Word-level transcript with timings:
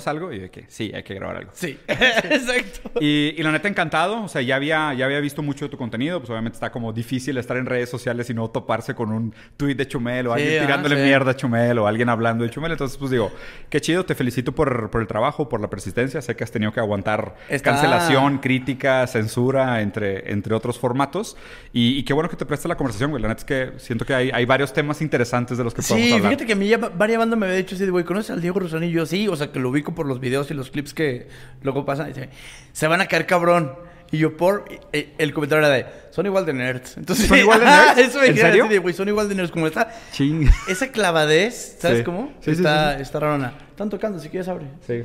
¿hacemos 0.00 0.06
algo? 0.08 0.32
Y 0.32 0.38
de 0.40 0.50
que 0.50 0.64
sí, 0.68 0.90
hay 0.94 1.02
que 1.02 1.14
grabar 1.14 1.36
algo. 1.36 1.50
Sí, 1.54 1.78
exacto. 1.88 2.90
Y, 3.00 3.34
y 3.36 3.42
la 3.42 3.52
neta, 3.52 3.68
encantado. 3.68 4.22
O 4.24 4.28
sea, 4.28 4.42
ya 4.42 4.56
había, 4.56 4.92
ya 4.94 5.04
había 5.06 5.20
visto 5.20 5.42
mucho 5.42 5.64
de 5.66 5.70
tu 5.70 5.76
contenido. 5.76 6.18
Pues 6.20 6.30
obviamente 6.30 6.56
está 6.56 6.70
como 6.70 6.92
difícil 6.92 7.36
estar 7.38 7.56
en 7.56 7.66
redes 7.66 7.88
sociales 7.90 8.28
y 8.30 8.34
no 8.34 8.48
toparse 8.50 8.94
con 8.94 9.12
un 9.12 9.34
tweet 9.56 9.74
de 9.74 9.86
Chumel 9.86 10.26
o 10.28 10.34
Sí, 10.36 10.42
alguien 10.42 10.58
ah, 10.62 10.66
tirándole 10.66 10.96
sí. 10.96 11.02
mierda 11.02 11.30
a 11.32 11.36
Chumel 11.36 11.78
o 11.78 11.86
alguien 11.86 12.08
hablando 12.08 12.44
de 12.44 12.50
Chumel. 12.50 12.72
Entonces, 12.72 12.96
pues 12.98 13.10
digo, 13.10 13.30
qué 13.68 13.80
chido. 13.80 14.04
Te 14.04 14.14
felicito 14.14 14.52
por, 14.52 14.90
por 14.90 15.00
el 15.00 15.06
trabajo, 15.06 15.48
por 15.48 15.60
la 15.60 15.68
persistencia. 15.68 16.20
Sé 16.22 16.36
que 16.36 16.44
has 16.44 16.50
tenido 16.50 16.72
que 16.72 16.80
aguantar 16.80 17.36
Está- 17.48 17.70
cancelación, 17.72 18.38
crítica, 18.38 19.06
censura, 19.06 19.80
entre, 19.82 20.30
entre 20.32 20.54
otros 20.54 20.78
formatos. 20.78 21.36
Y, 21.72 21.98
y 21.98 22.02
qué 22.04 22.12
bueno 22.12 22.28
que 22.28 22.36
te 22.36 22.46
prestes 22.46 22.68
la 22.68 22.76
conversación, 22.76 23.10
güey. 23.10 23.22
La 23.22 23.28
neta 23.28 23.40
es 23.40 23.44
que 23.44 23.78
siento 23.78 24.04
que 24.04 24.14
hay, 24.14 24.30
hay 24.32 24.44
varios 24.44 24.72
temas 24.72 25.00
interesantes 25.02 25.58
de 25.58 25.64
los 25.64 25.74
que 25.74 25.82
podemos 25.82 26.06
Sí, 26.08 26.12
hablar. 26.14 26.30
fíjate 26.30 26.46
que 26.46 26.52
a 26.52 26.56
mí 26.56 26.68
ya 26.68 26.78
varias 26.78 27.18
bandas 27.18 27.38
me 27.38 27.46
había 27.46 27.58
dicho 27.58 27.74
así 27.74 27.84
de, 27.84 27.90
güey, 27.90 28.04
¿conoces 28.04 28.30
al 28.30 28.40
Diego 28.40 28.60
Rosanillo? 28.60 29.04
Sí, 29.06 29.28
o 29.28 29.36
sea, 29.36 29.52
que 29.52 29.58
lo 29.58 29.70
ubico 29.70 29.89
por 29.94 30.06
los 30.06 30.20
videos 30.20 30.50
y 30.50 30.54
los 30.54 30.70
clips 30.70 30.94
que 30.94 31.28
luego 31.62 31.84
pasan. 31.84 32.06
Y 32.10 32.12
dice, 32.12 32.28
se 32.72 32.86
van 32.86 33.00
a 33.00 33.06
caer 33.06 33.26
cabrón. 33.26 33.74
Y 34.12 34.18
yo, 34.18 34.36
por... 34.36 34.64
eh, 34.92 35.14
El 35.18 35.32
comentario 35.32 35.64
era 35.64 35.72
de, 35.74 35.86
son 36.10 36.26
igual 36.26 36.44
de 36.44 36.52
nerds. 36.52 36.96
Entonces, 36.96 37.28
¿Son 37.28 37.38
igual 37.38 37.60
de 37.60 37.66
nerds? 37.66 37.98
Eso 37.98 38.18
me 38.20 38.26
¿En 38.26 38.36
serio? 38.36 38.64
así 38.64 38.72
de, 38.72 38.78
güey, 38.80 38.92
son 38.92 39.06
igual 39.08 39.28
de 39.28 39.36
nerds. 39.36 39.52
Como 39.52 39.68
está... 39.68 39.88
Ching. 40.12 40.50
Esa 40.68 40.88
clavadez, 40.90 41.76
¿sabes 41.78 41.98
Sí. 41.98 42.04
cómo? 42.04 42.32
Sí, 42.40 42.50
está, 42.50 42.96
sí. 42.96 43.02
está 43.02 43.20
rarona. 43.20 43.52
Están 43.70 43.88
tocando, 43.88 44.18
si 44.18 44.28
quieres 44.28 44.48
abre. 44.48 44.66
Sí. 44.84 45.04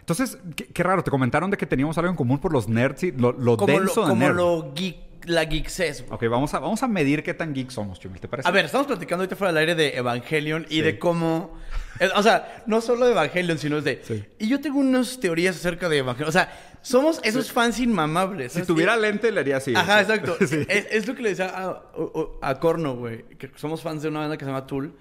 Entonces, 0.00 0.38
qué, 0.54 0.66
qué 0.66 0.82
raro. 0.82 1.02
Te 1.02 1.10
comentaron 1.10 1.50
de 1.50 1.56
que 1.56 1.66
teníamos 1.66 1.98
algo 1.98 2.10
en 2.10 2.16
común 2.16 2.38
por 2.38 2.52
los 2.52 2.68
nerds 2.68 3.02
y 3.02 3.10
lo, 3.12 3.32
lo 3.32 3.56
Como, 3.56 3.72
lo, 3.72 3.78
denso 3.80 4.02
de 4.02 4.08
como 4.08 4.24
nerd. 4.26 4.36
lo 4.36 4.72
geek, 4.74 4.96
la 5.26 5.44
geekses. 5.46 6.04
Ok, 6.10 6.24
vamos 6.30 6.54
a, 6.54 6.60
vamos 6.60 6.82
a 6.82 6.88
medir 6.88 7.22
qué 7.24 7.34
tan 7.34 7.52
geek 7.52 7.70
somos, 7.70 7.98
Chumel. 7.98 8.20
¿Te 8.20 8.28
parece? 8.28 8.48
A 8.48 8.52
ver, 8.52 8.66
estamos 8.66 8.86
platicando 8.86 9.22
ahorita 9.22 9.34
fuera 9.36 9.52
del 9.52 9.58
aire 9.60 9.74
de 9.74 9.96
Evangelion 9.96 10.66
y 10.68 10.82
de 10.82 10.98
cómo... 10.98 11.58
O 12.16 12.22
sea, 12.22 12.62
no 12.66 12.80
solo 12.80 13.06
de 13.06 13.12
Evangelion, 13.12 13.58
sino 13.58 13.78
es 13.78 13.84
de... 13.84 14.00
Sí. 14.04 14.24
Y 14.38 14.48
yo 14.48 14.60
tengo 14.60 14.78
unas 14.78 15.18
teorías 15.20 15.56
acerca 15.56 15.88
de 15.88 15.98
Evangelion. 15.98 16.28
O 16.28 16.32
sea, 16.32 16.52
somos 16.82 17.20
esos 17.22 17.52
fans 17.52 17.78
inmamables. 17.78 18.52
Si 18.52 18.62
tuviera 18.62 18.96
lente, 18.96 19.30
le 19.30 19.40
haría 19.40 19.58
así. 19.58 19.74
Ajá, 19.74 20.04
Sí. 20.04 20.12
exacto. 20.12 20.36
Sí. 20.46 20.64
Es, 20.68 20.86
es 20.90 21.06
lo 21.06 21.14
que 21.14 21.22
le 21.22 21.28
decía 21.30 21.46
a, 21.46 21.70
a- 21.70 22.50
a 22.50 22.58
Corno, 22.60 22.96
güey. 22.96 23.24
Que 23.38 23.50
somos 23.56 23.80
fans 23.82 24.02
de 24.02 24.08
una 24.08 24.20
banda 24.20 24.36
que 24.36 24.44
se 24.44 24.50
llama 24.50 24.66
Tool. 24.66 24.92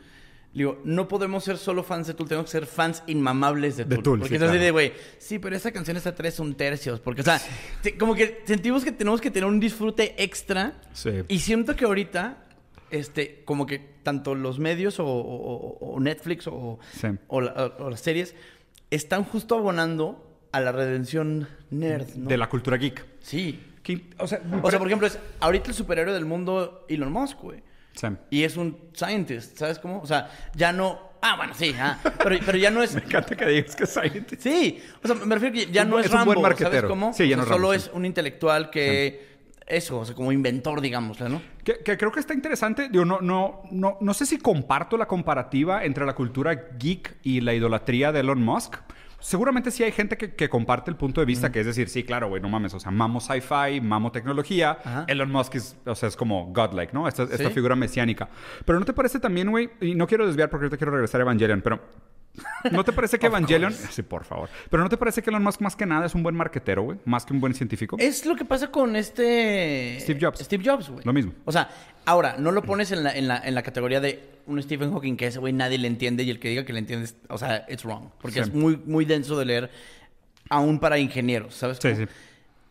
Le 0.54 0.60
digo, 0.60 0.80
no 0.84 1.08
podemos 1.08 1.44
ser 1.44 1.58
solo 1.58 1.82
fans 1.82 2.06
de 2.06 2.14
Tool, 2.14 2.28
tenemos 2.28 2.46
que 2.46 2.52
ser 2.52 2.68
fans 2.68 3.02
inmamables 3.08 3.76
de 3.76 3.86
De 3.86 3.96
Tool. 3.96 4.04
Tool, 4.04 4.20
porque 4.20 4.30
sí, 4.30 4.36
es 4.36 4.42
así 4.44 4.52
claro. 4.52 4.64
de, 4.66 4.72
güey, 4.72 4.94
sí, 5.18 5.40
pero 5.40 5.56
esa 5.56 5.72
canción 5.72 5.98
está 5.98 6.10
a 6.12 6.16
tres 6.16 6.40
un 6.40 6.54
tercios. 6.54 7.00
Porque, 7.00 7.22
o 7.22 7.24
sea, 7.24 7.42
te- 7.82 7.98
como 7.98 8.14
que 8.14 8.44
sentimos 8.46 8.84
que 8.84 8.92
tenemos 8.92 9.20
que 9.20 9.32
tener 9.32 9.50
un 9.50 9.60
disfrute 9.60 10.14
extra. 10.24 10.80
Sí. 10.94 11.10
Y 11.28 11.40
siento 11.40 11.76
que 11.76 11.86
ahorita, 11.86 12.43
este, 12.94 13.44
como 13.46 13.66
que 13.66 13.80
tanto 14.04 14.36
los 14.36 14.60
medios 14.60 15.00
o, 15.00 15.06
o- 15.06 15.78
o- 15.80 15.94
o 15.96 16.00
Netflix 16.00 16.48
o, 16.48 16.80
Sí. 16.94 17.08
o, 17.28 17.42
la- 17.42 17.74
o 17.80 17.90
las 17.90 18.00
series 18.00 18.36
están 18.92 19.24
justo 19.24 19.56
abonando 19.56 20.30
a 20.52 20.60
la 20.62 20.72
redención 20.72 21.48
nerd, 21.72 22.16
¿no? 22.16 22.30
De 22.30 22.38
la 22.38 22.48
cultura 22.48 22.78
geek. 22.78 23.04
Sí. 23.20 23.60
O 24.20 24.28
sea, 24.28 24.40
O 24.62 24.70
sea, 24.70 24.80
por 24.80 24.88
ejemplo, 24.88 25.08
es 25.08 25.20
ahorita 25.42 25.68
el 25.70 25.74
superhéroe 25.76 26.14
del 26.14 26.26
mundo 26.26 26.86
Elon 26.88 27.12
Musk, 27.12 27.40
güey. 27.42 27.62
Sí. 27.96 28.08
Y 28.30 28.44
es 28.44 28.56
un 28.56 28.78
scientist, 28.94 29.58
¿sabes 29.58 29.78
cómo? 29.80 30.00
O 30.02 30.06
sea, 30.08 30.30
ya 30.56 30.72
no... 30.72 31.12
Ah, 31.22 31.36
bueno, 31.38 31.54
sí, 31.54 31.74
ah, 31.80 32.00
pero, 32.24 32.38
pero 32.46 32.58
ya 32.58 32.70
no 32.72 32.82
es... 32.84 32.96
Me 32.96 33.02
encanta 33.02 33.36
que 33.36 33.46
digas 33.46 33.76
que 33.76 33.84
es 33.84 33.90
scientist. 33.90 34.42
Sí, 34.42 34.82
o 35.04 35.08
sea, 35.08 35.16
me 35.18 35.36
refiero 35.36 35.54
que 35.56 35.72
ya 35.72 35.84
Un 35.84 35.90
no 35.90 36.00
es 36.00 36.06
es 36.06 36.12
un 36.12 36.18
Rambo, 36.18 36.34
buen 36.36 36.58
¿sabes 36.58 36.84
cómo? 36.84 37.14
Sí, 37.14 37.28
ya 37.28 37.36
O 37.36 37.40
no 37.40 37.44
sea, 37.46 37.54
Rambo, 37.54 37.68
Solo 37.68 37.80
sí. 37.80 37.86
es 37.90 37.92
un 37.96 38.06
intelectual 38.06 38.70
que... 38.70 39.33
Eso, 39.66 40.00
o 40.00 40.06
sea, 40.06 40.14
como 40.16 40.32
inventor, 40.32 40.82
digámosle, 40.82 41.30
¿no? 41.30 41.42
Que, 41.64 41.80
que 41.80 41.98
creo 41.98 42.12
que 42.12 42.20
está 42.20 42.34
interesante. 42.34 42.90
Digo, 42.90 43.06
no, 43.06 43.22
no, 43.22 43.62
no, 43.72 43.98
no 44.02 44.14
sé 44.14 44.26
si 44.26 44.38
comparto 44.38 44.98
la 44.98 45.08
comparativa 45.08 45.86
entre 45.86 46.06
la 46.06 46.14
cultura 46.16 46.54
geek 46.78 47.18
y 47.24 47.42
la 47.42 47.54
idolatría 47.54 48.12
de 48.12 48.20
Elon 48.20 48.44
Musk. 48.44 48.76
Seguramente 49.20 49.72
sí 49.72 49.82
hay 49.84 49.94
gente 49.94 50.18
que, 50.18 50.36
que 50.36 50.50
comparte 50.50 50.92
el 50.92 50.98
punto 50.98 51.22
de 51.22 51.26
vista, 51.26 51.50
que 51.50 51.62
es 51.62 51.66
decir, 51.66 51.88
sí, 51.88 52.04
claro, 52.04 52.28
güey, 52.28 52.42
no 52.42 52.50
mames, 52.50 52.74
o 52.74 52.80
sea, 52.82 52.92
mamo 52.92 53.22
sci-fi, 53.22 53.80
mamo 53.80 54.12
tecnología. 54.12 54.78
Ajá. 54.84 55.06
Elon 55.08 55.32
Musk 55.32 55.56
es, 55.56 55.78
o 55.86 55.96
sea, 55.96 56.10
es 56.10 56.18
como 56.18 56.48
godlike, 56.52 56.92
¿no? 56.94 57.08
Esta, 57.08 57.24
esta 57.24 57.38
Sí. 57.38 57.54
figura 57.54 57.74
mesiánica. 57.78 58.28
Pero 58.66 58.80
¿no 58.80 58.86
te 58.86 58.92
parece 58.92 59.22
también, 59.22 59.50
güey? 59.50 59.70
Y 59.80 59.96
no 59.96 60.08
quiero 60.08 60.28
desviar 60.28 60.50
porque 60.50 60.66
ahorita 60.66 60.76
quiero 60.78 60.92
regresar 60.92 61.22
a 61.22 61.24
Evangelion, 61.24 61.62
pero 61.62 61.80
¿no 62.72 62.84
te 62.84 62.92
parece 62.94 63.20
que 63.20 63.28
Evangelion... 63.28 63.74
Sí, 63.74 64.02
por 64.02 64.24
favor. 64.24 64.50
Pero 64.70 64.82
¿no 64.84 64.90
te 64.90 64.98
parece 64.98 65.22
que 65.22 65.30
Elon 65.30 65.44
Musk 65.44 65.62
más 65.62 65.76
que 65.76 65.86
nada 65.86 66.06
es 66.06 66.16
un 66.16 66.24
buen 66.24 66.36
marquetero, 66.36 66.82
güey? 66.84 66.98
Más 67.06 67.26
que 67.26 67.34
un 67.34 67.40
buen 67.40 67.54
científico. 67.54 67.96
Es 68.00 68.26
lo 68.26 68.36
que 68.36 68.46
pasa 68.46 68.72
con 68.72 68.96
este... 68.96 69.98
Steve 70.00 70.20
Jobs. 70.22 70.40
Steve 70.40 70.64
Jobs, 70.66 70.90
güey. 70.90 71.06
Lo 71.06 71.14
mismo. 71.14 71.34
O 71.46 71.52
sea, 71.52 71.70
ahora, 72.06 72.36
no 72.40 72.52
lo 72.52 72.64
pones 72.64 72.92
en 72.92 73.04
la, 73.04 73.16
en 73.16 73.28
la, 73.28 73.38
en 73.38 73.54
la 73.56 73.62
categoría 73.64 74.00
de 74.00 74.24
un 74.48 74.62
Stephen 74.62 74.92
Hawking 74.92 75.16
que 75.16 75.28
ese 75.28 75.40
güey 75.40 75.54
nadie 75.54 75.78
le 75.78 75.88
entiende 75.88 76.24
y 76.24 76.30
el 76.30 76.40
que 76.40 76.50
diga 76.50 76.66
que 76.66 76.74
le 76.74 76.80
entiende, 76.80 77.06
es- 77.06 77.16
o 77.30 77.38
sea, 77.38 77.66
it's 77.70 77.84
wrong. 77.84 78.10
Porque 78.22 78.44
Sí. 78.44 78.50
es 78.50 78.54
muy, 78.54 78.78
muy 78.78 79.06
denso 79.06 79.38
de 79.38 79.46
leer, 79.46 79.72
aún 80.50 80.80
para 80.80 80.98
ingenieros, 80.98 81.56
¿sabes? 81.56 81.78
Sí, 81.82 81.96
sí. 81.96 82.06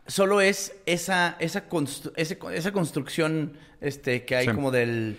Solo 0.07 0.41
es 0.41 0.75
esa, 0.85 1.37
esa, 1.39 1.69
constru- 1.69 2.13
ese- 2.17 2.39
esa 2.53 2.73
construcción 2.73 3.53
este, 3.81 4.25
que 4.25 4.35
hay 4.37 4.47
como 4.49 4.71
del 4.73 5.17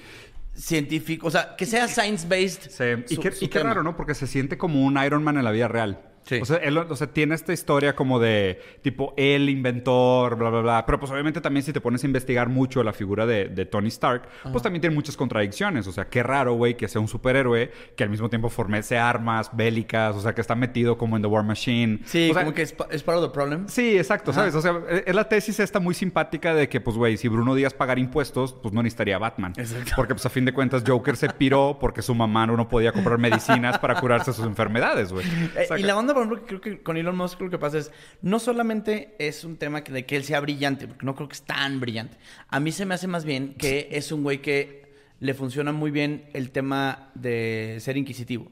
científico, 0.56 1.28
o 1.28 1.32
sea, 1.32 1.56
que 1.56 1.66
sea 1.66 1.88
science-based. 1.88 2.70
Sí, 2.70 3.14
Y, 3.14 3.18
qué, 3.18 3.34
y 3.42 3.48
qué 3.48 3.60
raro, 3.60 3.84
¿no? 3.84 3.96
Porque 3.96 4.14
se 4.16 4.28
siente 4.28 4.58
como 4.58 4.84
un 4.84 5.04
Iron 5.04 5.24
Man 5.24 5.38
en 5.38 5.44
la 5.44 5.52
vida 5.52 5.68
real. 5.68 6.13
Sí. 6.24 6.40
O 6.42 6.46
sea, 6.46 6.58
él, 6.58 6.78
o 6.78 6.96
sea, 6.96 7.08
tiene 7.08 7.36
esta 7.36 7.54
historia 7.54 7.96
como 7.96 8.20
de 8.20 8.62
tipo 8.82 9.14
el 9.18 9.50
inventor, 9.50 10.36
bla, 10.36 10.50
bla, 10.50 10.62
bla. 10.62 10.86
Pero 10.86 11.00
pues 11.00 11.12
obviamente 11.12 11.42
también 11.42 11.64
si 11.64 11.74
te 11.74 11.82
pones 11.82 12.04
a 12.04 12.08
investigar 12.08 12.50
mucho 12.50 12.84
la 12.84 12.94
figura 12.94 13.26
de, 13.26 13.50
de 13.50 13.66
Tony 13.66 13.90
Stark, 13.90 14.24
pues 14.52 14.64
también 14.64 14.82
tiene 14.82 14.96
muchas 14.96 15.18
contradicciones. 15.18 15.88
O 15.88 15.92
sea, 15.92 16.06
qué 16.06 16.24
raro, 16.24 16.54
güey, 16.54 16.76
que 16.78 16.88
sea 16.88 17.02
un 17.02 17.08
superhéroe 17.08 17.72
que 17.96 18.04
al 18.04 18.10
mismo 18.10 18.30
tiempo 18.30 18.50
formece 18.50 18.98
armas 18.98 19.50
bélicas, 19.54 20.16
o 20.16 20.22
sea, 20.22 20.34
que 20.34 20.42
está 20.42 20.56
metido 20.56 20.98
como 20.98 21.16
en 21.16 21.22
The 21.22 21.28
War 21.28 21.44
Machine. 21.44 22.00
Sí, 22.06 22.30
O 22.32 22.34
sea, 22.34 22.44
como 22.44 22.54
que 22.56 22.62
es, 22.62 22.76
es 22.92 23.04
part 23.04 23.18
of 23.20 23.26
the 23.26 23.34
problem. 23.34 23.68
Sí, 23.68 23.98
exacto, 23.98 24.32
¿sabes? 24.34 24.56
O 24.56 24.62
sea, 24.62 24.80
e, 24.90 25.04
es 25.08 25.16
la 25.16 25.28
tesis 25.28 25.60
esta 25.60 25.80
muy 25.80 25.94
simpática 25.94 26.54
de 26.54 26.70
que, 26.70 26.80
pues, 26.82 26.98
güey, 26.98 27.18
si 27.18 27.28
Bruno 27.28 27.56
Díaz 27.56 27.74
pagara 27.74 28.00
impuestos, 28.00 28.54
pues 28.54 28.74
no 28.74 28.82
necesitaría 28.82 29.18
Batman. 29.18 29.54
Exacto. 29.58 29.94
Porque, 29.96 30.14
pues, 30.14 30.26
a 30.26 30.30
fin 30.30 30.46
de 30.46 30.54
cuentas, 30.54 30.84
Joker 30.86 31.18
se 31.18 31.30
piró 31.30 31.78
porque 31.80 32.02
su 32.02 32.16
mamá 32.16 32.48
no 32.48 32.68
podía 32.68 32.92
comprar 32.92 33.18
medicinas 33.18 33.80
para 33.80 34.00
curarse 34.00 34.34
sus 34.34 34.46
enfermedades, 34.46 35.12
güey. 35.12 35.26
Eh, 35.56 35.64
O 35.64 35.68
sea, 35.68 35.80
y 35.80 35.84
la 35.84 35.96
por 36.14 36.24
ejemplo, 36.24 36.46
creo 36.46 36.62
que 36.62 36.84
con 36.84 36.98
Elon 36.98 37.16
Musk 37.16 37.42
lo 37.42 37.50
que 37.50 37.58
pasa 37.58 37.78
es, 37.78 37.92
no 38.22 38.40
solamente 38.40 39.16
es 39.20 39.44
un 39.44 39.58
tema 39.58 39.84
que, 39.84 39.92
de 39.92 40.06
que 40.06 40.16
él 40.16 40.24
sea 40.24 40.40
brillante, 40.40 40.88
porque 40.88 41.06
no 41.06 41.16
creo 41.16 41.28
que 41.28 41.34
es 41.34 41.44
tan 41.44 41.80
brillante. 41.80 42.18
A 42.48 42.60
mí 42.60 42.72
se 42.72 42.86
me 42.86 42.96
hace 42.96 43.08
más 43.08 43.26
bien 43.26 43.56
que 43.56 43.90
es 43.92 44.12
un 44.12 44.24
güey 44.24 44.42
que 44.42 44.94
le 45.20 45.34
funciona 45.34 45.72
muy 45.72 45.92
bien 45.92 46.26
el 46.34 46.52
tema 46.52 47.12
de 47.16 47.78
ser 47.80 47.98
inquisitivo. 47.98 48.52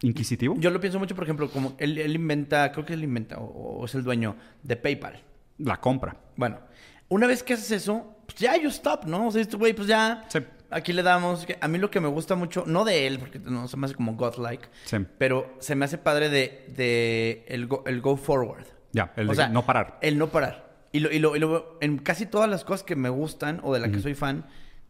¿Inquisitivo? 0.00 0.54
Yo 0.58 0.70
lo 0.70 0.80
pienso 0.80 0.98
mucho, 0.98 1.14
por 1.14 1.24
ejemplo, 1.24 1.50
como 1.50 1.74
él, 1.78 1.98
él 1.98 2.14
inventa, 2.14 2.70
creo 2.72 2.86
que 2.86 2.94
él 2.94 3.02
inventa, 3.02 3.38
o, 3.38 3.80
o 3.80 3.84
es 3.84 3.94
el 3.94 4.04
dueño 4.04 4.36
de 4.62 4.76
PayPal. 4.76 5.20
La 5.58 5.80
compra. 5.80 6.16
Bueno, 6.36 6.60
una 7.08 7.26
vez 7.26 7.42
que 7.42 7.54
haces 7.54 7.70
eso, 7.70 8.16
pues 8.26 8.38
ya 8.38 8.56
you 8.56 8.68
stop, 8.68 9.04
¿no? 9.06 9.28
O 9.28 9.30
sea, 9.30 9.40
este 9.40 9.56
güey, 9.56 9.72
pues 9.72 9.88
ya. 9.88 10.26
Aquí 10.70 10.92
le 10.92 11.02
damos. 11.02 11.46
que- 11.46 11.56
A 11.60 11.68
mí 11.68 11.78
lo 11.78 11.90
que 11.90 12.00
me 12.00 12.08
gusta 12.08 12.34
mucho, 12.34 12.64
no 12.66 12.84
de 12.84 13.06
él, 13.06 13.18
porque 13.18 13.38
no 13.38 13.68
se 13.68 13.76
me 13.76 13.86
hace 13.86 13.94
como 13.94 14.14
godlike, 14.16 14.68
Sí. 14.84 14.98
pero 15.18 15.54
se 15.60 15.74
me 15.74 15.84
hace 15.86 15.96
padre 15.98 16.28
de, 16.28 16.66
de 16.76 17.44
el, 17.48 17.66
go, 17.66 17.82
el 17.86 18.00
go 18.00 18.16
forward. 18.16 18.66
Ya, 18.92 19.12
el 19.16 19.26
O 19.28 19.30
de 19.30 19.36
sea, 19.36 19.48
no 19.48 19.64
parar. 19.64 19.98
El 20.02 20.18
no 20.18 20.28
parar. 20.28 20.68
Y 20.92 21.00
lo, 21.00 21.10
y 21.10 21.18
lo, 21.18 21.36
y 21.36 21.38
lo 21.38 21.78
en 21.80 21.98
casi 21.98 22.26
todas 22.26 22.48
las 22.50 22.64
cosas 22.64 22.82
que 22.82 22.96
me 22.96 23.08
gustan 23.10 23.60
o 23.62 23.72
de 23.74 23.80
las 23.80 23.90
que 23.90 24.00
soy 24.00 24.14
fan, 24.14 24.46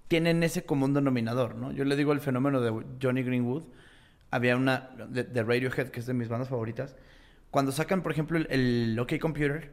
tienen 0.09 0.43
ese 0.43 0.65
común 0.65 0.95
denominador, 0.95 1.55
¿no? 1.57 1.71
Yo 1.73 1.85
le 1.85 1.97
digo 1.97 2.13
el 2.13 2.21
fenómeno 2.21 2.61
de 2.61 2.71
Johnny 3.03 3.23
Greenwood. 3.23 3.65
Había 4.31 4.57
una 4.57 4.91
de, 5.09 5.25
de 5.25 5.43
Radiohead, 5.43 5.89
que 5.89 6.01
es 6.01 6.07
de 6.07 6.15
mis 6.15 6.29
bandas 6.29 6.49
favoritas. 6.49 6.97
Cuando 7.51 7.73
sacan, 7.73 8.03
por 8.03 8.13
ejemplo, 8.13 8.39
el, 8.39 8.47
el 8.51 8.99
OK 8.99 9.19
Computer, 9.21 9.73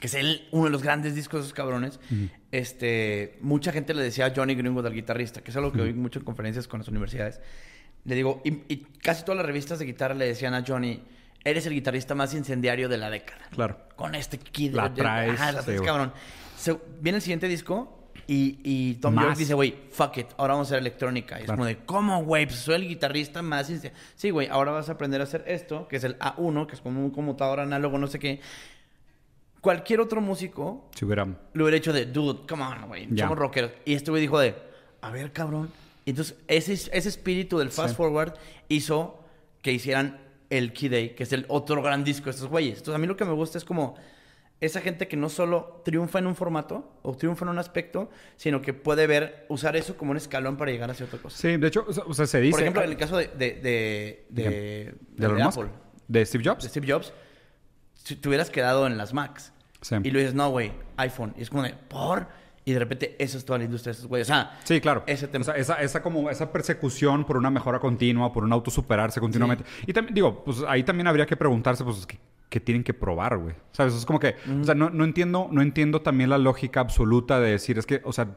que 0.00 0.06
es 0.08 0.14
el, 0.14 0.48
uno 0.50 0.64
de 0.64 0.70
los 0.70 0.82
grandes 0.82 1.14
discos 1.14 1.40
de 1.40 1.44
esos 1.46 1.54
cabrones, 1.54 2.00
este, 2.52 3.38
mucha 3.40 3.72
gente 3.72 3.94
le 3.94 4.02
decía 4.02 4.26
a 4.26 4.32
Johnny 4.34 4.54
Greenwood, 4.54 4.86
al 4.86 4.94
guitarrista, 4.94 5.40
que 5.42 5.50
es 5.50 5.56
algo 5.56 5.72
que 5.72 5.80
oí 5.82 5.92
mucho 5.92 6.18
en 6.18 6.24
conferencias 6.24 6.68
con 6.68 6.80
las 6.80 6.88
universidades. 6.88 7.40
Le 8.04 8.14
digo, 8.14 8.42
y, 8.44 8.50
y 8.72 8.86
casi 9.02 9.22
todas 9.24 9.36
las 9.38 9.46
revistas 9.46 9.78
de 9.78 9.86
guitarra 9.86 10.14
le 10.14 10.26
decían 10.26 10.52
a 10.54 10.62
Johnny, 10.66 11.02
eres 11.42 11.66
el 11.66 11.72
guitarrista 11.74 12.14
más 12.14 12.34
incendiario 12.34 12.88
de 12.88 12.98
la 12.98 13.08
década. 13.10 13.40
Claro. 13.50 13.78
Con 13.96 14.14
este 14.14 14.38
kid. 14.38 14.74
La 14.74 14.92
traes, 14.92 15.40
Ajá, 15.40 15.52
la 15.52 15.62
traes, 15.62 15.80
cabrón. 15.80 16.12
Se- 16.56 16.78
viene 17.00 17.16
el 17.16 17.22
siguiente 17.22 17.48
disco 17.48 18.10
y, 18.26 18.58
y 18.62 18.94
Tom. 18.96 19.14
York 19.14 19.36
dice, 19.36 19.54
güey, 19.54 19.74
fuck 19.90 20.16
it, 20.18 20.26
ahora 20.36 20.54
vamos 20.54 20.68
a 20.68 20.70
hacer 20.70 20.78
electrónica. 20.80 21.38
Y 21.40 21.44
es 21.44 21.50
como 21.50 21.64
de, 21.64 21.78
¿cómo, 21.78 22.24
güey? 22.24 22.46
Pues 22.46 22.58
soy 22.60 22.76
el 22.76 22.88
guitarrista 22.88 23.42
más 23.42 23.68
ince-". 23.70 23.92
Sí, 24.16 24.30
güey, 24.30 24.48
ahora 24.48 24.70
vas 24.72 24.88
a 24.88 24.92
aprender 24.92 25.20
a 25.20 25.24
hacer 25.24 25.44
esto, 25.46 25.88
que 25.88 25.96
es 25.96 26.04
el 26.04 26.18
A1, 26.18 26.66
que 26.66 26.74
es 26.74 26.80
como 26.80 27.02
un 27.04 27.10
conmutador 27.10 27.60
análogo, 27.60 27.98
no 27.98 28.06
sé 28.06 28.18
qué. 28.18 28.40
Cualquier 29.64 30.00
otro 30.00 30.20
músico 30.20 30.90
Si 30.94 31.06
hubiera... 31.06 31.24
lo 31.24 31.64
hubiera 31.64 31.78
hecho 31.78 31.90
de, 31.94 32.04
dude, 32.04 32.46
come 32.46 32.62
on, 32.64 32.86
güey, 32.86 33.08
Ya. 33.10 33.24
somos 33.24 33.38
rockeros. 33.38 33.70
Y 33.86 33.94
este 33.94 34.10
güey 34.10 34.20
dijo 34.20 34.38
de, 34.38 34.54
a 35.00 35.10
ver, 35.10 35.32
cabrón. 35.32 35.70
Y 36.04 36.10
entonces, 36.10 36.36
ese, 36.48 36.74
ese 36.74 37.08
espíritu 37.08 37.58
del 37.58 37.70
fast 37.70 37.90
Sí. 37.90 37.94
forward 37.96 38.34
hizo 38.68 39.18
que 39.62 39.72
hicieran 39.72 40.20
el 40.50 40.74
Key 40.74 40.90
Day, 40.90 41.14
que 41.14 41.22
es 41.22 41.32
el 41.32 41.46
otro 41.48 41.80
gran 41.80 42.04
disco 42.04 42.26
de 42.26 42.32
estos 42.32 42.48
güeyes. 42.48 42.76
Entonces, 42.76 42.94
a 42.96 42.98
mí 42.98 43.06
lo 43.06 43.16
que 43.16 43.24
me 43.24 43.32
gusta 43.32 43.56
es 43.56 43.64
como 43.64 43.94
esa 44.60 44.82
gente 44.82 45.08
que 45.08 45.16
no 45.16 45.30
solo 45.30 45.80
triunfa 45.82 46.18
en 46.18 46.26
un 46.26 46.34
formato 46.36 46.98
o 47.02 47.16
triunfa 47.16 47.46
en 47.46 47.48
un 47.48 47.58
aspecto, 47.58 48.10
sino 48.36 48.60
que 48.60 48.74
puede 48.74 49.06
ver, 49.06 49.46
usar 49.48 49.76
eso 49.76 49.96
como 49.96 50.10
un 50.10 50.18
escalón 50.18 50.58
para 50.58 50.70
llegar 50.72 50.90
hacia 50.90 51.06
otra 51.06 51.18
cosa. 51.20 51.38
Sí, 51.38 51.56
de 51.56 51.66
hecho, 51.68 51.86
o 52.06 52.12
sea, 52.14 52.26
se 52.26 52.38
dice... 52.42 52.50
Por 52.52 52.60
ejemplo, 52.60 52.82
en 52.82 52.90
el 52.90 52.96
caso 52.98 53.16
de, 53.16 53.28
de, 53.28 53.54
de, 53.62 54.26
de, 54.28 54.94
¿De 55.16 55.28
Musk? 55.42 55.60
¿De 56.06 56.26
Steve 56.26 56.44
Jobs? 56.44 56.62
de 56.64 56.68
Steve 56.68 56.92
Jobs, 56.92 57.14
si 57.94 58.16
te 58.16 58.28
hubieras 58.28 58.50
quedado 58.50 58.86
en 58.86 58.98
las 58.98 59.14
Macs. 59.14 59.52
Sí. 59.84 59.96
Y 60.02 60.10
dices, 60.10 60.32
no, 60.34 60.48
güey, 60.50 60.72
iPhone. 60.96 61.34
Y 61.36 61.42
es 61.42 61.50
como 61.50 61.62
de, 61.62 61.74
¿por? 61.74 62.26
Y 62.64 62.72
de 62.72 62.78
repente, 62.78 63.14
eso 63.18 63.36
es 63.36 63.44
toda 63.44 63.58
la 63.58 63.66
industria 63.66 63.92
de 63.92 64.06
güeyes. 64.06 64.28
O 64.28 64.32
sea, 64.32 64.58
Sí, 64.64 64.80
claro. 64.80 65.04
Ese 65.06 65.28
tema. 65.28 65.42
O 65.42 65.44
sea, 65.44 65.54
esa, 65.56 65.74
esa 65.82 66.02
como 66.02 66.30
esa 66.30 66.50
persecución 66.50 67.24
por 67.26 67.36
una 67.36 67.50
mejora 67.50 67.78
continua, 67.78 68.32
por 68.32 68.42
un 68.44 68.52
autosuperarse 68.54 69.20
continuamente. 69.20 69.64
Y 69.86 69.92
también, 69.92 70.14
digo, 70.14 70.42
pues 70.42 70.62
ahí 70.66 70.82
también 70.82 71.06
habría 71.06 71.26
que 71.26 71.36
preguntarse, 71.36 71.84
pues, 71.84 72.06
¿qué, 72.06 72.18
qué 72.48 72.60
tienen 72.60 72.82
que 72.82 72.94
probar, 72.94 73.36
güey? 73.36 73.54
¿Sabes? 73.72 73.92
Es 73.94 74.06
como 74.06 74.18
que, 74.18 74.36
o 74.60 74.64
sea, 74.64 74.74
no, 74.74 74.88
no 74.88 75.04
entiendo, 75.04 75.48
no 75.52 75.60
entiendo 75.60 76.00
también 76.00 76.30
la 76.30 76.38
lógica 76.38 76.80
absoluta 76.80 77.38
de 77.38 77.50
decir, 77.50 77.76
es 77.76 77.84
que, 77.84 78.00
o 78.04 78.12
sea, 78.14 78.28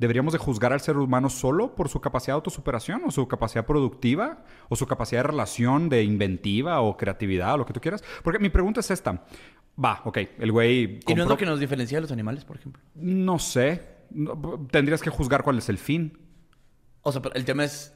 ¿deberíamos 0.00 0.32
de 0.32 0.38
juzgar 0.38 0.72
al 0.72 0.80
ser 0.80 0.96
humano 0.96 1.30
solo 1.30 1.76
por 1.76 1.88
su 1.88 2.00
capacidad 2.00 2.32
de 2.32 2.36
autosuperación 2.38 3.02
o 3.04 3.10
su 3.10 3.28
capacidad 3.28 3.64
productiva 3.66 4.44
o 4.68 4.74
su 4.74 4.86
capacidad 4.86 5.20
de 5.20 5.28
relación 5.28 5.88
de 5.88 6.02
inventiva 6.02 6.80
o 6.80 6.96
creatividad 6.96 7.54
o 7.54 7.58
lo 7.58 7.66
que 7.66 7.72
tú 7.74 7.80
quieras? 7.80 8.02
Porque 8.24 8.38
mi 8.38 8.48
pregunta 8.48 8.80
es 8.80 8.90
esta. 8.90 9.24
Va, 9.82 10.00
ok, 10.04 10.18
el 10.38 10.50
güey... 10.52 10.82
¿Y 10.82 10.88
no 10.88 10.98
es 10.98 11.04
compró- 11.06 11.28
lo 11.28 11.36
que 11.36 11.46
nos 11.46 11.60
diferencia 11.60 11.98
de 11.98 12.02
los 12.02 12.10
animales, 12.12 12.44
por 12.44 12.56
ejemplo? 12.56 12.82
No 12.96 13.38
sé. 13.38 14.00
No, 14.10 14.66
tendrías 14.70 15.00
que 15.02 15.10
juzgar 15.10 15.42
cuál 15.44 15.58
es 15.58 15.68
el 15.68 15.78
fin. 15.78 16.18
O 17.02 17.12
sea, 17.12 17.22
pero 17.22 17.34
el 17.36 17.44
tema 17.44 17.64
es, 17.64 17.94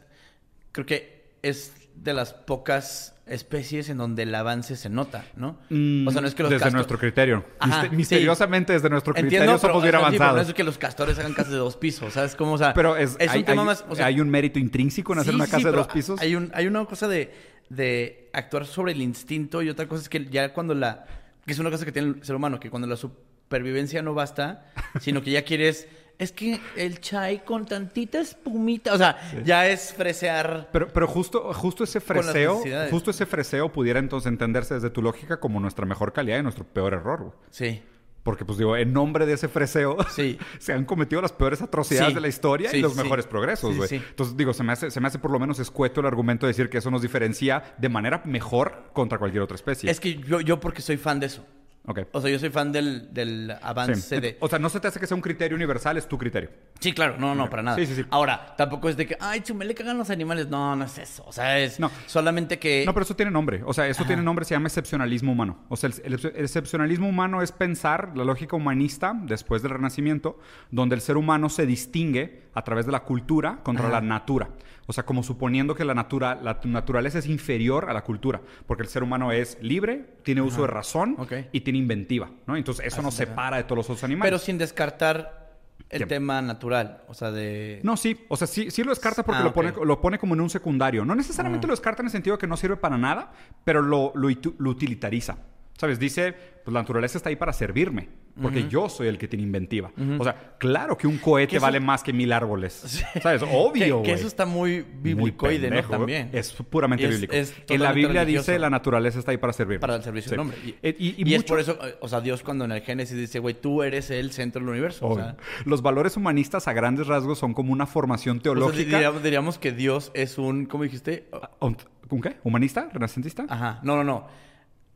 creo 0.73 0.87
que 0.87 1.35
es 1.43 1.84
de 1.95 2.13
las 2.15 2.33
pocas 2.35 3.11
especies 3.27 3.89
en 3.89 3.97
donde 3.97 4.25
el 4.25 4.35
avance 4.35 4.77
se 4.77 4.91
nota, 4.91 5.25
¿no? 5.37 5.57
o 5.71 6.11
sea, 6.13 6.21
no 6.21 6.27
es 6.29 6.35
que 6.35 6.43
los 6.43 6.51
Mm, 6.51 6.55
Desde 6.55 6.65
castor- 6.67 6.73
nuestro 6.75 6.99
criterio. 6.99 7.45
Ajá, 7.59 7.83
Mister- 7.85 7.91
sí. 7.91 7.97
Misteriosamente, 7.97 8.73
desde 8.75 8.91
nuestro 8.91 9.15
criterio 9.15 9.39
Entiendo, 9.41 9.59
pero, 9.61 9.73
somos 9.73 9.83
bien 9.83 9.95
o 9.95 9.99
sea, 10.01 10.11
sí, 10.11 10.13
pero 10.13 10.19
no 10.19 10.25
avanzados. 10.27 10.49
es 10.49 10.55
que 10.55 10.65
los 10.65 10.77
castores 10.79 11.19
hagan 11.19 11.33
casas 11.33 11.53
de 11.53 11.59
dos 11.59 11.77
pisos, 11.77 12.13
¿sabes? 12.13 12.35
Como, 12.37 12.53
o 12.53 12.59
sea, 12.59 12.75
Pero 12.75 12.97
es, 12.97 13.17
hay, 13.21 13.39
un 13.39 13.45
tema 13.47 13.63
hay- 13.63 13.67
más... 13.67 13.85
o 13.89 13.95
sea, 13.97 14.07
hay 14.07 14.21
un 14.21 14.29
mérito 14.29 14.59
intrínseco 14.59 15.15
en 15.15 15.21
hacer 15.21 15.33
sí, 15.33 15.37
una 15.37 15.47
casa 15.47 15.71
de 15.71 15.77
dos 15.77 15.87
pisos. 15.89 16.21
Hay, 16.21 16.35
un, 16.37 16.51
hay 16.53 16.67
una 16.67 16.85
cosa 16.85 17.09
de, 17.09 17.33
de 17.71 18.29
actuar 18.35 18.67
sobre 18.67 18.93
el 18.93 19.01
instinto 19.01 19.63
y 19.63 19.71
otra 19.71 19.87
cosa 19.89 20.03
es 20.03 20.09
que 20.11 20.27
ya 20.27 20.53
cuando 20.53 20.75
la... 20.75 21.07
Que 21.47 21.53
es 21.53 21.59
una 21.59 21.71
cosa 21.71 21.87
que 21.87 21.93
tiene 21.93 22.09
el 22.09 22.25
ser 22.25 22.37
humano, 22.37 22.61
que 22.61 22.69
cuando 22.71 22.87
la 22.89 22.97
supervivencia 22.97 24.03
no 24.03 24.13
basta, 24.15 24.67
sino 25.01 25.23
que 25.23 25.31
ya 25.31 25.43
quieres... 25.45 25.89
Es 26.19 26.31
que 26.33 26.61
el 26.77 27.01
chai 27.01 27.45
con 27.45 27.67
tantita 27.67 28.21
espumita, 28.21 28.95
o 28.95 28.99
sea, 28.99 29.17
ya 29.45 29.67
es 29.69 29.93
fresear... 29.93 30.69
Pero, 30.73 30.89
pero 30.89 31.09
justo, 31.09 31.53
justo 31.53 31.83
ese 31.85 32.01
freseo, 32.01 32.63
justo 32.91 33.11
ese 33.11 33.27
freseo 33.27 33.73
pudiera 33.73 33.99
entonces 33.99 34.29
entenderse 34.31 34.75
desde 34.75 34.91
tu 34.91 35.03
lógica 35.03 35.41
como 35.41 35.59
nuestra 35.59 35.87
mejor 35.87 36.13
calidad 36.13 36.39
y 36.39 36.43
nuestro 36.43 36.65
peor 36.65 36.95
error. 36.95 37.21
güey. 37.21 37.33
Sí, 37.51 37.83
Porque, 38.23 38.45
pues 38.45 38.57
digo, 38.59 38.77
en 38.77 38.93
nombre 38.93 39.27
de 39.27 39.33
ese 39.35 39.49
freseo, 39.49 39.97
Sí. 40.09 40.39
se 40.59 40.73
han 40.73 40.85
cometido 40.85 41.21
las 41.21 41.33
peores 41.33 41.61
atrocidades 41.63 42.09
Sí. 42.11 42.15
de 42.15 42.21
la 42.21 42.29
historia 42.29 42.71
Sí, 42.71 42.77
y 42.79 42.81
los 42.81 42.95
mejores 42.97 43.27
progresos, 43.27 43.77
güey. 43.77 43.89
sí. 43.89 43.97
Entonces, 43.97 44.37
digo, 44.37 44.55
se 44.55 44.63
me, 44.63 44.73
hace, 44.73 44.91
se 44.93 45.01
me 45.01 45.09
hace 45.09 45.19
por 45.19 45.31
lo 45.33 45.39
menos 45.41 45.59
escueto 45.59 46.01
el 46.01 46.07
argumento 46.07 46.47
de 46.47 46.51
decir 46.53 46.71
que 46.71 46.79
eso 46.79 46.91
nos 46.93 47.03
diferencia 47.03 47.75
de 47.77 47.89
manera 47.89 48.23
mejor 48.25 48.85
contra 48.93 49.19
cualquier 49.19 49.43
otra 49.43 49.57
especie. 49.57 49.91
es 49.91 49.99
que 50.01 50.15
yo, 50.17 50.41
yo 50.41 50.61
porque 50.61 50.81
soy 50.81 50.97
fan 50.97 51.19
de 51.21 51.27
eso. 51.27 51.45
Ok. 51.87 52.01
O 52.13 52.21
sea, 52.23 52.31
yo 52.31 52.39
soy 52.39 52.49
fan 52.49 52.73
del, 52.73 53.13
del 53.13 53.51
avance 53.61 53.95
Sí. 54.17 54.21
de... 54.21 54.39
O 54.41 54.49
sea, 54.49 54.59
no 54.59 54.71
se 54.71 54.81
te 54.81 54.89
hace 54.89 54.99
que 54.99 55.07
sea 55.07 55.15
un 55.15 55.21
criterio 55.21 55.55
universal, 55.55 55.99
es 55.99 56.09
tu 56.09 56.17
criterio. 56.17 56.49
Sí, 56.81 56.93
claro, 56.93 57.17
no, 57.19 57.35
no, 57.35 57.51
para 57.51 57.63
nada. 57.63 57.77
Sí, 57.77 57.85
sí, 57.87 57.95
sí. 57.95 58.05
Ahora, 58.11 58.55
tampoco 58.57 58.89
es 58.89 58.97
de 58.97 59.07
que, 59.07 59.17
ay, 59.21 59.41
chume, 59.43 59.67
le 59.67 59.75
cagan 59.75 59.99
los 59.99 60.09
animales. 60.09 60.49
No, 60.49 60.75
no 60.77 60.85
es 60.87 60.97
eso. 60.97 61.23
O 61.27 61.33
sea, 61.33 61.59
es 61.59 61.79
No. 61.79 61.91
solamente 62.07 62.59
que. 62.59 62.85
No, 62.87 62.95
pero 62.95 63.05
eso 63.05 63.15
tiene 63.15 63.31
nombre. 63.31 63.63
O 63.67 63.75
sea, 63.75 63.87
eso 63.87 64.01
Ajá. 64.03 64.09
tiene 64.09 64.23
nombre, 64.23 64.47
se 64.47 64.55
llama 64.55 64.69
excepcionalismo 64.69 65.33
humano. 65.33 65.65
O 65.69 65.77
sea, 65.77 65.91
el, 65.91 66.15
el- 66.15 66.33
el 66.35 66.45
excepcionalismo 66.45 67.07
humano 67.09 67.43
es 67.43 67.53
pensar 67.53 68.13
la 68.17 68.25
lógica 68.25 68.57
humanista 68.57 69.13
después 69.15 69.61
del 69.63 69.73
Renacimiento, 69.73 70.39
donde 70.71 70.95
el 70.95 71.03
ser 71.03 71.19
humano 71.19 71.51
se 71.51 71.67
distingue 71.67 72.45
a 72.55 72.63
través 72.63 72.87
de 72.87 72.93
la 72.93 73.01
cultura 73.01 73.59
contra 73.63 73.85
Ajá. 73.89 73.97
la 73.97 74.01
natura. 74.01 74.49
O 74.87 74.93
sea, 74.93 75.05
como 75.05 75.23
suponiendo 75.23 75.75
que 75.75 75.85
la, 75.85 75.95
natura, 75.95 76.35
la 76.43 76.61
naturaleza 76.65 77.19
es 77.19 77.27
inferior 77.27 77.89
a 77.89 77.93
la 77.95 78.03
cultura, 78.05 78.41
porque 78.67 78.83
el 78.83 78.89
ser 78.89 79.03
humano 79.03 79.33
es 79.33 79.57
libre, 79.63 80.17
tiene 80.23 80.43
uso 80.43 80.63
de 80.63 80.67
razón 80.69 81.17
Ok. 81.19 81.33
y 81.53 81.61
tiene 81.63 81.79
inventiva, 81.79 82.31
¿no? 82.47 82.57
Entonces, 82.57 82.87
eso 82.87 82.97
Así 82.97 83.05
nos 83.05 83.15
separa 83.15 83.57
de 83.57 83.65
todos 83.65 83.79
los 83.79 83.87
otros 83.91 84.05
animales. 84.05 84.31
Pero 84.31 84.39
sin 84.39 84.59
descartar 84.59 85.45
el 85.91 86.01
¿Qué? 86.03 86.07
tema 86.07 86.43
natural. 86.43 87.03
O 87.09 87.15
sea, 87.15 87.31
de. 87.31 87.81
No, 87.83 87.97
sí. 87.97 88.25
O 88.29 88.37
sea, 88.37 88.47
sí, 88.47 88.71
sí 88.71 88.83
lo 88.85 88.91
descarta 88.91 89.23
porque 89.23 89.41
Ah, 89.41 89.45
lo, 89.45 89.53
pone, 89.53 89.73
lo 89.85 90.01
pone 90.01 90.19
como 90.19 90.35
en 90.35 90.41
un 90.41 90.51
secundario. 90.51 91.05
No 91.05 91.15
necesariamente 91.15 91.67
Ah. 91.67 91.69
lo 91.69 91.73
descarta 91.73 92.03
en 92.03 92.07
el 92.07 92.13
sentido 92.13 92.37
de 92.37 92.41
que 92.41 92.47
no 92.47 92.57
sirve 92.57 92.77
para 92.77 92.99
nada, 92.99 93.33
pero 93.65 93.81
lo, 93.83 94.13
lo 94.15 94.71
utilitariza. 94.71 95.39
¿Sabes? 95.79 95.99
Dice, 95.99 96.33
pues 96.65 96.73
la 96.73 96.81
naturaleza 96.81 97.19
está 97.19 97.31
ahí 97.31 97.37
para 97.37 97.53
servirme, 97.53 98.09
porque 98.41 98.69
yo 98.69 98.89
soy 98.89 99.07
el 99.09 99.17
que 99.19 99.29
tiene 99.29 99.43
inventiva. 99.45 99.93
O 100.19 100.25
sea, 100.25 100.55
claro 100.59 100.97
que 100.99 101.07
un 101.07 101.19
cohete 101.19 101.51
Que 101.53 101.57
eso- 101.57 101.63
vale 101.67 101.79
más 101.81 102.03
que 102.03 102.13
mil 102.13 102.33
árboles. 102.33 103.05
¿Sabes? 103.23 103.43
Obvio, 103.43 104.03
Que, 104.03 104.09
que 104.09 104.13
eso 104.15 104.27
está 104.27 104.45
muy 104.47 104.83
Muy 104.83 104.85
biblicoide, 105.15 105.59
¿no? 105.69 105.77
pendejo. 105.77 105.91
También. 105.93 106.31
Es 106.33 106.53
puramente 106.53 107.05
Y 107.05 107.07
es- 107.07 107.13
bíblico. 107.13 107.35
es 107.35 107.55
en 107.69 107.83
la 107.83 107.93
Biblia 107.93 108.23
religioso. 108.23 108.51
dice, 108.53 108.59
la 108.59 108.71
naturaleza 108.71 109.19
está 109.19 109.31
ahí 109.31 109.37
para 109.37 109.53
servirme. 109.53 109.81
Para 109.81 109.97
el 109.97 110.03
servicio 110.03 110.29
Sí. 110.29 110.31
del 110.33 110.41
hombre. 110.41 110.57
Y, 110.65 110.71
Eh, 110.83 110.97
y- 110.99 111.09
y 111.23 111.31
y 111.31 111.35
es 111.35 111.41
mucho- 111.43 111.47
por 111.55 111.61
eso, 111.61 111.79
o 112.01 112.09
sea, 112.09 112.21
Dios 112.21 112.43
cuando 112.43 112.65
en 112.65 112.73
el 112.73 112.83
Génesis 112.83 113.17
dice, 113.17 113.39
güey, 113.39 113.55
tú 113.55 113.83
eres 113.83 114.11
el 114.11 114.33
centro 114.33 114.61
del 114.61 114.69
universo. 114.71 115.07
O 115.07 115.15
sea. 115.17 115.37
Los 115.65 115.83
valores 115.83 116.17
humanistas 116.17 116.67
a 116.69 116.73
grandes 116.73 117.07
rasgos 117.07 117.39
son 117.39 117.55
como 117.55 117.73
una 117.73 117.87
formación 117.87 118.39
o 118.39 118.41
sea, 118.41 118.43
teológica. 118.43 118.97
diríamos, 118.97 119.23
diríamos 119.23 119.59
que 119.59 119.73
Dios 119.73 120.11
es 120.15 120.39
un, 120.39 120.67
¿cómo 120.67 120.83
dijiste? 120.85 121.29
¿Un 121.61 122.21
qué? 122.21 122.37
¿Humanista? 122.45 122.89
¿Renacentista? 122.93 123.47
Ajá, 123.49 123.81
no, 123.83 123.97
no, 123.97 124.05
no. 124.05 124.27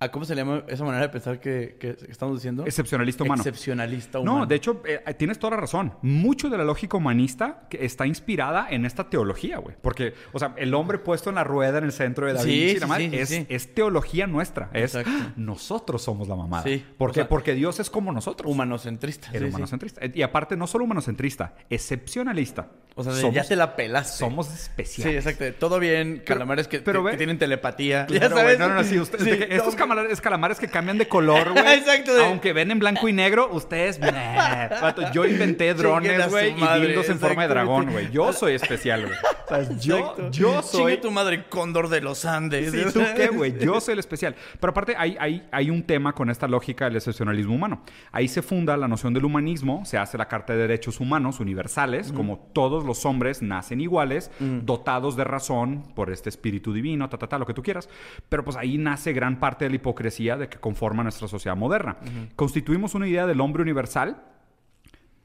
¿A 0.01 0.11
cómo 0.13 0.25
se 0.25 0.37
le 0.37 0.43
llama 0.43 0.63
esa 0.69 0.85
manera 0.85 1.03
de 1.03 1.09
pensar 1.09 1.41
que, 1.41 1.77
que 1.81 1.97
estamos 2.09 2.37
diciendo? 2.37 2.65
Excepcionalista 2.65 3.25
humano. 3.25 3.43
Excepcionalista 3.43 4.21
humano. 4.21 4.39
No, 4.41 4.47
de 4.47 4.55
hecho, 4.55 4.81
eh, 4.87 5.03
tienes 5.15 5.41
toda 5.41 5.53
la 5.53 5.57
razón. 5.57 5.93
Mucho 6.03 6.49
de 6.49 6.57
la 6.57 6.63
lógica 6.63 6.97
humanista 6.97 7.67
está 7.73 8.07
inspirada 8.07 8.69
en 8.71 8.85
esta 8.85 9.11
teología, 9.11 9.59
güey. 9.59 9.75
Porque, 9.83 10.15
o 10.33 10.39
sea, 10.39 10.55
el 10.57 10.73
hombre 10.75 10.99
puesto 10.99 11.31
en 11.31 11.35
la 11.35 11.43
rueda 11.43 11.79
en 11.79 11.85
el 11.85 11.91
centro 11.93 12.29
de 12.29 12.35
Da 12.35 12.43
Sí, 12.43 12.51
y 12.51 12.71
sí, 12.75 12.79
la 12.79 12.87
madre, 12.87 13.05
sí, 13.07 13.11
sí, 13.11 13.19
es, 13.19 13.29
sí. 13.29 13.47
es 13.49 13.75
teología 13.75 14.29
nuestra. 14.29 14.71
Es 14.73 14.95
Exacto. 14.95 15.33
nosotros 15.35 16.01
somos 16.01 16.29
la 16.29 16.37
mamada. 16.37 16.63
Sí, 16.63 16.85
¿Por 16.97 17.11
o 17.11 17.13
qué? 17.13 17.21
sea, 17.23 17.29
Porque 17.29 17.55
Dios 17.55 17.81
es 17.81 17.91
como 17.91 18.13
nosotros. 18.13 18.49
Humanocentrista. 18.53 19.33
Sí, 19.33 19.39
sí. 19.39 19.45
humanocentrista. 19.47 20.01
Y 20.15 20.23
aparte, 20.23 20.57
no 20.57 20.69
solo 20.69 20.85
humanocentrista, 20.85 21.55
excepcionalista. 21.71 22.69
O 22.95 23.05
sea, 23.05 23.13
somos, 23.13 23.35
ya 23.35 23.45
te 23.45 23.55
la 23.55 23.77
pelaste. 23.77 24.19
somos 24.19 24.49
Sí, 24.49 24.55
especiales. 24.55 25.25
exacto. 25.27 25.57
Todo 25.61 25.79
bien, 25.79 26.23
calamares 26.27 26.67
que, 26.67 26.81
pero 26.81 27.01
que- 27.01 27.05
ve- 27.07 27.11
que 27.13 27.17
tienen 27.19 27.39
telepatía. 27.39 28.07
Claro, 28.07 28.29
ya 28.29 28.37
sabes. 28.43 28.59
No, 28.59 28.69
no, 28.69 28.75
no, 28.75 28.85
sí, 28.85 28.99
usted- 28.99 29.19
Sí, 29.21 29.31
de 29.31 29.39
que 29.47 29.55
estos 29.57 29.77
calamares, 29.89 30.21
calamares 30.21 30.59
que 30.61 30.69
cambian 30.69 30.99
de 30.99 31.09
color, 31.09 31.53
güey. 31.53 31.79
Exacto, 31.79 32.15
de- 32.15 32.25
Aunque 32.25 32.53
ven 32.53 32.71
en 32.71 32.79
blanco 32.79 33.09
y 33.09 33.13
negro, 33.13 33.49
ustedes. 33.53 33.99
yo 35.13 35.25
inventé 35.25 35.75
drones, 35.75 36.29
güey, 36.31 36.51
y 36.53 36.81
dildos 36.81 37.09
en 37.09 37.19
forma 37.19 37.43
de 37.43 37.49
dragón, 37.49 37.91
güey. 37.91 38.11
Yo 38.11 38.33
soy 38.33 38.55
especial, 38.55 39.07
güey. 39.07 39.17
¿Sabes? 39.49 39.81
Yo, 39.81 39.99
Exacto. 39.99 40.31
yo 40.31 40.63
soy. 40.63 40.81
Chingue 40.81 40.97
tu 40.99 41.11
madre, 41.11 41.45
cóndor 41.49 41.89
de 41.89 42.01
los 42.01 42.25
Andes. 42.25 42.71
Sí, 42.71 42.83
¿tú 42.93 43.01
qué, 43.17 43.29
güey? 43.29 43.59
Yo 43.59 43.81
soy 43.81 43.93
el 43.95 43.99
especial. 43.99 44.35
Pero 44.61 44.71
aparte, 44.73 44.95
hay, 44.99 45.17
hay, 45.19 45.49
hay 45.51 45.71
un 45.71 45.83
tema 45.85 46.13
con 46.15 46.29
esta 46.31 46.47
lógica 46.47 46.85
del 46.85 46.97
excepcionalismo 46.97 47.55
humano. 47.55 47.83
Ahí 48.13 48.29
se 48.29 48.43
funda 48.43 48.77
la 48.77 48.89
noción 48.89 49.15
del 49.15 49.25
humanismo, 49.25 49.85
se 49.85 49.97
hace 49.99 50.19
la 50.19 50.29
Carta 50.29 50.53
de 50.53 50.61
Derechos 50.61 51.01
Humanos 51.01 51.41
universales, 51.41 52.13
como 52.13 52.39
todos 52.53 52.85
los 52.85 53.07
hombres 53.07 53.41
nacen 53.43 53.81
iguales, 53.81 54.31
dotados 54.39 55.17
de 55.17 55.25
razón 55.25 55.85
por 55.95 56.11
este 56.11 56.29
espíritu 56.29 56.73
divino, 56.73 57.09
ta, 57.09 57.17
ta, 57.19 57.27
ta, 57.29 57.39
lo 57.39 57.47
que 57.47 57.55
tú 57.55 57.63
quieras. 57.63 57.89
Pero 58.29 58.45
pues 58.45 58.57
ahí 58.57 58.77
nace 58.79 59.13
gran 59.13 59.41
parte 59.41 59.65
de 59.65 59.71
la 59.71 59.77
hipocresía 59.79 60.37
de 60.37 60.49
que 60.49 60.59
conforma 60.59 61.03
nuestra 61.03 61.27
sociedad 61.27 61.57
moderna. 61.57 61.97
Constituimos 62.37 62.95
una 62.95 63.09
idea 63.09 63.27
del 63.27 63.41
hombre 63.41 63.63
universal, 63.63 64.23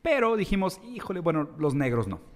pero 0.01 0.35
dijimos, 0.35 0.79
híjole, 0.83 1.19
bueno, 1.19 1.49
los 1.57 1.75
negros 1.75 2.07
no. 2.07 2.32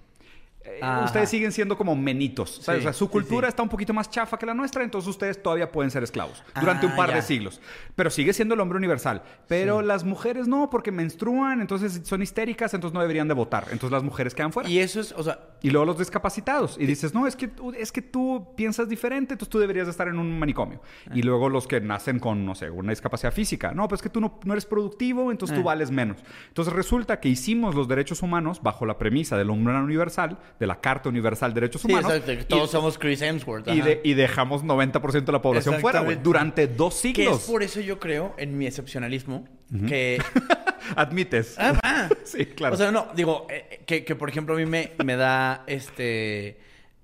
Eh, 0.70 0.80
Ajá. 0.82 1.04
ustedes 1.04 1.28
siguen 1.30 1.52
siendo 1.52 1.76
como 1.76 1.96
menitos. 1.96 2.60
¿sabes? 2.62 2.80
Sí, 2.82 2.86
o 2.86 2.90
sea, 2.90 2.92
su 2.92 3.06
sí, 3.06 3.10
cultura 3.10 3.46
sí. 3.46 3.50
está 3.50 3.62
un 3.62 3.68
poquito 3.68 3.92
más 3.94 4.10
chafa 4.10 4.38
que 4.38 4.46
la 4.46 4.54
nuestra, 4.54 4.84
entonces 4.84 5.08
ustedes 5.08 5.42
todavía 5.42 5.72
pueden 5.72 5.90
ser 5.90 6.02
esclavos 6.02 6.42
durante 6.60 6.86
Ah, 6.86 6.90
un 6.90 6.96
par 6.96 7.08
ya. 7.10 7.16
de 7.16 7.22
siglos. 7.22 7.60
Pero 7.96 8.10
sigue 8.10 8.32
siendo 8.32 8.54
el 8.54 8.60
hombre 8.60 8.76
universal. 8.78 9.22
Pero 9.46 9.82
las 9.82 10.04
mujeres 10.04 10.46
no, 10.48 10.70
porque 10.70 10.92
menstruan, 10.92 11.60
entonces 11.60 12.00
son 12.04 12.22
histéricas, 12.22 12.74
entonces 12.74 12.94
no 12.94 13.00
deberían 13.00 13.28
de 13.28 13.34
votar. 13.34 13.64
Entonces 13.70 13.90
las 13.90 14.02
mujeres 14.02 14.34
quedan 14.34 14.52
fuera. 14.52 14.68
Y, 14.68 14.74
Y 14.78 14.80
eso 14.80 15.00
es, 15.00 15.12
o 15.12 15.22
sea, 15.24 15.40
luego 15.62 15.84
los 15.86 15.98
discapacitados. 15.98 16.76
Y 16.78 16.86
dices, 16.86 17.14
no, 17.14 17.26
es 17.26 17.34
que, 17.36 17.50
es 17.76 17.90
que 17.92 18.02
tú 18.02 18.48
piensas 18.56 18.88
diferente, 18.88 19.34
entonces 19.34 19.50
tú 19.50 19.58
deberías 19.58 19.86
de 19.86 19.90
estar 19.90 20.06
en 20.08 20.18
un 20.18 20.38
manicomio. 20.38 20.80
Ah. 21.08 21.12
Y 21.14 21.22
luego 21.22 21.48
los 21.48 21.66
que 21.66 21.80
nacen 21.80 22.18
con, 22.20 22.44
no 22.46 22.54
sé, 22.54 22.70
una 22.70 22.90
discapacidad 22.90 23.32
física. 23.32 23.72
No, 23.72 23.88
pues 23.88 23.98
es 23.98 24.02
que 24.02 24.08
tú 24.10 24.20
no, 24.20 24.38
no 24.44 24.52
eres 24.52 24.66
productivo, 24.66 25.30
entonces 25.30 25.54
tú 25.56 25.62
Ah. 25.62 25.72
vales 25.72 25.90
menos. 25.90 26.18
Entonces 26.48 26.72
resulta 26.72 27.20
que 27.20 27.28
hicimos 27.28 27.74
los 27.74 27.88
derechos 27.88 28.22
humanos 28.22 28.62
bajo 28.62 28.86
la 28.86 28.98
premisa 28.98 29.36
del 29.36 29.50
hombre 29.50 29.74
universal, 29.74 30.38
de 30.58 30.66
la 30.66 30.80
Carta 30.80 31.08
Universal 31.08 31.54
de 31.54 31.60
Derechos 31.60 31.82
sí, 31.82 31.88
Humanos. 31.90 32.10
exacto, 32.12 32.32
que 32.34 32.40
y- 32.42 32.44
todos 32.44 32.70
somos 32.70 32.98
Chris 32.98 33.22
Hemsworth. 33.22 33.68
y, 33.68 33.70
ajá. 33.80 33.84
de- 33.84 34.00
y 34.04 34.14
dejamos 34.14 34.64
90% 34.64 35.24
de 35.24 35.32
la 35.32 35.40
población 35.42 35.80
fuera, 35.80 36.00
güey, 36.00 36.16
durante 36.22 36.66
dos 36.66 37.00
Que 37.00 37.08
es 37.10 37.14
siglos. 37.16 37.40
por 37.42 37.62
eso 37.62 37.80
yo 37.80 37.98
creo, 38.00 38.34
en 38.38 38.58
mi 38.58 38.66
excepcionalismo, 38.66 39.46
que... 39.86 40.20
Admites. 40.96 41.56
Ah, 41.58 41.78
ah. 41.82 42.08
sí, 42.24 42.46
claro. 42.46 42.74
O 42.74 42.78
sea, 42.78 42.90
no, 42.90 43.08
digo, 43.14 43.46
eh, 43.50 43.82
que, 43.86 44.04
que, 44.04 44.14
por 44.16 44.28
ejemplo 44.30 44.54
a 44.54 44.58
mí 44.58 44.66
me, 44.66 44.92
me 45.04 45.16
da 45.16 45.64
este... 45.66 46.58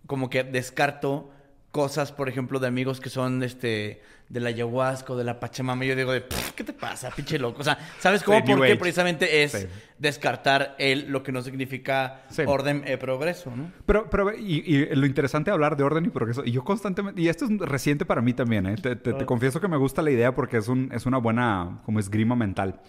Como 0.07 0.29
que 0.31 0.45
descarto 0.45 1.31
cosas, 1.71 2.13
por 2.13 2.29
ejemplo, 2.29 2.59
de 2.61 2.67
amigos 2.69 3.01
que 3.01 3.09
son 3.11 3.43
este 3.43 4.03
de 4.35 4.41
la 4.41 4.49
ayahuasca 4.49 5.15
de 5.15 5.23
la 5.23 5.39
pachamama. 5.39 5.85
Y 5.85 5.89
yo 5.89 5.97
digo 5.97 6.13
de, 6.13 6.21
"Pff, 6.21 6.51
¿qué 6.53 6.65
te 6.65 6.73
pasa, 6.73 7.09
pinche 7.11 7.39
loco? 7.39 7.61
O 7.61 7.65
sea, 7.65 7.79
¿sabes 8.01 8.23
cómo? 8.25 8.39
Sí, 8.45 8.53
Porque 8.53 8.75
precisamente 8.77 9.45
es 9.45 9.53
Sí. 9.53 9.67
descartar 9.97 10.75
el, 10.79 11.09
lo 11.11 11.23
que 11.23 11.31
no 11.31 11.41
significa 11.41 12.25
Sí. 12.31 12.43
orden 12.45 12.83
e 12.85 12.99
progreso, 12.99 13.55
¿no? 13.55 13.71
Pero, 13.87 14.11
pero 14.11 14.35
y, 14.37 14.63
y 14.67 14.87
lo 14.97 15.07
interesante 15.07 15.51
de 15.51 15.55
hablar 15.55 15.77
de 15.77 15.85
orden 15.85 16.05
y 16.07 16.09
progreso, 16.11 16.43
y 16.45 16.51
yo 16.51 16.65
constantemente, 16.65 17.21
y 17.23 17.29
esto 17.29 17.45
es 17.45 17.51
reciente 17.61 18.05
para 18.05 18.21
mí 18.21 18.35
también, 18.35 18.67
¿eh? 18.67 18.75
te, 18.75 18.97
te- 18.97 19.13
te 19.13 19.25
confieso 19.25 19.61
que 19.61 19.69
me 19.69 19.77
gusta 19.77 20.03
la 20.03 20.11
idea 20.11 20.35
porque 20.35 20.57
es, 20.57 20.67
un, 20.67 20.91
es 20.93 21.07
una 21.07 21.19
buena 21.19 21.81
como 21.85 22.01
esgrima 22.01 22.35
mental. 22.35 22.81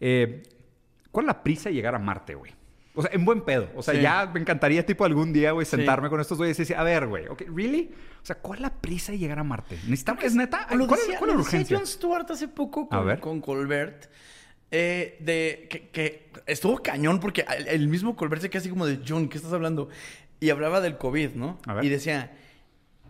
Eh, 0.00 0.42
¿Cuál 1.10 1.24
es 1.24 1.28
la 1.28 1.42
prisa 1.42 1.68
de 1.68 1.74
llegar 1.74 1.94
a 1.94 1.98
Marte, 1.98 2.34
güey? 2.34 2.52
O 2.94 3.02
sea, 3.02 3.10
en 3.12 3.24
buen 3.24 3.40
pedo. 3.42 3.68
O 3.74 3.82
sea, 3.82 3.94
Sí. 3.94 4.00
ya 4.00 4.30
me 4.32 4.38
encantaría, 4.40 4.86
tipo, 4.86 5.04
algún 5.04 5.32
día, 5.32 5.50
güey, 5.52 5.66
Sí. 5.66 5.72
sentarme 5.76 6.08
con 6.08 6.20
estos 6.20 6.38
güeyes 6.38 6.58
y 6.58 6.62
decir, 6.62 6.76
a 6.76 6.84
ver, 6.84 7.06
güey, 7.08 7.26
ok, 7.26 7.42
¿really? 7.54 7.90
O 8.22 8.26
sea, 8.26 8.36
¿cuál 8.36 8.58
es 8.58 8.62
la 8.62 8.72
prisa 8.72 9.12
de 9.12 9.18
llegar 9.18 9.38
a 9.38 9.44
Marte? 9.44 9.74
¿Necesitamos, 9.84 10.22
es 10.24 10.34
neta? 10.34 10.66
¿Cuál, 10.68 10.86
decía, 10.88 11.14
es, 11.14 11.18
cuál 11.18 11.30
es 11.30 11.36
la 11.36 11.42
urgencia? 11.42 11.76
Jon 11.76 11.86
Stewart 11.86 12.30
hace 12.30 12.48
poco 12.48 12.88
A 12.90 12.96
con, 12.98 13.06
ver. 13.06 13.20
con 13.20 13.40
Colbert. 13.40 14.06
eh, 14.70 15.16
de 15.20 15.66
que, 15.70 15.88
que 15.90 16.30
estuvo 16.46 16.78
cañón 16.82 17.20
porque 17.20 17.44
el, 17.58 17.68
el 17.68 17.86
mismo 17.88 18.16
Colbert 18.16 18.42
se 18.42 18.50
queda 18.50 18.58
así 18.60 18.70
como 18.70 18.86
de 18.86 19.00
John, 19.06 19.28
¿qué 19.28 19.36
estás 19.38 19.52
hablando? 19.52 19.88
Y 20.40 20.50
hablaba 20.50 20.80
del 20.80 20.96
COVID, 20.98 21.30
¿no? 21.34 21.58
A 21.66 21.74
ver. 21.74 21.84
Y 21.84 21.88
decía, 21.90 22.32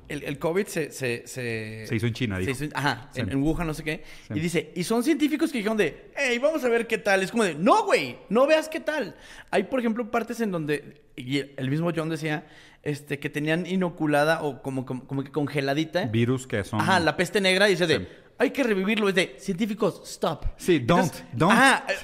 el, 0.08 0.22
el 0.24 0.38
COVID 0.38 0.66
se, 0.66 0.90
se, 0.90 1.26
se... 1.26 1.86
Se 1.86 1.94
hizo 1.96 2.06
en 2.06 2.12
China, 2.12 2.36
se 2.36 2.40
dijo. 2.42 2.52
hizo 2.52 2.64
en- 2.64 2.72
ajá, 2.74 3.08
Sí. 3.12 3.20
en, 3.20 3.30
en 3.32 3.42
Wuhan, 3.42 3.66
no 3.66 3.74
sé 3.74 3.82
qué. 3.84 4.02
Sí. 4.28 4.34
Y 4.36 4.40
dice, 4.40 4.72
y 4.74 4.84
son 4.84 5.02
científicos 5.02 5.50
que 5.50 5.58
dijeron 5.58 5.76
de, 5.76 6.10
hey, 6.16 6.38
vamos 6.38 6.64
a 6.64 6.68
ver 6.68 6.86
qué 6.86 6.98
tal. 6.98 7.22
Es 7.22 7.30
como 7.30 7.44
de, 7.44 7.54
no, 7.54 7.84
güey, 7.84 8.16
no 8.28 8.46
veas 8.46 8.68
qué 8.68 8.80
tal. 8.80 9.16
Hay, 9.50 9.64
por 9.64 9.80
ejemplo, 9.80 10.10
partes 10.10 10.40
en 10.40 10.50
donde, 10.50 11.02
y 11.16 11.38
el 11.56 11.70
mismo 11.70 11.90
John 11.94 12.08
decía, 12.08 12.46
este, 12.82 13.18
que 13.18 13.30
tenían 13.30 13.66
inoculada 13.66 14.42
o 14.42 14.60
como, 14.62 14.84
como, 14.84 15.06
como 15.06 15.24
que 15.24 15.30
congeladita. 15.30 16.04
Virus 16.06 16.46
que 16.46 16.62
son... 16.64 16.80
Ajá, 16.80 17.00
la 17.00 17.16
peste 17.16 17.40
negra 17.40 17.66
dice 17.66 17.86
de. 17.86 18.06
Hay 18.38 18.50
que 18.50 18.62
revivirlo. 18.64 19.08
Es 19.08 19.14
de, 19.14 19.36
científicos, 19.38 20.02
stop. 20.04 20.44
Sí, 20.56 20.80
don't, 20.80 21.12
don't. 21.32 21.52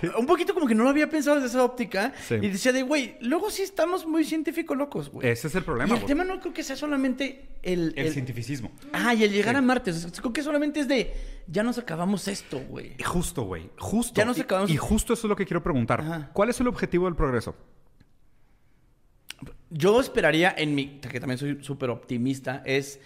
Sí. 0.00 0.06
eh, 0.06 0.10
un 0.18 0.26
poquito 0.26 0.54
como 0.54 0.66
que 0.66 0.74
no 0.74 0.84
lo 0.84 0.90
había 0.90 1.08
pensado 1.10 1.36
desde 1.36 1.48
esa 1.48 1.64
óptica. 1.64 2.12
Sí. 2.28 2.34
Y 2.36 2.48
decía 2.48 2.72
de, 2.72 2.82
güey, 2.82 3.16
luego 3.20 3.50
sí 3.50 3.62
estamos 3.62 4.06
muy 4.06 4.24
científicos 4.24 4.76
locos, 4.76 5.10
güey. 5.10 5.28
Ese 5.28 5.48
es 5.48 5.54
el 5.54 5.62
y 5.62 5.64
problema, 5.64 5.94
el 5.94 6.00
güey. 6.00 6.06
tema 6.06 6.24
no 6.24 6.40
creo 6.40 6.52
que 6.52 6.62
sea 6.62 6.76
solamente 6.76 7.48
el... 7.62 7.92
El 7.96 8.12
cientificismo. 8.12 8.70
Ah, 8.92 9.12
y 9.14 9.24
el 9.24 9.32
llegar 9.32 9.54
Sí. 9.54 9.58
a 9.58 9.62
Marte. 9.62 9.90
O 9.90 9.94
sea, 9.94 10.10
creo 10.10 10.32
que 10.32 10.42
solamente 10.42 10.80
es 10.80 10.88
de, 10.88 11.14
ya 11.46 11.62
nos 11.62 11.78
acabamos 11.78 12.28
esto, 12.28 12.60
güey. 12.68 12.94
Y 12.98 13.02
Justo, 13.02 13.42
güey. 13.42 13.70
Justo. 13.78 14.14
Ya 14.16 14.24
nos 14.24 14.38
Y- 14.38 14.42
acabamos- 14.42 14.70
Y, 14.70 14.76
justo 14.76 15.12
eso 15.14 15.26
es 15.26 15.28
lo 15.28 15.36
que 15.36 15.46
quiero 15.46 15.62
preguntar. 15.62 16.00
Ajá. 16.00 16.30
¿Cuál 16.32 16.50
es 16.50 16.60
el 16.60 16.68
objetivo 16.68 17.06
del 17.06 17.16
progreso? 17.16 17.56
Yo 19.70 20.00
esperaría 20.00 20.52
en 20.56 20.74
mi, 20.74 20.98
que 21.00 21.20
también 21.20 21.38
soy 21.38 21.58
súper 21.62 21.90
optimista, 21.90 22.62
es 22.66 22.98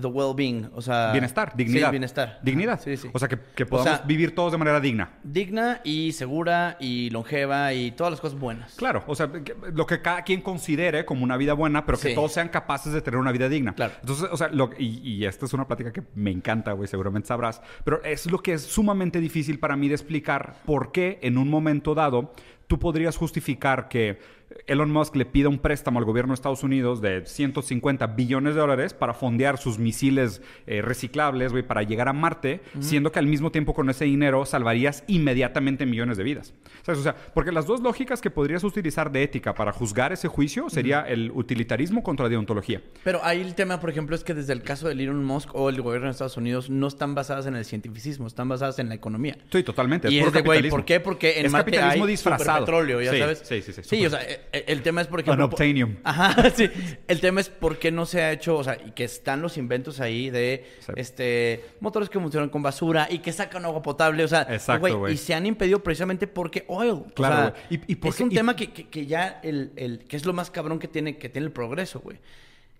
the 0.00 0.06
well-being, 0.08 0.70
o 0.74 0.80
sea... 0.80 1.12
Bienestar, 1.12 1.52
dignidad. 1.54 1.88
Sí, 1.88 1.90
bienestar. 1.90 2.38
Dignidad. 2.42 2.80
Sí, 2.80 2.96
sí. 2.96 3.10
O 3.12 3.18
sea, 3.18 3.28
que, 3.28 3.38
que 3.54 3.64
O 3.64 3.66
podamos 3.66 3.98
sea, 3.98 4.06
vivir 4.06 4.34
todos 4.34 4.50
de 4.52 4.56
manera 4.58 4.80
digna. 4.80 5.10
digna 5.22 5.80
y 5.84 6.12
segura 6.12 6.78
y 6.80 7.10
longeva 7.10 7.74
y 7.74 7.90
todas 7.90 8.10
las 8.10 8.20
cosas 8.20 8.38
buenas. 8.38 8.74
Claro, 8.76 9.04
o 9.06 9.14
sea, 9.14 9.30
que- 9.30 9.54
lo 9.74 9.86
que 9.86 10.00
cada 10.00 10.22
quien 10.22 10.40
considere 10.40 11.04
como 11.04 11.24
una 11.24 11.36
vida 11.36 11.52
buena, 11.52 11.84
pero 11.84 11.98
que 11.98 12.08
Sí. 12.08 12.14
todos 12.14 12.32
sean 12.32 12.48
capaces 12.48 12.92
de 12.94 13.02
tener 13.02 13.20
una 13.20 13.32
vida 13.32 13.50
digna. 13.50 13.74
Claro. 13.74 13.92
Entonces, 14.00 14.28
o 14.32 14.36
sea, 14.38 14.48
lo- 14.48 14.70
y, 14.78 14.98
y 15.06 15.26
esta 15.26 15.44
es 15.44 15.52
una 15.52 15.66
plática 15.66 15.92
que 15.92 16.02
me 16.14 16.30
encanta, 16.30 16.72
güey, 16.72 16.88
seguramente 16.88 17.28
sabrás, 17.28 17.60
pero 17.84 18.02
es 18.02 18.30
lo 18.30 18.38
que 18.38 18.54
es 18.54 18.62
sumamente 18.62 19.20
difícil 19.20 19.58
para 19.58 19.76
mí 19.76 19.88
de 19.88 19.94
explicar 19.94 20.54
por 20.64 20.90
qué 20.92 21.18
en 21.22 21.36
un 21.36 21.50
momento 21.50 21.94
dado 21.94 22.32
tú 22.66 22.78
podrías 22.78 23.18
justificar 23.18 23.88
que 23.88 24.18
Elon 24.66 24.90
Musk 24.90 25.16
le 25.16 25.24
pida 25.26 25.48
un 25.48 25.58
préstamo 25.58 25.98
al 25.98 26.04
gobierno 26.04 26.32
de 26.32 26.34
Estados 26.34 26.62
Unidos 26.62 27.00
de 27.00 27.24
150 27.26 28.06
billones 28.08 28.54
de 28.54 28.60
dólares 28.60 28.94
para 28.94 29.14
fondear 29.14 29.58
sus 29.58 29.78
misiles 29.78 30.42
eh, 30.66 30.82
reciclables, 30.82 31.52
güey, 31.52 31.62
para 31.66 31.82
llegar 31.82 32.08
a 32.08 32.12
Marte, 32.12 32.60
siendo 32.80 33.12
que 33.12 33.18
al 33.18 33.26
mismo 33.26 33.50
tiempo 33.50 33.74
con 33.74 33.88
ese 33.90 34.04
dinero 34.04 34.44
salvarías 34.46 35.04
inmediatamente 35.06 35.86
millones 35.86 36.16
de 36.16 36.24
vidas. 36.24 36.54
¿Sabes? 36.82 37.00
O 37.00 37.02
sea, 37.02 37.14
porque 37.34 37.52
las 37.52 37.66
dos 37.66 37.80
lógicas 37.80 38.20
que 38.20 38.30
podrías 38.30 38.64
utilizar 38.64 39.12
de 39.12 39.22
ética 39.22 39.54
para 39.54 39.72
juzgar 39.72 40.12
ese 40.12 40.28
juicio 40.28 40.68
sería 40.68 41.00
el 41.02 41.30
utilitarismo 41.32 42.02
contra 42.02 42.24
la 42.24 42.30
deontología. 42.30 42.82
Pero 43.04 43.20
ahí 43.24 43.40
el 43.40 43.54
tema, 43.54 43.80
por 43.80 43.90
ejemplo, 43.90 44.16
es 44.16 44.24
que 44.24 44.34
desde 44.34 44.52
el 44.52 44.62
caso 44.62 44.88
de 44.88 44.94
Elon 44.94 45.24
Musk 45.24 45.54
o 45.54 45.68
el 45.68 45.80
gobierno 45.80 46.06
de 46.06 46.12
Estados 46.12 46.36
Unidos 46.36 46.70
no 46.70 46.86
están 46.88 47.14
basadas 47.14 47.46
en 47.46 47.54
el 47.56 47.64
cientificismo, 47.64 48.26
están 48.26 48.48
basadas 48.48 48.78
en 48.78 48.88
la 48.88 48.94
economía. 48.94 49.36
Sí, 49.50 49.62
totalmente. 49.62 50.10
y 50.10 50.18
es 50.18 50.32
de, 50.32 50.42
güey. 50.42 50.68
¿por 50.68 50.84
qué? 50.84 51.00
Porque 51.00 51.38
en 51.40 51.46
es 51.46 51.52
Marte 51.52 51.70
capitalismo 51.70 52.04
hay 52.04 52.10
disfrazado. 52.10 52.60
petróleo, 52.64 53.00
ya 53.00 53.12
Sí, 53.12 53.18
sabes. 53.18 53.42
Sí, 53.44 53.62
sí, 53.62 53.72
sí. 53.72 53.82
Sí, 53.84 54.06
o 54.06 54.10
sea, 54.10 54.20
el 54.52 54.82
tema 54.82 55.00
es, 55.00 55.06
por 55.06 55.20
ejemplo... 55.20 55.44
Unobtainium. 55.46 55.96
Ajá, 56.04 56.50
sí. 56.54 56.68
El 57.08 57.20
tema 57.20 57.40
es 57.40 57.48
por 57.48 57.78
qué 57.78 57.90
no 57.92 58.06
se 58.06 58.22
ha 58.22 58.32
hecho, 58.32 58.56
o 58.56 58.64
sea, 58.64 58.76
y 58.84 58.90
que 58.92 59.04
están 59.04 59.42
los 59.42 59.56
inventos 59.56 60.00
ahí 60.00 60.30
de, 60.30 60.66
Sí. 60.80 60.92
este, 60.96 61.64
motores 61.80 62.08
que 62.08 62.18
funcionan 62.18 62.48
con 62.48 62.62
basura 62.62 63.06
y 63.10 63.18
que 63.20 63.32
sacan 63.32 63.64
agua 63.64 63.82
potable, 63.82 64.24
o 64.24 64.28
sea, 64.28 64.46
Exacto, 64.50 64.98
güey. 64.98 65.14
y 65.14 65.16
se 65.16 65.34
han 65.34 65.46
impedido 65.46 65.82
precisamente 65.82 66.26
porque 66.26 66.64
oil. 66.68 67.04
Claro, 67.14 67.34
o 67.34 67.38
sea. 67.38 67.54
Y- 67.70 67.92
y 67.92 68.08
es 68.08 68.20
un 68.20 68.32
y- 68.32 68.34
tema 68.34 68.56
que, 68.56 68.72
que- 68.72 68.88
que 68.88 69.06
ya 69.06 69.40
el, 69.42 69.72
el, 69.76 70.00
que 70.04 70.16
es 70.16 70.24
lo 70.26 70.32
más 70.32 70.50
cabrón 70.50 70.78
que 70.78 70.88
tiene, 70.88 71.16
que 71.18 71.28
tiene 71.28 71.46
el 71.46 71.52
progreso, 71.52 72.00
güey. 72.00 72.18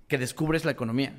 Que 0.09 0.19
descubres 0.19 0.65
la 0.65 0.73
economía. 0.73 1.15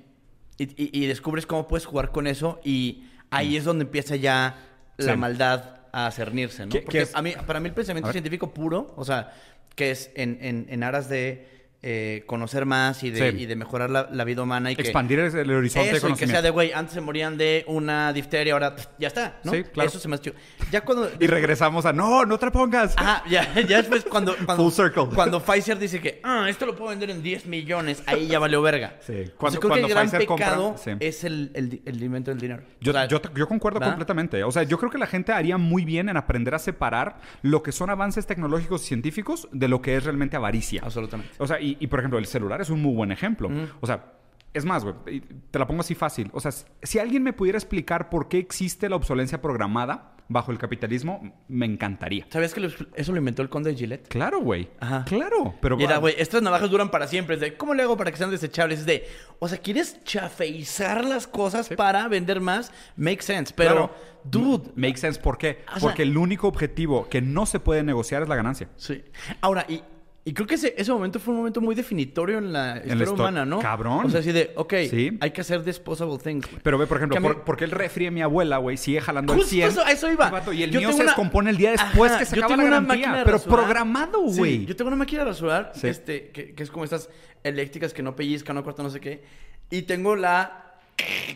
Y, 0.57 0.67
y- 0.77 1.07
descubres 1.07 1.45
cómo 1.47 1.67
puedes 1.67 1.85
jugar 1.85 2.11
con 2.11 2.27
eso 2.27 2.59
y 2.63 3.05
ahí 3.31 3.57
es 3.57 3.63
donde 3.63 3.85
empieza 3.85 4.15
ya 4.15 4.55
la 4.97 5.13
Sí. 5.13 5.17
maldad 5.17 5.79
a 5.91 6.09
cernirse, 6.11 6.65
¿no? 6.65 6.71
¿Qué- 6.71 6.81
Porque 6.81 7.07
a 7.13 7.21
mí, 7.21 7.33
para 7.47 7.59
mí 7.59 7.69
el 7.69 7.73
pensamiento 7.73 8.11
científico 8.11 8.53
puro, 8.53 8.93
o 8.95 9.03
sea, 9.03 9.31
que 9.75 9.91
es 9.91 10.11
en, 10.15 10.37
en, 10.41 10.65
en 10.69 10.83
aras 10.83 11.09
de 11.09 11.52
eh, 11.85 12.23
conocer 12.27 12.65
más 12.65 13.03
y 13.03 13.11
de, 13.11 13.31
Sí. 13.31 13.37
y 13.43 13.45
de 13.45 13.55
mejorar 13.55 13.89
la, 13.89 14.07
la 14.11 14.23
vida 14.23 14.41
humana 14.41 14.71
y 14.71 14.75
que... 14.75 14.81
Expandir 14.83 15.19
el, 15.19 15.35
el 15.35 15.51
horizonte 15.51 15.91
de 15.91 15.97
Eso, 15.97 15.97
y 15.97 15.99
que 15.99 16.01
conocimiento. 16.13 16.31
sea 16.31 16.41
de, 16.41 16.49
güey, 16.49 16.71
antes 16.71 16.93
se 16.93 17.01
morían 17.01 17.37
de 17.37 17.65
una 17.67 18.13
difteria, 18.13 18.53
ahora 18.53 18.75
pff, 18.75 18.85
ya 18.97 19.07
está, 19.09 19.39
¿no? 19.43 19.51
Sí, 19.51 19.63
claro. 19.63 19.89
Eso 19.89 19.99
se 19.99 20.07
me 20.07 20.15
hace 20.15 20.23
chido. 20.23 20.35
Ya 20.71 20.81
cuando... 20.81 21.09
Y 21.19 21.27
regresamos 21.27 21.85
a, 21.85 21.93
no, 21.93 22.25
no 22.25 22.39
te 22.39 22.49
pongas. 22.51 22.93
Ajá, 22.97 23.23
ya, 23.29 23.53
ya 23.67 23.77
después 23.77 24.05
cuando, 24.09 24.35
cuando, 24.45 24.63
Full 24.63 24.71
circle. 24.73 25.05
cuando 25.13 25.41
Pfizer 25.41 25.77
dice 25.77 25.99
que, 26.01 26.19
ah, 26.23 26.45
esto 26.49 26.65
lo 26.65 26.75
puedo 26.75 26.89
vender 26.91 27.09
en 27.09 27.21
10 27.21 27.45
millones, 27.47 28.01
ahí 28.05 28.27
ya 28.27 28.39
valió 28.39 28.61
verga. 28.61 28.95
Sí. 29.01 29.11
O 29.13 29.15
sea, 29.25 29.31
Cuando- 29.37 29.59
creo 29.59 29.69
cuando 29.69 29.87
que 29.87 29.91
el 29.93 29.97
gran 29.97 30.09
Pfizer 30.09 30.25
compra- 30.27 30.45
pecado 30.49 30.75
sí. 30.81 30.91
es 30.99 31.23
el, 31.25 31.51
el, 31.53 31.81
el 31.85 32.01
invento 32.03 32.31
del 32.31 32.39
dinero. 32.39 32.63
Yo, 32.79 32.91
O 32.91 32.93
sea, 32.93 33.07
yo, 33.07 33.21
yo 33.35 33.47
concuerdo 33.47 33.79
completamente. 33.81 34.43
O 34.43 34.51
sea, 34.51 34.63
yo 34.63 34.77
creo 34.79 34.89
que 34.89 34.97
la 34.97 35.07
gente 35.07 35.31
haría 35.33 35.57
muy 35.57 35.83
bien 35.83 36.07
en 36.09 36.15
aprender 36.17 36.55
a 36.55 36.59
separar 36.59 37.17
lo 37.41 37.61
que 37.61 37.71
son 37.73 37.89
avances 37.89 38.25
tecnológicos 38.25 38.83
y 38.83 38.87
científicos 38.87 39.47
de 39.51 39.67
lo 39.67 39.81
que 39.81 39.95
es 39.97 40.03
realmente 40.05 40.37
avaricia. 40.37 40.81
Absolutamente. 40.83 41.33
O 41.39 41.47
sea, 41.47 41.59
y, 41.59 41.72
y, 41.79 41.87
por 41.87 41.99
ejemplo, 41.99 42.19
el 42.19 42.25
celular 42.25 42.61
es 42.61 42.69
un 42.69 42.81
muy 42.81 42.93
buen 42.95 43.11
ejemplo. 43.11 43.49
O 43.81 43.87
sea, 43.87 44.13
es 44.53 44.65
más, 44.65 44.83
güey, 44.85 45.21
te 45.51 45.57
la 45.59 45.65
pongo 45.67 45.81
así 45.81 45.95
fácil. 45.95 46.29
O 46.33 46.39
sea, 46.39 46.51
si 46.81 46.99
alguien 46.99 47.23
me 47.23 47.33
pudiera 47.33 47.57
explicar 47.57 48.09
por 48.09 48.27
qué 48.27 48.37
existe 48.37 48.87
la 48.89 48.95
obsolencia 48.95 49.41
programada 49.41 50.11
bajo 50.29 50.51
el 50.51 50.57
capitalismo, 50.57 51.33
me 51.49 51.65
encantaría. 51.65 52.25
¿Sabías 52.29 52.53
que 52.53 52.61
lo- 52.61 52.69
eso 52.95 53.11
lo 53.11 53.17
inventó 53.17 53.41
el 53.41 53.49
conde 53.49 53.71
de 53.71 53.75
Gillette? 53.77 54.07
Claro, 54.07 54.39
güey. 54.39 54.69
Ajá. 54.79 55.03
Claro. 55.05 55.55
Pero 55.61 55.77
Y 55.79 55.83
era, 55.83 55.97
güey, 55.97 56.15
estas 56.17 56.41
navajas 56.41 56.69
duran 56.71 56.89
para 56.91 57.07
siempre. 57.07 57.35
Es 57.35 57.41
de, 57.41 57.57
¿cómo 57.57 57.73
le 57.73 57.83
hago 57.83 57.97
para 57.97 58.09
que 58.11 58.17
sean 58.17 58.31
desechables? 58.31 58.79
Es 58.81 58.85
de, 58.85 59.05
o 59.39 59.47
sea, 59.49 59.57
¿quieres 59.57 60.01
chafeizar 60.03 61.03
las 61.03 61.27
cosas 61.27 61.69
para 61.69 62.07
vender 62.07 62.39
más? 62.39 62.71
Make 62.95 63.21
sense. 63.21 63.53
Pero, 63.55 63.71
Claro. 63.71 63.95
dude. 64.23 64.71
Make 64.75 64.97
sense. 64.97 65.19
¿Por 65.19 65.37
qué? 65.37 65.59
O 65.67 65.71
sea- 65.73 65.81
Porque 65.81 66.03
el 66.03 66.17
único 66.17 66.47
objetivo 66.47 67.09
que 67.09 67.21
no 67.21 67.45
se 67.45 67.59
puede 67.59 67.83
negociar 67.83 68.23
es 68.23 68.29
la 68.29 68.35
ganancia. 68.35 68.69
Sí. 68.77 69.03
Ahora, 69.41 69.65
y, 69.67 69.83
y 70.25 70.33
creo 70.33 70.47
que 70.47 70.55
ese, 70.55 70.73
ese 70.77 70.91
momento 70.93 71.19
fue 71.19 71.33
un 71.33 71.39
momento 71.39 71.59
muy 71.59 71.75
definitorio 71.75 72.37
en 72.37 72.53
la 72.53 72.77
historia 72.77 73.05
histo- 73.05 73.13
humana, 73.13 73.45
¿no? 73.45 73.59
Cabrón. 73.59 74.05
O 74.05 74.09
sea, 74.09 74.21
así 74.21 74.31
de, 74.31 74.51
ok, 74.55 74.73
Sí. 74.89 75.17
hay 75.19 75.31
que 75.31 75.41
hacer 75.41 75.63
disposable 75.63 76.17
things, 76.17 76.49
güey. 76.49 76.61
Pero 76.63 76.77
ve, 76.77 76.87
por 76.87 76.97
ejemplo, 76.97 77.21
por, 77.21 77.43
porque 77.43 77.65
el 77.65 77.71
refri 77.71 78.05
de 78.05 78.11
mi 78.11 78.21
abuela, 78.21 78.57
güey, 78.57 78.77
sigue 78.77 79.01
jalando 79.01 79.33
Justo 79.33 79.45
el 79.45 79.49
100. 79.49 79.67
eso- 79.69 79.85
eso 79.85 80.11
iba. 80.11 80.29
Y, 80.29 80.31
vato, 80.31 80.53
y 80.53 80.63
el 80.63 80.71
Yo 80.71 80.79
mío 80.79 80.89
se 80.89 80.95
una- 80.95 81.03
descompone 81.05 81.49
el 81.49 81.57
día 81.57 81.71
después 81.71 82.11
Ajá, 82.11 82.19
que 82.19 82.25
se 82.25 82.37
acaba 82.37 82.55
la 82.55 82.63
garantía. 82.63 83.21
Pero 83.25 83.37
rasurar. 83.37 83.57
programado, 83.59 84.29
Sí, 84.29 84.37
güey. 84.37 84.65
yo 84.65 84.75
tengo 84.75 84.87
una 84.87 84.97
máquina 84.97 85.23
de 85.23 85.25
rasurar, 85.29 85.71
Sí. 85.75 85.87
este, 85.87 86.29
que, 86.29 86.53
que 86.55 86.63
es 86.63 86.71
como 86.71 86.85
estas 86.85 87.09
eléctricas 87.43 87.93
que 87.93 88.01
no 88.01 88.15
pellizcan, 88.15 88.55
no 88.55 88.63
cortan, 88.63 88.85
no 88.85 88.91
sé 88.91 88.99
qué. 89.01 89.23
Y 89.69 89.81
tengo 89.81 90.15
la 90.15 90.59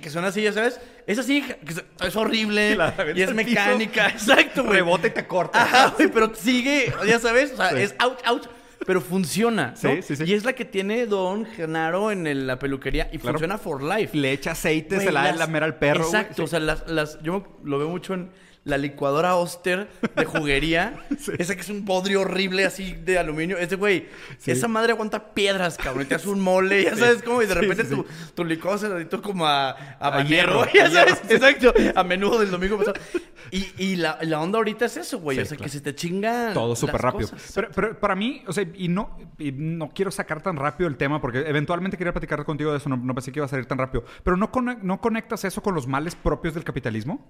que 0.02 0.10
suena 0.10 0.28
así, 0.30 0.42
ya 0.44 0.54
sabes. 0.54 0.80
Es 1.08 1.18
así, 1.20 1.44
es, 2.06 2.16
horrible. 2.16 2.72
Y 2.72 2.76
la 2.76 2.94
Y, 2.98 3.02
avientas 3.02 3.30
es 3.30 3.36
mecánica. 3.36 4.08
Exacto, 4.12 4.64
güey. 4.64 4.78
Rebota 4.78 5.08
y 5.08 5.12
te 5.12 5.26
corta. 5.28 5.62
Ajá, 5.64 5.94
güey, 5.98 6.10
pero 6.10 6.34
sigue, 6.36 6.94
ya 7.06 7.20
sabes. 7.20 7.52
O 7.54 7.58
sea, 7.58 7.72
Sí. 7.72 7.78
es 7.82 7.96
out, 8.00 8.20
out. 8.26 8.48
Pero 8.88 9.02
funciona, 9.02 9.76
¿no? 9.84 9.92
Sí, 9.96 10.02
sí, 10.02 10.16
sí. 10.16 10.24
Y 10.26 10.34
es 10.34 10.46
la 10.46 10.54
que 10.54 10.64
tiene 10.66 11.06
Don 11.06 11.46
Genaro 11.46 12.10
en 12.10 12.26
el- 12.26 12.48
la 12.48 12.58
peluquería 12.58 13.10
y 13.12 13.18
Claro. 13.20 13.34
funciona 13.38 13.58
for 13.60 13.84
life. 13.84 14.18
Le 14.18 14.32
echa 14.32 14.52
aceite, 14.52 15.00
se 15.02 15.12
la 15.12 15.24
da 15.26 15.34
la 15.34 15.46
mera 15.48 15.66
al 15.66 15.76
perro. 15.76 16.06
Exacto, 16.06 16.36
Sí. 16.38 16.42
o 16.44 16.48
sea, 16.48 16.60
las, 16.62 16.88
las- 16.88 17.22
yo 17.22 17.46
lo 17.66 17.78
veo 17.78 17.90
mucho 17.90 18.14
en 18.14 18.30
la 18.68 18.78
licuadora 18.78 19.36
Oster 19.36 19.88
de 20.16 20.26
juguería. 20.26 21.06
Esa 21.38 21.56
que 21.56 21.62
es 21.62 21.70
un 21.70 21.86
bodrio 21.86 22.22
horrible 22.22 22.66
así 22.66 22.94
de 22.94 23.18
aluminio. 23.18 23.58
Ese 23.58 23.76
güey, 23.76 24.08
esa 24.46 24.68
madre 24.68 24.92
aguanta 24.92 25.34
piedras, 25.34 25.78
cabrón. 25.78 26.06
Te 26.06 26.16
hace 26.16 26.30
un 26.30 26.42
mole, 26.42 26.84
ya 26.84 26.96
sabes 26.96 27.24
cómo. 27.24 27.42
Y 27.42 27.46
de 27.46 27.54
repente 27.54 27.86
tu, 27.86 28.06
tu 28.36 28.44
licuado 28.44 28.78
se 28.78 28.90
lo 28.90 29.22
como 29.22 29.48
a, 29.48 29.70
a, 30.00 30.24
hierro, 30.24 30.66
ya 30.74 30.92
sabes. 30.92 31.22
Exacto. 31.30 31.74
A 31.96 32.04
menudo 32.04 32.40
del 32.40 32.52
domingo 32.52 32.78
pasado. 32.78 33.00
Y, 33.52 33.66
y 33.78 33.96
la, 33.96 34.20
la, 34.22 34.42
onda 34.42 34.58
ahorita 34.58 34.86
es 34.86 34.98
eso, 34.98 35.20
güey. 35.20 35.40
o 35.40 35.46
sea, 35.46 35.58
que 35.58 35.70
se 35.70 35.80
te 35.80 35.96
chinga. 35.96 36.54
Todo 36.54 36.76
súper 36.76 37.02
rápido. 37.02 37.30
Pero, 37.56 37.70
pero, 37.74 38.00
para 38.00 38.16
mí, 38.16 38.44
o 38.46 38.52
sea, 38.52 38.66
y 38.76 38.90
no, 38.90 39.18
y 39.40 39.54
no 39.54 39.90
quiero 39.90 40.12
sacar 40.12 40.42
tan 40.42 40.58
rápido 40.58 40.90
el 40.90 40.98
tema 40.98 41.22
porque 41.22 41.40
eventualmente 41.40 41.98
quería 41.98 42.12
platicar 42.12 42.44
contigo 42.44 42.72
de 42.72 42.78
eso. 42.78 42.90
No, 42.90 42.98
no 42.98 43.16
pensé 43.16 43.32
que 43.32 43.40
iba 43.40 43.46
a 43.46 43.50
salir 43.50 43.66
tan 43.66 43.78
rápido. 43.78 44.04
Pero 44.24 44.36
¿no, 44.36 44.52
¿no 44.82 45.00
conectas 45.00 45.46
eso 45.46 45.64
con 45.64 45.74
los 45.74 45.88
males 45.88 46.16
propios 46.16 46.54
del 46.54 46.66
capitalismo? 46.66 47.26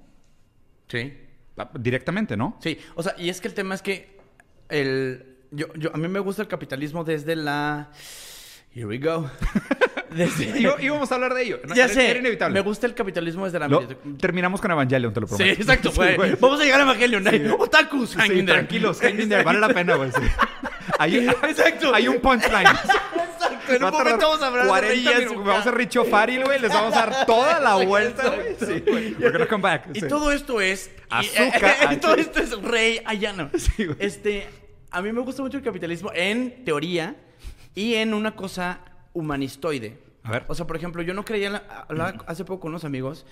Sí. 0.88 1.27
Ah, 1.58 1.70
directamente, 1.80 2.38
¿no? 2.38 2.58
Sí, 2.62 2.78
o 2.96 3.04
sea, 3.04 3.16
y 3.18 3.30
es 3.30 3.42
que 3.42 3.48
el 3.48 3.54
tema 3.54 3.76
es 3.76 3.82
que 3.82 4.18
el, 4.70 5.38
yo, 5.52 5.68
yo, 5.76 5.92
a 5.94 5.98
mí 5.98 6.08
me 6.08 6.20
gusta 6.20 6.42
el 6.42 6.48
capitalismo 6.48 7.04
desde 7.04 7.36
la... 7.36 7.90
Here 8.74 8.86
we 8.86 9.00
go. 9.00 9.30
Desde... 10.12 10.60
íbamos 10.80 11.12
a 11.12 11.16
hablar 11.16 11.34
de 11.34 11.44
ello. 11.44 11.60
ya 11.76 11.88
sé. 11.88 12.10
Era 12.10 12.20
inevitable. 12.20 12.54
Me 12.54 12.62
gusta 12.62 12.88
el 12.88 12.94
capitalismo 12.94 13.46
desde 13.46 13.60
la... 13.60 13.68
terminamos 14.20 14.62
con 14.62 14.72
Evangelion, 14.72 15.14
te 15.14 15.20
lo 15.20 15.28
prometo. 15.28 15.56
Sí, 15.56 15.62
exacto. 15.62 15.92
Vamos 16.40 16.62
a 16.62 16.64
llegar 16.64 16.80
a 16.80 16.84
Evangelion. 16.84 17.26
Sí, 17.30 17.42
Otakus. 17.60 18.12
Sí, 18.12 18.44
tranquilos. 18.44 19.00
Vale 19.44 19.60
la 19.60 19.70
pena, 19.70 19.96
güey. 19.96 20.12
Hay, 21.00 21.28
exacto. 21.28 21.94
Hay 21.94 22.08
un 22.08 22.20
punchline. 22.20 22.68
En 23.70 23.84
un 23.84 23.92
momento 23.92 24.28
vamos 24.28 24.42
a 24.42 24.48
hablar 24.48 24.68
40 24.68 25.10
de 25.12 25.26
minutos. 25.26 25.46
Vamos 25.46 25.68
a 25.68 25.72
Richo 25.72 26.06
Faril, 26.06 26.44
güey. 26.44 26.60
Les 26.60 26.72
vamos 26.72 26.94
a 26.96 27.06
dar 27.06 27.26
toda 27.26 27.60
la 27.60 27.76
vuelta, 27.86 28.30
güey. 28.30 28.56
Sí, 28.60 28.84
We're 28.88 29.32
gonna 29.32 29.48
come 29.48 29.62
back. 29.62 29.90
Y 29.94 30.02
todo 30.02 30.32
esto 30.32 30.62
es... 30.62 30.92
Azúcar. 31.10 31.76
Y, 31.92 31.98
todo 31.98 32.16
esto 32.16 32.40
es 32.40 32.62
Rey 32.62 33.02
Ayano. 33.06 33.50
Sí, 33.58 33.88
Este... 34.00 34.48
A 34.90 35.02
mí 35.02 35.12
me 35.12 35.20
gusta 35.20 35.42
mucho 35.42 35.58
el 35.58 35.64
capitalismo 35.64 36.12
en 36.14 36.64
teoría 36.64 37.16
y 37.76 37.96
en 37.96 38.14
una 38.14 38.36
cosa 38.36 38.80
humanistoide. 39.12 40.00
A 40.24 40.32
ver. 40.32 40.46
O 40.48 40.56
sea, 40.56 40.66
por 40.66 40.78
ejemplo, 40.78 41.02
yo 41.02 41.14
no 41.14 41.26
creía... 41.26 41.62
Hablaba 41.90 42.24
hace 42.26 42.46
poco 42.46 42.62
con 42.62 42.70
unos 42.70 42.86
amigos 42.86 43.26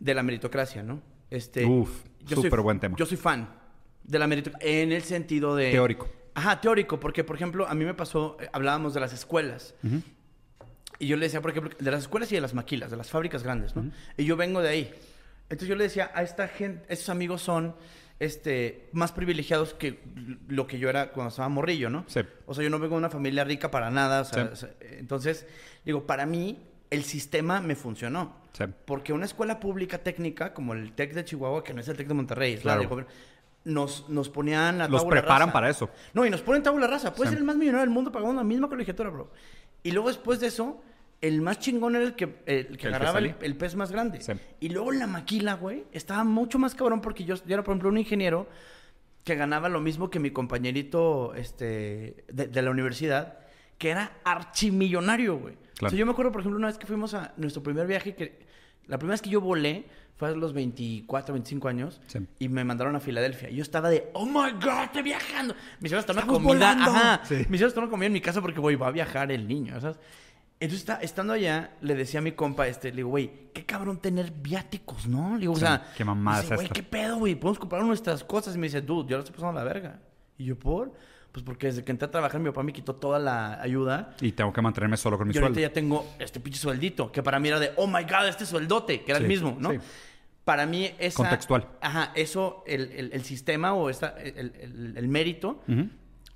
de 0.00 0.14
la 0.14 0.22
meritocracia, 0.22 0.82
¿no? 0.82 1.00
Este... 1.30 1.64
Uf, 1.64 1.90
súper 2.26 2.60
buen 2.60 2.80
tema. 2.80 2.96
Yo 2.98 3.06
soy 3.06 3.16
fan 3.16 3.48
de 4.02 4.18
la 4.18 4.26
meritocracia 4.26 4.68
en 4.68 4.92
el 4.92 5.02
sentido 5.02 5.54
de... 5.54 5.70
Teórico. 5.70 6.08
Ajá, 6.34 6.60
teórico, 6.60 6.98
porque 6.98 7.24
por 7.24 7.36
ejemplo, 7.36 7.66
a 7.66 7.74
mí 7.74 7.84
me 7.84 7.94
pasó, 7.94 8.36
eh, 8.40 8.48
hablábamos 8.52 8.94
de 8.94 9.00
las 9.00 9.12
escuelas. 9.12 9.74
Y 10.98 11.06
yo 11.06 11.16
le 11.16 11.26
decía, 11.26 11.40
por 11.40 11.50
ejemplo, 11.50 11.72
de 11.78 11.90
las 11.90 12.02
escuelas 12.02 12.30
y 12.32 12.34
de 12.34 12.40
las 12.40 12.54
maquilas, 12.54 12.90
de 12.90 12.96
las 12.96 13.10
fábricas 13.10 13.42
grandes, 13.42 13.74
¿no? 13.76 13.90
Y 14.16 14.24
yo 14.24 14.36
vengo 14.36 14.60
de 14.60 14.68
ahí. 14.68 14.94
Entonces 15.44 15.68
yo 15.68 15.76
le 15.76 15.84
decía, 15.84 16.10
a 16.14 16.22
esta 16.22 16.48
gente, 16.48 16.84
estos 16.88 17.08
amigos 17.08 17.42
son 17.42 17.74
este, 18.18 18.88
más 18.92 19.12
privilegiados 19.12 19.74
que 19.74 20.00
lo 20.48 20.66
que 20.66 20.78
yo 20.78 20.88
era 20.88 21.10
cuando 21.10 21.28
estaba 21.30 21.48
morrillo, 21.48 21.90
¿no? 21.90 22.04
Sí. 22.08 22.20
O 22.46 22.54
sea, 22.54 22.64
yo 22.64 22.70
no 22.70 22.78
vengo 22.78 22.94
de 22.94 22.98
una 22.98 23.10
familia 23.10 23.44
rica 23.44 23.70
para 23.70 23.90
nada. 23.90 24.20
O 24.22 24.24
sea, 24.24 24.52
entonces, 24.80 25.46
digo, 25.84 26.06
para 26.06 26.26
mí 26.26 26.58
el 26.90 27.04
sistema 27.04 27.60
me 27.60 27.74
funcionó. 27.74 28.36
Sí. 28.52 28.64
Porque 28.84 29.12
una 29.12 29.26
escuela 29.26 29.58
pública 29.58 29.98
técnica 29.98 30.54
como 30.54 30.74
el 30.74 30.92
TEC 30.92 31.12
de 31.12 31.24
Chihuahua, 31.24 31.64
que 31.64 31.74
no 31.74 31.80
es 31.80 31.88
el 31.88 31.96
TEC 31.96 32.08
de 32.08 32.14
Monterrey, 32.14 32.54
es 32.54 32.60
claro. 32.60 32.82
la 32.82 32.88
de 32.88 33.06
nos, 33.64 34.08
nos 34.08 34.28
ponían 34.28 34.80
a 34.80 34.88
Los 34.88 35.04
preparan 35.04 35.52
para 35.52 35.70
eso. 35.70 35.90
No, 36.12 36.24
y 36.24 36.30
nos 36.30 36.42
ponen 36.42 36.62
tabula 36.62 36.86
rasa. 36.86 37.14
Puedes 37.14 37.30
ser 37.30 37.38
el 37.38 37.44
más 37.44 37.56
millonario 37.56 37.80
del 37.80 37.90
mundo 37.90 38.12
pagando 38.12 38.34
la 38.34 38.44
misma 38.44 38.68
colegiatura, 38.68 39.10
bro. 39.10 39.30
Y 39.82 39.90
luego 39.90 40.08
después 40.08 40.40
de 40.40 40.48
eso, 40.48 40.82
el 41.20 41.40
más 41.40 41.58
chingón 41.58 41.96
era 41.96 42.04
el 42.04 42.14
que, 42.14 42.36
el 42.46 42.76
que 42.76 42.88
agarraba 42.88 43.18
el, 43.18 43.56
pez 43.56 43.74
más 43.74 43.90
grande. 43.90 44.20
Y 44.60 44.68
luego 44.68 44.92
la 44.92 45.06
maquila, 45.06 45.54
güey, 45.54 45.84
estaba 45.92 46.24
mucho 46.24 46.58
más 46.58 46.74
cabrón 46.74 47.00
porque 47.00 47.24
yo, 47.24 47.36
yo, 47.36 47.54
era, 47.54 47.64
por 47.64 47.72
ejemplo, 47.72 47.88
un 47.88 47.98
ingeniero 47.98 48.46
que 49.24 49.34
ganaba 49.34 49.70
lo 49.70 49.80
mismo 49.80 50.10
que 50.10 50.18
mi 50.18 50.30
compañerito 50.30 51.34
este, 51.34 52.24
de, 52.28 52.62
la 52.62 52.70
universidad, 52.70 53.38
que 53.78 53.88
era 53.90 54.18
archimillonario, 54.24 55.38
güey. 55.38 55.54
O 55.82 55.88
sea, 55.88 55.98
yo 55.98 56.04
me 56.04 56.12
acuerdo, 56.12 56.30
por 56.30 56.42
ejemplo, 56.42 56.58
una 56.58 56.68
vez 56.68 56.78
que 56.78 56.86
fuimos 56.86 57.14
a 57.14 57.32
nuestro 57.38 57.62
primer 57.62 57.86
viaje, 57.86 58.14
que 58.14 58.44
la 58.86 58.98
primera 58.98 59.14
vez 59.14 59.22
que 59.22 59.30
yo 59.30 59.40
volé 59.40 59.86
fue 60.16 60.28
a 60.28 60.32
los 60.32 60.52
24, 60.52 61.34
25 61.34 61.68
años. 61.68 62.00
Y 62.38 62.48
me 62.48 62.64
mandaron 62.64 62.94
a 62.96 63.00
Filadelfia. 63.00 63.50
Yo 63.50 63.62
estaba 63.62 63.90
de, 63.90 64.10
oh 64.12 64.26
my 64.26 64.52
God, 64.52 64.84
estoy 64.84 65.02
viajando. 65.02 65.54
Mis 65.80 65.92
hijos 65.92 66.04
están 66.08 66.26
comida. 66.26 66.70
Ajá. 66.70 67.22
Mis 67.48 67.60
hijos 67.60 67.72
están 67.72 67.88
comida 67.88 68.06
en 68.06 68.12
mi 68.12 68.20
casa 68.20 68.40
porque, 68.40 68.60
güey, 68.60 68.76
va 68.76 68.88
a 68.88 68.92
viajar 68.92 69.32
el 69.32 69.48
niño, 69.48 69.80
¿sabes? 69.80 69.98
Entonces, 70.60 70.96
estando 71.02 71.32
allá, 71.32 71.72
le 71.80 71.94
decía 71.94 72.20
a 72.20 72.22
mi 72.22 72.32
compa, 72.32 72.66
este, 72.68 72.90
le 72.90 72.96
digo, 72.96 73.10
güey, 73.10 73.50
qué 73.52 73.66
cabrón 73.66 73.98
tener 73.98 74.30
viáticos, 74.30 75.06
¿no? 75.06 75.34
Le 75.34 75.40
digo, 75.40 75.52
o 75.52 75.56
sea, 75.56 75.92
qué 75.96 76.04
mamada 76.04 76.42
dice, 76.42 76.54
güey, 76.54 76.68
qué 76.68 76.82
pedo, 76.82 77.18
güey, 77.18 77.34
podemos 77.34 77.58
comprar 77.58 77.82
nuestras 77.84 78.22
cosas. 78.22 78.54
Y 78.54 78.58
me 78.58 78.68
dice, 78.68 78.80
dude, 78.80 79.10
yo 79.10 79.16
lo 79.16 79.24
estoy 79.24 79.34
pasando 79.34 79.60
a 79.60 79.64
la 79.64 79.70
verga. 79.70 80.00
Y 80.38 80.44
yo, 80.44 80.58
¿por? 80.58 80.92
Pues 81.32 81.44
porque 81.44 81.66
desde 81.66 81.82
que 81.82 81.90
entré 81.90 82.06
a 82.06 82.10
trabajar, 82.12 82.40
mi 82.40 82.48
papá 82.48 82.62
me 82.62 82.72
quitó 82.72 82.94
toda 82.94 83.18
la 83.18 83.60
ayuda. 83.60 84.14
Y 84.20 84.30
tengo 84.30 84.52
que 84.52 84.62
mantenerme 84.62 84.96
solo 84.96 85.18
con 85.18 85.26
mi 85.26 85.34
sueldo. 85.34 85.48
Y 85.48 85.50
ahorita 85.50 85.68
ya 85.68 85.72
tengo 85.74 86.14
este 86.20 86.38
pinche 86.38 86.60
sueldito, 86.60 87.10
que 87.10 87.24
para 87.24 87.40
mí 87.40 87.48
era 87.48 87.58
de, 87.58 87.72
oh 87.76 87.88
my 87.88 88.04
God, 88.04 88.28
este 88.28 88.46
sueldote, 88.46 89.02
que 89.02 89.10
era 89.10 89.18
el 89.18 89.26
mismo, 89.26 89.56
¿no? 89.58 89.72
Sí. 89.72 89.78
Para 90.44 90.66
mí, 90.66 90.90
esa. 90.98 91.16
Contextual. 91.16 91.68
Ajá, 91.80 92.12
eso, 92.14 92.64
el, 92.66 93.10
el, 93.12 93.24
sistema 93.24 93.72
o 93.74 93.88
esta, 93.88 94.14
el, 94.20 94.94
el 94.96 95.08
mérito. 95.08 95.62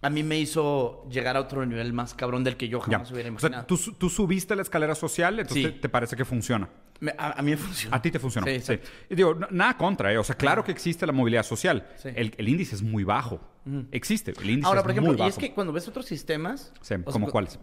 A 0.00 0.10
mí 0.10 0.22
me 0.22 0.38
hizo 0.38 1.08
llegar 1.10 1.36
a 1.36 1.40
otro 1.40 1.66
nivel 1.66 1.92
más 1.92 2.14
cabrón 2.14 2.44
del 2.44 2.56
que 2.56 2.68
yo 2.68 2.78
jamás 2.80 3.10
hubiera 3.10 3.28
imaginado. 3.28 3.66
O 3.68 3.76
sea, 3.76 3.94
tú, 3.98 4.08
subiste 4.08 4.54
la 4.54 4.62
escalera 4.62 4.94
social, 4.94 5.40
entonces 5.40 5.80
te, 5.80 5.88
parece 5.88 6.14
que 6.14 6.24
funciona. 6.24 6.68
a, 7.18 7.42
mí 7.42 7.50
me 7.50 7.56
funciona. 7.56 7.96
A 7.96 8.02
ti 8.02 8.12
te 8.12 8.20
funciona. 8.20 8.46
Sí, 8.46 8.60
sí. 8.60 8.78
Y 9.10 9.16
digo, 9.16 9.34
nada 9.50 9.76
contra, 9.76 10.12
¿eh? 10.12 10.18
O 10.18 10.22
sea, 10.22 10.36
claro 10.36 10.62
que 10.62 10.70
existe 10.70 11.04
la 11.04 11.12
movilidad 11.12 11.42
social. 11.42 11.88
El, 12.04 12.32
el, 12.38 12.48
índice 12.48 12.76
es 12.76 12.82
muy 12.82 13.02
bajo. 13.02 13.40
Existe. 13.90 14.32
El 14.40 14.50
índice 14.50 14.68
Ahora, 14.68 14.80
es 14.80 14.84
por 14.84 14.90
ejemplo, 14.92 15.12
muy 15.12 15.18
bajo. 15.18 15.28
y 15.28 15.30
es 15.30 15.38
que 15.38 15.52
cuando 15.52 15.72
ves 15.72 15.88
otros 15.88 16.06
sistemas. 16.06 16.72
Sí, 16.80 16.94
¿como 17.04 17.28
cuáles? 17.28 17.58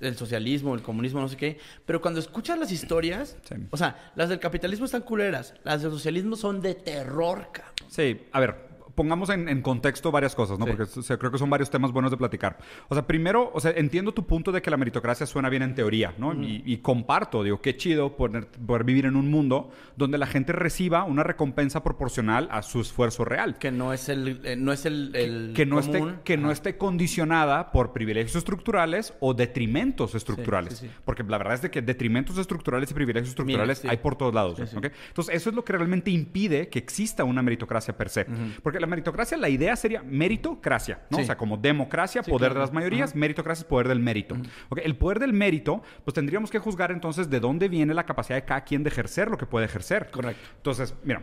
El 0.00 0.16
socialismo, 0.16 0.74
el 0.74 0.82
comunismo, 0.82 1.20
no 1.20 1.28
sé 1.28 1.36
qué. 1.36 1.58
Pero 1.84 2.00
cuando 2.00 2.20
escuchas 2.20 2.58
las 2.58 2.72
historias, 2.72 3.36
o 3.70 3.76
sea, 3.76 4.12
las 4.14 4.28
del 4.28 4.38
capitalismo 4.38 4.86
están 4.86 5.02
culeras, 5.02 5.54
las 5.64 5.82
del 5.82 5.90
socialismo 5.90 6.36
son 6.36 6.60
de 6.60 6.74
terror, 6.74 7.48
cabrón. 7.52 7.74
Sí, 7.88 8.20
a 8.32 8.40
ver, 8.40 8.73
pongamos 8.94 9.30
en, 9.30 9.62
contexto 9.62 10.10
varias 10.10 10.34
cosas, 10.34 10.58
¿no? 10.58 10.66
Porque 10.66 10.84
creo 11.18 11.30
que 11.30 11.38
son 11.38 11.50
varios 11.50 11.70
temas 11.70 11.92
buenos 11.92 12.10
de 12.10 12.16
platicar. 12.16 12.58
O 12.88 12.94
sea, 12.94 13.06
primero, 13.06 13.50
o 13.52 13.60
sea, 13.60 13.72
entiendo 13.72 14.12
tu 14.12 14.26
punto 14.26 14.52
de 14.52 14.62
que 14.62 14.70
la 14.70 14.76
meritocracia 14.76 15.26
suena 15.26 15.48
bien 15.48 15.62
en 15.62 15.74
teoría, 15.74 16.14
¿no? 16.18 16.34
y, 16.34 16.78
comparto, 16.78 17.42
digo, 17.42 17.60
qué 17.60 17.76
chido 17.76 18.16
poder, 18.16 18.46
poder, 18.46 18.84
vivir 18.84 19.06
en 19.06 19.16
un 19.16 19.30
mundo 19.30 19.70
donde 19.96 20.18
la 20.18 20.26
gente 20.26 20.52
reciba 20.52 21.04
una 21.04 21.22
recompensa 21.22 21.82
proporcional 21.82 22.48
a 22.50 22.62
su 22.62 22.80
esfuerzo 22.80 23.24
real. 23.24 23.56
Que 23.58 23.70
no 23.70 23.92
es 23.92 24.08
el, 24.08 24.40
eh, 24.44 24.56
no 24.56 24.72
es 24.72 24.84
el, 24.84 25.52
que, 25.54 25.66
no 25.66 25.78
esté 25.78 26.02
que 26.24 26.36
no 26.36 26.50
esté 26.50 26.76
condicionada 26.76 27.72
por 27.72 27.92
privilegios 27.92 28.36
estructurales 28.36 29.14
o 29.20 29.34
detrimentos 29.34 30.14
estructurales. 30.14 30.84
Porque 31.04 31.22
la 31.22 31.38
verdad 31.38 31.54
es 31.54 31.62
de 31.62 31.70
que 31.70 31.82
detrimentos 31.82 32.38
estructurales 32.38 32.90
y 32.90 32.94
privilegios 32.94 33.30
estructurales 33.30 33.84
hay 33.84 33.96
por 33.96 34.16
todos 34.16 34.34
lados. 34.34 34.58
Entonces, 34.58 35.34
eso 35.34 35.50
es 35.50 35.56
lo 35.56 35.64
que 35.64 35.72
realmente 35.72 36.10
impide 36.10 36.68
que 36.68 36.78
exista 36.78 37.24
una 37.24 37.42
meritocracia 37.42 37.96
per 37.96 38.08
se. 38.08 38.26
Porque 38.62 38.83
la 38.84 38.90
meritocracia, 38.90 39.36
la 39.36 39.48
idea 39.48 39.74
sería 39.76 40.02
meritocracia, 40.02 41.00
¿no? 41.10 41.18
O 41.18 41.24
sea, 41.24 41.36
como 41.36 41.56
democracia, 41.56 42.22
poder 42.22 42.52
de 42.52 42.60
las 42.60 42.72
mayorías, 42.72 43.14
meritocracia 43.14 43.62
es 43.62 43.68
poder 43.68 43.88
del 43.88 44.00
mérito. 44.00 44.36
El 44.76 44.96
poder 44.96 45.18
del 45.18 45.32
mérito, 45.32 45.82
pues 46.04 46.14
tendríamos 46.14 46.50
que 46.50 46.58
juzgar 46.58 46.92
entonces 46.92 47.30
de 47.30 47.40
dónde 47.40 47.68
viene 47.68 47.94
la 47.94 48.04
capacidad 48.04 48.36
de 48.36 48.44
cada 48.44 48.62
quien 48.64 48.82
de 48.82 48.90
ejercer 48.90 49.30
lo 49.30 49.38
que 49.38 49.46
puede 49.46 49.66
ejercer. 49.66 50.10
Correcto. 50.10 50.42
Entonces, 50.56 50.94
mira, 51.02 51.22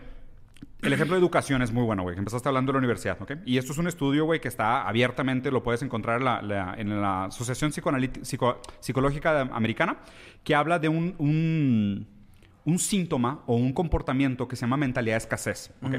el 0.82 0.94
ejemplo 0.94 1.16
de 1.16 1.20
educación 1.22 1.62
es 1.62 1.72
muy 1.72 1.84
bueno, 1.84 2.04
güey. 2.04 2.18
Empezaste 2.18 2.50
hablando 2.50 2.72
de 2.72 2.74
la 2.74 2.80
universidad, 2.80 3.22
¿ok? 3.22 3.34
Y 3.46 3.58
esto 3.58 3.72
es 3.72 3.78
un 3.78 3.88
estudio, 3.88 4.26
güey, 4.26 4.42
que 4.42 4.48
está 4.48 4.88
abiertamente, 4.88 5.52
lo 5.52 5.62
puedes 5.62 5.84
encontrar 5.84 6.20
en 6.20 7.02
la, 7.02 7.26
Asociación 7.26 7.72
Psicológica 7.72 9.42
Americana, 9.42 9.98
que 10.44 10.56
habla 10.56 10.80
de 10.80 10.90
un, 10.90 11.16
un, 12.66 12.80
síntoma 12.80 13.44
o 13.46 13.56
un 13.56 13.74
comportamiento 13.74 14.48
que 14.48 14.56
se 14.56 14.62
llama 14.62 14.78
mentalidad 14.78 15.16
de 15.16 15.20
escasez, 15.20 15.72
¿ok? 15.84 15.98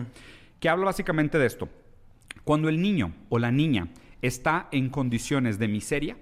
Que 0.62 0.68
habla 0.68 0.86
básicamente 0.86 1.38
de 1.38 1.46
esto. 1.46 1.68
Cuando 2.44 2.68
el 2.68 2.80
niño 2.80 3.12
o 3.30 3.40
la 3.40 3.50
niña 3.50 3.88
está 4.22 4.68
en 4.70 4.90
condiciones 4.90 5.58
de 5.58 5.66
miseria, 5.66 6.16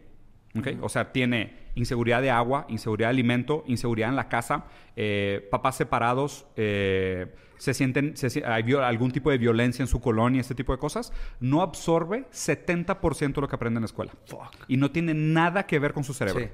o 0.81 0.89
sea, 0.89 1.13
tiene 1.13 1.69
inseguridad 1.75 2.23
de 2.23 2.31
agua, 2.31 2.65
inseguridad 2.71 3.09
de 3.09 3.11
alimento, 3.11 3.65
inseguridad 3.67 4.09
en 4.09 4.17
la 4.17 4.31
casa, 4.31 4.65
eh, 4.97 5.47
papás 5.51 5.77
separados, 5.77 6.47
eh, 6.57 7.35
se 7.59 7.75
sienten, 7.75 8.15
hay 8.47 8.73
algún 8.73 9.13
tipo 9.13 9.31
de 9.31 9.37
violencia 9.37 9.83
en 9.83 9.87
su 9.87 10.01
colonia, 10.01 10.41
este 10.41 10.55
tipo 10.55 10.73
de 10.73 10.79
cosas, 10.79 11.13
no 11.39 11.61
absorbe 11.61 12.25
70% 12.33 13.35
de 13.35 13.41
lo 13.43 13.49
que 13.49 13.57
aprende 13.57 13.77
en 13.77 13.83
la 13.83 13.87
escuela. 13.87 14.13
Y 14.69 14.79
no 14.79 14.91
tiene 14.91 15.13
nada 15.13 15.67
que 15.67 15.79
ver 15.79 15.93
con 15.93 16.03
su 16.03 16.15
cerebro. 16.15 16.49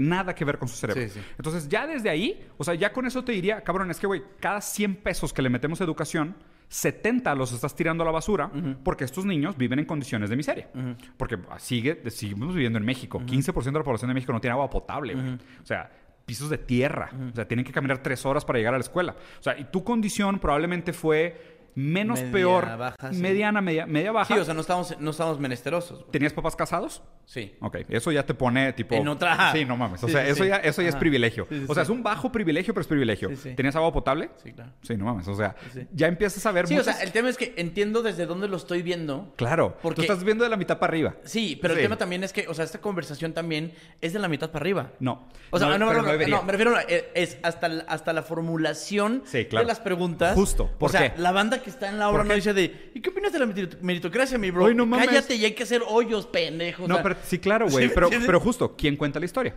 Nada 0.00 0.34
que 0.34 0.44
ver 0.44 0.58
con 0.58 0.66
su 0.66 0.74
cerebro. 0.74 1.00
Entonces, 1.38 1.68
ya 1.68 1.86
desde 1.86 2.10
ahí, 2.10 2.44
o 2.58 2.64
sea, 2.64 2.74
ya 2.74 2.92
con 2.92 3.06
eso 3.06 3.22
te 3.22 3.30
diría, 3.30 3.62
cabrón, 3.62 3.88
es 3.92 4.00
que, 4.00 4.08
güey, 4.08 4.20
cada 4.40 4.60
100 4.60 4.96
pesos 4.96 5.32
que 5.32 5.42
le 5.42 5.48
metemos 5.48 5.80
a 5.80 5.84
educación, 5.84 6.34
70 6.70 7.34
los 7.34 7.50
estás 7.52 7.74
tirando 7.74 8.04
a 8.04 8.06
la 8.06 8.12
basura 8.12 8.50
porque 8.84 9.04
estos 9.04 9.24
niños 9.24 9.56
viven 9.56 9.80
en 9.80 9.84
condiciones 9.84 10.30
de 10.30 10.36
miseria. 10.36 10.70
Porque 11.16 11.36
sigue, 11.58 12.00
seguimos 12.10 12.54
viviendo 12.54 12.78
en 12.78 12.84
México. 12.84 13.20
15% 13.20 13.64
de 13.64 13.72
la 13.72 13.82
población 13.82 14.08
de 14.08 14.14
México 14.14 14.32
no 14.32 14.40
tiene 14.40 14.52
agua 14.52 14.70
potable. 14.70 15.14
O 15.62 15.66
sea, 15.66 15.90
pisos 16.24 16.48
de 16.48 16.58
tierra. 16.58 17.10
O 17.32 17.34
sea, 17.34 17.46
tienen 17.48 17.64
que 17.64 17.72
caminar 17.72 17.98
tres 17.98 18.24
horas 18.24 18.44
para 18.44 18.58
llegar 18.58 18.74
a 18.74 18.78
la 18.78 18.84
escuela. 18.84 19.16
O 19.40 19.42
sea, 19.42 19.58
y 19.58 19.64
tu 19.64 19.82
condición 19.82 20.38
probablemente 20.38 20.92
fue 20.92 21.59
menos 21.74 22.18
Media 22.20 22.32
peor, 22.32 22.76
baja, 22.76 23.12
sí. 23.12 23.18
mediana, 23.18 23.60
media, 23.60 23.86
media 23.86 24.12
baja. 24.12 24.34
Sí, 24.34 24.40
o 24.40 24.44
sea, 24.44 24.54
no 24.54 24.60
estamos, 24.60 24.98
no 25.00 25.10
estamos 25.10 25.38
menesterosos. 25.38 25.98
güey. 26.00 26.10
¿Tenías 26.10 26.32
papás 26.32 26.56
casados? 26.56 27.02
Sí. 27.24 27.54
Ok, 27.60 27.76
eso 27.88 28.10
ya 28.12 28.24
te 28.26 28.34
pone 28.34 28.72
tipo. 28.72 28.94
En 28.94 29.06
otra- 29.08 29.52
Sí, 29.52 29.64
no 29.64 29.76
mames. 29.76 30.02
O 30.02 30.08
sea, 30.08 30.24
sí, 30.24 30.30
eso 30.32 30.44
ya, 30.44 30.56
eso 30.56 30.82
ya 30.82 30.88
es 30.88 30.96
privilegio. 30.96 31.46
O 31.68 31.74
sea, 31.74 31.82
es 31.84 31.88
un 31.88 32.02
bajo 32.02 32.32
privilegio, 32.32 32.74
pero 32.74 32.82
es 32.82 32.88
privilegio. 32.88 33.30
¿Tenías 33.56 33.76
agua 33.76 33.92
potable? 33.92 34.30
Sí, 34.42 34.52
claro. 34.52 34.72
Sí, 34.82 34.96
no 34.96 35.04
mames. 35.04 35.28
O 35.28 35.34
sea, 35.36 35.54
ya 35.92 36.06
empiezas 36.08 36.44
a 36.46 36.52
ver. 36.52 36.66
Sí, 36.66 36.76
o 36.78 36.82
sea, 36.84 37.00
el 37.02 37.12
tema 37.12 37.28
es 37.28 37.36
que 37.36 37.54
entiendo 37.56 38.02
desde 38.02 38.26
dónde 38.26 38.48
lo 38.48 38.56
estoy 38.56 38.82
viendo. 38.82 39.32
Claro. 39.36 39.76
Porque- 39.82 39.96
Tú 39.96 40.02
estás 40.02 40.24
viendo 40.24 40.44
de 40.44 40.50
la 40.50 40.56
mitad 40.56 40.78
para 40.78 40.90
arriba. 40.90 41.14
Sí, 41.24 41.58
pero 41.60 41.74
el 41.74 41.80
tema 41.80 41.96
también 41.96 42.24
es 42.24 42.32
que, 42.32 42.48
o 42.48 42.54
sea, 42.54 42.64
esta 42.64 42.80
conversación 42.80 43.32
también 43.32 43.72
es 44.00 44.12
de 44.12 44.18
la 44.18 44.28
mitad 44.28 44.50
para 44.50 44.62
arriba. 44.62 44.92
No. 45.00 45.28
O 45.50 45.58
sea, 45.58 45.68
No, 45.68 45.78
no, 45.78 45.92
no, 45.92 46.02
no, 46.02 46.42
me 46.42 46.52
refiero 46.52 46.74
a, 46.76 46.82
eh, 46.82 47.10
es 47.14 47.38
hasta, 47.42 47.68
la- 47.68 47.84
hasta 47.84 48.12
la 48.12 48.22
formulación 48.22 49.22
claro. 49.48 49.58
de 49.60 49.64
las 49.64 49.80
preguntas. 49.80 50.34
Justo. 50.34 50.68
¿Por 50.78 50.88
o 50.88 50.92
sea, 50.92 51.14
qué? 51.14 51.20
la 51.20 51.32
banda 51.32 51.60
que 51.62 51.69
está 51.70 51.88
en 51.88 51.98
la 51.98 52.08
obra 52.08 52.18
¿Por 52.20 52.26
no 52.28 52.34
dice 52.34 52.52
de, 52.52 52.92
¿y 52.94 53.00
qué 53.00 53.10
opinas 53.10 53.32
de 53.32 53.38
la 53.38 53.46
merit- 53.46 53.80
meritocracia, 53.80 54.36
mi 54.38 54.50
bro? 54.50 54.64
Oye, 54.64 54.74
no 54.74 54.84
mames. 54.86 55.06
Cállate 55.08 55.34
y 55.36 55.44
hay 55.44 55.52
que 55.54 55.62
hacer 55.62 55.82
hoyos, 55.86 56.26
pendejo. 56.26 56.84
o 56.84 56.88
No, 56.88 56.96
sea, 56.96 57.02
pero 57.02 57.16
sí, 57.24 57.38
claro, 57.38 57.66
¿sí 57.68 57.72
güey. 57.74 57.90
pero, 57.94 58.38
justo, 58.40 58.76
¿quién 58.76 58.96
cuenta 58.96 59.18
la 59.18 59.24
historia? 59.26 59.54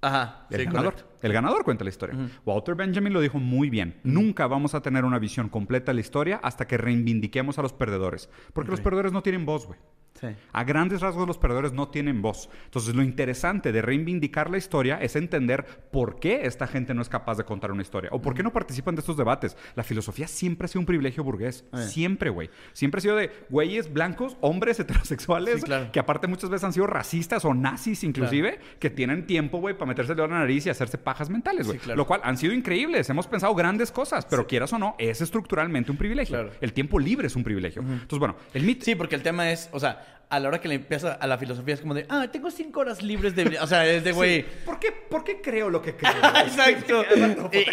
Ajá, 0.00 0.46
El 0.50 0.60
sí, 0.60 0.64
ganador. 0.66 0.92
correcto. 0.94 1.16
El 1.22 1.32
ganador 1.32 1.64
cuenta 1.64 1.82
la 1.84 1.88
historia. 1.90 2.14
Walter 2.44 2.74
Benjamin 2.74 3.12
lo 3.12 3.20
dijo 3.22 3.38
muy 3.38 3.70
bien. 3.70 3.98
Nunca 4.04 4.46
vamos 4.46 4.74
a 4.74 4.82
tener 4.82 5.04
una 5.06 5.18
visión 5.18 5.48
completa 5.48 5.92
de 5.92 5.94
la 5.94 6.00
historia 6.02 6.40
hasta 6.42 6.66
que 6.66 6.76
reivindiquemos 6.76 7.58
a 7.58 7.62
los 7.62 7.72
perdedores. 7.72 8.28
Porque 8.52 8.70
los 8.70 8.82
perdedores 8.82 9.12
no 9.12 9.22
tienen 9.22 9.46
voz, 9.46 9.66
güey. 9.66 9.78
Sí. 10.20 10.28
A 10.52 10.64
grandes 10.64 11.00
rasgos 11.00 11.26
los 11.26 11.38
perdedores 11.38 11.72
no 11.72 11.88
tienen 11.88 12.22
voz. 12.22 12.48
Entonces 12.66 12.94
lo 12.94 13.02
interesante 13.02 13.72
de 13.72 13.82
reivindicar 13.82 14.48
la 14.50 14.58
historia 14.58 14.98
es 15.00 15.16
entender 15.16 15.64
por 15.90 16.20
qué 16.20 16.46
esta 16.46 16.66
gente 16.66 16.94
no 16.94 17.02
es 17.02 17.08
capaz 17.08 17.36
de 17.36 17.44
contar 17.44 17.72
una 17.72 17.82
historia 17.82 18.10
o 18.12 18.20
por 18.22 18.34
qué 18.34 18.42
no 18.42 18.52
participan 18.52 18.94
de 18.94 19.00
estos 19.00 19.16
debates. 19.16 19.56
La 19.74 19.82
filosofía 19.82 20.28
siempre 20.28 20.66
ha 20.66 20.68
sido 20.68 20.80
un 20.80 20.86
privilegio 20.86 21.24
burgués. 21.24 21.64
Eh. 21.72 21.78
Siempre, 21.88 22.30
güey. 22.30 22.50
Siempre 22.72 22.98
ha 22.98 23.02
sido 23.02 23.16
de 23.16 23.30
güeyes 23.50 23.92
blancos, 23.92 24.36
hombres 24.40 24.78
heterosexuales, 24.80 25.60
Sí, 25.60 25.66
claro. 25.66 25.90
que 25.92 25.98
aparte 26.00 26.26
muchas 26.26 26.50
veces 26.50 26.64
han 26.64 26.72
sido 26.72 26.86
racistas 26.86 27.44
o 27.44 27.52
nazis 27.54 28.04
inclusive, 28.04 28.58
que 28.78 28.90
tienen 28.90 29.26
tiempo, 29.26 29.58
güey, 29.58 29.74
para 29.74 29.86
meterse 29.86 30.12
el 30.12 30.16
dedo 30.16 30.26
en 30.26 30.32
la 30.32 30.38
nariz 30.40 30.66
y 30.66 30.70
hacerse 30.70 30.96
pajas 30.98 31.28
mentales, 31.30 31.66
güey. 31.66 31.78
Sí, 31.78 31.84
claro. 31.84 31.96
Lo 31.96 32.06
cual 32.06 32.20
han 32.24 32.36
sido 32.38 32.52
increíbles. 32.52 33.10
Hemos 33.10 33.26
pensado 33.26 33.54
grandes 33.54 33.90
cosas, 33.90 34.26
pero 34.26 34.46
quieras 34.46 34.72
o 34.72 34.78
no, 34.78 34.94
es 34.98 35.20
estructuralmente 35.20 35.90
un 35.90 35.96
privilegio. 35.96 36.36
Claro. 36.36 36.50
El 36.60 36.72
tiempo 36.72 36.98
libre 36.98 37.26
es 37.26 37.36
un 37.36 37.42
privilegio. 37.44 37.82
Entonces, 37.82 38.18
bueno, 38.18 38.36
el 38.52 38.62
mito... 38.64 38.84
Sí, 38.84 38.94
porque 38.94 39.14
el 39.16 39.22
tema 39.22 39.50
es, 39.50 39.68
o 39.72 39.80
sea, 39.80 40.03
a 40.28 40.40
la 40.40 40.48
hora 40.48 40.60
que 40.60 40.68
le 40.68 40.74
empieza 40.74 41.12
a 41.12 41.26
la 41.26 41.38
filosofía 41.38 41.74
es 41.74 41.80
como 41.80 41.94
de, 41.94 42.06
ah, 42.08 42.26
tengo 42.30 42.50
cinco 42.50 42.80
horas 42.80 43.02
libres 43.02 43.36
de... 43.36 43.58
O 43.60 43.66
sea, 43.66 43.86
es 43.86 44.02
de, 44.02 44.12
güey... 44.12 44.44
¿Por 44.64 44.78
qué, 44.78 44.90
¿Por 44.90 45.22
qué 45.22 45.40
creo 45.40 45.70
lo 45.70 45.80
que 45.80 45.94
creo? 45.94 46.12
Exacto. 46.44 47.04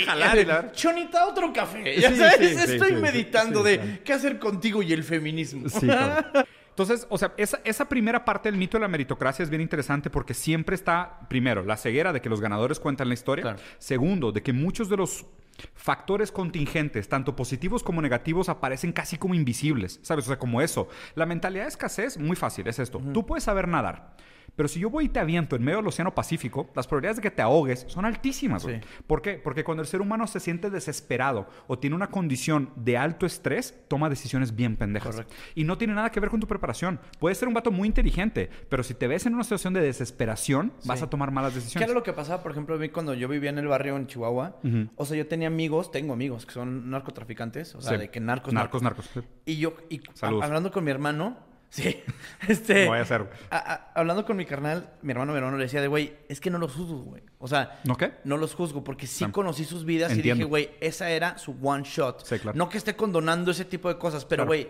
Jalar 0.06 0.72
Chonita, 0.74 1.28
otro 1.28 1.52
café. 1.52 2.00
Ya 2.00 2.10
Sí, 2.10 2.18
sabes, 2.18 2.60
sí, 2.62 2.74
estoy 2.74 2.94
meditando 2.94 3.64
de 3.64 4.02
qué 4.04 4.14
hacer 4.14 4.38
contigo 4.38 4.84
y 4.84 4.94
el 4.94 5.04
feminismo. 5.04 5.70
Sí. 5.70 5.88
Entonces, 6.70 7.06
o 7.10 7.18
sea, 7.18 7.34
esa, 7.36 7.60
esa 7.66 7.90
primera 7.90 8.24
parte 8.24 8.50
del 8.50 8.58
mito 8.58 8.78
de 8.78 8.82
la 8.82 8.88
meritocracia 8.88 9.44
es 9.44 9.50
bien 9.50 9.62
interesante 9.62 10.10
porque 10.10 10.34
siempre 10.34 10.76
está, 10.76 11.20
primero, 11.30 11.64
la 11.64 11.78
ceguera 11.78 12.14
de 12.14 12.22
que 12.22 12.30
los 12.30 12.40
ganadores 12.40 12.80
cuentan 12.80 13.08
la 13.08 13.14
historia. 13.14 13.42
Claro. 13.42 13.60
Segundo, 13.78 14.32
de 14.32 14.42
que 14.42 14.54
muchos 14.54 14.88
de 14.88 14.98
los 14.98 15.26
factores 15.74 16.32
contingentes, 16.32 17.10
tanto 17.10 17.36
positivos 17.36 17.84
como 17.84 18.02
negativos, 18.02 18.50
aparecen 18.50 18.92
casi 18.92 19.18
como 19.18 19.34
invisibles, 19.34 20.00
¿sabes? 20.04 20.26
O 20.26 20.28
sea, 20.28 20.40
como 20.40 20.62
eso. 20.62 20.88
La 21.16 21.26
mentalidad 21.26 21.64
de 21.64 21.70
escasez, 21.70 22.18
muy 22.18 22.36
fácil, 22.36 22.68
es 22.68 22.80
esto. 22.80 23.02
Tú 23.14 23.26
puedes 23.26 23.44
saber 23.44 23.68
nadar. 23.68 24.16
Pero 24.56 24.68
si 24.68 24.80
yo 24.80 24.90
voy 24.90 25.06
y 25.06 25.10
te 25.10 25.20
aviento 25.20 25.56
en 25.56 25.64
medio 25.64 25.78
del 25.78 25.88
Océano 25.88 26.14
Pacífico, 26.14 26.70
las 26.76 26.86
probabilidades 26.86 27.18
de 27.18 27.22
que 27.24 27.32
te 27.32 27.42
ahogues 27.42 27.86
son 27.88 28.06
altísimas. 28.06 28.64
Sí. 28.64 28.74
¿Por 29.08 29.22
qué? 29.22 29.34
Porque 29.36 29.64
cuando 29.64 29.82
el 29.82 29.88
ser 29.88 30.02
humano 30.02 30.28
se 30.28 30.40
siente 30.40 30.70
desesperado 30.70 31.48
o 31.68 31.80
tiene 31.80 31.96
una 31.96 32.08
condición 32.08 32.70
de 32.76 32.98
alto 32.98 33.26
estrés, 33.26 33.74
toma 33.88 34.10
decisiones 34.10 34.56
bien 34.56 34.76
pendejas. 34.78 35.16
Correcto. 35.16 35.34
Y 35.56 35.64
no 35.64 35.78
tiene 35.78 35.94
nada 35.94 36.12
que 36.12 36.20
ver 36.20 36.30
con 36.30 36.40
tu 36.40 36.48
preparación. 36.48 37.00
Puedes 37.20 37.38
ser 37.38 37.48
un 37.48 37.54
vato 37.54 37.72
muy 37.72 37.88
inteligente, 37.88 38.50
pero 38.70 38.84
si 38.84 38.94
te 38.94 39.08
ves 39.08 39.26
en 39.26 39.34
una 39.36 39.44
situación 39.44 39.74
de 39.74 39.82
desesperación, 39.82 40.74
vas 40.86 41.00
Sí. 41.00 41.06
a 41.06 41.10
tomar 41.10 41.32
malas 41.32 41.54
¿Qué 41.54 41.60
decisiones. 41.60 41.88
era 41.90 41.94
lo 41.98 42.04
que 42.04 42.14
pasaba, 42.14 42.44
por 42.44 42.52
ejemplo, 42.52 42.76
a 42.76 42.78
mí 42.78 42.90
cuando 42.90 43.14
yo 43.14 43.28
vivía 43.28 43.50
en 43.50 43.58
el 43.58 43.68
barrio 43.68 43.96
en 43.98 44.08
Chihuahua? 44.08 44.58
O 44.96 45.06
sea, 45.06 45.18
yo 45.18 45.28
tenía 45.28 45.48
amigos, 45.48 45.92
tengo 45.92 46.14
amigos 46.14 46.46
que 46.46 46.52
son 46.52 46.90
narcotraficantes, 46.90 47.74
o 47.76 47.82
sea, 47.82 47.94
Sí. 47.94 47.98
de 48.00 48.10
que 48.12 48.20
narcos, 48.20 48.54
Narcos, 48.54 48.82
narcos. 48.82 49.10
sí. 49.14 49.22
Y 49.46 49.58
yo, 49.58 49.76
y 49.90 50.02
hablando 50.22 50.72
con 50.72 50.84
mi 50.84 50.92
hermano, 50.92 51.38
sí, 51.72 52.04
este... 52.48 52.86
No 52.86 52.92
vaya 52.92 53.02
a 53.02 53.06
ser. 53.06 53.28
a- 53.50 53.58
a- 53.74 53.92
hablando 53.96 54.24
con 54.26 54.38
mi 54.38 54.46
carnal, 54.46 54.92
mi 55.02 55.12
hermano, 55.14 55.32
mi 55.32 55.40
hermano 55.40 55.58
le 55.58 55.64
decía 55.64 55.82
de, 55.82 55.88
güey, 55.88 56.14
es 56.30 56.40
que 56.40 56.52
no 56.52 56.60
los 56.60 56.74
juzgo, 56.76 57.00
güey. 57.00 57.24
O 57.40 57.48
sea, 57.48 57.80
¿No 57.86 57.98
qué? 57.98 58.12
no 58.24 58.38
los 58.38 58.54
juzgo 58.54 58.84
porque 58.84 59.08
sí 59.08 59.24
Ah. 59.24 59.32
conocí 59.32 59.66
sus 59.66 59.84
vidas 59.86 60.12
y 60.16 60.22
dije, 60.22 60.44
güey, 60.44 60.70
esa 60.80 61.10
era 61.10 61.40
su 61.40 61.58
one 61.62 61.84
shot. 61.84 62.24
Sí, 62.24 62.38
claro. 62.38 62.56
No 62.56 62.70
que 62.70 62.78
esté 62.78 62.96
condonando 62.96 63.50
ese 63.50 63.66
tipo 63.66 63.90
de 63.90 63.98
cosas, 63.98 64.26
pero, 64.26 64.44
Claro. 64.46 64.48
güey, 64.50 64.70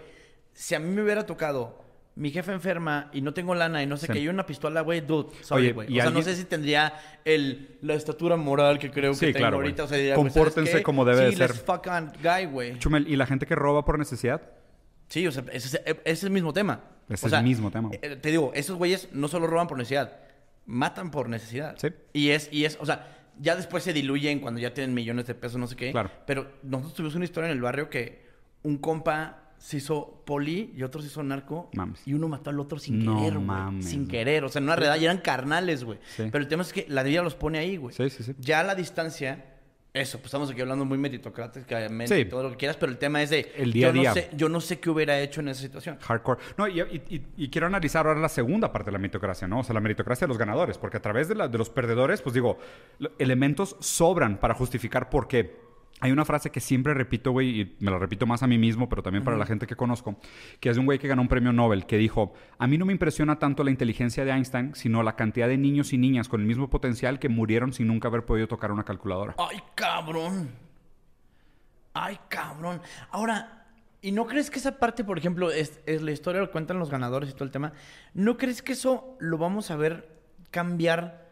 si 0.53 0.75
a 0.75 0.79
mí 0.79 0.89
me 0.89 1.03
hubiera 1.03 1.25
tocado 1.25 1.81
mi 2.13 2.29
jefe 2.29 2.51
enferma 2.51 3.09
y 3.13 3.21
no 3.21 3.33
tengo 3.33 3.55
lana 3.55 3.81
y 3.81 3.87
no 3.87 3.95
sé 3.95 4.07
Sí. 4.07 4.13
qué, 4.13 4.19
y 4.19 4.27
una 4.27 4.45
pistola, 4.45 4.81
güey, 4.81 4.99
dude, 4.99 5.29
sorry, 5.43 5.71
güey. 5.71 5.87
O 5.87 5.91
sea, 5.93 6.03
alguien- 6.03 6.13
no 6.13 6.21
sé 6.29 6.35
si 6.35 6.43
tendría 6.43 6.93
el, 7.23 7.77
la 7.81 7.93
estatura 7.93 8.35
moral 8.35 8.79
que 8.79 8.91
creo 8.91 9.13
Sí, 9.13 9.27
que 9.27 9.33
tengo 9.33 9.39
claro, 9.43 9.55
ahorita. 9.57 9.85
O 9.85 9.87
sea, 9.87 9.97
diría, 9.97 10.15
¿sabes 10.15 10.33
Compórtense 10.33 10.83
como 10.83 11.05
debe 11.05 11.21
de 11.25 11.31
sí, 11.31 11.37
ser. 11.37 11.51
let's 11.51 11.61
fuck 11.63 11.87
on 11.87 12.11
guy, 12.21 12.45
güey. 12.47 12.77
Chumel, 12.79 13.07
¿y 13.07 13.15
la 13.15 13.25
gente 13.25 13.45
que 13.45 13.55
roba 13.55 13.85
por 13.85 13.97
necesidad? 13.97 14.41
Sí, 15.11 15.27
o 15.27 15.31
sea, 15.31 15.43
ese, 15.51 15.67
es- 15.67 15.83
ese 15.85 15.99
es 16.05 16.23
el 16.23 16.29
mismo 16.31 16.53
tema. 16.53 16.81
Es 17.09 17.21
O 17.23 17.27
el 17.27 17.31
sea, 17.31 17.41
mismo 17.41 17.69
tema. 17.69 17.89
eh, 18.01 18.15
Te 18.15 18.29
digo, 18.29 18.51
esos 18.55 18.77
güeyes 18.77 19.09
no 19.11 19.27
solo 19.27 19.45
roban 19.45 19.67
por 19.67 19.77
necesidad, 19.77 20.17
matan 20.65 21.11
por 21.11 21.27
necesidad. 21.29 21.75
Sí. 21.77 21.89
Y 22.13 22.29
es, 22.29 22.47
y 22.51 22.65
es, 22.65 22.77
o 22.79 22.85
sea, 22.85 23.17
ya 23.39 23.55
después 23.55 23.83
se 23.83 23.91
diluyen 23.93 24.39
cuando 24.39 24.59
ya 24.61 24.73
tienen 24.73 24.93
millones 24.93 25.27
de 25.27 25.35
pesos, 25.35 25.57
no 25.59 25.67
sé 25.67 25.75
qué. 25.75 25.91
Claro. 25.91 26.09
Pero 26.25 26.51
nosotros 26.63 26.93
tuvimos 26.93 27.15
una 27.15 27.25
historia 27.25 27.49
en 27.49 27.55
el 27.57 27.61
barrio 27.61 27.89
que 27.89 28.25
un 28.63 28.77
compa 28.77 29.37
se 29.57 29.77
hizo 29.77 30.23
poli 30.25 30.73
y 30.75 30.83
otro 30.83 31.01
se 31.01 31.07
hizo 31.07 31.21
narco. 31.21 31.69
Mames. 31.73 32.01
Y 32.07 32.13
uno 32.13 32.27
mató 32.27 32.49
al 32.49 32.59
otro 32.59 32.79
sin 32.79 33.03
No 33.03 33.17
querer, 33.17 33.33
güey. 33.33 33.45
mames, 33.45 33.85
Sin 33.85 34.07
querer. 34.07 34.43
O 34.45 34.49
sea, 34.49 34.59
en 34.59 34.63
una 34.65 34.75
redada 34.75 34.97
y 34.97 35.03
eran 35.05 35.17
carnales, 35.19 35.83
güey. 35.83 35.99
Sí. 36.15 36.23
Pero 36.31 36.41
el 36.43 36.47
tema 36.47 36.63
es 36.63 36.71
que 36.73 36.85
la 36.87 37.03
vida 37.03 37.21
los 37.21 37.35
pone 37.35 37.59
ahí, 37.59 37.77
güey. 37.77 37.93
Sí, 37.93 38.09
sí, 38.09 38.23
sí. 38.23 38.33
Ya 38.39 38.61
a 38.61 38.63
la 38.63 38.73
distancia, 38.75 39.50
eso, 39.93 40.17
pues 40.19 40.27
estamos 40.27 40.49
aquí 40.49 40.61
hablando 40.61 40.85
muy 40.85 40.97
meritocráticamente 40.97 42.15
Sí. 42.15 42.25
todo 42.25 42.43
lo 42.43 42.51
que 42.51 42.55
quieras, 42.57 42.77
pero 42.77 42.91
el 42.91 42.97
tema 42.97 43.21
es 43.21 43.29
de. 43.29 43.51
El 43.57 43.73
día 43.73 43.87
a 43.87 43.89
yo 43.89 43.93
no 43.95 44.01
día. 44.01 44.13
sé- 44.13 44.29
yo 44.33 44.47
no 44.49 44.61
sé 44.61 44.79
qué 44.79 44.89
hubiera 44.89 45.19
hecho 45.19 45.41
en 45.41 45.49
esa 45.49 45.61
situación. 45.61 45.97
Hardcore. 45.99 46.39
No, 46.57 46.67
y, 46.67 46.79
y- 47.37 47.49
quiero 47.49 47.67
analizar 47.67 48.07
ahora 48.07 48.19
la 48.19 48.29
segunda 48.29 48.71
parte 48.71 48.85
de 48.87 48.93
la 48.93 48.99
meritocracia, 48.99 49.47
¿no? 49.49 49.59
O 49.59 49.63
sea, 49.63 49.73
la 49.73 49.81
meritocracia 49.81 50.25
de 50.25 50.29
los 50.29 50.37
ganadores, 50.37 50.77
porque 50.77 50.97
a 50.97 51.01
través 51.01 51.27
de, 51.27 51.35
la- 51.35 51.47
de 51.49 51.57
los 51.57 51.69
perdedores, 51.69 52.21
pues 52.21 52.33
digo, 52.33 52.57
elementos 53.19 53.75
sobran 53.79 54.37
para 54.37 54.53
justificar 54.53 55.09
por 55.09 55.27
qué. 55.27 55.70
Hay 56.01 56.11
una 56.11 56.25
frase 56.25 56.49
que 56.49 56.59
siempre 56.59 56.95
repito, 56.95 57.31
güey, 57.31 57.61
y 57.61 57.75
me 57.79 57.91
la 57.91 57.99
repito 57.99 58.25
más 58.25 58.41
a 58.41 58.47
mí 58.47 58.57
mismo, 58.57 58.89
pero 58.89 59.03
también 59.03 59.23
para 59.23 59.37
la 59.37 59.45
gente 59.45 59.67
que 59.67 59.75
conozco, 59.75 60.17
que 60.59 60.69
es 60.69 60.75
de 60.75 60.79
un 60.79 60.87
güey 60.87 60.97
que 60.97 61.07
ganó 61.07 61.21
un 61.21 61.27
premio 61.27 61.53
Nobel, 61.53 61.85
que 61.85 61.97
dijo, 61.97 62.33
a 62.57 62.65
mí 62.65 62.79
no 62.79 62.85
me 62.85 62.91
impresiona 62.91 63.37
tanto 63.37 63.63
la 63.63 63.69
inteligencia 63.69 64.25
de 64.25 64.31
Einstein, 64.31 64.73
sino 64.73 65.03
la 65.03 65.15
cantidad 65.15 65.47
de 65.47 65.57
niños 65.57 65.93
y 65.93 65.99
niñas 65.99 66.27
con 66.27 66.41
el 66.41 66.47
mismo 66.47 66.71
potencial 66.71 67.19
que 67.19 67.29
murieron 67.29 67.71
sin 67.71 67.85
nunca 67.85 68.07
haber 68.07 68.25
podido 68.25 68.47
tocar 68.47 68.71
una 68.71 68.83
calculadora. 68.83 69.35
Ay, 69.37 69.59
cabrón. 69.75 70.49
Ay, 71.93 72.17
cabrón. 72.29 72.81
Ahora, 73.11 73.67
¿y 74.01 74.11
no 74.11 74.25
crees 74.25 74.49
que 74.49 74.57
esa 74.57 74.79
parte, 74.79 75.03
por 75.03 75.19
ejemplo, 75.19 75.51
es, 75.51 75.81
es 75.85 76.01
la 76.01 76.11
historia, 76.11 76.41
lo 76.41 76.49
cuentan 76.49 76.79
los 76.79 76.89
ganadores 76.89 77.29
y 77.29 77.33
todo 77.33 77.43
el 77.43 77.51
tema? 77.51 77.73
¿No 78.15 78.37
crees 78.37 78.63
que 78.63 78.73
eso 78.73 79.17
lo 79.19 79.37
vamos 79.37 79.69
a 79.69 79.75
ver 79.75 80.09
cambiar 80.49 81.29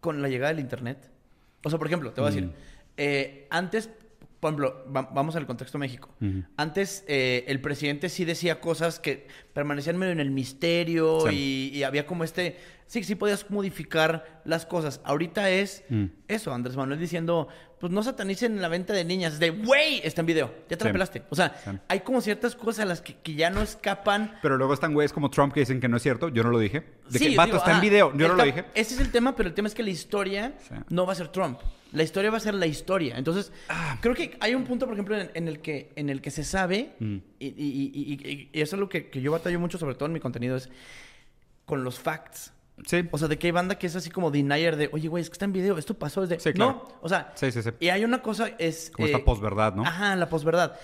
con 0.00 0.22
la 0.22 0.28
llegada 0.28 0.52
del 0.52 0.58
Internet? 0.58 1.08
O 1.64 1.70
sea, 1.70 1.78
por 1.78 1.86
ejemplo, 1.86 2.12
te 2.12 2.20
voy 2.20 2.30
a 2.30 2.34
decir, 2.34 2.52
eh, 2.96 3.46
antes, 3.50 3.88
por 4.40 4.48
ejemplo, 4.50 4.84
va- 4.94 5.08
vamos 5.12 5.36
al 5.36 5.46
contexto 5.46 5.78
México. 5.78 6.08
Antes 6.56 7.04
eh, 7.08 7.44
el 7.48 7.60
presidente 7.60 8.08
sí 8.08 8.24
decía 8.24 8.60
cosas 8.60 8.98
que 8.98 9.26
permanecían 9.52 9.96
medio 9.96 10.12
en 10.12 10.20
el 10.20 10.30
misterio 10.30 11.20
Sí. 11.28 11.70
y, 11.72 11.78
y 11.78 11.82
había 11.84 12.06
como 12.06 12.24
este... 12.24 12.56
Sí, 12.92 13.02
sí 13.04 13.14
podías 13.14 13.48
modificar 13.50 14.42
las 14.44 14.66
cosas. 14.66 15.00
Ahorita 15.04 15.48
es 15.48 15.82
Mm. 15.88 16.04
eso, 16.28 16.52
Andrés 16.52 16.76
Manuel 16.76 17.00
diciendo, 17.00 17.48
pues 17.80 17.90
no 17.90 18.02
satanicen 18.02 18.60
la 18.60 18.68
venta 18.68 18.92
de 18.92 19.02
niñas. 19.02 19.38
De, 19.38 19.48
güey, 19.48 20.02
está 20.04 20.20
en 20.20 20.26
video, 20.26 20.54
ya 20.68 20.76
te 20.76 20.84
la 20.84 20.90
Sí. 20.90 20.92
pelaste. 20.92 21.22
O 21.30 21.34
sea, 21.34 21.58
Sí. 21.64 21.70
hay 21.88 22.00
como 22.00 22.20
ciertas 22.20 22.54
cosas 22.54 22.80
a 22.80 22.84
las 22.84 23.00
que, 23.00 23.14
que 23.14 23.34
ya 23.34 23.48
no 23.48 23.62
escapan. 23.62 24.36
Pero 24.42 24.58
luego 24.58 24.74
están 24.74 24.92
güeyes 24.92 25.10
como 25.14 25.30
Trump 25.30 25.54
que 25.54 25.60
dicen 25.60 25.80
que 25.80 25.88
no 25.88 25.96
es 25.96 26.02
cierto, 26.02 26.28
yo 26.28 26.42
no 26.42 26.50
lo 26.50 26.58
dije. 26.58 26.80
De 27.08 27.18
Sí, 27.18 27.30
que, 27.30 27.36
vato, 27.36 27.46
digo, 27.46 27.58
está 27.60 27.72
en 27.72 27.80
video, 27.80 28.12
yo 28.14 28.28
no 28.28 28.34
lo 28.34 28.44
dije. 28.44 28.66
Ese 28.74 28.92
es 28.92 29.00
el 29.00 29.10
tema, 29.10 29.34
pero 29.34 29.48
el 29.48 29.54
tema 29.54 29.68
es 29.68 29.74
que 29.74 29.82
la 29.82 29.88
historia 29.90 30.52
no 30.90 31.06
va 31.06 31.12
a 31.14 31.16
ser 31.16 31.28
Trump. 31.28 31.60
La 31.92 32.02
historia 32.02 32.30
va 32.30 32.36
a 32.36 32.40
ser 32.40 32.52
la 32.52 32.66
historia. 32.66 33.16
Entonces, 33.16 33.52
Ah. 33.70 33.96
creo 34.02 34.14
que 34.14 34.36
hay 34.38 34.54
un 34.54 34.64
punto, 34.64 34.84
por 34.84 34.92
ejemplo, 34.92 35.18
en, 35.18 35.30
en 35.32 35.48
el, 35.48 35.60
que, 35.60 35.94
en 35.96 36.10
el 36.10 36.20
que 36.20 36.30
se 36.30 36.44
sabe, 36.44 36.92
Mm. 36.98 37.16
y, 37.38 37.46
y- 37.46 37.52
y- 37.56 38.30
y- 38.30 38.50
y 38.52 38.60
eso 38.60 38.76
es 38.76 38.80
lo 38.80 38.90
que, 38.90 39.08
que 39.08 39.22
yo 39.22 39.32
batallo 39.32 39.58
mucho, 39.58 39.78
sobre 39.78 39.94
todo 39.94 40.04
en 40.08 40.12
mi 40.12 40.20
contenido, 40.20 40.56
es 40.56 40.68
con 41.64 41.84
los 41.84 41.98
facts. 41.98 42.52
Sí. 42.86 43.08
O 43.10 43.18
sea, 43.18 43.28
de 43.28 43.38
que 43.38 43.46
hay 43.48 43.50
banda 43.52 43.76
que 43.78 43.86
es 43.86 43.94
así 43.96 44.10
como 44.10 44.30
denier 44.30 44.76
de, 44.76 44.90
oye, 44.92 45.08
güey, 45.08 45.22
es 45.22 45.30
que 45.30 45.34
está 45.34 45.44
en 45.44 45.52
video, 45.52 45.78
esto 45.78 45.94
pasó, 45.94 46.22
es 46.24 46.28
de... 46.28 46.40
Sí, 46.40 46.52
claro. 46.52 46.72
No, 46.88 46.98
o 47.00 47.08
sea, 47.08 47.32
Sí, 47.34 47.50
sí, 47.52 47.62
sí. 47.62 47.70
y 47.80 47.88
hay 47.88 48.04
una 48.04 48.22
cosa, 48.22 48.48
es... 48.58 48.90
Como 48.94 49.06
eh, 49.06 49.12
esta 49.12 49.24
posverdad, 49.24 49.74
¿no? 49.74 49.82
Ajá, 49.84 50.16
la 50.16 50.28
posverdad. 50.28 50.76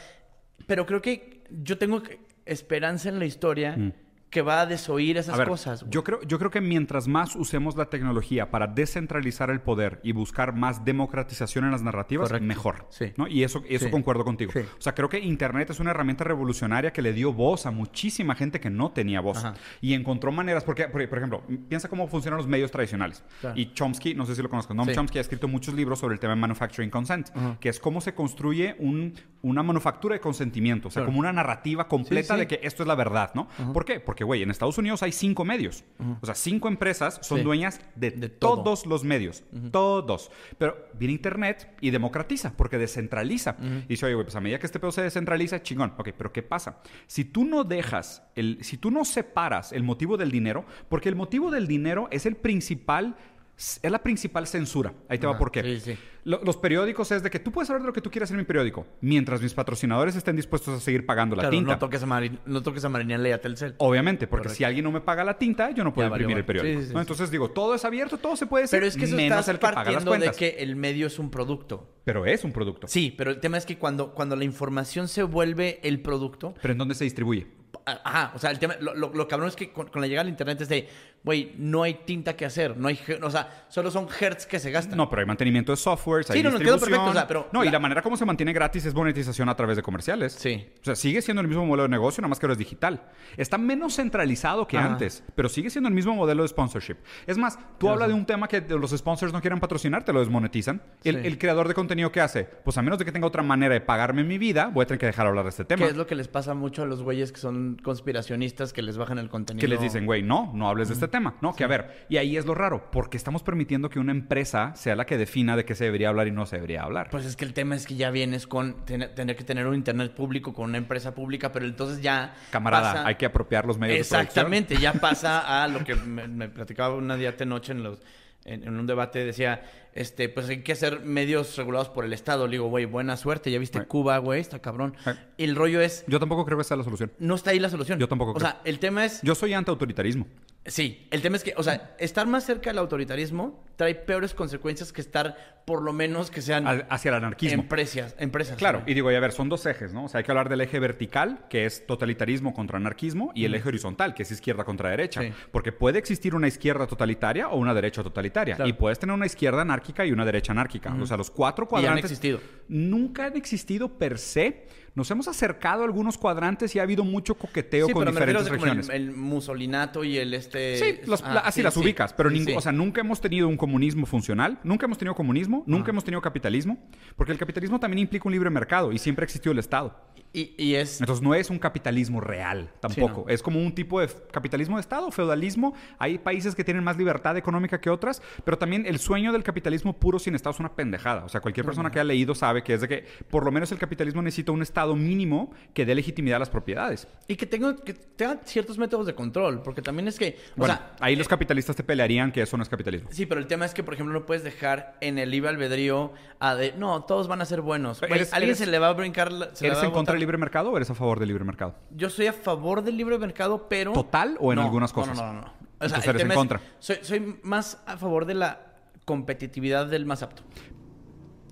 Pero 0.66 0.86
creo 0.86 1.02
que 1.02 1.44
yo 1.50 1.76
tengo 1.78 2.02
esperanza 2.46 3.08
en 3.08 3.18
la 3.18 3.24
historia 3.26 3.76
Mm. 3.76 3.92
Que 4.30 4.42
va 4.42 4.60
a 4.60 4.66
desoír 4.66 5.16
esas 5.16 5.34
A 5.34 5.38
ver, 5.38 5.48
cosas. 5.48 5.80
güey. 5.82 5.90
yo 5.92 6.04
creo, 6.04 6.20
yo 6.22 6.38
creo 6.38 6.50
que 6.50 6.60
mientras 6.60 7.08
más 7.08 7.34
usemos 7.34 7.76
la 7.76 7.86
tecnología 7.86 8.50
para 8.50 8.66
descentralizar 8.66 9.48
el 9.50 9.60
poder 9.60 10.00
y 10.02 10.12
buscar 10.12 10.54
más 10.54 10.84
democratización 10.84 11.64
en 11.64 11.70
las 11.70 11.82
narrativas, 11.82 12.28
Correcto. 12.28 12.46
mejor. 12.46 12.86
Sí. 12.90 13.12
¿no? 13.16 13.26
Y 13.26 13.42
eso, 13.44 13.62
eso 13.68 13.86
Sí. 13.86 13.90
concuerdo 13.90 14.24
contigo. 14.24 14.52
Sí. 14.52 14.60
O 14.60 14.80
sea, 14.80 14.94
creo 14.94 15.08
que 15.08 15.18
Internet 15.18 15.70
es 15.70 15.80
una 15.80 15.90
herramienta 15.92 16.24
revolucionaria 16.24 16.92
que 16.92 17.00
le 17.00 17.12
dio 17.12 17.32
voz 17.32 17.64
a 17.66 17.70
muchísima 17.70 18.34
gente 18.34 18.60
que 18.60 18.68
no 18.70 18.90
tenía 18.90 19.20
voz. 19.20 19.38
Ajá. 19.38 19.54
Y 19.80 19.94
encontró 19.94 20.30
maneras, 20.32 20.64
porque, 20.64 20.88
por, 20.88 21.08
por 21.08 21.18
ejemplo, 21.18 21.42
piensa 21.68 21.88
cómo 21.88 22.06
funcionan 22.08 22.36
los 22.38 22.46
medios 22.48 22.70
tradicionales. 22.70 23.22
Claro. 23.40 23.58
Y 23.58 23.72
Chomsky, 23.72 24.14
no 24.14 24.26
sé 24.26 24.34
si 24.34 24.42
lo 24.42 24.50
conozcas, 24.50 24.76
Noam. 24.76 24.88
Chomsky 24.92 25.18
ha 25.18 25.20
escrito 25.22 25.48
muchos 25.48 25.74
libros 25.74 25.98
sobre 26.00 26.14
el 26.14 26.20
tema 26.20 26.34
de 26.34 26.40
manufacturing 26.40 26.90
consent, 26.90 27.28
que 27.60 27.68
es 27.70 27.80
cómo 27.80 28.00
se 28.00 28.14
construye 28.14 28.76
un- 28.78 29.14
una 29.42 29.62
manufactura 29.62 30.14
de 30.14 30.20
consentimiento, 30.20 30.88
o 30.88 30.90
sea, 30.90 31.00
Claro. 31.02 31.06
como 31.10 31.20
una 31.20 31.32
narrativa 31.32 31.86
completa 31.88 32.36
de 32.36 32.46
que 32.46 32.60
esto 32.62 32.82
es 32.82 32.86
la 32.88 32.94
verdad, 32.96 33.30
¿no? 33.34 33.48
¿Por 33.72 33.84
qué? 33.84 34.00
Porque, 34.00 34.17
güey, 34.24 34.42
en 34.42 34.50
Estados 34.50 34.78
Unidos 34.78 35.02
hay 35.02 35.12
cinco 35.12 35.44
medios. 35.44 35.84
O 36.20 36.26
sea, 36.26 36.34
cinco 36.34 36.68
empresas 36.68 37.18
son 37.22 37.38
Sí. 37.38 37.44
dueñas 37.44 37.80
de, 37.94 38.10
De 38.10 38.28
todo. 38.28 38.62
todos 38.62 38.86
los 38.86 39.04
medios. 39.04 39.44
Todos. 39.70 40.30
Pero 40.58 40.76
viene 40.94 41.12
Internet 41.14 41.74
y 41.80 41.90
democratiza, 41.90 42.52
porque 42.56 42.78
descentraliza. 42.78 43.56
Y 43.60 43.88
dice, 43.88 44.06
oye, 44.06 44.14
güey, 44.14 44.24
pues 44.24 44.36
a 44.36 44.40
medida 44.40 44.58
que 44.58 44.66
este 44.66 44.80
pedo 44.80 44.92
se 44.92 45.02
descentraliza, 45.02 45.62
chingón. 45.62 45.94
Ok, 45.98 46.10
pero 46.16 46.32
¿qué 46.32 46.42
pasa? 46.42 46.80
Si 47.06 47.24
tú 47.24 47.44
no 47.44 47.64
dejas, 47.64 48.22
el, 48.34 48.58
si 48.62 48.76
tú 48.78 48.90
no 48.90 49.04
separas 49.04 49.72
el 49.72 49.82
motivo 49.82 50.16
del 50.16 50.30
dinero, 50.30 50.64
porque 50.88 51.08
el 51.08 51.16
motivo 51.16 51.50
del 51.50 51.66
dinero 51.66 52.08
es 52.10 52.26
el 52.26 52.36
principal 52.36 53.16
es 53.58 53.90
la 53.90 53.98
principal 54.02 54.46
censura. 54.46 54.94
Ahí 55.08 55.18
te 55.18 55.26
va 55.26 55.32
Ajá, 55.32 55.38
por 55.40 55.50
qué. 55.50 55.62
sí, 55.62 55.80
sí. 55.80 55.98
Lo- 56.24 56.40
los 56.44 56.56
periódicos 56.58 57.10
es 57.10 57.22
de 57.22 57.30
que 57.30 57.38
tú 57.38 57.50
puedes 57.50 57.68
hablar 57.70 57.82
de 57.82 57.86
lo 57.88 57.92
que 57.92 58.00
tú 58.02 58.10
quieras 58.10 58.30
en 58.30 58.36
mi 58.36 58.44
periódico, 58.44 58.86
mientras 59.00 59.40
mis 59.40 59.54
patrocinadores 59.54 60.14
estén 60.14 60.36
dispuestos 60.36 60.76
a 60.76 60.80
seguir 60.80 61.06
pagando 61.06 61.34
la 61.34 61.42
Claro, 61.42 61.56
tinta. 61.56 61.72
no 61.72 61.78
toques 61.78 62.02
a 62.02 62.06
Mari, 62.06 62.38
no 62.46 62.62
toques 62.62 62.84
a 62.84 62.88
Marianela 62.88 63.30
y 63.30 63.32
a 63.32 63.40
Telcel. 63.40 63.74
Obviamente, 63.78 64.26
porque 64.26 64.44
Correcto. 64.44 64.56
si 64.58 64.64
alguien 64.64 64.84
no 64.84 64.92
me 64.92 65.00
paga 65.00 65.24
la 65.24 65.38
tinta, 65.38 65.70
yo 65.70 65.82
no 65.84 65.92
puedo 65.94 66.08
Ya 66.08 66.14
imprimir 66.14 66.36
el 66.36 66.42
vale. 66.44 66.60
periódico. 66.60 66.92
Sí, 66.92 66.98
Entonces 66.98 67.30
digo, 67.30 67.50
todo 67.50 67.74
es 67.74 67.84
abierto, 67.84 68.18
todo 68.18 68.36
se 68.36 68.46
puede 68.46 68.64
decir, 68.64 68.76
Pero 68.78 68.86
es 68.86 68.96
que 68.96 69.04
eso 69.06 69.16
menos 69.16 69.38
estás 69.40 69.48
el 69.48 69.56
que 69.56 69.60
paga 69.62 69.76
las 69.76 69.84
partiendo 70.04 70.12
de 70.26 70.30
que 70.36 70.62
el 70.62 70.76
medio 70.76 71.06
es 71.06 71.18
un 71.18 71.30
producto. 71.30 71.88
Pero 72.04 72.26
es 72.26 72.44
un 72.44 72.52
producto. 72.52 72.86
Sí, 72.88 73.12
pero 73.16 73.30
el 73.30 73.40
tema 73.40 73.56
es 73.58 73.64
que 73.66 73.78
cuando, 73.78 74.12
cuando 74.14 74.36
la 74.36 74.44
información 74.44 75.08
se 75.08 75.22
vuelve 75.22 75.80
el 75.82 76.00
producto, 76.00 76.54
Pero 76.60 76.72
¿en 76.72 76.78
dónde 76.78 76.94
se 76.94 77.04
distribuye? 77.04 77.46
Ajá, 77.84 78.32
o 78.34 78.38
sea, 78.38 78.50
el 78.50 78.58
tema, 78.58 78.76
lo, 78.80 78.94
lo, 78.94 79.12
lo 79.14 79.28
cabrón 79.28 79.48
es 79.48 79.56
que 79.56 79.72
con, 79.72 79.88
con 79.88 80.02
la 80.02 80.06
llegada 80.08 80.22
al 80.22 80.28
internet 80.28 80.60
es 80.60 80.68
de, 80.68 80.88
güey, 81.24 81.52
no 81.58 81.82
hay 81.82 81.94
tinta 82.06 82.36
que 82.36 82.46
hacer, 82.46 82.76
no 82.76 82.88
hay, 82.88 82.98
o 83.22 83.30
sea, 83.30 83.66
solo 83.68 83.90
son 83.90 84.06
hertz 84.20 84.46
que 84.46 84.58
se 84.58 84.70
gastan. 84.70 84.96
No, 84.96 85.10
pero 85.10 85.20
hay 85.20 85.26
mantenimiento 85.26 85.72
de 85.72 85.76
software, 85.76 86.24
hay 86.28 86.36
Sí, 86.38 86.42
no, 86.42 86.50
quedó 86.50 86.58
distribución. 86.74 86.80
perfecto, 86.80 87.10
o 87.10 87.12
sea, 87.12 87.26
pero 87.26 87.48
no, 87.52 87.64
y 87.64 87.70
la- 87.70 87.78
manera 87.78 88.02
como 88.02 88.16
se 88.16 88.24
mantiene 88.24 88.52
gratis 88.52 88.84
es 88.86 88.94
monetización 88.94 89.48
a 89.48 89.54
través 89.56 89.76
de 89.76 89.82
comerciales. 89.82 90.32
Sí. 90.32 90.66
O 90.80 90.84
sea, 90.84 90.96
sigue 90.96 91.20
siendo 91.22 91.40
el 91.42 91.48
mismo 91.48 91.64
modelo 91.66 91.82
de 91.84 91.88
negocio, 91.90 92.20
nada 92.22 92.28
más 92.30 92.38
que 92.38 92.46
ahora 92.46 92.52
es 92.54 92.58
digital. 92.58 93.02
Está 93.36 93.58
menos 93.58 93.94
centralizado 93.96 94.66
que 94.66 94.78
Ajá. 94.78 94.86
antes, 94.88 95.22
pero 95.34 95.48
sigue 95.48 95.70
siendo 95.70 95.88
el 95.88 95.94
mismo 95.94 96.14
modelo 96.14 96.42
de 96.42 96.48
sponsorship. 96.48 96.96
Es 97.26 97.36
más, 97.38 97.58
tú 97.78 97.88
hablas 97.90 98.08
de 98.08 98.14
un 98.14 98.24
tema 98.26 98.48
que 98.48 98.60
los 98.62 98.90
sponsors 98.90 99.32
no 99.32 99.40
quieran 99.40 99.60
patrocinar, 99.60 100.04
te 100.04 100.12
lo 100.12 100.20
desmonetizan. 100.20 100.80
El, 101.04 101.20
Sí. 101.22 101.26
el 101.26 101.38
creador 101.38 101.68
de 101.68 101.74
contenido, 101.74 102.10
¿qué 102.12 102.20
hace? 102.20 102.44
Pues 102.44 102.78
a 102.78 102.82
menos 102.82 102.98
de 102.98 103.04
que 103.04 103.12
tenga 103.12 103.26
otra 103.26 103.42
manera 103.42 103.74
de 103.74 103.80
pagarme 103.80 104.22
en 104.22 104.28
mi 104.28 104.38
vida, 104.38 104.70
voy 104.72 104.84
a 104.84 104.86
tener 104.86 104.98
que 104.98 105.06
dejar 105.06 105.26
hablar 105.26 105.44
de 105.44 105.50
este 105.50 105.64
tema. 105.64 105.84
Que 105.84 105.90
es 105.90 105.96
lo 105.96 106.06
que 106.06 106.14
les 106.14 106.28
pasa 106.28 106.54
mucho 106.54 106.82
a 106.82 106.86
los 106.86 107.02
güeyes 107.02 107.32
que 107.32 107.38
son 107.40 107.76
conspiracionistas 107.82 108.72
que 108.72 108.82
les 108.82 108.96
bajan 108.96 109.18
el 109.18 109.28
contenido. 109.28 109.60
Que 109.60 109.68
les 109.68 109.80
dicen, 109.80 110.06
güey, 110.06 110.22
no, 110.22 110.52
no 110.54 110.68
hables 110.68 110.88
de 110.88 110.94
este 110.94 111.07
tema. 111.10 111.36
No, 111.40 111.54
que 111.54 111.64
a 111.64 111.66
ver, 111.66 112.06
y 112.08 112.16
ahí 112.16 112.36
es 112.36 112.46
lo 112.46 112.54
raro, 112.54 112.90
porque 112.90 113.16
estamos 113.16 113.42
permitiendo 113.42 113.88
que 113.90 113.98
una 113.98 114.12
empresa 114.12 114.74
sea 114.76 114.96
la 114.96 115.06
que 115.06 115.16
defina 115.18 115.56
de 115.56 115.64
qué 115.64 115.74
se 115.74 115.84
debería 115.84 116.08
hablar 116.08 116.26
y 116.28 116.30
no 116.30 116.46
se 116.46 116.56
debería 116.56 116.82
hablar. 116.82 117.08
Pues 117.10 117.24
es 117.24 117.36
que 117.36 117.44
el 117.44 117.54
tema 117.54 117.74
es 117.74 117.86
que 117.86 117.96
ya 117.96 118.10
vienes 118.10 118.46
con 118.46 118.84
ten- 118.84 119.14
tener 119.14 119.36
que 119.36 119.44
tener 119.44 119.66
un 119.66 119.74
internet 119.74 120.14
público 120.14 120.52
con 120.52 120.66
una 120.70 120.78
empresa 120.78 121.14
pública, 121.14 121.52
pero 121.52 121.66
entonces 121.66 122.00
ya. 122.02 122.34
Camarada, 122.50 122.92
pasa- 122.92 123.06
hay 123.06 123.14
que 123.16 123.26
apropiar 123.26 123.64
los 123.66 123.78
medios 123.78 123.96
de 123.96 124.00
Exactamente, 124.00 124.76
ya 124.76 124.92
pasa 124.94 125.62
a 125.64 125.68
lo 125.68 125.84
que 125.84 125.94
me, 125.94 126.28
me 126.28 126.48
platicaba 126.48 126.94
una 126.94 127.16
día 127.16 127.34
noche 127.46 127.72
en 127.72 127.82
los 127.82 127.98
en, 128.44 128.66
un 128.78 128.86
debate 128.86 129.24
decía, 129.26 129.62
este, 129.92 130.30
pues 130.30 130.48
hay 130.48 130.62
que 130.62 130.72
hacer 130.72 131.00
medios 131.00 131.54
regulados 131.58 131.90
por 131.90 132.06
el 132.06 132.14
Estado. 132.14 132.46
Le 132.46 132.52
digo, 132.52 132.68
güey, 132.68 132.86
buena 132.86 133.16
suerte, 133.18 133.50
ya 133.50 133.58
viste. 133.58 133.84
Cuba, 133.84 134.16
güey, 134.18 134.40
está 134.40 134.58
cabrón. 134.58 134.96
El 135.36 135.54
rollo 135.54 135.82
es, 135.82 136.02
Yo 136.06 136.18
tampoco 136.18 136.46
creo 136.46 136.56
que 136.56 136.62
esa 136.62 136.68
sea 136.68 136.76
la 136.78 136.84
solución. 136.84 137.12
no 137.18 137.34
está 137.34 137.50
ahí 137.50 137.58
la 137.58 137.68
solución. 137.68 137.98
Yo 137.98 138.08
tampoco 138.08 138.30
O 138.30 138.34
creo. 138.36 138.46
sea, 138.48 138.60
el 138.64 138.78
tema 138.78 139.04
es, 139.04 139.20
Yo 139.22 139.34
soy 139.34 139.52
anti-autoritarismo. 139.52 140.26
Sí, 140.68 141.06
el 141.10 141.20
tema 141.22 141.36
es 141.36 141.42
que, 141.44 141.54
o 141.56 141.62
sea, 141.62 141.94
estar 141.98 142.26
más 142.26 142.44
cerca 142.44 142.70
del 142.70 142.78
autoritarismo 142.78 143.64
trae 143.76 143.94
peores 143.94 144.34
consecuencias 144.34 144.92
que 144.92 145.00
estar, 145.00 145.62
por 145.64 145.82
lo 145.82 145.92
menos, 145.92 146.30
que 146.32 146.42
sean 146.42 146.66
hacia 146.90 147.10
el 147.10 147.14
anarquismo. 147.14 147.62
empresas, 147.62 148.14
empresas. 148.18 148.56
Claro, 148.56 148.80
¿no? 148.80 148.84
y 148.90 148.94
digo, 148.94 149.12
y 149.12 149.14
a 149.14 149.20
ver, 149.20 149.30
son 149.32 149.48
dos 149.48 149.66
ejes, 149.66 149.92
¿no? 149.92 150.04
O 150.04 150.08
sea, 150.08 150.18
hay 150.18 150.24
que 150.24 150.32
hablar 150.32 150.48
del 150.48 150.60
eje 150.62 150.78
vertical, 150.80 151.46
que 151.48 151.64
es 151.64 151.86
totalitarismo 151.86 152.54
contra 152.54 152.78
anarquismo, 152.78 153.30
y 153.34 153.44
el 153.44 153.54
eje 153.54 153.68
horizontal, 153.68 154.14
que 154.14 154.24
es 154.24 154.30
izquierda 154.32 154.64
contra 154.64 154.90
derecha. 154.90 155.22
Sí. 155.22 155.32
Porque 155.52 155.70
puede 155.72 155.98
existir 155.98 156.34
una 156.34 156.48
izquierda 156.48 156.86
totalitaria 156.86 157.48
o 157.48 157.56
una 157.56 157.72
derecha 157.74 158.02
totalitaria. 158.02 158.56
Claro. 158.56 158.68
Y 158.68 158.72
puedes 158.72 158.98
tener 158.98 159.14
una 159.14 159.26
izquierda 159.26 159.62
anárquica 159.62 160.04
y 160.04 160.12
una 160.12 160.24
derecha 160.24 160.52
anárquica. 160.52 160.92
O 161.00 161.06
sea, 161.06 161.16
los 161.16 161.30
cuatro 161.30 161.64
Y 161.64 161.66
han 161.66 161.68
cuadrantes. 161.70 162.04
existido. 162.06 162.40
Nunca 162.68 163.26
han 163.26 163.36
existido 163.36 163.96
per 163.96 164.18
se. 164.18 164.66
Nos 164.94 165.08
hemos 165.12 165.28
acercado 165.28 165.82
a 165.82 165.84
algunos 165.84 166.18
cuadrantes 166.18 166.74
y 166.74 166.80
ha 166.80 166.82
habido 166.82 167.04
mucho 167.04 167.36
coqueteo 167.36 167.86
Sí, 167.86 167.92
con 167.92 168.00
pero 168.02 168.12
me 168.12 168.18
refiero 168.18 168.40
diferentes 168.40 168.58
como 168.66 168.74
regiones. 168.82 168.88
el, 168.88 169.10
el 169.10 169.16
musolinato 169.16 170.02
y 170.02 170.16
el 170.18 170.34
este... 170.34 170.57
Sí, 170.78 171.00
los- 171.06 171.22
Ah, 171.22 171.42
así 171.44 171.60
sí, 171.60 171.62
las 171.62 171.74
sí. 171.74 171.80
ubicas, 171.80 172.12
pero 172.12 172.30
Sí, 172.30 172.44
sí. 172.44 172.52
o 172.56 172.60
sea, 172.60 172.72
nunca 172.72 173.00
hemos 173.00 173.20
tenido 173.20 173.48
un 173.48 173.56
comunismo 173.56 174.06
funcional, 174.06 174.58
nunca 174.64 174.86
hemos 174.86 174.98
tenido 174.98 175.14
comunismo, 175.14 175.62
nunca 175.66 175.90
hemos 175.90 176.04
tenido 176.04 176.20
capitalismo, 176.20 176.78
porque 177.16 177.32
el 177.32 177.38
capitalismo 177.38 177.78
también 177.80 177.98
implica 178.00 178.24
un 178.26 178.32
libre 178.32 178.50
mercado 178.50 178.92
y 178.92 178.98
siempre 178.98 179.24
existió 179.24 179.52
el 179.52 179.58
Estado. 179.58 180.00
Y, 180.32 180.54
y 180.62 180.74
es... 180.74 181.00
Entonces 181.00 181.22
no 181.22 181.34
es 181.34 181.50
un 181.50 181.58
capitalismo 181.58 182.20
real 182.20 182.70
tampoco, 182.80 183.20
Sí, 183.22 183.24
no. 183.26 183.28
es 183.34 183.42
como 183.42 183.60
un 183.60 183.74
tipo 183.74 184.00
de 184.00 184.08
capitalismo 184.30 184.76
de 184.76 184.80
Estado, 184.82 185.10
feudalismo. 185.10 185.74
Hay 185.98 186.18
países 186.18 186.54
que 186.54 186.64
tienen 186.64 186.84
más 186.84 186.96
libertad 186.96 187.36
económica 187.36 187.80
que 187.80 187.88
otras, 187.90 188.22
pero 188.44 188.58
también 188.58 188.84
el 188.86 188.98
sueño 188.98 189.32
del 189.32 189.42
capitalismo 189.42 189.94
puro 189.98 190.18
sin 190.18 190.34
Estado 190.34 190.54
es 190.54 190.60
una 190.60 190.74
pendejada. 190.74 191.24
O 191.24 191.28
sea, 191.28 191.40
cualquier 191.40 191.64
persona 191.66 191.90
que 191.90 191.98
haya 191.98 192.04
leído 192.08 192.34
sabe 192.34 192.62
que 192.62 192.74
es 192.74 192.80
de 192.82 192.88
que 192.88 193.04
por 193.30 193.44
lo 193.44 193.50
menos 193.50 193.72
el 193.72 193.78
capitalismo 193.78 194.20
necesita 194.22 194.52
un 194.52 194.62
Estado 194.62 194.94
mínimo 194.94 195.52
que 195.72 195.84
dé 195.86 195.94
legitimidad 195.94 196.36
a 196.36 196.40
las 196.40 196.50
propiedades. 196.50 197.08
Y 197.26 197.36
que 197.36 197.46
tenga, 197.46 197.74
que 197.76 197.94
tenga 197.94 198.40
ciertos 198.44 198.78
métodos 198.78 199.06
de 199.06 199.14
control, 199.14 199.62
porque 199.62 199.82
también 199.82 200.08
es 200.08 200.18
que... 200.18 200.36
O 200.52 200.58
Bueno, 200.58 200.74
sea, 200.74 200.94
ahí 201.00 201.16
los 201.16 201.28
capitalistas 201.28 201.74
te 201.76 201.82
pelearían 201.84 202.32
que 202.32 202.42
eso 202.42 202.56
no 202.56 202.62
es 202.62 202.68
capitalismo. 202.68 203.08
Sí, 203.12 203.26
pero 203.26 203.40
el 203.40 203.46
tema 203.46 203.64
es 203.64 203.72
que, 203.74 203.82
por 203.82 203.94
ejemplo, 203.94 204.12
no 204.12 204.26
puedes 204.26 204.44
dejar 204.44 204.96
en 205.00 205.18
el 205.18 205.30
libre 205.30 205.48
albedrío 205.50 206.12
a 206.38 206.54
de, 206.54 206.72
no, 206.72 207.02
todos 207.04 207.28
van 207.28 207.40
a 207.40 207.44
ser 207.46 207.60
buenos. 207.62 208.02
Eres- 208.02 208.32
alguien 208.32 208.50
eres- 208.50 208.58
se 208.58 208.66
le 208.66 208.78
va 208.78 208.88
a 208.88 208.92
brincar... 208.92 209.30
se 209.54 209.64
le 209.64 209.68
¿Eres 209.68 209.78
va 209.78 209.82
a 209.82 209.86
en 209.86 209.92
contra 209.92 210.17
del 210.18 210.22
libre 210.22 210.38
mercado 210.38 210.70
o 210.72 210.76
eres 210.76 210.90
a 210.90 210.94
favor 210.94 211.18
del 211.20 211.28
libre 211.28 211.44
mercado? 211.44 211.74
Yo 211.90 212.10
soy 212.10 212.26
a 212.26 212.32
favor 212.32 212.82
del 212.82 212.96
libre 212.96 213.18
mercado, 213.18 213.68
pero... 213.68 213.92
¿Total 213.92 214.36
o 214.40 214.52
en 214.52 214.56
No, 214.56 214.64
algunas 214.64 214.90
no, 214.90 214.94
cosas? 214.94 215.16
No, 215.16 215.26
no, 215.26 215.32
no. 215.34 215.40
no. 215.42 215.46
O 215.46 215.88
sea, 215.88 215.98
Entonces 215.98 216.04
el 216.04 216.10
eres 216.10 216.22
en 216.24 216.30
es- 216.32 216.36
contra. 216.36 216.60
soy, 216.80 216.96
soy 217.02 217.38
más 217.42 217.80
a 217.86 217.96
favor 217.96 218.24
de 218.26 218.34
la 218.34 218.60
competitividad 219.04 219.86
del 219.86 220.04
más 220.06 220.22
apto. 220.22 220.42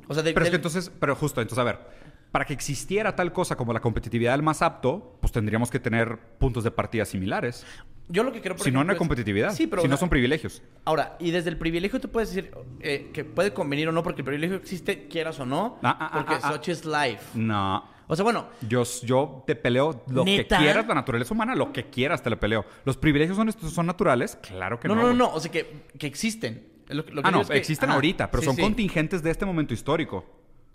O 0.09 0.14
sea, 0.14 0.22
de- 0.22 0.33
Pero 0.35 0.44
es 0.44 0.50
que 0.50 0.57
entonces, 0.57 0.90
pero 1.00 1.14
justo, 1.16 1.40
entonces 1.40 1.61
a 1.61 1.64
ver, 1.64 1.79
para 2.33 2.44
que 2.44 2.52
existiera 2.52 3.14
tal 3.16 3.33
cosa 3.33 3.57
como 3.57 3.72
la 3.72 3.81
competitividad 3.81 4.33
del 4.33 4.42
más 4.42 4.62
apto, 4.62 5.16
pues 5.20 5.33
tendríamos 5.33 5.70
que 5.70 5.79
tener 5.81 6.18
puntos 6.38 6.64
de 6.64 6.70
partida 6.70 7.05
similares. 7.05 7.64
Yo 8.09 8.22
lo 8.22 8.31
que 8.33 8.40
creo, 8.40 8.55
por 8.55 8.64
Si 8.64 8.70
no, 8.70 8.79
no 8.79 8.81
ejemplo, 8.83 8.92
hay 8.92 8.94
es- 8.94 8.98
competitividad. 8.98 9.52
Sí, 9.52 9.66
pero... 9.66 9.83
si 9.83 9.88
o 9.88 9.90
no 9.90 9.96
son 9.96 10.09
privilegios. 10.09 10.62
Ahora, 10.85 11.16
y 11.18 11.31
desde 11.33 11.50
el 11.50 11.57
privilegio 11.59 12.00
tú 12.00 12.09
puedes 12.11 12.29
decir 12.33 12.52
eh, 12.81 13.11
que 13.12 13.24
puede 13.24 13.52
convenir 13.52 13.88
o 13.88 13.92
no, 13.92 14.02
porque 14.05 14.20
el 14.20 14.24
privilegio 14.26 14.57
existe, 14.57 15.09
quieras 15.09 15.40
o 15.40 15.46
no, 15.46 15.79
Ah, 15.83 15.96
ah, 15.98 16.11
ah, 16.12 16.18
porque 16.18 16.35
ah, 16.42 16.52
such 16.52 16.68
is 16.68 16.85
life. 16.85 17.37
No. 17.37 17.85
O 18.09 18.14
sea, 18.16 18.23
bueno, 18.23 18.47
Yo, 18.69 18.85
yo 19.03 19.42
te 19.47 19.57
peleo 19.57 20.05
lo 20.09 20.25
¿Neta? 20.25 20.57
que 20.59 20.62
quieras, 20.64 20.87
la 20.87 20.95
naturaleza 20.95 21.35
humana, 21.35 21.55
lo 21.55 21.73
que 21.73 21.85
quieras 21.90 22.23
te 22.23 22.31
lo 22.31 22.38
peleo. 22.38 22.64
¿Los 22.85 22.97
privilegios 22.97 23.37
son, 23.37 23.53
son 23.53 23.87
naturales? 23.87 24.38
Claro 24.42 24.79
que 24.79 24.88
no. 24.88 24.95
no, 24.95 25.03
no, 25.03 25.07
no, 25.09 25.14
güey. 25.25 25.31
no, 25.31 25.35
o 25.37 25.40
sea, 25.40 25.51
que, 25.51 25.85
que 25.99 26.07
existen. 26.07 26.69
Lo, 26.88 27.05
que- 27.05 27.12
lo 27.12 27.23
que 27.23 27.29
Ah, 27.29 27.31
no, 27.33 27.38
digo 27.38 27.42
es 27.42 27.51
que- 27.51 27.57
existen 27.59 27.90
ahorita, 27.90 28.31
pero 28.31 28.42
sí, 28.42 28.47
son 28.47 28.57
sí. 28.57 28.62
contingentes 28.62 29.23
de 29.23 29.31
este 29.31 29.45
momento 29.45 29.75
histórico. 29.75 30.25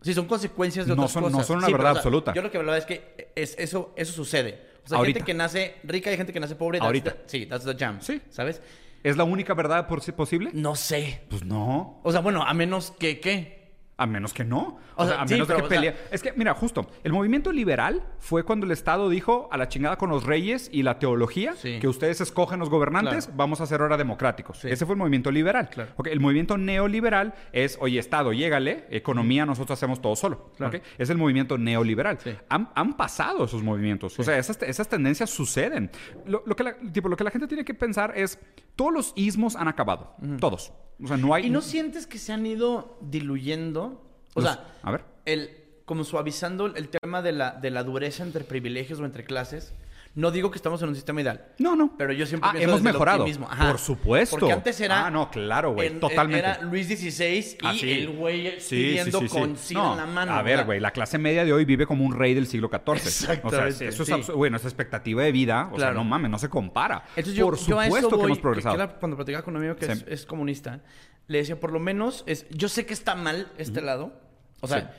Sí, 0.02 0.14
son 0.14 0.26
consecuencias 0.26 0.86
de 0.88 0.96
No 0.96 1.04
otras 1.04 1.12
son- 1.14 1.24
no 1.24 1.30
cosas. 1.32 1.48
son 1.48 1.58
una 1.58 1.68
Sí, 1.68 1.72
pero, 1.72 1.78
verdad 1.84 1.92
o 1.92 1.96
sea, 1.96 2.00
absoluta. 2.00 2.34
Yo 2.34 2.42
lo 2.42 2.52
que 2.52 2.58
hablaba 2.58 2.78
es 2.78 2.86
que 2.86 3.32
es, 3.36 3.56
eso, 3.58 3.94
eso 3.96 4.12
sucede. 4.14 4.66
O 4.84 4.88
sea, 4.90 4.98
hay 4.98 5.06
gente 5.06 5.22
que 5.22 5.34
nace 5.36 5.76
rica 5.84 6.10
y 6.10 6.14
hay 6.14 6.18
gente 6.18 6.34
que 6.34 6.40
nace 6.40 6.56
pobre. 6.56 6.80
Ahorita. 6.80 7.12
the- 7.14 7.20
sí, 7.28 7.46
that's 7.46 7.64
the 7.66 7.76
jam. 7.76 8.02
Sí. 8.02 8.20
¿Sabes? 8.30 8.62
¿Es 9.04 9.16
la 9.16 9.24
única 9.24 9.54
verdad 9.54 9.88
por 9.88 10.02
posible? 10.14 10.50
No 10.54 10.76
sé. 10.76 11.22
Pues 11.30 11.44
no. 11.46 12.00
O 12.04 12.12
sea, 12.12 12.22
bueno, 12.22 12.44
a 12.44 12.54
menos 12.54 12.92
que, 12.92 13.20
¿qué? 13.20 13.61
A 14.02 14.06
menos 14.08 14.34
que 14.34 14.44
no. 14.44 14.80
O, 14.96 15.04
O 15.04 15.06
sea, 15.06 15.14
sea, 15.16 15.22
a 15.24 15.28
sí, 15.28 15.34
menos 15.36 15.48
pero, 15.48 15.60
que 15.60 15.66
o 15.66 15.70
sea- 15.70 15.80
pelee. 15.80 15.96
Es 16.12 16.24
que, 16.24 16.34
mira, 16.34 16.54
justo, 16.56 16.90
el 17.04 17.14
movimiento 17.14 17.52
liberal 17.52 18.02
fue 18.20 18.44
cuando 18.44 18.66
el 18.66 18.72
Estado 18.72 19.10
dijo 19.10 19.48
a 19.52 19.58
la 19.58 19.68
chingada 19.68 19.98
con 19.98 20.10
los 20.10 20.24
reyes 20.26 20.70
y 20.74 20.84
la 20.84 20.98
teología 21.00 21.54
Sí. 21.56 21.78
que 21.80 21.88
ustedes 21.88 22.20
escogen 22.22 22.60
los 22.60 22.70
gobernantes, 22.70 23.26
Claro. 23.26 23.38
vamos 23.38 23.62
a 23.62 23.66
ser 23.68 23.82
ahora 23.82 23.98
democráticos. 23.98 24.58
Sí. 24.60 24.70
Ese 24.70 24.86
fue 24.86 24.94
el 24.94 25.00
movimiento 25.00 25.30
liberal. 25.32 25.70
Claro. 25.70 25.92
Ok, 25.98 26.08
El 26.08 26.20
movimiento 26.20 26.58
neoliberal 26.58 27.34
es, 27.54 27.78
oye, 27.80 28.00
Estado, 28.00 28.34
llégale, 28.34 28.86
economía, 28.90 29.46
nosotros 29.46 29.78
hacemos 29.78 30.02
todo 30.02 30.16
solo. 30.16 30.52
Claro. 30.58 30.78
Ok, 30.78 30.84
Es 30.98 31.10
el 31.10 31.18
movimiento 31.18 31.58
neoliberal. 31.58 32.18
Han, 32.50 32.70
han 32.74 32.94
pasado 32.98 33.46
esos 33.46 33.62
movimientos. 33.64 34.20
O 34.20 34.24
sea, 34.24 34.38
esas, 34.38 34.62
esas 34.64 34.88
tendencias 34.88 35.30
suceden. 35.30 35.92
Lo, 36.26 36.42
lo 36.46 36.56
que 36.56 36.64
la, 36.64 36.74
tipo, 36.92 37.08
lo 37.08 37.16
que 37.16 37.24
la 37.24 37.32
gente 37.32 37.48
tiene 37.48 37.64
que 37.64 37.74
pensar 37.74 38.14
es, 38.16 38.40
todos 38.76 38.92
los 38.94 39.14
ismos 39.16 39.56
han 39.56 39.68
acabado. 39.68 40.16
Todos. 40.40 40.74
O 41.04 41.08
sea, 41.08 41.18
no 41.18 41.34
hay... 41.34 41.46
¿Y 41.48 41.50
no 41.50 41.62
sientes 41.62 42.06
que 42.08 42.18
se 42.18 42.32
han 42.34 42.46
ido 42.46 42.98
diluyendo? 43.02 44.02
O 44.36 44.42
Los- 44.42 44.52
sea, 44.54 44.76
a 44.84 44.92
ver. 44.92 45.04
el, 45.26 45.50
como 45.86 46.04
suavizando 46.04 46.68
el 46.68 46.90
tema 46.90 47.22
de 47.22 47.32
la, 47.32 47.52
de 47.52 47.72
la 47.72 47.84
dureza 47.84 48.24
entre 48.24 48.44
privilegios 48.44 49.00
o 49.00 49.06
entre 49.06 49.24
clases. 49.24 49.74
No 50.14 50.30
digo 50.30 50.52
que 50.52 50.58
estamos 50.58 50.82
en 50.82 50.90
un 50.90 50.96
sistema 50.96 51.22
ideal. 51.22 51.46
No, 51.58 51.74
no. 51.76 51.96
Pero 51.98 52.12
yo 52.12 52.26
siempre 52.26 52.50
Ah, 52.50 52.52
pienso 52.52 52.70
hemos 52.70 52.82
mejorado. 52.82 53.26
Ajá. 53.48 53.70
Por 53.70 53.80
supuesto. 53.80 54.38
Porque 54.40 54.52
antes 54.52 54.82
era... 54.82 55.06
Ah, 55.06 55.10
no, 55.10 55.32
claro, 55.32 55.72
güey. 55.74 55.88
en- 55.88 56.02
Totalmente. 56.02 56.40
Era 56.40 56.62
Luis 56.64 56.88
XVI 56.88 57.38
y 57.62 57.66
Ah, 57.66 57.74
sí. 57.74 57.92
el 57.92 58.10
güey 58.10 58.58
pidiendo 58.70 59.20
sí, 59.22 59.28
sí. 59.30 59.74
con 59.74 59.84
No, 59.84 59.92
en 59.94 59.98
la 59.98 60.06
mano. 60.08 60.34
A 60.34 60.42
ver, 60.42 60.66
güey, 60.66 60.82
la 60.82 60.92
clase 60.92 61.18
media 61.18 61.46
de 61.46 61.54
hoy 61.54 61.64
vive 61.64 61.86
como 61.88 62.04
un 62.06 62.14
rey 62.14 62.34
del 62.34 62.46
siglo 62.48 62.68
XIV. 62.70 62.96
Exactamente, 63.08 63.48
O 63.48 63.72
sea, 63.72 63.88
eso 63.88 64.04
es 64.04 64.28
bueno, 64.36 64.58
esa 64.58 64.68
expectativa 64.68 65.24
de 65.24 65.32
vida, 65.32 65.70
o 65.72 65.80
sea, 65.80 65.92
no 65.92 66.04
mames, 66.04 66.30
no 66.30 66.40
se 66.40 66.50
compara. 66.50 67.06
Entonces 67.16 67.34
yo, 67.36 67.46
Por 67.46 67.56
yo 67.58 67.62
eso 67.82 67.86
supuesto 67.86 68.10
que 68.10 68.16
voy, 68.18 68.26
hemos 68.26 68.40
progresado. 68.40 68.76
que 68.76 68.84
era 68.84 68.94
cuando 69.00 69.16
platicaba 69.16 69.46
con 69.46 69.56
un 69.56 69.62
amigo 69.62 69.78
que 69.78 69.86
es, 69.86 70.04
es 70.10 70.26
comunista, 70.26 70.82
le 71.28 71.38
decía, 71.38 71.58
por 71.58 71.72
lo 71.72 71.80
menos, 71.80 72.26
es, 72.28 72.46
yo 72.50 72.68
sé 72.68 72.86
que 72.86 72.94
está 72.94 73.16
mal 73.16 73.50
este 73.58 73.82
lado. 73.82 74.14
O 74.60 74.68
sea, 74.68 74.94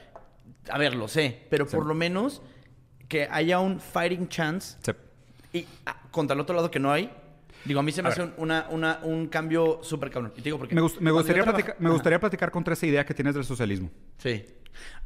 a 0.70 0.78
ver, 0.78 0.94
lo 0.94 1.06
sé. 1.06 1.46
Pero 1.50 1.66
por 1.66 1.84
lo 1.84 1.92
menos 1.94 2.40
que 3.12 3.28
haya 3.30 3.60
un 3.60 3.78
fighting 3.78 4.26
chance 4.28 4.78
Sí. 4.82 4.92
y 5.58 5.66
ah, 5.84 6.00
contra 6.10 6.32
el 6.34 6.40
otro 6.40 6.56
lado 6.56 6.70
que 6.70 6.78
no 6.78 6.90
hay. 6.90 7.10
Digo, 7.66 7.78
a 7.80 7.82
mí 7.82 7.92
se 7.92 8.00
me 8.02 8.08
A 8.08 8.12
hace 8.12 8.22
un, 8.22 8.32
una, 8.38 8.66
una- 8.70 9.00
un 9.02 9.26
cambio 9.28 9.80
súper 9.82 10.10
cabrón. 10.10 10.32
Y 10.34 10.38
te 10.38 10.44
digo 10.44 10.56
porque... 10.58 10.74
Me, 10.74 10.80
gust- 10.80 10.98
me 10.98 11.10
gustaría 11.10 11.42
yo 11.42 11.44
traba- 11.44 11.58
platicar, 11.58 11.76
me 11.80 11.90
gustaría 11.90 12.18
platicar 12.18 12.50
contra 12.50 12.72
esa 12.72 12.86
idea 12.86 13.04
que 13.04 13.12
tienes 13.12 13.34
del 13.34 13.44
socialismo. 13.44 13.90
Sí. 14.16 14.44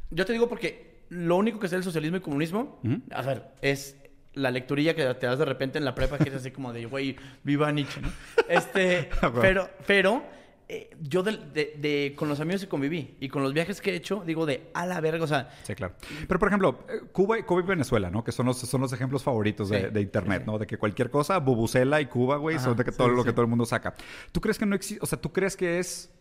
Yo 0.09 0.25
te 0.25 0.31
digo 0.31 0.47
porque 0.47 1.03
lo 1.09 1.35
único 1.35 1.59
que 1.59 1.67
sé 1.67 1.75
del 1.75 1.83
socialismo 1.83 2.15
y 2.17 2.21
comunismo, 2.21 2.79
a 3.11 3.21
ver, 3.23 3.43
es 3.61 3.97
la 4.33 4.51
lecturilla 4.51 4.95
que 4.95 5.03
te 5.15 5.25
das 5.27 5.37
de 5.39 5.45
repente 5.45 5.77
en 5.79 5.83
la 5.85 5.93
prepa 5.93 6.17
que 6.17 6.29
es 6.29 6.35
así 6.35 6.51
como 6.51 6.71
de, 6.71 6.85
güey, 6.85 7.17
viva 7.43 7.71
Nietzsche, 7.73 7.99
¿no? 8.01 8.09
Este, 8.47 9.09
Ah, 9.21 9.31
pero, 9.41 9.69
pero 9.85 10.23
eh, 10.69 10.89
yo 11.01 11.23
de, 11.23 11.37
de- 11.53 11.73
de- 11.77 12.13
con 12.17 12.27
los 12.27 12.39
amigos 12.41 12.61
que 12.61 12.67
conviví 12.67 13.15
y 13.21 13.29
con 13.29 13.41
los 13.41 13.53
viajes 13.53 13.79
que 13.79 13.91
he 13.91 13.95
hecho, 13.95 14.23
digo 14.25 14.45
de 14.45 14.69
a 14.73 14.85
la 14.85 14.99
verga, 14.99 15.23
o 15.23 15.27
sea, 15.27 15.49
Sí, 15.63 15.73
claro. 15.75 15.93
Pero, 16.27 16.39
por 16.39 16.49
ejemplo, 16.49 16.79
eh, 16.89 17.07
Cuba, 17.11 17.39
y- 17.39 17.43
Cuba 17.43 17.61
y 17.61 17.63
Venezuela, 17.65 18.09
¿no? 18.09 18.23
Que 18.23 18.31
son 18.33 18.45
los, 18.47 18.57
son 18.57 18.81
los 18.81 18.91
ejemplos 18.91 19.23
favoritos 19.23 19.69
de, 19.69 19.81
Sí, 19.81 19.87
de 19.93 20.01
Internet, 20.01 20.43
¿no? 20.45 20.57
De 20.57 20.67
que 20.67 20.77
cualquier 20.77 21.09
cosa, 21.09 21.37
Bubucela 21.39 22.01
y 22.01 22.07
Cuba, 22.07 22.37
güey, 22.37 22.59
son 22.59 22.75
de 22.75 22.83
que 22.83 22.91
sí, 22.91 22.97
todo 22.97 23.07
lo 23.09 23.23
que 23.23 23.31
todo 23.31 23.43
el 23.43 23.47
mundo 23.47 23.65
saca. 23.65 23.93
¿Tú 24.31 24.41
crees 24.41 24.57
que 24.59 24.65
no 24.65 24.75
existe, 24.75 25.01
o 25.03 25.07
sea, 25.07 25.19
tú 25.21 25.31
crees 25.31 25.55
que 25.55 25.79
es, 25.79 26.11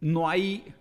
no 0.00 0.28
hay 0.28 0.72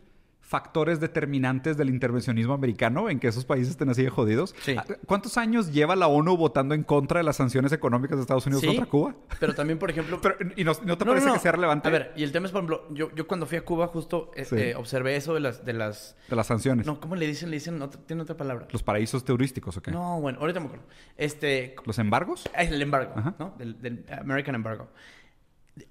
factores 0.49 0.99
determinantes 0.99 1.77
del 1.77 1.89
intervencionismo 1.89 2.53
americano 2.55 3.07
en 3.11 3.19
que 3.19 3.27
esos 3.27 3.45
países 3.45 3.69
estén 3.69 3.87
así 3.89 4.01
de 4.01 4.09
jodidos? 4.09 4.55
Sí. 4.63 4.75
Ah, 4.75 4.83
¿Cuántos 5.05 5.37
años 5.37 5.71
lleva 5.71 5.95
la 5.95 6.07
ONU 6.07 6.35
votando 6.37 6.73
en 6.73 6.81
contra 6.81 7.19
de 7.19 7.23
las 7.23 7.35
sanciones 7.35 7.71
económicas 7.71 8.17
de 8.17 8.21
Estados 8.23 8.47
Unidos 8.47 8.61
sí, 8.61 8.67
contra 8.67 8.85
Cuba? 8.87 9.13
pero 9.39 9.53
también, 9.53 9.77
por 9.77 9.91
ejemplo... 9.91 10.19
Pero, 10.23 10.35
¿Y 10.55 10.63
no, 10.63 10.71
no 10.85 10.97
te 10.97 11.05
No, 11.05 11.11
parece 11.11 11.27
no. 11.27 11.33
que 11.33 11.39
sea 11.39 11.51
relevante 11.51 11.87
A 11.87 11.91
ver, 11.91 12.13
y 12.15 12.23
el 12.23 12.31
tema 12.31 12.47
es, 12.47 12.51
por 12.51 12.59
ejemplo, 12.63 12.87
yo, 12.89 13.13
yo 13.13 13.27
cuando 13.27 13.45
fui 13.45 13.59
a 13.59 13.63
Cuba 13.63 13.85
justo 13.87 14.31
eh, 14.35 14.43
Sí. 14.45 14.55
eh, 14.57 14.75
observé 14.75 15.15
eso 15.15 15.35
de 15.35 15.39
las... 15.39 15.63
De 15.63 15.73
las 15.73 16.15
de 16.27 16.35
las 16.35 16.47
sanciones? 16.47 16.87
no, 16.87 16.99
¿cómo 16.99 17.15
le 17.15 17.27
dicen? 17.27 17.51
Le 17.51 17.57
dicen, 17.57 17.79
otra- 17.83 18.01
tiene 18.07 18.23
otra 18.23 18.35
palabra. 18.35 18.67
¿Los 18.71 18.81
paraísos 18.81 19.23
turísticos 19.23 19.77
o 19.77 19.81
qué? 19.83 19.91
No, 19.91 20.19
bueno, 20.19 20.39
ahorita 20.39 20.59
me 20.59 20.65
acuerdo. 20.65 20.85
Este, 21.15 21.75
¿Los 21.85 21.99
embargos? 21.99 22.49
Es 22.57 22.71
el 22.71 22.81
embargo, 22.81 23.13
Ajá. 23.15 23.35
¿no? 23.37 23.53
Del, 23.59 23.79
del 23.79 24.03
American 24.19 24.55
Embargo. 24.55 24.89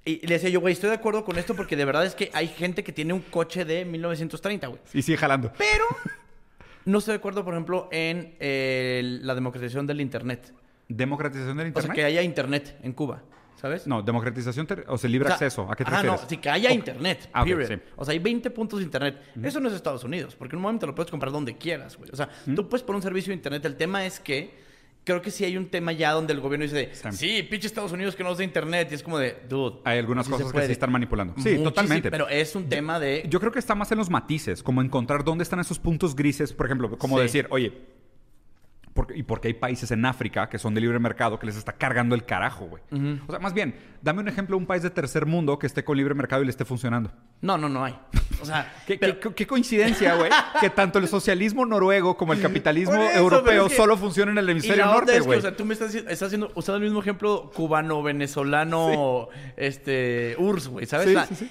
Y 0.05 0.27
le 0.27 0.35
decía 0.35 0.49
yo, 0.51 0.61
güey, 0.61 0.73
estoy 0.73 0.91
de 0.91 0.97
acuerdo 0.97 1.25
con 1.25 1.39
esto 1.39 1.55
porque 1.55 1.77
de 1.77 1.85
verdad 1.85 2.05
es 2.07 2.15
que 2.15 2.31
hay 2.35 2.49
gente 2.49 2.83
que 2.85 2.93
tiene 2.93 3.13
un 3.13 3.21
coche 3.21 3.65
de 3.65 3.85
1930, 3.85 4.67
güey. 4.69 4.81
Y 4.95 5.03
sigue 5.03 5.19
jalando. 5.19 5.53
Pero 5.57 5.85
no 6.85 6.99
estoy 6.99 7.13
de 7.13 7.19
acuerdo, 7.19 7.45
por 7.45 7.55
ejemplo, 7.55 7.89
en 7.93 8.37
eh, 8.41 9.19
la 9.23 9.35
democratización 9.35 9.87
del 9.87 10.01
Internet. 10.01 10.53
¿Democratización 10.89 11.57
del 11.57 11.67
O 11.67 11.69
Internet? 11.69 11.87
sea, 11.87 11.95
que 11.95 12.05
haya 12.05 12.23
Internet 12.23 12.77
en 12.83 12.93
Cuba, 12.93 13.23
¿sabes? 13.61 13.87
No, 13.87 14.03
democratización, 14.03 14.67
o 14.87 14.97
sea, 14.97 15.11
libre 15.11 15.27
O 15.27 15.29
sea, 15.29 15.35
acceso. 15.35 15.71
¿A 15.71 15.77
qué 15.77 15.85
te 15.85 15.91
refieres? 15.91 16.23
no, 16.23 16.29
sí, 16.29 16.37
que 16.39 16.49
haya 16.49 16.71
internet, 16.73 17.29
Ah, 17.33 17.45
period. 17.45 17.69
sí. 17.69 17.75
O 17.97 18.05
sea, 18.05 18.13
hay 18.13 18.19
20 18.19 18.51
puntos 18.51 18.79
de 18.79 18.85
internet. 18.87 19.21
Eso 19.43 19.61
no 19.61 19.69
es 19.69 19.75
Estados 19.75 20.03
Unidos, 20.05 20.35
porque 20.35 20.55
en 20.55 20.59
un 20.59 20.63
momento 20.63 20.87
lo 20.87 20.95
puedes 20.95 21.11
comprar 21.11 21.31
donde 21.33 21.57
quieras, 21.59 21.97
güey. 21.99 22.11
O 22.11 22.17
sea, 22.17 22.29
tú 22.57 22.69
puedes 22.69 22.83
poner 22.85 22.97
un 22.97 23.03
servicio 23.03 23.31
de 23.31 23.35
internet. 23.35 23.65
El 23.67 23.77
tema 23.77 24.07
es 24.07 24.19
que 24.19 24.67
creo 25.09 25.23
que 25.23 25.31
sí 25.31 25.45
hay 25.45 25.57
un 25.57 25.67
tema 25.71 25.93
ya 25.93 26.13
donde 26.13 26.33
el 26.35 26.41
gobierno 26.41 26.65
dice, 26.65 26.91
Sí. 26.93 27.09
sí, 27.13 27.43
pinche 27.43 27.67
Estados 27.67 27.93
Unidos 27.93 28.15
que 28.15 28.23
no 28.23 28.29
nos 28.29 28.39
da 28.39 28.45
internet. 28.45 28.89
Y 28.91 28.95
es 28.95 29.03
como 29.03 29.19
de, 29.19 29.37
dude. 29.49 29.79
Hay 29.85 29.99
algunas 29.99 30.29
cosas 30.29 30.53
que 30.53 30.67
sí 30.67 30.73
están 30.73 30.93
manipulando. 30.93 31.33
Sí, 31.35 31.41
Muchísimo, 31.41 31.65
totalmente. 31.65 32.11
Pero 32.11 32.29
es 32.29 32.55
un 32.55 32.69
tema 32.69 33.01
de... 33.01 33.25
Yo 33.29 33.41
creo 33.41 33.51
que 33.51 33.59
está 33.59 33.75
más 33.75 33.91
en 33.91 33.99
los 33.99 34.11
matices, 34.11 34.63
como 34.63 34.83
encontrar 34.83 35.25
dónde 35.25 35.43
están 35.45 35.61
esos 35.61 35.79
puntos 35.79 36.15
grises. 36.15 36.53
Por 36.53 36.67
ejemplo, 36.67 36.97
como 36.99 37.17
Sí. 37.17 37.23
decir, 37.23 37.47
oye, 37.51 37.73
y 39.15 39.23
porque 39.23 39.49
hay 39.49 39.55
países 39.55 39.91
en 39.91 40.05
África 40.07 40.49
que 40.49 40.59
son 40.59 40.75
de 40.75 40.81
libre 40.81 40.99
mercado 40.99 41.39
que 41.39 41.47
les 41.47 41.57
está 41.57 41.73
cargando 41.75 42.15
el 42.15 42.25
carajo, 42.25 42.67
güey. 42.67 42.83
O 43.27 43.31
sea, 43.31 43.39
más 43.41 43.55
bien, 43.55 43.75
dame 44.03 44.21
un 44.21 44.29
ejemplo 44.29 44.57
de 44.57 44.61
un 44.61 44.67
país 44.67 44.83
de 44.83 44.91
tercer 44.91 45.27
mundo 45.27 45.59
que 45.59 45.67
esté 45.67 45.85
con 45.85 45.97
libre 45.97 46.15
mercado 46.15 46.43
y 46.43 46.45
le 46.47 46.51
esté 46.51 46.65
funcionando. 46.65 47.11
No, 47.41 47.57
no, 47.59 47.69
no 47.69 47.85
hay. 47.85 47.97
O 48.43 48.45
sea, 48.47 48.73
¿Qué, 48.87 48.99
pero- 48.99 49.19
qué- 49.21 49.35
qué 49.35 49.47
coincidencia, 49.47 50.15
güey? 50.17 50.31
que 50.61 50.71
tanto 50.71 50.99
el 50.99 51.09
socialismo 51.09 51.65
noruego 51.67 52.17
como 52.17 52.33
el 52.33 52.41
capitalismo 52.43 52.95
eso, 53.03 53.19
europeo 53.19 53.67
es 53.67 53.73
que- 53.73 53.77
solo 53.77 53.97
funcionan 53.97 54.39
en 54.39 54.45
el 54.45 54.51
hemisferio 54.51 54.87
norte, 54.87 55.13
es 55.13 55.19
que, 55.21 55.27
güey. 55.27 55.39
o 55.39 55.43
sea, 55.43 55.57
tú 55.57 55.65
me 55.65 55.75
estás, 55.75 55.95
estás 55.95 56.23
haciendo, 56.23 56.51
usando 56.55 56.77
el 56.79 56.85
mismo 56.85 57.01
ejemplo 57.01 57.51
cubano, 57.55 58.03
venezolano, 58.03 59.29
este, 59.57 60.35
URSS, 60.39 60.69
güey, 60.69 60.87
¿sabes? 60.87 61.07
Sí, 61.09 61.15
O 61.17 61.25
sea, 61.27 61.37
sí, 61.37 61.51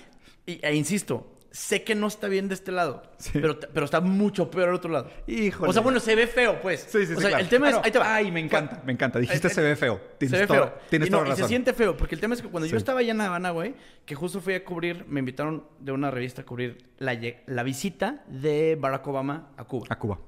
e 0.61 0.75
insisto, 0.75 1.27
sé 1.57 1.83
que 1.83 1.95
no 1.95 2.05
está 2.05 2.27
bien 2.27 2.47
de 2.47 2.53
este 2.53 2.71
lado, 2.71 3.01
Sí. 3.17 3.31
pero, 3.33 3.59
pero 3.59 3.83
está 3.85 3.99
mucho 3.99 4.51
peor 4.51 4.69
al 4.69 4.75
otro 4.75 4.91
lado. 4.91 5.09
Híjole. 5.25 5.69
O 5.69 5.73
sea, 5.73 5.81
bueno, 5.81 5.99
se 5.99 6.15
ve 6.15 6.27
feo, 6.27 6.61
pues. 6.61 6.81
Sí, 6.89 6.99
sí, 6.99 7.07
sí. 7.07 7.13
O 7.13 7.19
sea, 7.19 7.29
claro. 7.29 7.43
el 7.43 7.49
tema 7.49 7.69
es, 7.71 7.75
ahí 7.83 7.91
te 7.91 7.97
va. 7.97 8.15
Ay, 8.15 8.31
me 8.31 8.39
encanta, 8.39 8.81
me 8.85 8.93
encanta. 8.93 9.17
Dijiste 9.19 9.47
Eh, 9.47 9.49
se 9.49 9.61
ve 9.61 9.75
feo. 9.75 9.99
Tienes 10.19 10.31
se 10.37 10.41
ve 10.41 10.47
toda- 10.47 10.67
feo. 10.67 10.77
Tienes 10.89 11.07
y, 11.07 11.11
no, 11.11 11.17
toda 11.17 11.27
y 11.27 11.31
razón. 11.31 11.43
se 11.45 11.49
siente 11.49 11.73
feo, 11.73 11.97
porque 11.97 12.13
el 12.15 12.21
tema 12.21 12.35
es 12.35 12.41
que 12.43 12.47
cuando 12.47 12.65
Sí. 12.67 12.71
yo 12.71 12.77
estaba 12.77 12.99
allá 12.99 13.11
en 13.11 13.17
La 13.17 13.25
Habana, 13.25 13.49
güey, 13.49 13.73
que 14.05 14.13
justo 14.13 14.39
fui 14.39 14.53
a 14.53 14.63
cubrir, 14.63 15.05
me 15.07 15.19
invitaron 15.19 15.65
de 15.79 15.91
una 15.91 16.11
revista 16.11 16.43
a 16.43 16.45
cubrir 16.45 16.77
la, 16.99 17.17
la 17.47 17.63
visita 17.63 18.23
de 18.27 18.77
Barack 18.79 19.07
Obama 19.07 19.49
a 19.57 19.63
Cuba. 19.63 19.87
A 19.89 19.97
Cuba. 19.97 20.19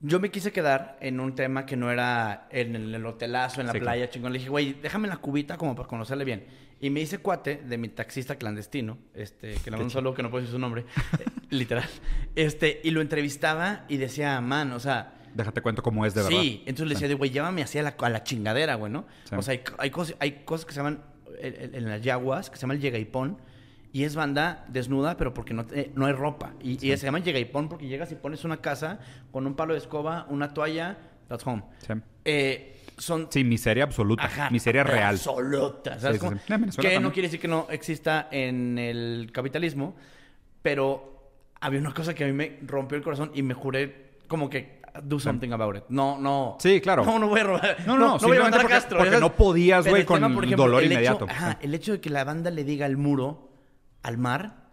Yo 0.00 0.20
me 0.20 0.30
quise 0.30 0.52
quedar 0.52 0.98
en 1.00 1.20
un 1.20 1.34
tema 1.34 1.64
que 1.64 1.74
no 1.76 1.90
era 1.90 2.48
en 2.50 2.76
el, 2.76 2.94
el 2.94 3.06
hotelazo, 3.06 3.60
en 3.62 3.66
la 3.66 3.72
Sí, 3.72 3.80
playa, 3.80 4.10
chingón. 4.10 4.32
Le 4.32 4.38
dije, 4.38 4.50
güey, 4.50 4.74
déjame 4.74 5.08
la 5.08 5.16
cubita 5.16 5.56
como 5.56 5.74
para 5.74 5.88
conocerle 5.88 6.24
bien. 6.24 6.46
Y 6.80 6.90
me 6.90 7.00
hice 7.00 7.18
cuate 7.18 7.62
de 7.66 7.78
mi 7.78 7.88
taxista 7.88 8.36
clandestino, 8.36 8.98
este, 9.14 9.54
que 9.54 9.70
le 9.70 9.72
mando 9.72 9.84
un 9.84 9.90
saludo 9.90 10.14
que 10.14 10.22
no 10.22 10.30
puedo 10.30 10.42
decir 10.42 10.52
su 10.52 10.58
nombre, 10.58 10.82
eh, 11.18 11.24
literal. 11.50 11.88
Este, 12.34 12.80
y 12.84 12.90
lo 12.90 13.00
entrevistaba 13.00 13.84
y 13.88 13.96
decía, 13.96 14.40
man, 14.40 14.72
o 14.72 14.80
sea, 14.80 15.14
Déjate 15.36 15.60
cuento 15.60 15.82
cómo 15.82 16.06
es 16.06 16.14
de 16.14 16.22
verdad. 16.22 16.40
Sí, 16.40 16.62
entonces 16.64 16.88
le 16.88 16.94
decía, 16.94 17.08
de, 17.08 17.14
güey, 17.14 17.30
llévame 17.30 17.62
así 17.62 17.78
a 17.78 17.82
la, 17.82 17.94
a 17.98 18.08
la 18.08 18.24
chingadera, 18.24 18.74
güey, 18.76 18.90
¿no? 18.90 19.04
Sí. 19.24 19.34
O 19.36 19.42
sea, 19.42 19.52
hay, 19.52 19.60
hay, 19.78 19.90
cosas, 19.90 20.16
hay 20.18 20.32
cosas 20.46 20.64
que 20.64 20.72
se 20.72 20.78
llaman, 20.78 21.02
en, 21.38 21.84
las 21.86 22.02
yaguas, 22.02 22.48
que 22.48 22.56
se 22.56 22.62
llama 22.62 22.72
el 22.72 22.80
llegaipón, 22.80 23.36
y 23.92 24.04
es 24.04 24.14
banda 24.14 24.64
desnuda, 24.68 25.18
pero 25.18 25.34
porque 25.34 25.52
no, 25.52 25.66
te- 25.66 25.92
no 25.94 26.06
hay 26.06 26.14
ropa. 26.14 26.54
Y, 26.62 26.72
y 26.72 26.96
se 26.96 27.04
llama 27.04 27.18
llegaipón 27.18 27.68
porque 27.68 27.86
llegas 27.86 28.10
y 28.12 28.14
pones 28.14 28.44
una 28.44 28.58
casa 28.58 28.98
con 29.30 29.46
un 29.46 29.54
palo 29.54 29.74
de 29.74 29.78
escoba, 29.78 30.26
una 30.30 30.54
toalla, 30.54 30.96
that's 31.28 31.46
home. 31.46 31.64
Sí. 31.86 31.92
Eh, 32.24 32.75
son... 32.96 33.28
Sí, 33.30 33.44
miseria 33.44 33.84
absoluta. 33.84 34.24
Ajá, 34.24 34.50
miseria 34.50 34.84
real. 34.84 35.14
Absoluta. 35.14 35.98
¿sabes 36.00 36.20
Sí, 36.20 36.26
sí, 36.28 36.70
sí. 36.70 36.80
Que 36.80 36.98
no 37.00 37.12
quiere 37.12 37.28
decir 37.28 37.40
que 37.40 37.48
no 37.48 37.66
exista 37.70 38.28
en 38.30 38.78
el 38.78 39.30
capitalismo, 39.32 39.94
pero 40.62 41.30
había 41.60 41.80
una 41.80 41.92
cosa 41.94 42.14
que 42.14 42.24
a 42.24 42.26
mí 42.26 42.32
me 42.32 42.58
rompió 42.66 42.96
el 42.98 43.04
corazón 43.04 43.30
y 43.34 43.42
me 43.42 43.54
juré 43.54 44.12
como 44.28 44.48
que 44.50 44.80
do 45.02 45.18
something 45.20 45.50
about 45.52 45.76
it. 45.76 45.82
No, 45.90 46.18
no. 46.18 46.56
Sí, 46.58 46.80
claro. 46.80 47.04
No, 47.04 47.18
no 47.18 47.28
voy 47.28 47.40
a 47.40 47.44
robar. 47.44 47.76
No, 47.86 47.96
no, 47.98 48.06
voy 48.08 48.16
a 48.16 48.18
simplemente 48.18 48.44
matar 48.50 48.58
a 48.58 48.62
porque- 48.62 48.74
Castro. 48.74 48.98
porque 48.98 49.20
no 49.20 49.32
podías, 49.34 49.86
güey, 49.86 50.04
tema, 50.06 50.20
con 50.26 50.34
por 50.34 50.44
ejemplo, 50.44 50.64
dolor 50.64 50.82
el 50.82 50.86
hecho- 50.86 50.94
inmediato. 50.94 51.26
ajá, 51.28 51.52
Sí. 51.52 51.58
el 51.66 51.74
hecho 51.74 51.92
de 51.92 52.00
que 52.00 52.10
la 52.10 52.24
banda 52.24 52.50
le 52.50 52.64
diga 52.64 52.86
al 52.86 52.96
muro, 52.96 53.50
al 54.02 54.16
mar, 54.18 54.64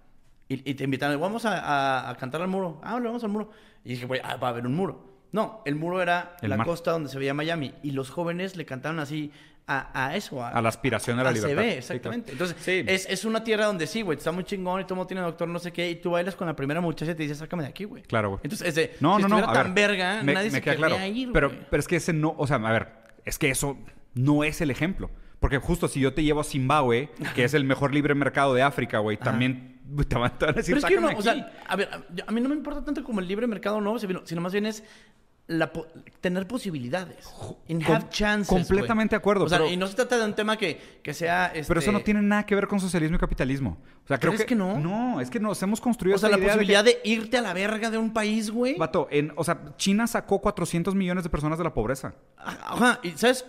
y, 0.47 0.69
y 0.69 0.73
te 0.75 0.83
invitan, 0.85 1.19
vamos 1.19 1.45
a, 1.45 1.59
a- 1.59 2.09
a 2.09 2.15
cantar 2.17 2.41
al 2.41 2.47
muro. 2.47 2.79
Ah, 2.83 2.97
le 2.99 3.05
vamos 3.07 3.23
al 3.23 3.29
muro. 3.31 3.49
Y 3.83 3.89
dije, 3.89 4.05
güey, 4.05 4.21
ah, 4.23 4.37
va 4.37 4.47
a 4.47 4.51
haber 4.51 4.65
un 4.65 4.75
muro. 4.75 5.12
No, 5.33 5.61
el 5.65 5.75
muro 5.75 6.01
era 6.01 6.37
El 6.41 6.51
la 6.51 6.57
mar. 6.57 6.65
costa 6.67 6.91
donde 6.91 7.09
se 7.09 7.19
veía 7.19 7.33
Miami. 7.33 7.73
Y 7.83 7.91
los 7.91 8.09
jóvenes 8.09 8.55
le 8.55 8.65
cantaban 8.65 8.99
así 8.99 9.31
a, 9.67 10.05
a 10.07 10.15
eso. 10.15 10.43
A 10.45 10.61
la 10.61 10.69
aspiración 10.69 11.17
de 11.17 11.23
la 11.23 11.29
a 11.29 11.33
libertad. 11.33 11.61
CB, 11.61 11.71
Sí, 11.71 11.77
exactamente. 11.77 12.31
claro. 12.33 12.45
Entonces, 12.45 12.63
Sí. 12.63 12.83
es, 12.87 13.05
es 13.09 13.25
una 13.25 13.43
tierra 13.43 13.65
donde 13.65 13.87
sí, 13.87 14.01
güey, 14.03 14.17
está 14.17 14.31
muy 14.31 14.43
chingón 14.43 14.79
y 14.81 14.83
todo 14.83 14.95
mundo 14.95 15.07
tiene 15.07 15.21
doctor, 15.23 15.47
no 15.47 15.59
sé 15.59 15.71
qué, 15.73 15.89
y 15.89 15.95
tú 15.95 16.11
bailas 16.11 16.35
con 16.35 16.47
la 16.47 16.55
primera 16.55 16.79
muchacha 16.81 17.11
y 17.11 17.15
te 17.15 17.23
dice, 17.23 17.35
sácame 17.35 17.63
de 17.63 17.69
aquí, 17.69 17.83
güey. 17.85 18.03
Claro, 18.03 18.29
güey. 18.29 18.41
Entonces, 18.43 18.67
es 18.67 18.75
de, 18.75 18.95
No, 18.99 19.17
si 19.17 19.23
no, 19.23 19.29
no. 19.29 19.37
a 19.49 19.53
tan 19.53 19.73
ver, 19.73 19.89
verga, 19.89 20.21
me- 20.23 20.33
nadie 20.33 20.49
me 20.51 20.57
se 20.57 20.61
queda 20.61 20.75
claro. 20.75 20.97
ir, 21.05 21.31
pero, 21.33 21.49
güey. 21.49 21.61
pero 21.69 21.79
es 21.79 21.87
que 21.87 21.95
ese 21.95 22.13
no, 22.13 22.35
o 22.37 22.45
sea, 22.47 22.57
a 22.57 22.71
ver, 22.71 22.89
es 23.25 23.37
que 23.39 23.49
eso 23.49 23.77
no 24.13 24.43
es 24.43 24.61
el 24.61 24.69
ejemplo. 24.69 25.09
Porque 25.39 25.57
justo 25.57 25.87
si 25.89 25.99
yo 25.99 26.13
te 26.13 26.23
llevo 26.23 26.39
a 26.39 26.43
Zimbabue, 26.45 27.09
que 27.35 27.43
es 27.43 27.53
el 27.53 27.65
mejor 27.65 27.93
libre 27.93 28.15
mercado 28.15 28.53
de 28.53 28.61
África, 28.61 28.99
güey, 28.99 29.17
también 29.17 29.81
te 30.07 30.15
van 30.15 30.31
a 30.39 30.51
decir, 30.53 30.75
Pero 30.75 30.77
es 30.77 30.85
que 30.85 30.95
no, 30.95 31.07
"Sácame 31.07 31.15
o 31.19 31.21
sea, 31.21 31.31
aquí". 31.33 31.43
a 31.67 31.75
ver, 31.75 31.89
a- 31.91 32.29
a 32.29 32.31
mí 32.31 32.39
no 32.39 32.47
me 32.49 32.55
importa 32.55 32.83
tanto 32.85 33.03
como 33.03 33.19
el 33.19 33.27
libre 33.27 33.45
mercado 33.47 33.81
no, 33.81 33.97
sino 33.99 34.41
más 34.41 34.53
bien 34.53 34.65
es 34.65 34.83
la 35.47 35.73
po- 35.73 35.85
tener 36.21 36.47
posibilidades. 36.47 37.25
In 37.67 37.81
Com- 37.83 37.95
have 37.95 38.09
chances. 38.09 38.47
completamente 38.47 39.13
de 39.13 39.17
acuerdo, 39.17 39.45
O 39.45 39.49
sea, 39.49 39.57
pero- 39.59 39.69
y 39.69 39.75
no 39.75 39.87
se 39.87 39.95
trata 39.95 40.17
de 40.17 40.25
un 40.25 40.33
tema 40.33 40.55
que, 40.57 40.99
que 41.03 41.13
sea. 41.13 41.49
Pero 41.53 41.63
eso 41.63 41.79
este, 41.79 41.91
no 41.91 41.99
tiene 42.01 42.21
nada 42.21 42.45
que 42.45 42.55
ver 42.55 42.67
con 42.67 42.79
socialismo 42.79 43.17
y 43.17 43.19
capitalismo. 43.19 43.77
O 44.03 44.07
sea, 44.07 44.17
creo 44.19 44.31
¿Crees 44.31 44.41
que, 44.43 44.47
que 44.49 44.55
no? 44.55 44.79
No, 44.79 45.19
es 45.21 45.29
que 45.29 45.39
nos 45.39 45.61
hemos 45.61 45.81
construido 45.81 46.15
O 46.15 46.19
sea, 46.19 46.29
la 46.29 46.37
idea 46.37 46.45
de 46.45 46.51
que- 46.51 46.57
posibilidad 46.57 46.83
de, 46.85 46.99
irte 47.03 47.37
a 47.37 47.41
la 47.41 47.53
verga 47.53 47.89
de 47.89 47.97
un 47.97 48.13
país, 48.13 48.49
güey. 48.51 48.75
Vato, 48.77 49.07
en, 49.11 49.33
o 49.35 49.43
sea, 49.43 49.75
China 49.77 50.07
sacó 50.07 50.39
400 50.39 50.95
millones 50.95 51.23
de 51.25 51.29
personas 51.29 51.57
de 51.57 51.63
la 51.65 51.73
pobreza. 51.73 52.15
Ajá, 52.37 52.99
y 53.03 53.11
¿sabes? 53.11 53.45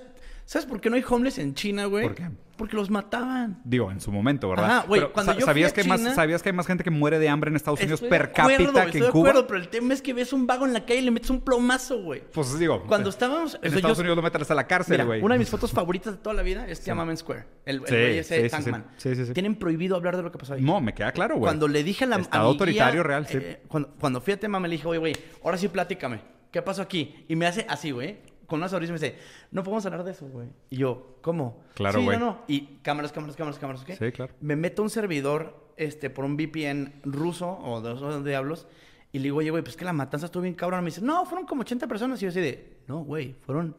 ¿Sabes 0.47 0.67
por 0.67 0.81
qué 0.81 0.91
no 0.91 0.97
hay 0.97 1.05
homeless 1.09 1.39
en 1.39 1.55
China, 1.55 1.87
güey? 1.87 2.05
¿Por 2.05 2.15
qué? 2.15 2.29
Porque 2.57 2.77
los 2.77 2.89
mataban. 2.89 3.61
Digo, 3.65 3.91
en 3.91 4.01
su 4.01 4.13
momento, 4.13 4.49
¿verdad? 4.49 4.79
Ajá, 4.79 4.87
güey, 4.87 5.01
Pero, 5.01 5.13
cuando 5.13 5.33
sa- 5.33 5.39
yo 5.39 5.45
fui 5.45 5.51
¿sabías, 5.51 5.73
a 5.73 5.75
que 5.75 5.81
hay 5.81 5.89
más, 5.89 6.01
China- 6.01 6.15
¿Sabías 6.15 6.41
que 6.43 6.49
hay 6.51 6.53
más 6.55 6.67
gente 6.69 6.85
que 6.85 6.91
muere 6.91 7.19
de 7.19 7.29
hambre 7.29 7.51
en 7.51 7.57
Estados 7.57 7.81
Unidos 7.81 8.01
Estoy 8.01 8.11
per 8.11 8.31
cápita 8.33 8.57
que 8.59 8.65
estoy 8.65 9.01
en 9.01 9.07
de 9.07 9.11
Cuba? 9.11 9.31
acuerdo, 9.31 9.47
pero 9.49 9.59
el 9.59 9.69
tema 9.69 9.93
es 9.93 10.01
que 10.03 10.13
ves 10.13 10.33
un 10.33 10.47
vago 10.47 10.65
en 10.65 10.73
la 10.73 10.85
calle 10.85 11.01
y 11.01 11.03
le 11.03 11.11
metes 11.11 11.31
un 11.31 11.41
plomazo, 11.41 12.01
güey. 12.03 12.23
Pues 12.33 12.57
digo, 12.59 12.85
Cuando 12.87 13.09
eh, 13.09 13.11
estábamos... 13.11 13.55
en 13.55 13.59
o 13.59 13.63
sea, 13.63 13.77
Estados 13.77 13.97
yo- 13.97 14.03
Unidos 14.03 14.17
lo 14.17 14.23
meten 14.23 14.41
hasta 14.43 14.55
la 14.55 14.69
cárcel, 14.69 14.93
Mira, 14.93 15.05
güey. 15.05 15.21
una 15.23 15.35
de 15.35 15.39
mis 15.41 15.49
fotos 15.51 15.73
favoritas 15.73 16.13
de 16.13 16.19
toda 16.21 16.35
la 16.37 16.43
vida 16.43 16.69
es 16.69 16.81
Tiananmen 16.81 17.17
Square. 17.17 17.45
El, 17.65 17.77
el 17.77 17.87
Sí, 17.87 17.93
güey 17.95 18.19
ese 18.19 18.35
sí, 18.37 18.41
sí, 18.43 18.45
sí. 18.45 18.51
Tankman. 18.51 18.87
Sí, 18.99 19.17
sí, 19.17 19.27
sí. 19.27 19.33
Tienen 19.33 19.57
prohibido 19.57 19.97
hablar 19.97 20.17
de 20.17 20.23
lo 20.23 20.31
que 20.31 20.39
pasó 20.39 20.55
ahí. 20.55 20.63
No, 20.63 20.81
me 20.81 20.95
queda 20.95 21.11
claro, 21.11 21.35
güey. 21.37 21.49
Cuando 21.49 21.67
le 21.67 21.83
dije 21.83 22.05
a 22.05 22.07
la 22.07 22.17
a 22.17 22.21
Estado 22.21 22.47
autoritario 22.47 23.03
real, 23.03 23.27
sí. 23.27 23.39
eh, 23.41 23.63
cuando, 23.67 23.89
cuando 23.99 24.21
fui 24.21 24.33
a 24.35 24.39
tema 24.39 24.61
me 24.61 24.69
le 24.69 24.77
dije, 24.77 24.87
oye, 24.87 24.99
güey, 24.99 25.17
ahora 25.43 25.57
sí 25.59 25.67
platícame. 25.67 26.21
¿Qué 26.53 26.63
pasó 26.63 26.83
aquí? 26.83 27.25
Y 27.29 27.35
me 27.35 27.47
hace 27.49 27.67
así, 27.69 27.91
güey. 27.91 28.19
Con 28.47 28.59
una 28.61 28.69
sonrisa 28.69 28.93
me 28.93 28.99
dice, 28.99 29.17
no 29.51 29.63
podemos 29.63 29.85
hablar 29.87 30.05
de 30.05 30.11
eso, 30.13 30.27
güey. 30.27 30.49
Y 30.71 30.77
yo, 30.79 31.17
¿cómo? 31.23 31.63
Claro, 31.75 31.99
sí, 31.99 32.05
güey. 32.05 32.19
no, 32.19 32.27
no. 32.27 32.43
Y 32.49 32.79
cámaras, 32.83 33.13
cámaras, 33.13 33.37
cámaras, 33.37 33.59
cámaras, 33.59 33.83
¿ok? 33.83 33.91
Sí, 33.99 34.13
claro. 34.13 34.35
Me 34.41 34.57
meto 34.57 34.83
a 34.83 34.85
un 34.85 34.91
servidor 34.91 35.73
este, 35.77 36.11
por 36.11 36.25
un 36.25 36.37
VPN 36.37 37.01
ruso 37.05 37.49
o 37.51 37.81
de 37.81 37.95
esos 37.95 38.25
diablos. 38.25 38.67
Y 39.13 39.19
le 39.19 39.25
digo, 39.25 39.39
oye, 39.39 39.51
güey, 39.51 39.63
pues 39.63 39.77
que 39.77 39.85
la 39.85 39.93
matanza 39.93 40.27
estuvo 40.27 40.43
bien 40.43 40.55
cabrón. 40.55 40.81
Me 40.85 40.91
dice, 40.91 41.01
no, 41.01 41.25
fueron 41.25 41.47
como 41.47 41.63
80 41.63 41.87
personas. 41.87 42.21
Y 42.21 42.25
yo 42.25 42.29
así 42.31 42.41
de, 42.41 42.79
no, 42.89 42.99
güey, 43.05 43.35
fueron 43.47 43.77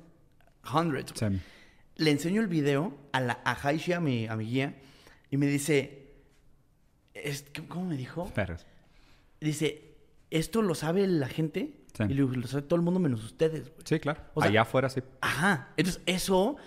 hundreds. 0.74 1.14
güey". 1.20 1.34
Sí. 1.36 1.42
Le 1.98 2.12
enseño 2.12 2.42
el 2.42 2.48
video 2.48 2.94
a, 3.12 3.20
la, 3.22 3.40
a 3.44 3.54
Haishi, 3.54 3.94
a 3.94 4.00
mi, 4.00 4.28
a 4.28 4.36
mi 4.36 4.46
guía, 4.46 4.76
y 5.30 5.38
me 5.38 5.46
dice, 5.46 6.14
es- 7.14 7.46
¿cómo 7.68 7.86
me 7.86 7.98
dijo? 7.98 8.30
Perras. 8.34 8.66
Dice, 9.40 9.96
¿esto 10.32 10.62
lo 10.62 10.76
sabe 10.76 11.06
la 11.08 11.28
gente? 11.28 11.82
Sí. 11.98 12.04
Y 12.04 12.08
le 12.10 12.14
digo, 12.16 12.30
lo 12.34 12.48
sabe 12.48 12.64
todo 12.64 12.76
el 12.76 12.82
mundo 12.82 13.00
menos 13.00 13.24
ustedes, 13.24 13.70
güey. 13.70 13.82
Sí, 13.86 14.00
claro. 14.00 14.22
O 14.34 14.42
sea- 14.42 14.50
Allá 14.50 14.62
afuera 14.64 14.90
sí. 14.90 15.02
Ajá. 15.22 15.70
Entonces, 15.78 16.02
eso, 16.06 16.58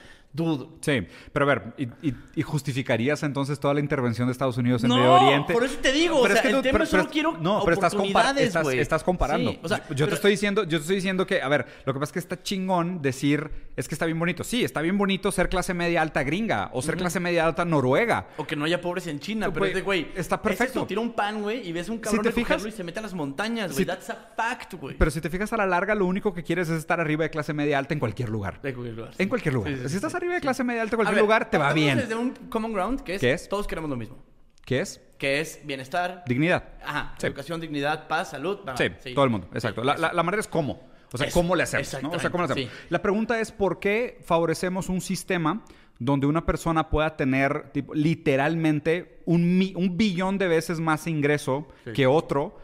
dude. 0.44 0.66
Sí, 0.80 1.06
pero 1.32 1.44
a 1.44 1.48
ver, 1.48 1.62
¿y, 1.76 1.84
y- 2.08 2.14
y 2.36 2.42
justificarías 2.42 3.22
entonces 3.22 3.58
toda 3.60 3.74
la 3.74 3.80
intervención 3.80 4.26
de 4.28 4.32
Estados 4.32 4.56
Unidos 4.56 4.82
en 4.84 4.88
No, 4.90 4.96
Medio 4.96 5.12
Oriente? 5.14 5.52
por 5.52 5.64
eso 5.64 5.76
te 5.82 5.92
digo, 5.92 6.18
o 6.18 6.22
Pero 6.22 6.34
sea, 6.34 6.42
el 6.44 6.56
tú- 6.56 6.62
tema 6.62 6.82
es 6.84 6.88
solo 6.88 7.08
quiero 7.08 7.32
No, 7.38 7.60
pero 7.64 7.74
estás, 7.74 7.94
compar- 7.94 8.38
estás, 8.38 9.02
comparando. 9.04 9.50
Sí, 9.52 9.60
o 9.62 9.68
sea, 9.68 9.78
yo, 9.78 9.84
yo 9.88 9.94
pero- 9.96 10.08
te 10.08 10.14
estoy 10.14 10.30
diciendo, 10.32 10.62
yo 10.64 10.70
te 10.78 10.82
estoy 10.82 10.96
diciendo 10.96 11.26
que, 11.26 11.42
a 11.42 11.48
ver, 11.48 11.66
lo 11.84 11.92
que 11.92 12.00
pasa 12.00 12.10
es 12.10 12.12
que 12.12 12.18
está 12.20 12.42
chingón 12.42 13.02
decir, 13.02 13.50
es 13.76 13.88
que 13.88 13.94
está 13.94 14.06
bien 14.06 14.18
bonito. 14.18 14.44
Sí, 14.44 14.64
está 14.64 14.80
bien 14.82 14.98
bonito 14.98 15.30
ser 15.32 15.48
clase 15.48 15.74
media 15.74 16.02
alta 16.02 16.22
gringa 16.22 16.70
o 16.72 16.82
ser 16.82 16.96
clase 16.96 17.20
media 17.20 17.44
alta 17.46 17.64
noruega. 17.64 18.28
O 18.36 18.46
que 18.46 18.56
no 18.56 18.64
haya 18.64 18.80
pobres 18.80 19.06
en 19.06 19.20
China, 19.20 19.52
pero 19.52 19.66
es 19.66 19.74
de, 19.74 19.82
güey. 19.82 20.08
está 20.16 20.36
es 20.36 20.40
perfecto. 20.40 20.80
eso, 20.80 20.86
tira 20.86 21.00
un 21.00 21.12
pan, 21.12 21.42
güey, 21.42 21.66
y 21.68 21.72
ves 21.72 21.88
un 21.88 21.98
cabrón 21.98 22.22
te 22.22 22.30
recogerlo 22.30 22.58
fijas- 22.64 22.74
y 22.74 22.76
se 22.76 22.84
mete 22.84 22.98
a 22.98 23.02
las 23.02 23.14
montañas, 23.14 23.70
Si 23.70 23.84
güey. 23.84 23.86
te- 23.86 23.92
That's 23.92 24.10
a 24.10 24.14
fact, 24.36 24.74
güey. 24.74 24.96
Pero 24.96 25.10
si 25.10 25.20
te 25.20 25.30
fijas 25.30 25.52
a 25.52 25.56
la 25.56 25.66
larga, 25.66 25.94
lo 25.94 26.06
único 26.06 26.32
que 26.34 26.42
quieres 26.42 26.68
es 26.68 26.78
estar 26.78 27.00
arriba 27.00 27.24
de 27.24 27.30
clase 27.30 27.52
media 27.54 27.78
alta 27.78 27.94
en 27.94 28.00
cualquier 28.00 28.28
lugar. 28.28 28.60
De 28.62 28.72
cualquier 28.74 28.96
lugar. 28.96 29.14
En 29.18 29.28
cualquier 29.28 29.54
lugar. 29.54 29.72
Si 29.88 29.94
estás 29.96 30.12
sí, 30.12 30.18
arriba 30.28 30.34
de 30.36 30.40
clase 30.40 30.64
media 30.64 30.82
alta 30.82 30.94
A 30.94 30.98
cualquier 30.98 31.14
ver, 31.16 31.22
lugar, 31.24 31.50
te 31.50 31.58
va 31.58 31.64
partamos 31.66 31.84
bien. 31.84 31.98
desde 31.98 32.14
un 32.14 32.30
common 32.48 32.72
ground 32.72 33.00
que 33.02 33.14
es, 33.16 33.20
¿Qué 33.20 33.32
es? 33.32 33.48
todos 33.48 33.66
queremos 33.66 33.90
lo 33.90 33.96
mismo. 33.96 34.16
¿Qué 34.64 34.80
es? 34.80 35.00
Que 35.18 35.40
es 35.40 35.60
bienestar, 35.64 36.22
Dignidad. 36.26 36.64
ajá, 36.84 37.14
Sí. 37.18 37.26
educación, 37.26 37.60
dignidad, 37.60 38.06
paz, 38.06 38.30
salud. 38.30 38.58
bla, 38.62 38.76
Sí, 38.76 38.88
bla. 38.88 39.14
todo 39.14 39.24
el 39.24 39.30
mundo, 39.30 39.48
exacto. 39.52 39.80
Sí, 39.80 39.86
la, 39.86 39.92
eso. 39.94 40.02
la- 40.02 40.12
la 40.12 40.22
manera 40.22 40.40
es 40.40 40.48
cómo. 40.48 40.86
O 41.12 41.16
sea, 41.16 41.26
Eso, 41.28 41.40
cómo 41.40 41.56
le 41.56 41.62
hacemos. 41.62 41.90
¿no? 42.02 42.10
O 42.10 42.18
sea, 42.20 42.30
cómo 42.30 42.42
le 42.44 42.52
hacemos. 42.52 42.62
exactamente, 42.64 42.86
La 42.90 43.00
pregunta 43.02 43.40
es 43.40 43.50
por 43.50 43.80
qué 43.80 44.20
favorecemos 44.24 44.88
un 44.90 45.00
sistema 45.00 45.64
donde 45.98 46.26
una 46.26 46.44
persona 46.46 46.90
pueda 46.90 47.16
tener 47.16 47.70
tipo, 47.72 47.94
literalmente 47.94 49.20
un, 49.24 49.58
mi- 49.58 49.72
un 49.74 49.96
billón 49.96 50.38
de 50.38 50.48
veces 50.48 50.80
más 50.80 51.06
ingreso 51.06 51.66
que 51.94 52.06
otro. 52.06 52.58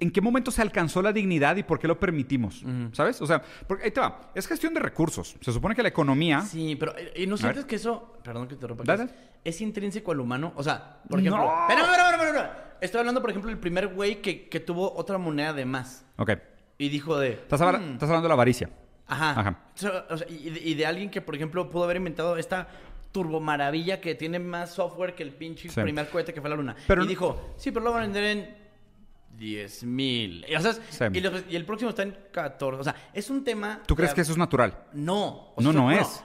¿En 0.00 0.10
qué 0.10 0.20
momento 0.20 0.50
se 0.50 0.62
alcanzó 0.62 1.02
la 1.02 1.12
dignidad 1.12 1.56
y 1.56 1.62
por 1.62 1.78
qué 1.78 1.86
lo 1.88 1.98
permitimos? 1.98 2.64
¿Sabes? 2.92 3.20
O 3.20 3.26
sea, 3.26 3.42
porque 3.66 3.84
ahí 3.84 3.90
te 3.90 4.00
va. 4.00 4.30
Es 4.34 4.46
gestión 4.46 4.74
de 4.74 4.80
recursos. 4.80 5.36
Se 5.40 5.52
supone 5.52 5.74
que 5.74 5.82
la 5.82 5.88
economía. 5.88 6.40
Sí, 6.42 6.76
pero 6.76 6.94
¿y 7.16 7.26
no 7.26 7.32
ver. 7.32 7.38
sientes 7.40 7.64
que 7.64 7.76
eso, 7.76 8.18
perdón 8.22 8.48
que 8.48 8.56
te 8.56 8.66
Dale. 8.84 9.04
es, 9.04 9.10
es 9.44 9.60
intrínseco 9.60 10.12
al 10.12 10.20
humano? 10.20 10.52
O 10.56 10.62
sea, 10.62 11.00
por 11.08 11.18
ejemplo, 11.20 11.44
No. 11.44 12.68
Estoy 12.80 13.00
hablando, 13.00 13.20
por 13.20 13.30
ejemplo, 13.30 13.48
del 13.50 13.58
primer 13.58 13.88
güey 13.88 14.22
que, 14.22 14.48
que 14.48 14.60
tuvo 14.60 14.94
otra 14.94 15.18
moneda 15.18 15.52
de 15.52 15.64
más 15.64 16.04
Ok. 16.16 16.30
y 16.78 16.88
dijo 16.90 17.18
de 17.18 17.30
Estás, 17.32 17.60
"Hmm, 17.60 17.92
estás 17.94 18.02
hablando 18.08 18.22
de 18.22 18.28
la 18.28 18.34
avaricia. 18.34 18.70
Ajá. 19.08 19.30
Ajá. 19.40 19.58
So- 19.74 20.04
o 20.10 20.16
sea, 20.16 20.28
y, 20.28 20.50
de- 20.50 20.60
y 20.60 20.74
de 20.74 20.86
alguien 20.86 21.10
que, 21.10 21.20
por 21.20 21.34
ejemplo, 21.34 21.68
pudo 21.70 21.84
haber 21.84 21.96
inventado 21.96 22.36
esta 22.36 22.68
turbomaravilla 23.10 24.00
que 24.00 24.14
tiene 24.14 24.38
más 24.38 24.70
software 24.74 25.14
que 25.14 25.22
el 25.24 25.32
pinche 25.32 25.68
Sí. 25.68 25.80
primer 25.80 26.08
cohete 26.08 26.32
que 26.32 26.40
fue 26.40 26.48
a 26.48 26.50
la 26.50 26.56
luna. 26.56 26.76
Pero 26.86 27.02
y 27.02 27.04
no- 27.04 27.08
dijo, 27.08 27.54
sí, 27.56 27.72
pero 27.72 27.84
lo 27.84 27.90
van 27.92 28.00
a 28.02 28.06
vender 28.06 28.24
en 28.24 28.56
10 29.38 29.84
mil. 29.84 30.44
O 30.56 30.60
sea, 30.60 30.72
Sí. 30.72 31.04
y, 31.48 31.56
el 31.56 31.64
próximo 31.64 31.90
está 31.90 32.02
en 32.02 32.16
14. 32.32 32.80
O 32.80 32.84
sea, 32.84 32.94
es 33.14 33.30
un 33.30 33.44
tema... 33.44 33.80
¿Tú 33.86 33.94
crees 33.94 34.12
que 34.12 34.20
eso 34.22 34.32
es 34.32 34.38
natural? 34.38 34.76
No. 34.92 35.52
o 35.54 35.62
No, 35.62 35.72
no 35.72 35.90
es. 35.92 36.22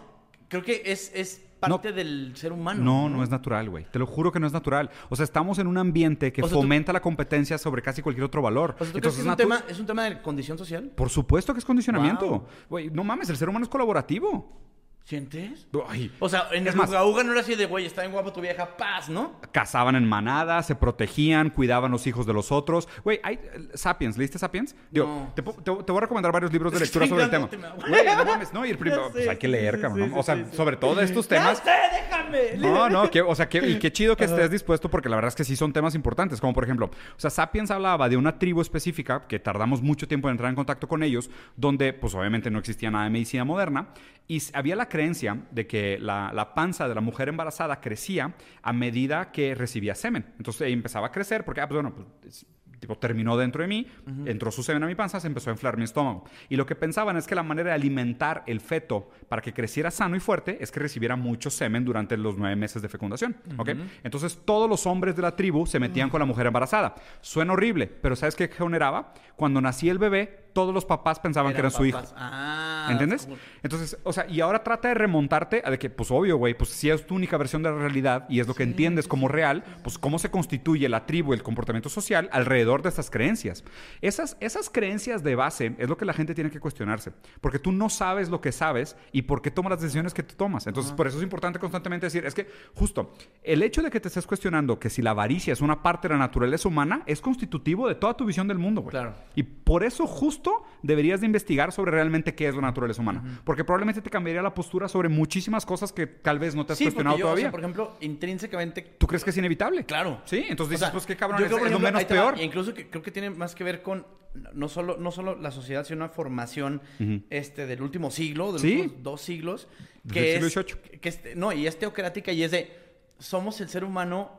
Creo 0.49 0.64
que 0.64 0.82
es, 0.86 1.11
es 1.16 1.41
parte 1.59 1.93
del 1.93 2.34
ser 2.36 2.51
humano. 2.51 2.84
No, 2.84 3.09
no 3.09 3.24
es 3.24 3.30
natural, 3.30 3.70
güey. 3.70 3.86
Te 3.89 3.97
lo 3.99 4.05
juro 4.05 4.32
que 4.32 4.39
no 4.39 4.45
es 4.47 4.53
natural. 4.53 4.89
O 5.09 5.16
sea, 5.16 5.24
estamos 5.24 5.59
en 5.59 5.68
un 5.68 5.78
ambiente 5.78 6.34
que 6.34 6.41
O 6.41 6.47
sea, 6.47 6.55
tú- 6.55 6.61
fomenta 6.61 6.91
la 6.91 7.01
competencia 7.01 7.57
sobre 7.57 7.82
casi 7.82 8.01
cualquier 8.01 8.26
otro 8.26 8.41
valor. 8.41 8.76
O 8.80 8.84
sea, 8.84 8.93
¿tú 8.93 8.99
crees 8.99 9.16
que 9.16 9.22
es 9.22 9.26
un, 9.28 9.32
natu- 9.34 9.38
tema, 9.38 9.64
es 9.70 9.80
un 9.80 9.86
tema 9.86 10.03
de 10.03 10.22
condición 10.22 10.57
social? 10.57 10.91
Por 10.95 11.09
supuesto 11.09 11.53
que 11.53 11.59
es 11.59 11.66
condicionamiento. 11.66 12.28
Wow. 12.30 12.47
Güey, 12.70 12.89
no 12.89 13.03
mames, 13.03 13.30
el 13.30 13.38
ser 13.38 13.47
humano 13.47 13.64
es 13.64 13.70
colaborativo. 13.70 14.59
¿Sientes? 15.06 15.68
Ay. 15.89 16.14
O 16.20 16.30
sea, 16.30 16.47
en 16.54 16.66
Es 16.66 16.74
el 16.74 16.80
más- 16.80 16.89
Uga 16.89 17.06
Uga 17.06 17.24
no 17.24 17.34
era 17.34 17.41
así 17.41 17.56
de, 17.56 17.66
güey, 17.66 17.86
está 17.86 18.01
bien 18.04 18.14
guapo 18.14 18.32
tu 18.32 18.39
vieja, 18.39 18.78
paz, 18.78 19.10
¿no? 19.10 19.34
Cazaban 19.51 19.97
en 19.97 20.08
manada, 20.08 20.64
se 20.64 20.76
protegían, 20.76 21.49
cuidaban 21.49 21.91
los 21.91 22.08
hijos 22.08 22.26
de 22.26 22.32
los 22.32 22.54
otros. 22.54 22.88
Güey, 23.04 23.20
hay 23.22 23.36
eh, 23.36 23.68
Sapiens, 23.74 24.18
¿leíste 24.18 24.39
Sapiens? 24.39 24.74
Digo, 24.91 25.06
No. 25.06 25.34
te, 25.36 25.43
po- 25.43 25.51
te- 25.56 25.62
te 25.84 25.91
voy 25.91 25.97
a 25.97 26.01
recomendar 26.01 26.32
varios 26.32 26.54
libros 26.54 26.72
de 26.72 26.80
lectura 26.86 27.06
sobre 27.08 27.26
el 27.26 27.30
tema. 27.30 27.49
Güey, 27.86 28.06
no 28.16 28.24
mames, 28.26 28.54
no, 28.54 28.66
y 28.66 28.70
el 28.70 28.78
primero, 28.78 29.10
pues 29.12 29.28
hay 29.28 29.36
que 29.38 29.47
leer, 29.49 29.76
sí, 29.76 29.82
cabrón. 29.82 30.08
sí, 30.08 30.14
¿no? 30.14 30.20
O 30.22 30.24
sea, 30.24 30.36
sí, 30.38 30.45
sobre 30.56 30.78
todo 30.78 30.95
de 30.95 31.04
estos 31.04 31.28
¡Ya 31.30 31.36
temas. 31.38 31.58
sé, 31.58 31.72
déjame! 31.91 32.58
No, 32.58 32.89
no, 32.89 33.12
que, 33.12 33.22
o 33.22 33.36
sea, 33.36 33.49
que, 33.49 33.58
y 33.68 33.80
qué 33.80 33.91
chido 33.91 34.16
que 34.16 34.24
estés 34.24 34.49
dispuesto 34.49 34.89
porque 34.89 35.10
la 35.10 35.18
verdad 35.18 35.28
es 35.30 35.36
que 35.36 35.43
sí 35.43 35.58
son 35.58 35.74
temas 35.74 35.95
importantes, 35.95 36.39
como 36.39 36.54
por 36.54 36.64
ejemplo, 36.64 36.86
o 36.88 37.20
sea, 37.20 37.30
Sapiens 37.30 37.72
hablaba 37.72 38.08
de 38.08 38.16
una 38.16 38.39
tribu 38.39 38.62
específica 38.62 39.28
que 39.28 39.38
tardamos 39.38 39.82
mucho 39.82 40.08
tiempo 40.08 40.30
en 40.30 40.34
entrar 40.36 40.49
en 40.49 40.56
contacto 40.56 40.88
con 40.88 41.04
ellos, 41.04 41.30
donde 41.58 41.91
pues 41.91 42.16
obviamente 42.16 42.49
no 42.49 42.58
existía 42.60 42.89
nada 42.89 43.04
de 43.04 43.10
medicina 43.10 43.43
moderna 43.43 43.89
y 44.26 44.41
había 44.54 44.78
la 44.78 44.88
creencia 44.93 45.37
de 45.51 45.65
que 45.65 45.97
la, 45.99 46.31
la 46.33 46.53
panza 46.53 46.87
de 46.87 46.93
la 46.95 47.01
mujer 47.01 47.27
embarazada 47.29 47.81
crecía 47.81 48.33
a 48.61 48.73
medida 48.73 49.31
que 49.31 49.55
recibía 49.55 49.95
semen. 49.95 50.23
Entonces 50.37 50.71
empezaba 50.71 51.07
a 51.07 51.11
crecer 51.11 51.43
porque, 51.45 51.61
ah, 51.61 51.67
pues 51.67 51.81
bueno, 51.81 51.95
pues, 52.21 52.35
es- 52.35 52.45
tipo 52.79 52.97
terminó 52.97 53.37
dentro 53.37 53.61
de 53.61 53.69
mí, 53.69 53.87
entró 54.25 54.51
su 54.51 54.61
semen 54.61 54.83
a 54.83 54.87
mi 54.87 54.93
panza, 54.93 55.17
se 55.21 55.27
empezó 55.27 55.49
a 55.49 55.53
inflar 55.53 55.77
mi 55.77 55.85
estómago. 55.85 56.25
Y 56.49 56.57
lo 56.57 56.65
que 56.65 56.75
pensaban 56.75 57.15
es 57.15 57.25
que 57.27 57.33
la 57.33 57.41
manera 57.41 57.69
de 57.69 57.75
alimentar 57.75 58.43
el 58.45 58.59
feto 58.59 59.09
para 59.29 59.41
que 59.41 59.53
creciera 59.53 59.89
sano 59.89 60.17
y 60.17 60.19
fuerte 60.19 60.57
es 60.61 60.69
que 60.69 60.81
recibiera 60.81 61.15
mucho 61.15 61.49
semen 61.49 61.85
durante 61.85 62.17
los 62.17 62.37
nueve 62.37 62.57
meses 62.57 62.81
de 62.81 62.89
fecundación. 62.89 63.37
¿ok? 63.57 63.69
Entonces 64.03 64.37
todos 64.43 64.69
los 64.69 64.85
hombres 64.85 65.15
de 65.15 65.21
la 65.21 65.33
tribu 65.33 65.65
se 65.65 65.79
metían 65.79 66.09
con 66.09 66.19
la 66.19 66.25
mujer 66.25 66.45
embarazada. 66.47 66.93
Suena 67.21 67.53
horrible, 67.53 67.87
pero 67.87 68.17
¿sabes 68.17 68.35
qué 68.35 68.49
generaba? 68.49 69.13
Cuando 69.37 69.61
nacía 69.61 69.93
el 69.93 69.97
bebé, 69.97 70.42
todos 70.54 70.74
los 70.74 70.86
papás 70.86 71.20
pensaban 71.20 71.51
que 71.51 71.60
era 71.60 71.68
Eran 71.68 71.78
su 71.78 71.86
hijo. 71.86 72.01
Ah, 72.16 72.88
¿Entiendes? 72.91 73.28
Entonces, 73.64 73.97
o 74.04 74.14
sea, 74.14 74.28
y 74.28 74.41
ahora 74.41 74.64
trata 74.64 74.89
de 74.89 74.93
remontarte 74.93 75.62
a 75.66 75.72
de 75.72 75.80
que, 75.80 75.89
pues 75.89 76.12
obvio, 76.12 76.38
güey, 76.38 76.54
pues 76.54 76.70
si 76.70 76.89
es 76.89 77.06
tu 77.06 77.16
única 77.16 77.38
versión 77.38 77.64
de 77.64 77.72
la 77.72 77.78
realidad 77.78 78.26
y 78.30 78.39
es 78.39 78.47
lo 78.47 78.54
que 78.54 78.64
entiendes 78.64 79.08
como 79.08 79.28
real, 79.28 79.64
pues 79.84 79.97
cómo 79.97 80.20
se 80.20 80.30
constituye 80.30 80.88
la 80.89 81.06
tribu, 81.06 81.34
el 81.34 81.43
comportamiento 81.43 81.89
social 81.89 82.30
alrededor 82.32 82.82
de 82.82 82.89
estas 82.89 83.10
creencias. 83.10 83.64
Esas, 84.01 84.38
esas 84.39 84.70
creencias 84.70 85.24
de 85.24 85.36
base 85.36 85.76
es 85.78 85.89
lo 85.89 85.97
que 85.97 86.06
la 86.06 86.14
gente 86.14 86.36
tiene 86.36 86.51
que 86.51 86.60
cuestionarse, 86.60 87.12
porque 87.41 87.60
tú 87.60 87.72
no 87.72 87.89
sabes 87.89 88.30
lo 88.30 88.41
que 88.41 88.51
sabes 88.51 88.95
y 89.12 89.24
por 89.24 89.41
qué 89.41 89.51
tomas 89.51 89.72
las 89.72 89.82
decisiones 89.82 90.14
que 90.14 90.24
tú 90.24 90.36
tomas. 90.36 90.68
Entonces, 90.68 90.91
por 90.93 91.08
eso 91.08 91.18
es 91.18 91.24
importante 91.24 91.60
constantemente 91.60 92.06
decir, 92.06 92.26
es 92.26 92.34
que 92.34 92.47
justo 92.76 93.14
el 93.43 93.64
hecho 93.64 93.82
de 93.82 93.89
que 93.89 93.99
te 93.99 94.08
estés 94.08 94.28
cuestionando 94.28 94.80
que 94.80 94.89
si 94.89 95.01
la 95.01 95.12
avaricia 95.12 95.54
es 95.54 95.62
una 95.62 95.82
parte 95.82 96.08
de 96.08 96.14
la 96.14 96.20
naturaleza 96.20 96.68
humana 96.68 97.04
es 97.06 97.22
constitutivo 97.22 97.88
de 97.88 97.95
toda 97.95 98.16
tu 98.16 98.26
visión 98.26 98.47
del 98.47 98.58
mundo, 98.58 98.82
güey. 98.82 98.91
Claro. 98.91 99.14
Y 99.36 99.43
por 99.43 99.84
eso 99.84 100.06
justo 100.06 100.42
deberías 100.81 101.19
de 101.21 101.25
investigar 101.27 101.71
sobre 101.71 101.91
realmente 101.91 102.35
qué 102.35 102.47
es 102.47 102.55
la 102.55 102.61
naturaleza 102.61 103.01
humana. 103.01 103.41
Porque 103.43 103.63
probablemente 103.63 104.01
te 104.01 104.09
cambiaría 104.09 104.41
la 104.41 104.53
postura 104.53 104.87
sobre 104.87 105.09
muchísimas 105.09 105.65
cosas 105.65 105.91
que 105.93 106.07
tal 106.07 106.39
vez 106.39 106.55
no 106.55 106.65
te 106.65 106.73
has 106.73 106.77
Sí, 106.79 106.85
cuestionado 106.85 107.17
yo, 107.17 107.25
o 107.25 107.27
todavía. 107.27 107.43
sea, 107.45 107.51
por 107.51 107.59
ejemplo, 107.59 107.97
intrínsecamente... 108.01 108.81
¿Tú 108.97 109.07
crees 109.07 109.23
que 109.23 109.29
es 109.29 109.37
inevitable? 109.37 109.85
Claro. 109.85 110.21
Sí, 110.25 110.37
entonces 110.47 110.59
O 110.59 110.69
dices, 110.69 110.79
sea, 110.79 110.91
pues 110.91 111.05
qué 111.05 111.15
cabrón, 111.15 111.39
yo 111.39 111.45
es, 111.45 111.51
creo, 111.51 111.57
es 111.65 111.71
lo 111.71 111.77
ejemplo, 111.77 111.87
menos 111.91 112.07
te 112.07 112.15
va, 112.15 112.21
peor. 112.31 112.39
e 112.39 112.43
incluso 112.43 112.73
que, 112.73 112.89
creo 112.89 113.01
que 113.03 113.11
tiene 113.11 113.29
más 113.29 113.55
que 113.55 113.63
ver 113.63 113.81
con 113.81 114.05
no 114.53 114.67
solo, 114.67 114.97
no 114.97 115.11
solo 115.11 115.35
la 115.39 115.51
sociedad, 115.51 115.85
sino 115.85 115.97
una 115.97 116.09
formación 116.09 116.81
este, 117.29 117.67
del 117.67 117.81
último 117.83 118.09
siglo, 118.09 118.47
de 118.47 118.51
los 118.53 118.61
Sí. 118.61 118.75
últimos 118.81 119.03
dos 119.03 119.21
siglos, 119.21 119.67
Desde 120.03 120.13
que 120.19 120.35
el 120.37 120.43
es, 120.45 120.53
siglo 120.53 120.65
que 121.01 121.09
es- 121.09 121.21
no, 121.35 121.51
y 121.53 121.67
es 121.67 121.77
teocrática 121.77 122.31
y 122.31 122.43
es 122.43 122.49
de, 122.51 122.75
somos 123.19 123.61
el 123.61 123.69
ser 123.69 123.83
humano 123.83 124.31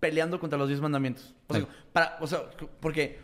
peleando 0.00 0.38
contra 0.38 0.58
los 0.58 0.68
diez 0.68 0.80
mandamientos. 0.80 1.34
O 1.48 1.54
sea, 1.54 1.62
Sí. 1.62 1.68
para, 1.92 2.18
o 2.20 2.26
sea 2.26 2.42
porque 2.80 3.18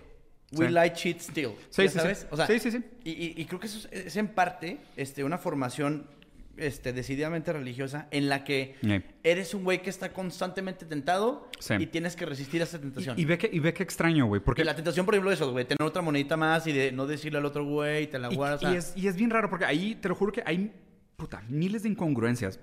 we 0.57 0.67
Sí. 0.69 0.73
lie, 0.73 0.93
cheat, 0.93 1.21
steal. 1.21 1.53
Sí, 1.71 1.83
¿ya 1.83 1.89
sí, 1.89 1.95
sí. 1.95 1.99
sabes? 2.01 2.27
O 2.31 2.37
sea, 2.37 2.47
Sí, 2.47 2.59
sí, 2.59 2.71
sí. 2.71 2.79
Y, 3.05 3.11
y- 3.11 3.35
y 3.37 3.45
creo 3.47 3.61
que 3.61 3.67
eso 3.67 3.87
es, 3.91 4.07
es 4.07 4.17
en 4.17 4.29
parte 4.29 4.79
este, 4.97 5.25
una 5.25 5.39
formación 5.39 6.07
este, 6.57 6.93
decididamente 6.93 7.53
religiosa 7.53 8.07
en 8.13 8.29
la 8.29 8.45
que 8.45 8.77
Sí. 8.81 9.03
eres 9.25 9.55
un 9.55 9.65
güey 9.65 9.83
que 9.83 9.91
está 9.91 10.13
constantemente 10.13 10.87
tentado 10.87 11.49
Sí. 11.59 11.75
y 11.81 11.87
tienes 11.87 12.15
que 12.15 12.27
resistir 12.27 12.61
a 12.61 12.65
esa 12.65 12.79
tentación. 12.81 13.19
Y, 13.19 13.23
y 13.23 13.25
ve 13.25 13.39
que, 13.39 13.51
y 13.53 13.59
ve 13.59 13.75
que 13.75 13.83
extraño, 13.83 14.27
güey. 14.27 14.41
Porque 14.41 14.63
Y 14.63 14.65
la 14.65 14.77
tentación, 14.77 15.05
por 15.05 15.15
ejemplo, 15.17 15.33
eso, 15.33 15.51
güey, 15.51 15.65
tener 15.65 15.83
otra 15.83 16.01
monedita 16.01 16.37
más 16.37 16.65
y 16.69 16.73
de 16.73 16.93
no 16.93 17.09
decirle 17.09 17.39
al 17.39 17.45
otro 17.45 17.65
güey, 17.65 18.07
te 18.09 18.21
la 18.21 18.33
Y, 18.33 18.37
guardas. 18.37 18.63
o 18.63 18.69
y 18.69 18.71
sea, 18.71 18.79
es, 18.79 18.93
y 18.97 19.09
es 19.09 19.17
bien 19.17 19.31
raro 19.31 19.51
porque 19.51 19.65
ahí, 19.65 19.97
te 19.97 20.09
lo 20.09 20.15
juro 20.15 20.31
que 20.31 20.45
hay 20.47 20.71
puta, 21.17 21.43
miles 21.49 21.83
de 21.83 21.89
incongruencias. 21.89 22.61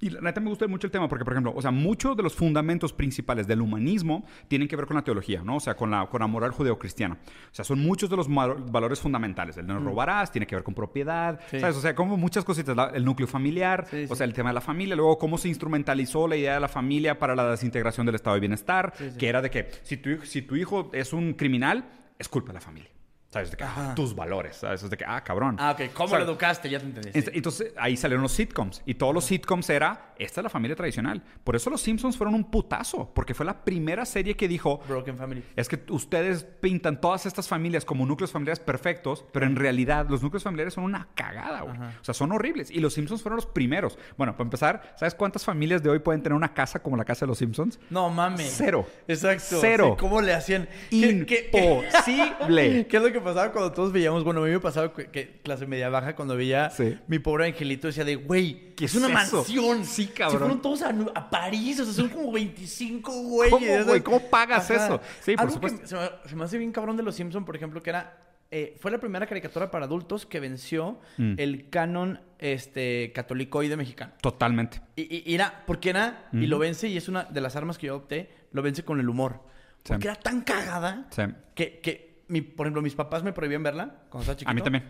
Y 0.00 0.10
la 0.10 0.20
neta 0.20 0.40
me 0.40 0.48
gusta 0.48 0.68
mucho 0.68 0.86
el 0.86 0.92
tema 0.92 1.08
porque, 1.08 1.24
por 1.24 1.32
ejemplo, 1.34 1.52
o 1.56 1.60
sea, 1.60 1.72
muchos 1.72 2.16
de 2.16 2.22
los 2.22 2.34
fundamentos 2.34 2.92
principales 2.92 3.48
del 3.48 3.60
humanismo 3.60 4.24
tienen 4.46 4.68
que 4.68 4.76
ver 4.76 4.86
con 4.86 4.94
la 4.96 5.02
teología, 5.02 5.42
¿no? 5.42 5.56
O 5.56 5.60
sea, 5.60 5.74
con 5.74 5.90
la, 5.90 6.06
con 6.06 6.20
la 6.20 6.28
moral 6.28 6.52
judeocristiana. 6.52 7.14
O 7.50 7.54
sea, 7.54 7.64
son 7.64 7.80
muchos 7.80 8.08
de 8.08 8.16
los 8.16 8.28
valores 8.28 9.00
fundamentales. 9.00 9.56
El 9.56 9.66
no 9.66 9.80
robarás, 9.80 10.30
tiene 10.30 10.46
que 10.46 10.54
ver 10.54 10.62
con 10.62 10.72
propiedad, 10.74 11.40
Sí. 11.50 11.58
¿sabes? 11.58 11.76
O 11.76 11.80
sea, 11.80 11.94
como 11.96 12.16
muchas 12.16 12.44
cositas. 12.44 12.76
la- 12.76 12.90
el 12.94 13.04
núcleo 13.04 13.26
familiar, 13.26 13.86
Sí, 13.90 14.04
o 14.04 14.08
sí. 14.08 14.14
sea, 14.16 14.24
el 14.26 14.34
tema 14.34 14.50
de 14.50 14.54
la 14.54 14.60
familia. 14.60 14.94
Luego, 14.94 15.18
cómo 15.18 15.36
se 15.36 15.48
instrumentalizó 15.48 16.28
la 16.28 16.36
idea 16.36 16.54
de 16.54 16.60
la 16.60 16.68
familia 16.68 17.18
para 17.18 17.34
la 17.34 17.50
desintegración 17.50 18.06
del 18.06 18.14
estado 18.14 18.34
de 18.34 18.40
bienestar, 18.40 18.92
que 19.18 19.28
era 19.28 19.42
de 19.42 19.50
que 19.50 19.68
si 19.82 19.96
tu, 19.96 20.24
si 20.24 20.42
tu 20.42 20.54
hijo 20.54 20.90
es 20.92 21.12
un 21.12 21.32
criminal, 21.34 21.84
es 22.18 22.28
culpa 22.28 22.48
de 22.48 22.54
la 22.54 22.60
familia. 22.60 22.90
¿Sabes? 23.30 23.50
De 23.50 23.58
que, 23.58 23.64
ah, 23.64 23.92
tus 23.94 24.14
valores, 24.14 24.56
¿sabes? 24.56 24.82
Es 24.82 24.88
de 24.88 24.96
que, 24.96 25.04
ah, 25.06 25.22
cabrón. 25.22 25.56
Ah, 25.58 25.72
ok. 25.72 25.92
¿Cómo 25.92 26.08
¿Sabes? 26.08 26.24
lo 26.24 26.32
educaste? 26.32 26.70
Ya 26.70 26.78
te 26.78 26.86
entendí. 26.86 27.12
sí. 27.12 27.28
Entonces 27.34 27.74
ahí 27.76 27.94
salieron 27.96 28.22
los 28.22 28.32
sitcoms 28.32 28.80
y 28.86 28.94
todos 28.94 29.12
los 29.12 29.24
sitcoms 29.26 29.68
era 29.68 30.14
esta 30.18 30.40
es 30.40 30.42
la 30.42 30.48
familia 30.50 30.74
tradicional. 30.74 31.22
Por 31.44 31.54
eso 31.54 31.68
los 31.70 31.80
Simpsons 31.82 32.16
fueron 32.16 32.34
un 32.34 32.50
putazo, 32.50 33.12
porque 33.14 33.34
fue 33.34 33.44
la 33.46 33.64
primera 33.64 34.04
serie 34.06 34.34
que 34.36 34.48
dijo 34.48 34.80
Broken 34.88 35.16
Family. 35.16 35.44
es 35.54 35.68
que 35.68 35.80
ustedes 35.90 36.42
pintan 36.42 37.00
todas 37.00 37.24
estas 37.26 37.46
familias 37.46 37.84
como 37.84 38.04
núcleos 38.04 38.32
familiares 38.32 38.58
perfectos, 38.58 39.24
pero 39.32 39.46
en 39.46 39.54
realidad 39.56 40.06
los 40.08 40.22
núcleos 40.22 40.42
familiares 40.42 40.74
son 40.74 40.84
una 40.84 41.06
cagada, 41.14 41.60
güey. 41.60 41.76
O 41.78 42.04
sea, 42.04 42.14
son 42.14 42.32
horribles. 42.32 42.70
Y 42.70 42.80
los 42.80 42.94
Simpsons 42.94 43.22
fueron 43.22 43.36
los 43.36 43.46
primeros. 43.46 43.96
Bueno, 44.16 44.32
para 44.32 44.44
empezar, 44.44 44.94
¿sabes 44.98 45.14
cuántas 45.14 45.44
familias 45.44 45.82
de 45.82 45.90
hoy 45.90 45.98
pueden 46.00 46.22
tener 46.22 46.34
una 46.34 46.52
casa 46.54 46.80
como 46.82 46.96
la 46.96 47.04
casa 47.04 47.26
de 47.26 47.28
los 47.28 47.38
Simpsons? 47.38 47.78
No 47.90 48.08
mames. 48.10 48.52
Cero. 48.56 48.86
Exacto. 49.06 49.58
Cero. 49.60 49.90
Sí, 49.90 50.00
¿Cómo 50.00 50.20
le 50.20 50.32
hacían? 50.34 50.66
¿Qué- 50.90 51.26
qué- 51.26 51.50
Imposible. 51.52 52.86
¿Qué 52.88 52.96
es 52.96 53.02
lo 53.02 53.12
que 53.12 53.17
pasaba 53.20 53.52
cuando 53.52 53.72
todos 53.72 53.92
veíamos? 53.92 54.24
Bueno, 54.24 54.42
a 54.42 54.46
mí 54.46 54.50
me 54.50 54.60
pasaba 54.60 54.92
que, 54.92 55.06
que 55.06 55.40
clase 55.42 55.66
media 55.66 55.88
baja 55.88 56.14
cuando 56.16 56.36
veía 56.36 56.70
Sí. 56.70 56.98
mi 57.06 57.18
pobre 57.18 57.46
angelito 57.46 57.86
decía 57.88 58.04
de, 58.04 58.16
güey, 58.16 58.74
¿Qué 58.74 58.84
es 58.86 58.94
una 58.94 59.06
eso? 59.22 59.36
mansión. 59.38 59.84
Sí, 59.84 60.04
Se 60.06 60.12
cabrón. 60.12 60.38
fueron 60.38 60.62
todos 60.62 60.82
a, 60.82 61.30
París, 61.30 61.80
o 61.80 61.84
sea, 61.84 61.94
son 61.94 62.08
como 62.08 62.32
25 62.32 63.12
güeyes. 63.22 63.52
¿Cómo, 63.52 63.84
güey? 63.84 64.00
¿Cómo 64.02 64.20
pagas 64.30 64.70
eso? 64.70 65.00
Sí, 65.20 65.32
por 65.34 65.40
Algo 65.42 65.54
supuesto. 65.54 65.80
que 65.80 65.86
se 65.86 65.94
me, 65.96 66.08
se 66.26 66.36
me 66.36 66.44
hace 66.44 66.58
bien 66.58 66.72
cabrón 66.72 66.96
de 66.96 67.02
los 67.02 67.14
Simpson, 67.14 67.44
por 67.44 67.56
ejemplo, 67.56 67.82
que 67.82 67.90
era 67.90 68.24
eh, 68.50 68.76
fue 68.80 68.90
la 68.90 68.96
primera 68.96 69.26
caricatura 69.26 69.70
para 69.70 69.84
adultos 69.84 70.24
que 70.24 70.40
venció 70.40 70.98
Mm. 71.18 71.34
el 71.36 71.68
canon 71.68 72.20
este 72.38 73.12
catolicoide 73.14 73.76
mexicano. 73.76 74.12
Totalmente. 74.22 74.80
Y, 74.96 75.34
era, 75.34 75.64
porque 75.66 75.90
era, 75.90 76.28
y 76.32 76.46
lo 76.46 76.58
vence, 76.58 76.88
y 76.88 76.96
es 76.96 77.08
una 77.08 77.24
de 77.24 77.40
las 77.42 77.56
armas 77.56 77.76
que 77.76 77.88
yo 77.88 77.96
opté, 77.96 78.30
lo 78.52 78.62
vence 78.62 78.84
con 78.84 79.00
el 79.00 79.08
humor. 79.10 79.42
Sí. 79.84 79.88
Porque 79.92 80.06
era 80.08 80.14
tan 80.16 80.40
cagada 80.42 81.08
Sí. 81.10 81.22
que, 81.54 81.78
que 81.80 82.07
mi- 82.28 82.40
por 82.42 82.66
ejemplo, 82.66 82.82
mis 82.82 82.94
papás 82.94 83.22
me 83.22 83.32
prohibían 83.32 83.62
verla 83.62 84.02
cuando 84.08 84.20
estaba 84.22 84.36
chiquito. 84.36 84.50
A 84.50 84.54
mí 84.54 84.62
también. 84.62 84.84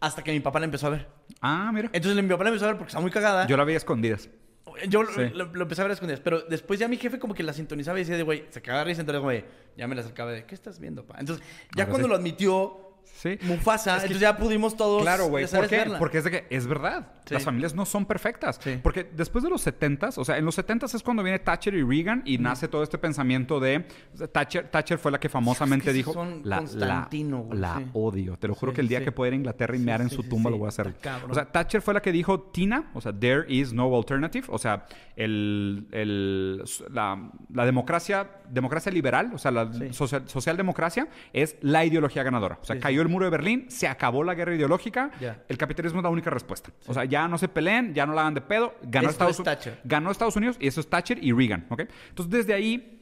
Hasta 0.00 0.22
que 0.22 0.32
mi 0.32 0.40
papá 0.40 0.58
la 0.58 0.64
empezó 0.66 0.86
a 0.86 0.90
ver. 0.90 1.08
Ah, 1.40 1.70
mira. 1.72 1.88
Entonces 1.92 2.22
mi 2.22 2.28
papá 2.28 2.44
la 2.44 2.50
empezó 2.50 2.64
a 2.66 2.68
ver 2.68 2.76
porque 2.76 2.90
estaba 2.90 3.02
muy 3.02 3.10
cagada. 3.10 3.46
Yo 3.46 3.56
la 3.56 3.64
veía 3.64 3.76
escondidas. 3.78 4.28
Yo 4.88 5.02
lo, 5.04 5.12
Sí. 5.12 5.30
lo- 5.34 5.52
lo 5.52 5.62
empecé 5.62 5.82
a 5.82 5.84
ver 5.84 5.90
a 5.92 5.94
escondidas. 5.94 6.20
Pero 6.20 6.40
después 6.42 6.80
ya 6.80 6.88
mi 6.88 6.96
jefe 6.96 7.18
como 7.18 7.32
que 7.34 7.42
la 7.42 7.52
sintonizaba 7.52 7.98
y 7.98 8.02
decía 8.02 8.16
de, 8.16 8.22
güey, 8.22 8.44
se 8.50 8.60
cagaba 8.60 8.80
de 8.84 8.90
risa. 8.90 9.00
Entonces, 9.02 9.22
güey, 9.22 9.44
ya 9.76 9.86
me 9.86 9.94
la 9.94 10.00
acercaba 10.00 10.32
de, 10.32 10.44
¿qué 10.44 10.54
estás 10.54 10.80
viendo, 10.80 11.04
pa? 11.06 11.16
Entonces, 11.20 11.44
ya 11.76 11.84
Ahora 11.84 11.90
cuando 11.90 12.08
sí. 12.08 12.10
lo 12.10 12.16
admitió 12.16 12.93
Sí. 13.04 13.38
Mufasa, 13.42 13.92
Es 13.96 14.02
que- 14.02 14.06
entonces 14.08 14.20
ya 14.20 14.36
pudimos 14.36 14.76
todos 14.76 15.02
Claro, 15.02 15.28
güey. 15.28 15.46
¿Por 15.46 15.66
qué? 15.68 15.76
verla. 15.78 15.98
Porque 15.98 16.18
es 16.18 16.24
de 16.24 16.30
que 16.30 16.46
es 16.50 16.66
verdad. 16.66 17.08
Sí. 17.26 17.32
Las 17.34 17.44
familias 17.44 17.74
no 17.74 17.86
son 17.86 18.04
perfectas. 18.04 18.60
Sí. 18.62 18.78
Porque 18.82 19.04
después 19.04 19.42
de 19.42 19.48
los 19.50 19.62
70s, 19.66 20.18
o 20.18 20.24
sea, 20.26 20.36
en 20.36 20.44
los 20.44 20.58
70s 20.58 20.94
es 20.94 21.02
cuando 21.02 21.22
viene 21.22 21.38
Thatcher 21.38 21.72
y 21.74 21.82
Reagan 21.82 22.22
y 22.26 22.36
nace 22.38 22.68
todo 22.68 22.82
este 22.82 22.98
pensamiento 22.98 23.60
de. 23.60 23.86
Thatcher, 24.32 24.68
Thatcher 24.70 24.98
fue 24.98 25.10
la 25.10 25.18
que 25.18 25.28
famosamente 25.30 25.86
Es 25.86 25.92
que 25.92 25.96
dijo. 25.96 26.12
son 26.12 26.42
la, 26.44 26.58
Constantino, 26.58 27.48
la 27.52 27.82
odio. 27.94 28.36
Te 28.36 28.46
lo 28.48 28.54
juro 28.54 28.72
que 28.74 28.82
el 28.82 28.88
día 28.88 29.02
que 29.02 29.12
pueda 29.12 29.28
ir 29.28 29.32
a 29.34 29.36
Inglaterra 29.36 29.74
y 29.74 29.78
mear 29.78 30.02
en 30.02 30.10
su 30.10 30.22
tumba 30.24 30.50
lo 30.50 30.58
voy 30.58 30.66
a 30.66 30.68
hacer. 30.68 30.94
O 31.28 31.34
sea, 31.34 31.46
Thatcher 31.50 31.80
fue 31.80 31.94
la 31.94 32.02
que 32.02 32.12
dijo 32.12 32.40
Tina, 32.52 32.90
o 32.94 33.00
sea, 33.00 33.12
there 33.18 33.44
is 33.48 33.72
no 33.72 33.94
alternative. 33.96 34.46
O 34.50 34.58
sea, 34.58 34.84
el, 35.16 35.86
el- 35.92 36.62
la, 36.92 37.30
la 37.52 37.64
democracia, 37.64 38.28
democracia 38.50 38.92
liberal, 38.92 39.30
o 39.34 39.38
sea, 39.38 39.50
la 39.50 39.70
social, 39.92 40.28
socialdemocracia 40.28 41.08
es 41.32 41.56
la 41.62 41.84
ideología 41.84 42.22
ganadora. 42.22 42.58
O 42.60 42.64
sea. 42.64 42.78
Cayó 42.94 43.02
el 43.02 43.08
muro 43.08 43.24
de 43.24 43.30
Berlín, 43.30 43.66
se 43.68 43.88
acabó 43.88 44.22
la 44.22 44.34
guerra 44.34 44.54
ideológica, 44.54 45.10
el 45.48 45.58
capitalismo 45.58 45.98
es 45.98 46.04
la 46.04 46.10
única 46.10 46.30
respuesta. 46.30 46.70
O 46.86 46.94
sea, 46.94 47.04
ya 47.04 47.26
no 47.26 47.38
se 47.38 47.48
peleen, 47.48 47.92
ya 47.92 48.06
no 48.06 48.14
la 48.14 48.20
hagan 48.22 48.34
de 48.34 48.40
pedo. 48.40 48.74
Ganó, 48.82 49.10
Estados, 49.10 49.40
es 49.40 49.72
ganó 49.82 50.10
Estados 50.10 50.36
Unidos 50.36 50.56
y 50.60 50.68
eso 50.68 50.80
es 50.80 50.88
Thatcher 50.88 51.18
y 51.22 51.32
Reagan. 51.32 51.66
¿ok? 51.70 51.80
Entonces, 52.10 52.30
desde 52.30 52.54
ahí 52.54 52.93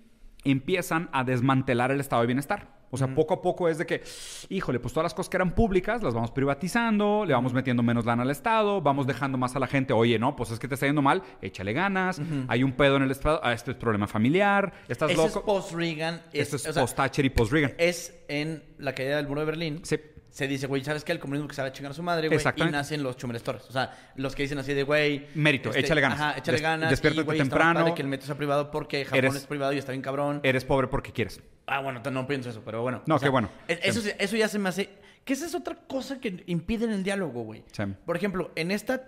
empiezan 0.45 1.09
a 1.13 1.25
desmantelar 1.25 1.91
el 1.91 2.01
estado 2.01 2.23
de 2.23 2.27
bienestar. 2.27 2.83
O 2.95 2.99
sea, 2.99 3.07
poco 3.15 3.33
a 3.33 3.41
poco 3.41 3.71
es 3.71 3.79
de 3.79 3.87
que, 3.87 4.03
híjole, 4.51 4.79
pues 4.79 4.93
todas 4.93 5.05
las 5.05 5.15
cosas 5.15 5.31
que 5.31 5.39
eran 5.39 5.55
públicas 5.55 6.03
las 6.03 6.13
vamos 6.13 6.31
privatizando, 6.31 7.25
le 7.25 7.33
vamos 7.33 7.55
metiendo 7.55 7.83
menos 7.83 8.05
lana 8.05 8.23
al 8.23 8.31
Estado, 8.31 8.83
vamos 8.83 9.07
dejando 9.07 9.39
más 9.39 9.57
a 9.57 9.59
la 9.59 9.67
gente, 9.67 9.95
oye, 9.95 10.19
no, 10.19 10.37
pues 10.37 10.51
es 10.51 10.59
que 10.59 10.69
te 10.69 10.75
está 10.75 10.87
yendo 10.87 11.01
mal, 11.01 11.23
échale 11.41 11.73
ganas, 11.73 12.21
hay 12.49 12.63
un 12.63 12.73
pedo 12.73 12.97
en 12.97 13.05
el 13.05 13.11
Estado, 13.11 13.41
ah, 13.43 13.55
este 13.55 13.71
es 13.71 13.79
problema 13.79 14.07
familiar, 14.07 14.75
estás 14.89 15.11
Ese 15.11 15.25
es 15.25 15.35
loco. 15.35 15.47
post-Reagan. 15.47 16.21
Esto 16.35 16.57
es 16.57 16.63
sea, 16.63 16.75
post-Thatcher 16.75 17.25
y 17.25 17.31
post-Reagan. 17.31 17.73
Es 17.79 18.15
en 18.29 18.63
la 18.77 18.95
caída 18.95 19.17
del 19.17 19.27
muro 19.27 19.41
de 19.41 19.47
Berlín. 19.47 19.81
Sí. 19.85 19.99
Se 20.33 20.49
dice, 20.49 20.67
güey, 20.67 20.83
¿sabes 20.83 21.05
qué? 21.05 21.13
El 21.13 21.19
comunismo 21.21 21.47
que 21.47 21.61
a 21.61 21.71
chingar 21.73 21.93
a 21.93 21.95
su 21.95 22.03
madre, 22.03 22.29
güey. 22.29 22.41
Y 22.57 22.65
nacen 22.65 23.03
los 23.03 23.19
chumerestores. 23.19 23.65
O 23.69 23.73
sea, 23.73 23.93
los 24.17 24.35
que 24.35 24.45
dicen 24.45 24.57
así 24.57 24.73
de, 24.73 24.83
güey. 24.83 25.17
este, 25.17 25.39
Mérito, 25.39 25.75
échale 25.75 26.01
ganas. 26.01 26.19
Ajá, 26.19 26.39
échale 26.39 26.57
Des- 26.57 26.63
ganas. 26.63 26.89
despiértate 26.89 27.21
y, 27.21 27.25
güey, 27.25 27.39
está 27.39 27.45
más 27.55 27.67
temprano. 27.67 27.95
que 27.95 28.01
el 28.01 28.09
metro 28.09 28.27
sea 28.27 28.35
privado 28.35 28.71
porque 28.71 29.05
Japón 29.05 29.19
Eres- 29.19 29.35
es 29.37 29.47
privado 29.47 29.75
y 29.75 29.79
está 29.79 29.93
bien 29.93 30.01
cabrón. 30.01 30.41
Eres 30.43 30.65
pobre 30.65 30.89
porque 30.89 31.13
quieres. 31.13 31.43
Ah, 31.67 31.81
bueno, 31.81 32.01
no 32.11 32.27
pienso 32.27 32.49
eso, 32.49 32.63
pero 32.65 32.81
bueno. 32.81 33.03
No, 33.07 33.19
sea, 33.19 33.27
qué 33.27 33.31
bueno. 33.31 33.51
e- 33.69 33.79
Eso, 33.83 34.01
sí- 34.01 34.11
eso 34.19 34.35
ya 34.37 34.49
se 34.49 34.59
me 34.59 34.71
hace. 34.71 34.89
Que 35.23 35.35
esa 35.35 35.45
es 35.45 35.55
otra 35.55 35.77
cosa 35.87 36.19
que 36.19 36.43
impide 36.47 36.87
el 36.87 37.05
diálogo, 37.05 37.43
güey. 37.43 37.63
Sí. 37.71 37.83
Por 38.07 38.17
ejemplo, 38.17 38.53
en 38.57 38.71
esta. 38.71 39.03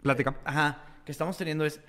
Plática. 0.00 0.36
Ajá, 0.44 0.78
que 1.04 1.12
estamos 1.12 1.36
teniendo 1.36 1.66
es. 1.66 1.80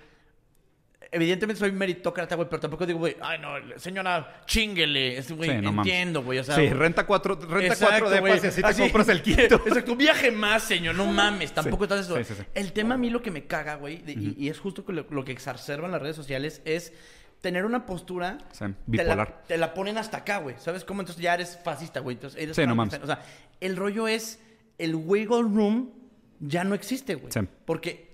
Evidentemente 1.14 1.60
soy 1.60 1.72
meritócrata, 1.72 2.36
güey, 2.36 2.50
pero 2.50 2.60
tampoco 2.60 2.86
digo, 2.86 3.00
güey, 3.00 3.16
ay, 3.22 3.38
no, 3.40 3.54
señora, 3.78 4.42
chinguele. 4.46 5.18
Es, 5.18 5.32
güey, 5.32 5.50
Sí, 5.52 5.56
no 5.58 5.72
mames. 5.72 5.92
entiendo, 5.94 6.24
güey. 6.24 6.40
O 6.40 6.44
sea, 6.44 6.56
sí, 6.56 6.68
renta 6.70 7.06
cuatro, 7.06 7.36
renta 7.36 7.74
Exacto, 7.74 7.86
cuatro 7.88 8.10
depas 8.10 8.44
y 8.44 8.48
así 8.48 8.62
te 8.62 8.68
Así- 8.68 8.82
compras 8.82 9.10
el 9.10 9.22
quinto. 9.24 9.62
Exacto, 9.66 9.96
viaje 9.96 10.32
más, 10.32 10.64
señor, 10.64 10.96
no 10.96 11.06
mames, 11.06 11.52
tampoco 11.54 11.86
Sí, 11.86 11.94
estás 11.94 12.06
eso. 12.08 12.18
sí, 12.18 12.24
sí, 12.24 12.34
sí. 12.36 12.44
El 12.56 12.74
tema 12.74 12.96
a 12.96 12.98
mí 12.98 13.10
lo 13.10 13.22
que 13.22 13.32
me 13.32 13.46
caga, 13.46 13.76
güey, 13.76 14.02
y, 14.08 14.36
y 14.46 14.50
es 14.50 14.60
justo 14.60 14.84
que 14.86 14.92
lo, 14.94 15.06
lo 15.10 15.24
que 15.24 15.32
exacerban 15.32 15.92
las 15.92 16.02
redes 16.02 16.16
sociales 16.16 16.62
es 16.66 16.94
tener 17.42 17.66
una 17.66 17.86
postura 17.86 18.38
Sí, 18.52 18.60
Te 18.60 18.66
la, 18.66 18.74
bipolar. 18.86 19.44
te 19.48 19.58
la 19.58 19.74
ponen 19.74 19.98
hasta 19.98 20.18
acá, 20.18 20.38
güey. 20.40 20.56
¿Sabes 20.60 20.84
cómo? 20.86 21.02
Entonces 21.02 21.22
ya 21.22 21.34
eres 21.34 21.60
fascista, 21.64 22.00
güey. 22.00 22.16
Entonces 22.16 22.42
eres 22.42 22.56
Sí, 22.56 22.62
no 22.66 22.74
frankenstein. 22.74 23.04
O 23.04 23.06
sea, 23.06 23.22
el 23.60 23.76
rollo 23.76 24.08
es 24.08 24.40
el 24.78 24.96
wiggle 24.96 25.42
room 25.44 25.92
ya 26.40 26.64
no 26.64 26.74
existe, 26.74 27.16
güey. 27.16 27.32
Sí. 27.34 27.42
Porque 27.66 28.13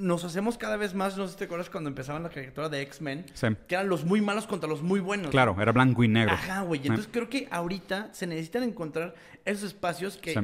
nos 0.00 0.24
hacemos 0.24 0.56
cada 0.58 0.76
vez 0.76 0.94
más, 0.94 1.16
no 1.16 1.26
sé 1.26 1.32
si 1.34 1.38
te 1.38 1.44
acuerdas 1.44 1.70
cuando 1.70 1.88
empezaban 1.88 2.22
la 2.22 2.30
caricatura 2.30 2.68
de 2.68 2.80
X-Men, 2.82 3.26
Sí. 3.34 3.46
que 3.68 3.74
eran 3.74 3.88
los 3.88 4.04
muy 4.04 4.20
malos 4.20 4.46
contra 4.46 4.68
los 4.68 4.82
muy 4.82 5.00
buenos. 5.00 5.30
Claro, 5.30 5.54
era 5.60 5.72
blanco 5.72 6.02
y 6.02 6.08
negro. 6.08 6.32
Ajá, 6.34 6.62
güey. 6.62 6.80
Sí. 6.80 6.88
Entonces 6.88 7.10
creo 7.12 7.28
que 7.28 7.46
ahorita 7.50 8.08
se 8.12 8.26
necesitan 8.26 8.62
encontrar 8.62 9.14
esos 9.44 9.64
espacios 9.64 10.16
que, 10.16 10.34
Sí. 10.34 10.40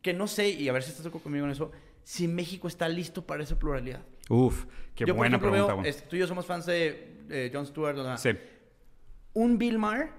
que 0.00 0.12
no 0.14 0.26
sé, 0.26 0.48
y 0.50 0.68
a 0.68 0.72
ver 0.72 0.82
si 0.82 0.90
estás 0.90 1.04
de 1.04 1.08
acuerdo 1.08 1.24
conmigo 1.24 1.44
en 1.44 1.52
eso, 1.52 1.70
si 2.02 2.28
México 2.28 2.68
está 2.68 2.88
listo 2.88 3.26
para 3.26 3.42
esa 3.42 3.58
pluralidad. 3.58 4.02
Uf, 4.28 4.66
qué 4.94 5.04
Yo, 5.04 5.14
por 5.14 5.16
buena 5.18 5.36
ejemplo, 5.36 5.50
pregunta, 5.50 5.74
veo, 5.74 5.84
este, 5.84 6.06
tú 6.08 6.16
y 6.16 6.18
yo 6.20 6.26
somos 6.26 6.46
fans 6.46 6.66
de 6.66 7.24
eh, 7.30 7.50
Jon 7.52 7.66
Stewart. 7.66 7.96
o 7.98 8.04
sea, 8.04 8.16
Sí. 8.18 8.38
un 9.32 9.58
Bill 9.58 9.78
Maher 9.78 10.10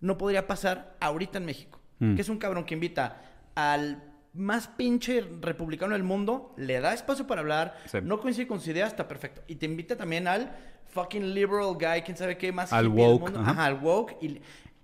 no 0.00 0.16
podría 0.18 0.46
pasar 0.46 0.96
ahorita 1.00 1.38
en 1.38 1.46
México. 1.46 1.80
Mm. 1.98 2.14
Que 2.14 2.20
es 2.22 2.28
un 2.28 2.38
cabrón 2.38 2.64
que 2.64 2.74
invita 2.74 3.22
al 3.54 4.02
más 4.36 4.68
pinche 4.68 5.20
republicano 5.40 5.94
del 5.94 6.02
mundo, 6.02 6.52
le 6.56 6.80
da 6.80 6.92
espacio 6.94 7.26
para 7.26 7.40
hablar, 7.40 7.76
Sí. 7.86 7.98
no 8.02 8.20
coincide 8.20 8.46
con 8.46 8.60
su 8.60 8.70
idea, 8.70 8.86
está 8.86 9.08
perfecto. 9.08 9.42
Y 9.46 9.56
te 9.56 9.66
invita 9.66 9.96
también 9.96 10.28
al 10.28 10.56
fucking 10.88 11.34
liberal 11.34 11.74
guy, 11.74 12.02
quién 12.04 12.16
sabe 12.16 12.36
qué 12.38 12.52
más. 12.52 12.72
Al 12.72 12.88
woke, 12.88 13.22
mundo. 13.22 13.40
ajá. 13.40 13.50
Ajá, 13.50 13.64
al 13.66 13.74
woke. 13.74 14.16
Y, 14.20 14.26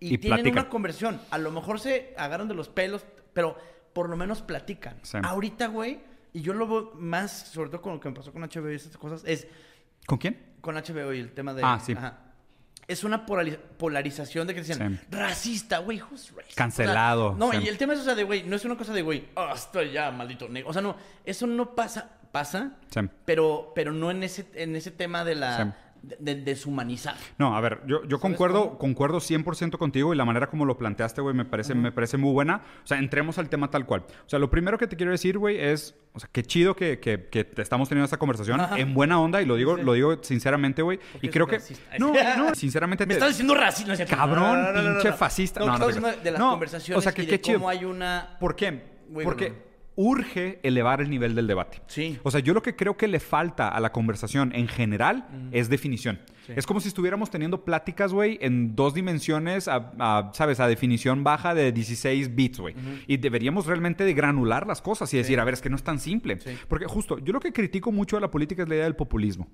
y, 0.01 0.15
Y 0.15 0.19
tienen 0.19 0.49
una 0.53 0.69
conversión. 0.69 1.21
A 1.31 1.39
lo 1.39 1.51
mejor 1.51 1.79
se 1.81 2.15
agarran 2.17 2.49
de 2.49 2.55
los 2.55 2.69
pelos, 2.69 3.05
pero 3.33 3.57
por 3.93 4.09
lo 4.09 4.17
menos 4.17 4.43
platican. 4.43 4.97
Sí. 5.03 5.19
Ahorita, 5.23 5.69
güey, 5.69 6.01
y 6.33 6.41
yo 6.41 6.55
lo 6.55 6.67
veo 6.67 6.93
más, 6.97 7.31
sobre 7.49 7.71
todo 7.71 7.83
con 7.83 7.93
lo 7.95 8.01
que 8.01 8.09
me 8.09 8.15
pasó 8.17 8.33
con 8.33 8.43
HBO 8.43 8.71
y 8.71 8.75
esas 8.75 8.97
cosas, 8.97 9.23
es 9.27 9.47
¿Con 10.07 10.19
quién? 10.19 10.55
con 10.61 10.75
HBO 10.77 11.13
y 11.13 11.21
el 11.21 11.33
tema 11.33 11.55
de. 11.55 11.63
Ah, 11.65 11.79
sí. 11.79 11.93
Ajá. 11.93 12.32
Es 12.93 13.05
una 13.05 13.25
polariz- 13.27 13.59
polarización 13.79 14.47
de 14.47 14.55
que 14.55 14.61
decían, 14.63 15.01
Sí. 15.01 15.07
racista, 15.17 15.79
güey, 15.79 16.01
who's 16.01 16.31
racist? 16.37 16.57
Cancelado, 16.57 17.27
O 17.27 17.31
sea, 17.31 17.39
no, 17.39 17.53
sí. 17.53 17.59
y 17.65 17.69
el 17.69 17.79
tema 17.79 17.95
es, 17.95 18.01
o 18.01 18.05
sea, 18.05 18.15
de, 18.15 18.25
güey, 18.25 18.43
no 18.43 18.57
es 18.57 18.65
una 18.65 18.77
cosa 18.77 18.93
de, 18.93 19.03
güey, 19.03 19.29
oh, 19.35 19.53
estoy 19.55 19.93
ya, 19.93 20.11
maldito 20.11 20.49
negro. 20.49 20.69
O 20.71 20.73
sea, 20.73 20.83
no, 20.83 20.97
eso 21.25 21.47
no 21.47 21.75
pasa, 21.75 22.09
pasa, 22.31 22.73
Sí. 22.91 23.01
pero, 23.25 23.73
pero 23.75 23.93
no 23.93 24.11
en 24.11 24.23
ese, 24.23 24.47
en 24.55 24.77
ese 24.77 24.91
tema 24.91 25.25
de 25.25 25.35
la. 25.37 25.77
De, 26.03 26.17
de 26.35 26.35
deshumanizar. 26.43 27.15
No, 27.39 27.57
a 27.57 27.61
ver, 27.61 27.81
yo, 27.87 28.03
yo 28.03 28.19
¿Sabes 28.19 28.21
concuerdo, 28.21 28.63
cómo? 28.65 28.79
concuerdo 28.79 29.19
100% 29.19 29.79
contigo 29.79 30.13
y 30.13 30.17
la 30.17 30.25
manera 30.25 30.49
como 30.49 30.65
lo 30.65 30.77
planteaste, 30.77 31.21
güey, 31.21 31.35
me 31.35 31.45
parece, 31.45 31.75
me 31.75 31.93
parece 31.93 32.17
muy 32.17 32.33
buena. 32.33 32.63
O 32.83 32.87
sea, 32.87 32.99
entremos 32.99 33.39
al 33.39 33.49
tema 33.49 33.71
tal 33.71 33.87
cual. 33.87 34.05
O 34.27 34.29
sea, 34.29 34.39
lo 34.39 34.51
primero 34.51 34.79
que 34.79 34.87
te 34.87 34.97
quiero 34.97 35.13
decir, 35.13 35.39
güey, 35.39 35.59
es, 35.61 35.95
o 36.13 36.21
sea, 36.21 36.29
qué 36.33 36.43
chido 36.43 36.75
que, 36.77 36.99
que, 36.99 37.29
que 37.29 37.45
te 37.45 37.63
estamos 37.63 37.89
teniendo 37.89 38.05
esta 38.05 38.19
conversación 38.19 38.61
Ajá. 38.61 38.79
en 38.79 38.95
buena 38.95 39.21
onda 39.21 39.41
y 39.43 39.47
lo 39.47 39.55
digo, 39.57 39.77
Sí. 39.77 39.83
lo 39.83 39.93
digo 39.93 40.19
sinceramente, 40.23 40.83
güey. 40.83 40.99
Y 41.21 41.29
creo 41.29 41.47
que... 41.47 41.57
racista. 41.59 41.99
No, 41.99 42.13
no, 42.37 42.55
sinceramente... 42.55 43.07
Me 43.07 43.15
estás 43.15 43.29
diciendo 43.31 43.55
racista. 43.55 43.93
No. 43.97 44.07
Cabrón, 44.09 44.63
No, 44.75 44.83
no, 44.83 44.93
pinche 45.01 45.13
fascista. 45.13 45.61
No, 45.61 45.67
No, 45.79 45.89
no, 45.89 46.13
de 46.13 46.31
las 46.31 46.41
conversaciones 46.41 46.99
o 46.99 47.01
sea, 47.03 47.13
que 47.13 47.23
y 47.23 47.27
qué 47.27 47.33
de 47.33 47.41
chido. 47.41 47.59
cómo 47.59 47.69
hay 47.69 47.85
una... 47.85 48.37
¿Por 48.41 48.57
qué? 48.57 48.83
Güey, 49.09 49.25
Porque 49.25 49.72
urge 49.97 50.61
elevar 50.63 51.01
el 51.01 51.11
nivel 51.11 51.35
del 51.35 51.47
debate. 51.47 51.81
Sí. 51.87 52.19
O 52.23 52.31
sea, 52.31 52.41
yo 52.41 52.55
lo 52.55 52.63
que 52.63 52.77
creo 52.77 52.97
que 52.97 53.09
le 53.09 53.21
falta 53.21 53.69
a 53.69 53.81
la 53.81 53.93
conversación 53.93 54.53
en 54.55 54.69
general 54.69 55.27
es 55.53 55.69
definición. 55.69 56.21
Sí. 56.47 56.55
Es 56.57 56.67
como 56.67 56.81
si 56.81 56.89
estuviéramos 56.89 57.31
teniendo 57.31 57.65
pláticas, 57.65 58.13
güey, 58.13 58.39
en 58.41 58.75
dos 58.75 58.95
dimensiones, 58.95 59.69
a, 59.69 59.93
a, 59.99 60.31
¿sabes? 60.35 60.61
A 60.61 60.67
definición 60.67 61.23
baja 61.23 61.55
de 61.55 61.73
16 61.73 62.35
bits, 62.35 62.59
güey. 62.59 62.75
Y 63.07 63.19
deberíamos 63.19 63.67
realmente 63.67 64.05
de 64.05 64.15
granular 64.15 64.67
las 64.67 64.83
cosas 64.83 65.13
y 65.15 65.19
decir, 65.19 65.39
a 65.39 65.45
ver, 65.45 65.55
es 65.55 65.61
que 65.61 65.71
no 65.71 65.77
es 65.77 65.85
tan 65.85 66.01
simple. 66.01 66.41
Sí. 66.41 66.51
Porque 66.69 66.87
justo, 66.87 67.19
yo 67.19 67.33
lo 67.33 67.41
que 67.41 67.53
critico 67.53 67.93
mucho 67.93 68.17
de 68.17 68.23
la 68.23 68.31
política 68.31 68.63
es 68.63 68.69
la 68.69 68.75
idea 68.75 68.85
del 68.85 68.97
populismo. 68.97 69.49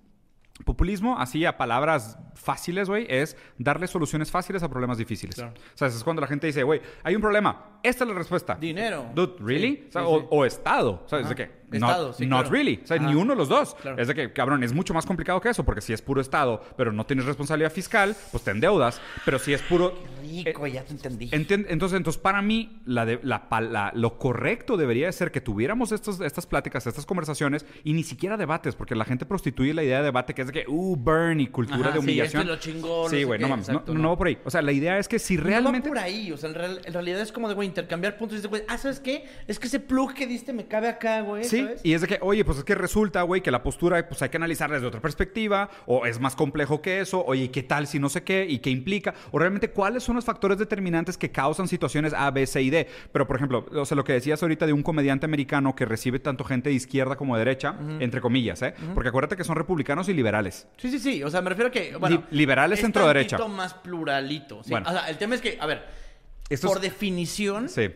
Populismo, 0.65 1.19
así 1.19 1.45
a 1.45 1.57
palabras 1.57 2.19
fáciles, 2.35 2.89
güey, 2.89 3.07
es 3.09 3.37
darle 3.59 3.87
soluciones 3.87 4.31
fáciles 4.31 4.63
a 4.63 4.69
problemas 4.69 4.99
difíciles. 4.99 5.35
Claro. 5.37 5.53
O 5.53 5.79
sea, 5.79 5.89
es 5.89 6.03
cuando 6.05 6.21
la 6.21 6.29
gente 6.29 6.47
dice, 6.47 6.63
güey, 6.63 6.81
hay 7.03 7.15
un 7.15 7.21
problema, 7.21 7.79
esta 7.83 8.05
es 8.05 8.11
la 8.11 8.17
respuesta. 8.17 8.55
Dinero. 8.57 9.07
Dude, 9.15 9.35
¿really? 9.41 9.77
Sí, 9.77 9.85
o, 9.89 9.93
sea, 9.93 10.03
sí, 10.03 10.09
o- 10.11 10.21
sí. 10.21 10.27
o 10.31 10.45
Estado. 10.45 11.03
¿Sabes 11.07 11.27
Ajá. 11.27 11.35
de 11.35 11.45
qué? 11.47 11.59
Estado, 11.71 12.07
not, 12.09 12.17
sí, 12.17 12.27
not 12.27 12.41
claro. 12.43 12.53
really. 12.55 12.81
O 12.83 12.87
sea, 12.87 12.99
ni 12.99 13.15
uno 13.15 13.33
de 13.35 13.37
los 13.39 13.49
dos. 13.49 13.75
Claro. 13.75 14.01
Es 14.01 14.09
de 14.09 14.15
que, 14.15 14.33
cabrón, 14.33 14.63
es 14.65 14.73
mucho 14.73 14.95
más 14.95 15.05
complicado 15.05 15.41
que 15.41 15.51
eso, 15.51 15.65
porque 15.65 15.81
si 15.83 15.93
es 15.93 16.01
puro 16.01 16.21
Estado, 16.21 16.63
pero 16.77 16.93
no 16.93 17.05
tienes 17.05 17.27
responsabilidad 17.27 17.71
fiscal, 17.73 18.17
pues 18.33 18.43
te 18.43 18.51
endeudas. 18.53 19.01
Pero 19.25 19.39
si 19.39 19.53
es 19.53 19.61
puro. 19.63 19.93
Rico, 20.45 20.67
ya 20.67 20.83
te 20.85 20.93
entendí. 20.93 21.29
Entonces, 21.33 21.97
entonces, 21.97 22.19
para 22.21 22.43
mí, 22.43 22.81
la 22.85 23.05
de- 23.07 23.21
la 23.23 23.47
la- 23.61 23.93
lo 23.95 24.19
correcto 24.19 24.77
debería 24.77 25.07
de 25.07 25.13
ser 25.13 25.31
que 25.33 25.41
tuviéramos 25.41 25.93
estos, 25.93 26.21
estas 26.21 26.47
pláticas, 26.47 26.87
estas 26.87 27.07
conversaciones 27.07 27.65
y 27.85 27.93
ni 27.93 28.03
siquiera 28.03 28.37
debates, 28.37 28.75
porque 28.75 28.95
la 28.95 29.05
gente 29.05 29.27
prostituye 29.27 29.75
la 29.75 29.83
idea 29.83 29.99
de 29.99 30.05
debate 30.05 30.35
que 30.35 30.43
es 30.43 30.49
de 30.49 30.53
que, 30.53 30.65
uh, 30.69 30.97
burn 30.97 31.41
y 31.41 31.47
cultura 31.49 31.81
Ajá, 31.81 31.91
de 31.91 32.01
sí, 32.01 32.05
humillación. 32.05 32.43
esto 32.43 32.53
es 32.55 32.59
lo 32.59 32.63
chingón, 32.63 33.03
no 33.05 33.09
Sí, 33.09 33.25
güey, 33.25 33.41
no 33.41 33.49
mames. 33.49 33.69
No, 33.69 33.83
no 33.87 33.95
no. 33.95 34.09
va 34.11 34.19
por 34.19 34.27
ahí. 34.29 34.39
O 34.45 34.51
sea, 34.51 34.63
la 34.63 34.73
idea 34.73 34.99
es 34.99 35.09
que 35.09 35.19
si 35.19 35.37
No 35.37 35.45
realmente. 35.45 35.89
va 35.89 35.95
por 35.95 35.99
ahí, 36.03 36.31
o 36.33 36.37
sea, 36.37 36.49
en, 36.51 36.55
real- 36.55 36.81
en 36.85 36.93
realidad 36.93 37.21
es 37.21 37.33
como 37.33 37.49
de, 37.49 37.55
güey, 37.55 37.69
intercambiar 37.69 38.17
puntos 38.17 38.35
y 38.35 38.37
dices, 38.39 38.51
güey, 38.51 38.63
ah, 38.69 38.79
¿sabes 38.79 39.01
qué? 39.01 39.25
Es 39.47 39.59
que 39.59 39.67
ese 39.67 39.81
plug 39.81 40.15
que 40.15 40.27
diste 40.27 40.53
me 40.53 40.67
cabe 40.67 40.89
acá, 40.89 41.21
güey, 41.23 41.45
Sí, 41.45 41.61
¿sabes? 41.63 41.81
y 41.85 41.93
es 41.95 42.01
de 42.03 42.07
que, 42.09 42.19
oye, 42.21 42.45
pues 42.45 42.59
es 42.59 42.65
que 42.65 42.75
resulta, 42.75 43.23
güey, 43.23 43.41
que 43.43 43.51
la 43.51 43.63
postura 43.63 44.07
pues 44.09 44.21
hay 44.23 44.29
que 44.29 44.37
analizarla 44.37 44.77
desde 44.77 44.87
otra 44.89 45.01
perspectiva, 45.01 45.71
o 45.87 46.07
es 46.07 46.21
más 46.21 46.37
complejo 46.37 46.83
que 46.83 47.01
eso, 47.01 47.25
oye, 47.25 47.51
¿qué 47.51 47.63
tal 47.63 47.87
si 47.87 47.99
no 47.99 48.09
sé 48.09 48.23
qué? 48.23 48.47
¿Y 48.49 48.59
qué 48.59 48.71
implica? 48.71 49.15
O 49.33 49.39
realmente, 49.39 49.71
¿cuáles 49.71 50.03
son 50.03 50.17
los 50.19 50.25
factores 50.25 50.59
determinantes 50.59 51.17
que 51.17 51.31
causan 51.31 51.69
situaciones 51.69 52.13
A, 52.13 52.31
B, 52.31 52.47
C 52.47 52.61
y 52.63 52.71
D? 52.71 52.87
Pero, 53.13 53.27
por 53.27 53.37
ejemplo, 53.37 53.67
o 53.73 53.85
sea, 53.87 53.97
lo 53.97 54.05
que 54.05 54.13
decías 54.13 54.43
ahorita 54.43 54.67
de 54.67 54.73
un 54.73 54.83
comediante 54.83 55.25
americano 55.27 55.75
que 55.75 55.85
recibe 55.87 56.19
tanto 56.19 56.45
gente 56.45 56.69
de 56.69 56.75
izquierda 56.75 57.17
como 57.17 57.37
de 57.37 57.45
derecha, 57.45 57.75
entre 58.01 58.21
comillas, 58.21 58.61
¿eh? 58.63 58.75
Porque 58.95 59.09
acuérdate 59.09 59.37
que 59.37 59.45
son 59.45 59.57
republicanos 59.57 60.09
y 60.09 60.13
liberales. 60.15 60.67
Sí, 60.77 60.91
sí, 60.91 60.99
sí. 60.99 61.23
O 61.23 61.31
sea, 61.31 61.41
me 61.43 61.49
refiero 61.51 61.69
a 61.69 61.73
que. 61.73 61.97
Bueno, 61.97 62.25
Li- 62.31 62.39
liberales 62.39 62.79
es 62.79 62.85
centro-derecha. 62.85 63.37
tantito 63.39 63.57
más 63.57 63.75
pluralito. 63.75 64.63
¿sí? 64.65 64.71
Bueno. 64.71 64.89
O 64.89 64.93
sea, 64.93 65.09
el 65.09 65.17
tema 65.19 65.35
es 65.35 65.41
que, 65.41 65.57
a 65.61 65.67
ver, 65.67 65.85
Esto 66.49 66.69
por 66.69 66.77
es- 66.79 66.83
definición, 66.83 67.69
Sí. 67.69 67.91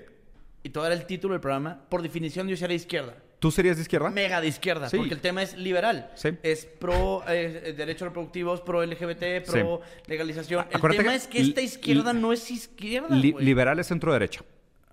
y 0.63 0.69
todo 0.71 0.87
era 0.87 0.95
el 0.95 1.07
título 1.07 1.33
del 1.35 1.41
programa, 1.41 1.81
por 1.89 2.03
definición 2.03 2.49
yo 2.49 2.57
sería 2.57 2.77
izquierda. 2.77 3.15
¿Tú 3.43 3.51
serías 3.51 3.75
de 3.77 3.83
izquierda? 3.83 4.09
Mega 4.09 4.41
de 4.41 4.47
izquierda, 4.47 4.89
Sí. 4.89 4.97
porque 4.97 5.15
el 5.15 5.21
tema 5.21 5.43
es 5.43 5.57
liberal. 5.57 6.09
Sí. 6.15 6.29
Es 6.45 6.65
pro 6.65 7.25
eh, 7.29 7.75
derechos 7.77 8.07
reproductivos, 8.07 8.61
pro 8.61 8.85
LGBT, 8.87 9.41
pro 9.45 9.81
legalización. 10.07 10.65
El 10.71 10.81
tema 10.81 11.11
que 11.11 11.15
es 11.17 11.27
que 11.27 11.41
esta 11.41 11.61
izquierda 11.61 12.13
no 12.13 12.33
es 12.33 12.49
izquierda. 12.53 13.13
Li- 13.17 13.33
güey. 13.33 13.45
liberales 13.45 13.89
centro-derecha. 13.89 14.45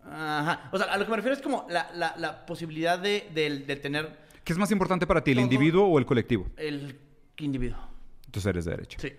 Ajá. 0.04 0.68
O 0.72 0.80
sea, 0.80 0.88
a 0.92 0.98
lo 0.98 1.06
que 1.06 1.12
me 1.12 1.18
refiero 1.18 1.36
es 1.36 1.44
como 1.44 1.68
la, 1.70 1.92
la- 1.94 2.16
la 2.18 2.44
posibilidad 2.48 2.98
de, 2.98 3.28
de- 3.36 3.60
de 3.60 3.76
tener 3.76 4.18
¿Qué 4.44 4.54
es 4.54 4.58
más 4.58 4.72
importante 4.72 5.06
para 5.06 5.24
ti, 5.24 5.30
el 5.30 5.40
individuo 5.42 5.86
o 5.86 6.00
el 6.00 6.08
colectivo? 6.08 6.48
el 6.58 6.96
individuo. 7.38 7.78
Entonces 8.26 8.50
eres 8.50 8.66
de 8.66 8.72
derecha. 8.72 8.98
Sí. 9.00 9.14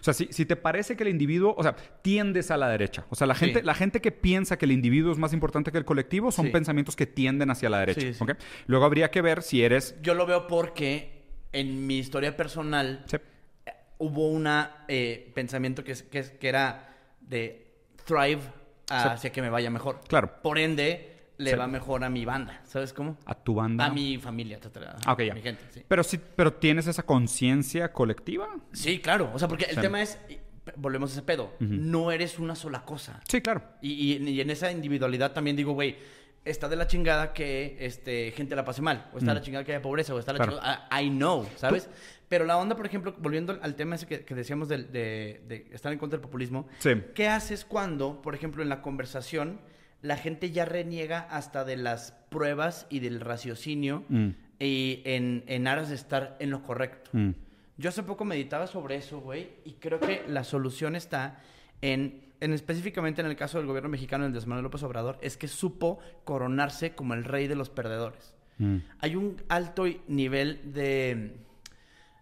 O 0.00 0.02
sea, 0.04 0.14
si, 0.14 0.28
si 0.30 0.46
te 0.46 0.56
parece 0.56 0.96
que 0.96 1.02
el 1.04 1.08
individuo, 1.08 1.54
o 1.56 1.62
sea, 1.62 1.74
tiendes 2.02 2.50
a 2.50 2.56
la 2.56 2.68
derecha. 2.68 3.04
O 3.10 3.14
sea, 3.14 3.26
la 3.26 3.34
gente, 3.34 3.60
Sí. 3.60 3.66
la 3.66 3.74
gente 3.74 4.00
que 4.00 4.12
piensa 4.12 4.56
que 4.58 4.64
el 4.66 4.72
individuo 4.72 5.12
es 5.12 5.18
más 5.18 5.32
importante 5.32 5.72
que 5.72 5.78
el 5.78 5.84
colectivo 5.84 6.30
son 6.32 6.46
Sí. 6.46 6.52
pensamientos 6.52 6.96
que 6.96 7.06
tienden 7.06 7.50
hacia 7.50 7.68
la 7.70 7.80
derecha. 7.80 8.00
Sí, 8.00 8.14
sí. 8.14 8.22
¿ok? 8.22 8.32
Luego 8.66 8.84
habría 8.84 9.10
que 9.10 9.22
ver 9.22 9.42
si 9.42 9.62
eres. 9.62 9.94
Yo 10.02 10.14
lo 10.14 10.26
veo 10.26 10.46
porque 10.46 11.22
en 11.52 11.86
mi 11.86 11.98
historia 11.98 12.36
personal 12.36 13.04
eh, 13.12 13.18
hubo 13.98 14.28
un 14.28 14.48
pensamiento 15.34 15.82
que, 15.84 15.94
que, 16.10 16.22
que 16.38 16.48
era 16.48 16.96
de 17.20 17.72
thrive 18.04 18.40
hacia 18.88 19.30
que 19.30 19.40
me 19.42 19.50
vaya 19.50 19.70
mejor. 19.70 20.00
Claro. 20.08 20.40
Por 20.42 20.58
ende, 20.58 21.09
le 21.40 21.50
Sí. 21.50 21.56
va 21.56 21.66
mejor 21.66 22.04
a 22.04 22.10
mi 22.10 22.24
banda. 22.24 22.60
¿Sabes 22.64 22.92
cómo? 22.92 23.16
A 23.24 23.34
tu 23.34 23.54
banda. 23.54 23.86
A 23.86 23.90
mi 23.90 24.18
familia. 24.18 24.58
Ah, 25.06 25.12
A 25.16 25.22
ya. 25.22 25.34
mi 25.34 25.40
gente, 25.42 25.62
sí. 25.70 25.82
Pero 25.88 26.02
sí, 26.02 26.20
pero 26.36 26.52
tienes 26.54 26.86
esa 26.86 27.02
conciencia 27.02 27.92
colectiva. 27.92 28.48
Sí, 28.72 28.98
claro. 29.00 29.30
O 29.34 29.38
sea, 29.38 29.48
porque 29.48 29.64
el 29.64 29.76
Sí. 29.76 29.80
tema 29.80 30.02
es, 30.02 30.18
volvemos 30.76 31.10
a 31.10 31.12
ese 31.14 31.22
pedo, 31.22 31.54
no 31.58 32.10
eres 32.12 32.38
una 32.38 32.54
sola 32.54 32.84
cosa. 32.84 33.20
Sí, 33.28 33.40
claro. 33.40 33.62
Y, 33.80 34.16
y- 34.16 34.28
y 34.28 34.40
en 34.40 34.50
esa 34.50 34.70
individualidad 34.70 35.32
también 35.32 35.56
digo, 35.56 35.72
güey, 35.72 35.96
está 36.44 36.68
de 36.68 36.76
la 36.76 36.86
chingada 36.86 37.32
que 37.32 37.76
este, 37.80 38.30
gente 38.32 38.54
la 38.56 38.64
pase 38.64 38.80
mal. 38.82 39.08
O 39.12 39.18
está 39.18 39.32
de 39.34 39.40
la 39.40 39.44
chingada 39.44 39.64
que 39.64 39.72
haya 39.72 39.82
pobreza. 39.82 40.14
O 40.14 40.18
está 40.18 40.32
de 40.32 40.38
la 40.38 40.44
Mm. 40.44 40.48
Claro. 40.48 40.62
chingada... 40.62 41.02
I, 41.02 41.06
I 41.06 41.10
know, 41.10 41.46
¿sabes? 41.56 41.88
Pero 42.28 42.44
la 42.44 42.56
onda, 42.58 42.76
por 42.76 42.86
ejemplo, 42.86 43.14
volviendo 43.18 43.58
al 43.60 43.74
tema 43.74 43.96
ese 43.96 44.06
que, 44.06 44.24
que 44.24 44.34
decíamos 44.34 44.68
de, 44.68 44.78
de 44.84 45.66
estar 45.72 45.92
en 45.92 45.98
contra 45.98 46.16
del 46.18 46.22
populismo. 46.22 46.68
Sí. 46.78 46.90
¿Qué 47.14 47.28
haces 47.28 47.64
cuando, 47.64 48.22
por 48.22 48.34
ejemplo, 48.34 48.62
en 48.62 48.68
la 48.68 48.80
conversación, 48.82 49.60
la 50.02 50.16
gente 50.16 50.50
ya 50.50 50.64
reniega 50.64 51.20
hasta 51.30 51.64
de 51.64 51.76
las 51.76 52.12
pruebas 52.30 52.86
y 52.90 53.00
del 53.00 53.20
raciocinio 53.20 54.04
Mm. 54.08 54.28
y 54.58 55.02
en, 55.04 55.44
en 55.46 55.66
aras 55.66 55.88
de 55.88 55.94
estar 55.94 56.36
en 56.40 56.50
lo 56.50 56.62
correcto? 56.62 57.10
Mm. 57.12 57.30
Yo 57.78 57.88
hace 57.88 58.02
poco 58.02 58.24
meditaba 58.24 58.66
sobre 58.66 58.96
eso, 58.96 59.20
güey, 59.20 59.50
y 59.64 59.72
creo 59.74 60.00
que 60.00 60.22
la 60.28 60.44
solución 60.44 60.96
está 60.96 61.40
en, 61.80 62.20
en 62.40 62.52
específicamente 62.52 63.22
en 63.22 63.26
el 63.26 63.36
caso 63.36 63.58
del 63.58 63.66
gobierno 63.66 63.88
mexicano, 63.88 64.26
el 64.26 64.32
de 64.32 64.40
Manuel 64.40 64.64
López 64.64 64.82
Obrador, 64.82 65.18
es 65.22 65.36
que 65.36 65.48
supo 65.48 65.98
coronarse 66.24 66.94
como 66.94 67.14
el 67.14 67.24
rey 67.24 67.46
de 67.48 67.54
los 67.54 67.70
perdedores. 67.70 68.34
Mm. 68.58 68.76
Hay 68.98 69.16
un 69.16 69.42
alto 69.48 69.84
nivel 70.08 70.72
de, 70.74 71.36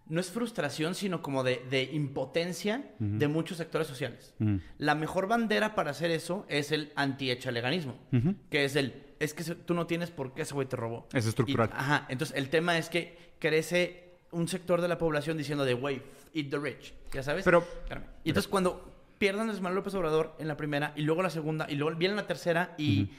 no 0.09 0.19
es 0.19 0.29
frustración, 0.31 0.95
sino 0.95 1.21
como 1.21 1.43
de, 1.43 1.63
de 1.69 1.83
impotencia 1.83 2.91
de 2.99 3.27
muchos 3.27 3.57
sectores 3.57 3.87
sociales. 3.87 4.33
Mm. 4.39 4.57
La 4.79 4.95
mejor 4.95 5.27
bandera 5.27 5.75
para 5.75 5.91
hacer 5.91 6.09
eso 6.11 6.45
es 6.49 6.71
el 6.71 6.91
anti-echaleganismo, 6.95 7.95
Ujú. 8.11 8.35
que 8.49 8.65
es 8.65 8.75
el, 8.75 9.03
es 9.19 9.33
que 9.33 9.43
tú 9.43 9.73
no 9.73 9.85
tienes 9.87 10.09
por 10.11 10.33
qué 10.33 10.41
ese 10.41 10.53
güey 10.53 10.67
te 10.67 10.75
robó. 10.75 11.07
Es 11.13 11.25
estructural. 11.25 11.69
Y- 11.71 11.75
ajá, 11.77 12.05
entonces 12.09 12.35
el 12.35 12.49
tema 12.49 12.77
es 12.77 12.89
que 12.89 13.17
crece 13.39 14.15
un 14.31 14.47
sector 14.47 14.81
de 14.81 14.87
la 14.87 14.97
población 14.97 15.37
diciendo 15.37 15.63
de, 15.65 15.73
güey, 15.75 16.01
eat 16.33 16.49
the 16.49 16.57
rich, 16.57 16.93
¿ya 17.13 17.23
sabes? 17.23 17.45
Pero- 17.45 17.59
Espérame. 17.83 18.05
Y 18.23 18.29
entonces 18.29 18.49
cuando 18.49 18.91
pierdan 19.19 19.49
a 19.49 19.53
Manuel 19.53 19.75
López 19.75 19.93
Obrador 19.95 20.35
en 20.39 20.47
la 20.47 20.55
primera 20.57 20.93
y 20.95 21.01
luego 21.01 21.21
la 21.21 21.29
segunda 21.29 21.67
y 21.69 21.75
luego 21.75 21.95
viene 21.97 22.15
la 22.15 22.25
tercera 22.25 22.73
y, 22.77 23.09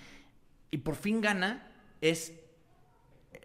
y 0.71 0.79
por 0.79 0.97
fin 0.97 1.21
gana, 1.21 1.69
es 2.01 2.40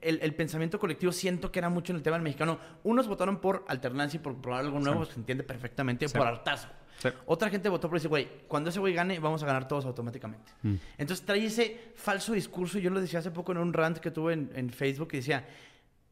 el, 0.01 0.19
el 0.21 0.33
pensamiento 0.35 0.79
colectivo 0.79 1.11
siento 1.11 1.51
que 1.51 1.59
era 1.59 1.69
mucho 1.69 1.91
en 1.91 1.97
el 1.97 2.03
tema 2.03 2.15
del 2.17 2.23
mexicano. 2.23 2.59
Unos 2.83 3.07
votaron 3.07 3.39
por 3.39 3.65
alternancia 3.67 4.17
y 4.17 4.21
por 4.21 4.35
probar 4.41 4.61
algo 4.65 4.79
nuevo, 4.79 5.05
Sí. 5.05 5.13
se 5.13 5.19
entiende 5.19 5.43
perfectamente, 5.43 6.07
Sí. 6.07 6.17
por 6.17 6.27
hartazo. 6.27 6.67
Sí. 6.99 7.09
Otra 7.25 7.49
gente 7.49 7.67
votó 7.69 7.89
por 7.89 7.97
decir, 7.97 8.09
güey, 8.09 8.27
cuando 8.47 8.69
ese 8.69 8.79
güey 8.79 8.93
gane, 8.93 9.19
vamos 9.19 9.43
a 9.43 9.45
ganar 9.45 9.67
todos 9.67 9.85
automáticamente. 9.85 10.51
Mm. 10.63 10.75
Entonces 10.97 11.25
trae 11.25 11.45
ese 11.45 11.91
falso 11.95 12.33
discurso. 12.33 12.79
Yo 12.79 12.89
lo 12.89 13.01
decía 13.01 13.19
hace 13.19 13.31
poco 13.31 13.51
en 13.51 13.57
un 13.57 13.73
rant 13.73 13.97
que 13.97 14.11
tuve 14.11 14.33
en, 14.33 14.49
en 14.55 14.69
Facebook 14.69 15.09
que 15.09 15.17
decía, 15.17 15.45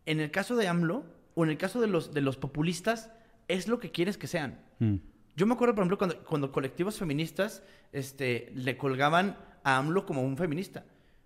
en 0.05 0.19
el 0.19 0.29
caso 0.31 0.55
de 0.55 0.67
AMLO 0.67 1.05
o 1.35 1.43
en 1.45 1.49
el 1.51 1.57
caso 1.57 1.79
de 1.79 1.87
los, 1.87 2.13
de 2.13 2.21
los 2.21 2.35
populistas, 2.37 3.09
es 3.47 3.67
lo 3.67 3.79
que 3.79 3.91
quieres 3.91 4.17
que 4.17 4.27
sean. 4.27 4.59
Mm. 4.79 4.95
Yo 5.35 5.47
me 5.47 5.53
acuerdo, 5.53 5.73
por 5.73 5.81
ejemplo, 5.83 5.97
cuando, 5.97 6.23
cuando 6.25 6.51
colectivos 6.51 6.97
feministas 6.99 7.63
este, 7.91 8.51
le 8.53 8.77
colgaban 8.77 9.37
a 9.63 9.77
AMLO 9.77 10.05
como 10.05 10.21
un 10.21 10.37
feminista. 10.37 10.83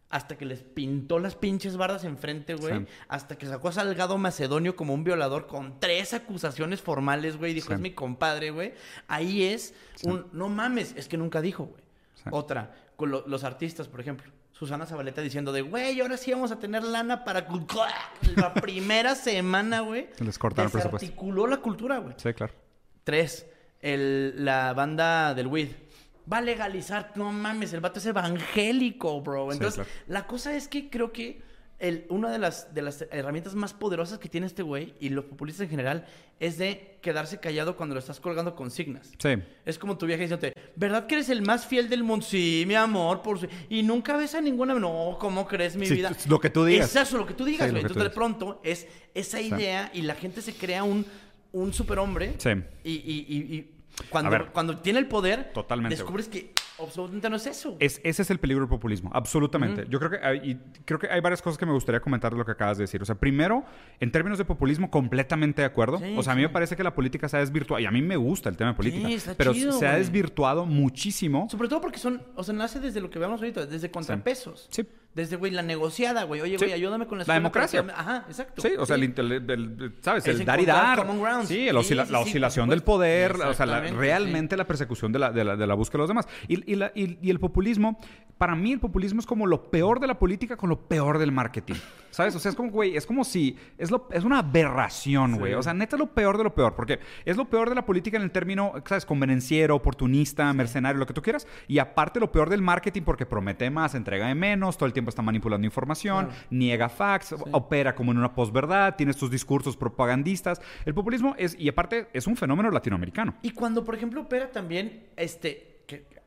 Hasta 0.09 0.37
que 0.37 0.45
les 0.45 0.61
pintó 0.63 1.19
las 1.19 1.35
pinches 1.35 1.75
bardas 1.75 2.05
enfrente, 2.05 2.55
güey. 2.55 2.79
Sí. 2.79 2.85
Hasta 3.09 3.37
que 3.37 3.45
sacó 3.45 3.67
a 3.67 3.71
Salgado 3.73 4.17
Macedonio 4.17 4.75
como 4.77 4.93
un 4.93 5.03
violador 5.03 5.47
con 5.47 5.79
tres 5.81 6.13
acusaciones 6.13 6.81
formales, 6.81 7.37
güey. 7.37 7.53
Dijo, 7.53 7.67
Sí. 7.67 7.73
es 7.73 7.79
mi 7.81 7.91
compadre, 7.91 8.51
güey. 8.51 8.73
Ahí 9.09 9.43
es 9.43 9.73
un, 10.03 10.27
no 10.31 10.47
mames, 10.47 10.93
es 10.95 11.07
que 11.09 11.17
nunca 11.17 11.41
dijo, 11.41 11.65
güey. 11.65 11.83
Otra, 12.31 12.73
con 12.95 13.11
lo- 13.11 13.27
los 13.27 13.43
artistas, 13.43 13.87
por 13.89 13.99
ejemplo. 13.99 14.31
Susana 14.53 14.85
Zabaleta 14.85 15.21
diciendo 15.21 15.51
de, 15.51 15.61
güey, 15.61 15.99
ahora 16.01 16.17
sí 16.17 16.31
vamos 16.31 16.51
a 16.51 16.57
tener 16.57 16.83
lana 16.83 17.23
para... 17.23 17.45
La 18.37 18.53
primera 18.53 19.13
semana, 19.13 19.81
güey. 19.81 20.09
Les 20.19 20.39
cortaron 20.39 20.67
el 20.67 20.71
presupuesto. 20.71 21.05
desarticuló 21.05 21.47
la 21.47 21.57
cultura, 21.57 21.97
güey. 21.99 22.15
Sí, 22.17 22.33
claro. 22.33 22.53
Tres, 23.03 23.45
el- 23.81 24.43
la 24.45 24.73
banda 24.73 25.33
del 25.35 25.47
WID. 25.47 25.69
Va 26.31 26.37
a 26.37 26.41
legalizar, 26.41 27.13
no 27.15 27.31
mames, 27.31 27.71
el 27.73 27.79
vato 27.79 27.99
es 27.99 28.05
evangélico, 28.05 29.21
bro. 29.21 29.47
Sí, 29.51 29.57
Entonces, 29.57 29.75
claro. 29.85 29.89
la 30.07 30.27
cosa 30.27 30.55
es 30.55 30.67
que 30.67 30.89
creo 30.89 31.11
que 31.11 31.41
el- 31.79 32.05
una 32.09 32.31
de 32.31 32.39
las, 32.39 32.73
de 32.73 32.81
las 32.81 33.03
herramientas 33.11 33.53
más 33.53 33.73
poderosas 33.73 34.17
que 34.17 34.27
tiene 34.29 34.47
este 34.47 34.63
güey 34.63 34.95
y 34.99 35.09
los 35.09 35.25
populistas 35.25 35.65
en 35.65 35.69
general 35.69 36.05
es 36.39 36.57
de 36.57 36.97
quedarse 37.01 37.39
callado 37.39 37.75
cuando 37.77 37.93
lo 37.93 37.99
estás 37.99 38.19
colgando 38.19 38.55
consignas. 38.55 39.11
Sí. 39.19 39.29
Es 39.63 39.77
como 39.77 39.95
tu 39.97 40.07
vieja 40.07 40.21
diciéndote, 40.21 40.53
¿verdad 40.75 41.05
que 41.05 41.15
eres 41.15 41.29
el 41.29 41.43
más 41.43 41.67
fiel 41.67 41.87
del 41.87 42.03
mundo? 42.03 42.25
Sí, 42.25 42.63
mi 42.67 42.73
amor, 42.75 43.21
por 43.21 43.39
su... 43.39 43.47
Y 43.69 43.83
nunca 43.83 44.17
ves 44.17 44.33
a 44.33 44.41
ninguna... 44.41 44.73
No, 44.73 45.17
¿cómo 45.19 45.47
crees 45.47 45.75
mi 45.75 45.85
Sí, 45.85 45.93
vida? 45.95 46.11
lo 46.27 46.39
que 46.39 46.49
tú 46.49 46.65
digas. 46.65 46.89
Es 46.95 47.07
eso, 47.07 47.17
lo 47.19 47.27
que 47.27 47.35
tú 47.35 47.45
digas, 47.45 47.67
Sí, 47.67 47.71
güey. 47.71 47.83
tú 47.83 47.87
Entonces, 47.89 48.11
de 48.11 48.15
pronto, 48.15 48.59
es 48.63 48.87
esa 49.13 49.39
idea 49.39 49.91
y 49.93 50.01
la 50.01 50.15
gente 50.15 50.41
se 50.41 50.53
crea 50.55 50.83
un, 50.83 51.05
un 51.51 51.73
superhombre 51.73 52.33
Sí. 52.39 52.49
y, 52.83 52.91
y, 52.91 53.25
y, 53.29 53.55
y 53.55 53.71
Cuando, 54.09 54.27
A 54.27 54.39
ver. 54.39 54.47
cuando 54.53 54.77
tiene 54.77 54.99
el 54.99 55.07
poder, 55.07 55.51
Totalmente, 55.53 55.95
descubres 55.95 56.27
que 56.27 56.53
absolutamente 56.79 57.29
no 57.29 57.35
es 57.35 57.47
eso. 57.47 57.75
Es, 57.79 57.99
ese 58.03 58.21
es 58.21 58.29
el 58.29 58.39
peligro 58.39 58.61
del 58.61 58.69
populismo, 58.69 59.09
absolutamente. 59.13 59.85
Yo 59.89 59.99
creo 59.99 60.11
que, 60.11 60.17
hay, 60.17 60.51
y 60.51 60.55
creo 60.85 60.99
que 60.99 61.09
hay 61.09 61.19
varias 61.19 61.41
cosas 61.41 61.57
que 61.57 61.65
me 61.65 61.73
gustaría 61.73 61.99
comentar 61.99 62.31
de 62.31 62.37
lo 62.37 62.45
que 62.45 62.51
acabas 62.51 62.77
de 62.77 62.83
decir. 62.83 63.01
O 63.01 63.05
sea, 63.05 63.15
primero, 63.15 63.65
en 63.99 64.11
términos 64.11 64.37
de 64.37 64.45
populismo, 64.45 64.91
completamente 64.91 65.61
de 65.61 65.65
acuerdo. 65.65 65.97
Sí, 65.97 66.15
o 66.15 66.23
sea, 66.23 66.33
a 66.33 66.35
mí 66.35 66.41
sí. 66.41 66.47
me 66.47 66.53
parece 66.53 66.75
que 66.75 66.83
la 66.83 66.93
política 66.93 67.27
se 67.27 67.37
ha 67.37 67.39
desvirtuado, 67.39 67.81
y 67.81 67.85
a 67.85 67.91
mí 67.91 68.01
me 68.01 68.17
gusta 68.17 68.49
el 68.49 68.57
tema 68.57 68.71
de 68.71 68.77
política, 68.77 69.07
Sí, 69.07 69.31
pero 69.35 69.53
chido, 69.53 69.71
se 69.73 69.87
ha 69.87 69.95
desvirtuado 69.95 70.65
muchísimo. 70.65 71.47
Sobre 71.49 71.67
todo 71.67 71.81
porque 71.81 71.99
son, 71.99 72.21
o 72.35 72.43
sea, 72.43 72.53
nace 72.53 72.79
desde 72.79 73.01
lo 73.01 73.09
que 73.09 73.19
veamos 73.19 73.41
ahorita, 73.41 73.65
desde 73.65 73.89
contrapesos. 73.89 74.67
Sí. 74.71 74.85
Desde, 75.17 75.35
güey, 75.35 75.51
la 75.51 75.63
negociada, 75.63 76.23
güey. 76.25 76.41
Oye, 76.41 76.59
Sí. 76.59 76.65
güey, 76.65 76.73
ayúdame 76.73 77.07
con 77.07 77.17
la 77.17 77.25
democracia. 77.25 77.83
que- 77.83 77.91
Ajá, 77.91 78.25
exacto. 78.29 78.61
Sí, 78.61 78.69
o 78.77 78.85
sea, 78.85 78.95
el, 78.97 79.03
el- 79.03 79.31
el- 79.49 79.95
¿sabes? 80.01 80.27
Es 80.27 80.39
El 80.39 80.45
dar 80.45 80.59
y 80.61 80.65
dar. 80.65 81.05
common. 81.05 81.47
Sí, 81.47 81.67
el 81.67 81.73
la 81.73 82.19
oscilación 82.19 82.69
del 82.69 82.83
poder, 82.83 83.35
o 83.35 83.53
sea, 83.55 83.65
la- 83.65 83.81
realmente 83.81 84.55
la 84.55 84.67
persecución 84.67 85.11
de 85.11 85.17
la, 85.19 85.31
de, 85.31 85.43
la, 85.43 85.55
de 85.55 85.65
la 85.65 85.73
búsqueda 85.73 85.97
de 85.97 86.01
los 86.03 86.07
demás. 86.09 86.27
Y, 86.47 86.71
y 86.71 86.75
la- 86.75 86.91
y- 86.93 87.17
y 87.19 87.31
el 87.31 87.39
populismo, 87.39 87.99
para 88.37 88.55
mí 88.55 88.71
el 88.73 88.79
populismo 88.79 89.19
es 89.19 89.25
como 89.25 89.47
lo 89.47 89.71
peor 89.71 89.99
de 89.99 90.05
la 90.05 90.19
política 90.19 90.55
con 90.55 90.69
lo 90.69 90.87
peor 90.87 91.17
del 91.17 91.31
marketing. 91.31 91.75
¿Sabes? 92.17 92.35
O 92.35 92.39
sea, 92.39 92.49
es 92.49 92.55
como, 92.55 92.71
güey, 92.71 92.97
es 92.97 93.05
como 93.05 93.23
si, 93.23 93.55
es, 93.77 93.91
lo, 93.91 94.07
es 94.11 94.23
una 94.23 94.39
aberración, 94.39 95.37
güey. 95.37 95.53
O 95.53 95.61
sea, 95.61 95.75
neta 95.75 95.97
es 95.97 95.99
lo 95.99 96.07
peor 96.07 96.39
de 96.39 96.45
lo 96.45 96.55
peor, 96.55 96.73
porque 96.73 96.97
es 97.23 97.37
lo 97.37 97.45
peor 97.45 97.69
de 97.69 97.75
la 97.75 97.85
política 97.85 98.17
en 98.17 98.23
el 98.23 98.31
término, 98.31 98.73
¿sabes? 98.85 99.05
Convenenciero, 99.05 99.75
oportunista, 99.75 100.51
mercenario, 100.51 100.97
lo 100.97 101.05
que 101.05 101.13
tú 101.13 101.21
quieras. 101.21 101.45
Y 101.67 101.77
aparte 101.77 102.19
lo 102.19 102.31
peor 102.31 102.49
del 102.49 102.63
marketing 102.63 103.03
porque 103.03 103.27
promete 103.27 103.69
más, 103.69 103.93
entrega 103.93 104.25
de 104.25 104.33
menos, 104.33 104.77
todo 104.79 104.87
el 104.87 104.93
tiempo 104.93 105.09
está 105.09 105.21
manipulando 105.21 105.67
información, 105.67 106.25
Claro. 106.25 106.41
niega 106.49 106.89
facts, 106.89 107.35
opera 107.51 107.93
como 107.93 108.13
en 108.13 108.17
una 108.17 108.33
posverdad, 108.33 108.95
tiene 108.95 109.11
estos 109.11 109.29
discursos 109.29 109.77
propagandistas. 109.77 110.59
El 110.85 110.95
populismo 110.95 111.35
es, 111.37 111.55
y 111.59 111.69
aparte, 111.69 112.07
es 112.13 112.25
un 112.25 112.35
fenómeno 112.35 112.71
latinoamericano. 112.71 113.35
Y 113.43 113.51
cuando, 113.51 113.83
por 113.85 113.93
ejemplo, 113.93 114.21
opera 114.21 114.51
también, 114.51 115.03
este, 115.17 115.66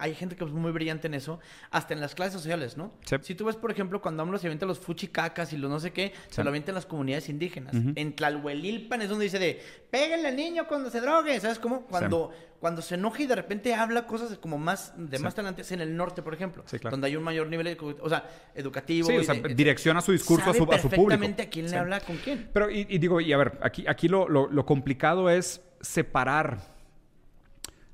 hay 0.00 0.14
gente 0.14 0.34
que 0.36 0.44
es 0.44 0.50
muy 0.50 0.72
brillante 0.72 1.06
en 1.06 1.14
eso, 1.14 1.38
hasta 1.70 1.94
en 1.94 2.00
las 2.00 2.14
clases 2.14 2.32
sociales, 2.34 2.76
¿no? 2.76 2.92
Sí. 3.04 3.16
Si 3.22 3.34
tú 3.34 3.44
ves, 3.44 3.56
por 3.56 3.70
ejemplo, 3.70 4.00
cuando 4.00 4.22
AMLO 4.22 4.38
se 4.38 4.46
avienta 4.46 4.66
los 4.66 4.78
fuchicacas 4.80 5.52
y 5.52 5.56
los 5.56 5.70
no 5.70 5.78
sé 5.78 5.92
qué, 5.92 6.12
Sí. 6.28 6.36
se 6.36 6.42
lo 6.44 6.48
avientan 6.50 6.74
las 6.74 6.86
comunidades 6.86 7.28
indígenas. 7.28 7.74
En 7.74 8.16
Tlalhuelilpan 8.16 9.02
es 9.02 9.08
donde 9.08 9.24
dice 9.24 9.38
de, 9.38 9.62
pégale 9.90 10.26
al 10.28 10.36
niño 10.36 10.66
cuando 10.66 10.90
se 10.90 11.00
drogue, 11.00 11.38
¿sabes 11.40 11.58
cómo? 11.58 11.82
Cuando, 11.82 12.32
cuando 12.58 12.82
se 12.82 12.94
enoja 12.96 13.22
y 13.22 13.26
de 13.26 13.36
repente 13.36 13.74
habla 13.74 14.06
cosas 14.06 14.36
como 14.38 14.58
más, 14.58 14.92
de 14.96 15.18
más 15.18 15.34
talante, 15.34 15.62
es 15.62 15.72
en 15.72 15.80
el 15.80 15.96
norte, 15.96 16.22
por 16.22 16.34
ejemplo, 16.34 16.64
claro. 16.64 16.90
donde 16.90 17.06
hay 17.06 17.16
un 17.16 17.22
mayor 17.22 17.46
nivel, 17.48 17.66
de- 17.66 17.76
o 18.00 18.08
sea, 18.08 18.28
educativo. 18.54 19.08
Sí, 19.08 19.16
o 19.16 19.20
y 19.20 19.24
sea, 19.24 19.34
de- 19.34 19.54
direcciona 19.54 20.00
su 20.00 20.12
discurso 20.12 20.50
a 20.50 20.54
su, 20.54 20.62
a 20.64 20.78
su 20.78 20.88
público. 20.88 21.08
perfectamente 21.08 21.42
a 21.42 21.48
quién 21.50 21.70
le 21.70 21.76
habla 21.76 22.00
con 22.00 22.16
quién. 22.16 22.48
Pero, 22.52 22.70
y, 22.70 22.86
y 22.88 22.98
digo, 22.98 23.20
y 23.20 23.32
a 23.32 23.36
ver, 23.36 23.58
aquí, 23.62 23.84
aquí 23.88 24.08
lo, 24.08 24.28
lo- 24.28 24.48
lo 24.48 24.64
complicado 24.66 25.28
es 25.30 25.60
separar 25.80 26.58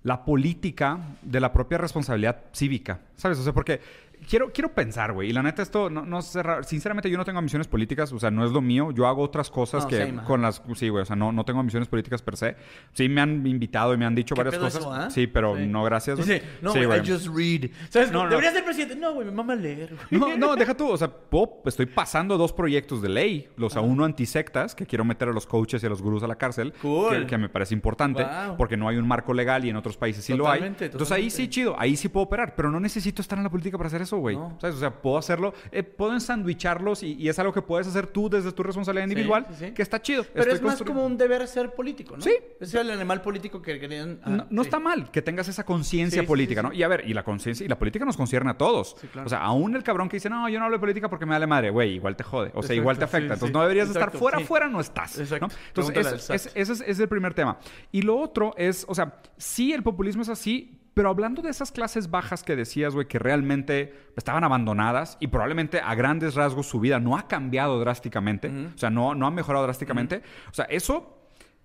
la 0.07 0.25
política 0.25 1.01
de 1.21 1.41
la 1.41 1.53
propia 1.53 1.79
responsabilidad 1.79 2.45
cívica, 2.53 3.01
¿sabes? 3.17 3.41
O 3.41 3.43
sea, 3.43 3.53
porque 3.53 3.81
quiero, 4.29 4.53
quiero 4.53 4.73
pensar, 4.75 5.13
güey, 5.13 5.31
y 5.31 5.33
la 5.33 5.43
neta 5.43 5.63
esto, 5.63 5.89
no, 5.91 6.05
no 6.05 6.21
ra- 6.43 6.63
sinceramente 6.63 7.11
yo 7.11 7.17
no 7.19 7.25
tengo 7.25 7.39
ambiciones 7.39 7.69
políticas, 7.69 8.13
o 8.13 8.19
sea, 8.19 8.31
no 8.31 8.45
es 8.45 8.53
lo 8.53 8.61
mío, 8.61 8.91
yo 8.93 9.07
hago 9.07 9.23
otras 9.23 9.51
cosas 9.51 9.85
No, 9.85 9.89
que 9.89 10.07
same, 10.07 10.23
con 10.25 10.43
las, 10.43 10.63
sí, 10.75 10.89
güey, 10.89 11.03
o 11.03 11.07
sea, 11.07 11.17
no, 11.17 11.33
no 11.33 11.45
tengo 11.45 11.61
ambiciones 11.61 11.89
políticas 11.89 12.23
per 12.23 12.37
se. 12.37 12.57
Sí 12.93 13.09
me 13.09 13.21
han 13.21 13.47
invitado 13.47 13.95
y 13.95 13.97
me 13.97 14.05
han 14.07 14.15
dicho 14.15 14.35
¿Qué 14.35 14.41
varias 14.43 14.55
pedo 14.57 14.65
cosas. 14.67 14.81
eso, 14.81 14.93
ah? 14.93 15.11
Sí, 15.11 15.27
pero 15.27 15.57
Sí. 15.57 15.67
no 15.67 15.85
gracias. 15.85 16.17
güey. 16.19 16.43
No, 16.63 16.73
Sí, 16.73 16.79
güey, 16.85 17.01
güey. 17.01 17.09
I 17.09 17.13
just 17.13 17.27
read. 17.29 17.71
¿Sabes? 17.89 18.11
No, 18.13 18.25
no. 18.25 18.31
Debería 18.31 18.53
ser 18.53 18.65
presidente. 18.65 18.97
No, 18.97 19.15
güey, 19.15 19.27
me 19.27 19.33
mama 19.33 19.55
leer, 19.55 19.95
güey. 20.11 20.21
No, 20.21 20.37
no, 20.37 20.57
deja 20.57 20.75
tú. 20.77 20.89
O 20.91 20.97
sea, 20.97 21.09
puedo- 21.09 21.63
estoy 21.67 21.87
pasando 21.87 22.37
dos 22.39 22.53
proyectos 22.53 23.03
de 23.03 23.09
ley. 23.09 23.49
O 23.61 23.71
sea, 23.71 23.83
uno 23.83 24.05
antisectas, 24.05 24.75
que 24.75 24.87
quiero 24.87 25.05
meter 25.05 25.29
a 25.29 25.33
los 25.33 25.47
coaches 25.47 25.83
y 25.83 25.87
a 25.87 25.89
los 25.89 26.03
gurús 26.03 26.23
a 26.23 26.27
la 26.27 26.37
cárcel. 26.37 26.73
Cool. 26.83 27.21
Que, 27.21 27.27
que 27.27 27.39
me 27.39 27.49
parece 27.49 27.75
importante. 27.75 28.25
Wow. 28.25 28.57
Porque 28.57 28.77
no 28.77 28.89
hay 28.89 28.97
un 28.97 29.07
marco 29.07 29.33
legal 29.35 29.65
y 29.65 29.71
en 29.71 29.77
otros 29.77 29.97
países 29.97 30.25
sí 30.25 30.35
lo 30.35 30.47
hay. 30.49 30.59
Totalmente, 30.59 30.85
Entonces 30.87 31.13
ahí 31.13 31.31
sí, 31.31 31.49
chido. 31.49 31.77
Ahí 31.79 31.97
sí 31.97 32.09
puedo 32.09 32.25
operar. 32.27 32.55
Pero 32.57 32.71
no 32.71 32.81
necesito 32.81 33.23
estar 33.23 33.39
en 33.39 33.45
la 33.45 33.51
política 33.51 33.77
para 33.77 33.89
hacer 33.89 34.03
eso, 34.03 34.16
güey. 34.19 34.37
No. 34.37 34.57
¿Sabes? 34.61 34.77
O 34.77 34.79
sea, 34.81 34.91
puedo 35.03 35.19
hacerlo. 35.19 35.55
eh, 35.73 35.83
puedo 35.83 36.13
ensandwicharlos 36.13 37.03
y, 37.03 37.15
y 37.15 37.29
es 37.29 37.39
algo 37.39 37.53
que 37.53 37.63
puedes 37.63 37.87
hacer 37.87 38.07
tú 38.07 38.29
desde 38.29 38.53
tu 38.53 38.63
responsabilidad 38.63 39.05
individual. 39.09 39.47
sí, 39.51 39.67
sí. 39.67 39.73
Que 39.73 39.83
está 39.83 40.01
chido. 40.01 40.25
Pero 40.25 40.53
Estoy 40.53 40.55
es 40.57 40.63
más 40.63 40.83
como 40.83 41.05
un 41.05 41.17
deber 41.17 41.47
ser 41.49 41.75
político, 41.75 42.17
¿no? 42.17 42.23
Sí. 42.23 42.33
Es 42.61 42.75
el 42.75 42.91
animal 42.91 43.23
político 43.23 43.61
que 43.63 43.79
querían... 43.79 44.21
ah, 44.25 44.47
No, 44.51 44.63
está 44.63 44.79
mal 44.79 45.11
que 45.11 45.23
tengas 45.23 45.49
esa 45.49 45.65
conciencia 45.65 46.25
política, 46.27 46.63
¿no? 46.63 46.73
Y 46.73 46.83
a 46.83 46.89
ver, 46.89 47.05
y 47.09 47.15
la 47.15 47.23
conciencia 47.25 47.65
y 47.65 47.69
la 47.69 47.79
política 47.79 48.05
nos 48.05 48.17
concierne 48.17 48.51
a 48.51 48.59
todos. 48.59 48.97
Claro. 49.13 49.27
O 49.27 49.29
sea, 49.31 49.41
aún 49.43 49.75
el 49.77 49.83
cabrón 49.83 50.09
que 50.09 50.17
dice, 50.17 50.29
no, 50.31 50.49
yo 50.49 50.59
no 50.59 50.65
hablo 50.67 50.77
de 50.77 50.81
política 50.81 51.09
porque 51.09 51.27
me 51.27 51.33
vale 51.33 51.47
madre, 51.47 51.71
güey, 51.71 51.93
igual 51.95 52.17
te 52.17 52.25
jode. 52.25 52.49
O 52.49 52.63
sea, 52.63 52.75
Exacto, 52.75 52.75
igual 52.75 52.99
te 52.99 53.05
afecta. 53.05 53.35
Entonces 53.35 53.53
no 53.55 53.63
deberías 53.63 53.89
estar 53.89 54.03
Exacto, 54.03 54.19
fuera, 54.19 54.39
sí. 54.39 54.45
fuera 54.45 54.69
no 54.69 54.81
estás. 54.81 55.19
Exacto. 55.19 55.47
¿no? 55.49 55.53
Entonces, 55.69 56.07
es- 56.07 56.31
es- 56.31 56.53
ese 56.55 56.73
es, 56.73 56.81
es 56.87 56.99
el 57.01 57.09
primer 57.09 57.35
tema. 57.35 57.59
Y 57.93 58.03
lo 58.03 58.17
otro 58.19 58.55
es, 58.57 58.85
o 58.89 58.95
sea, 58.95 59.21
sí, 59.37 59.73
el 59.73 59.83
populismo 59.83 60.23
es 60.23 60.29
así. 60.29 60.81
Pero 60.97 61.11
hablando 61.11 61.43
de 61.43 61.51
esas 61.51 61.73
clases 61.73 62.11
bajas 62.11 62.43
que 62.43 62.57
decías, 62.57 62.95
güey, 62.95 63.07
que 63.07 63.19
realmente 63.19 63.93
estaban 64.17 64.45
abandonadas 64.45 65.19
y 65.21 65.27
probablemente 65.27 65.79
a 65.79 65.95
grandes 65.95 66.35
rasgos 66.35 66.69
su 66.69 66.81
vida 66.81 66.99
no 67.01 67.19
ha 67.19 67.29
cambiado 67.29 67.79
drásticamente, 67.79 68.49
o 68.75 68.79
sea, 68.79 68.89
no, 68.89 69.15
no 69.15 69.27
ha 69.27 69.31
mejorado 69.31 69.67
drásticamente, 69.67 70.23
o 70.51 70.55
sea, 70.55 70.65
eso 70.65 71.16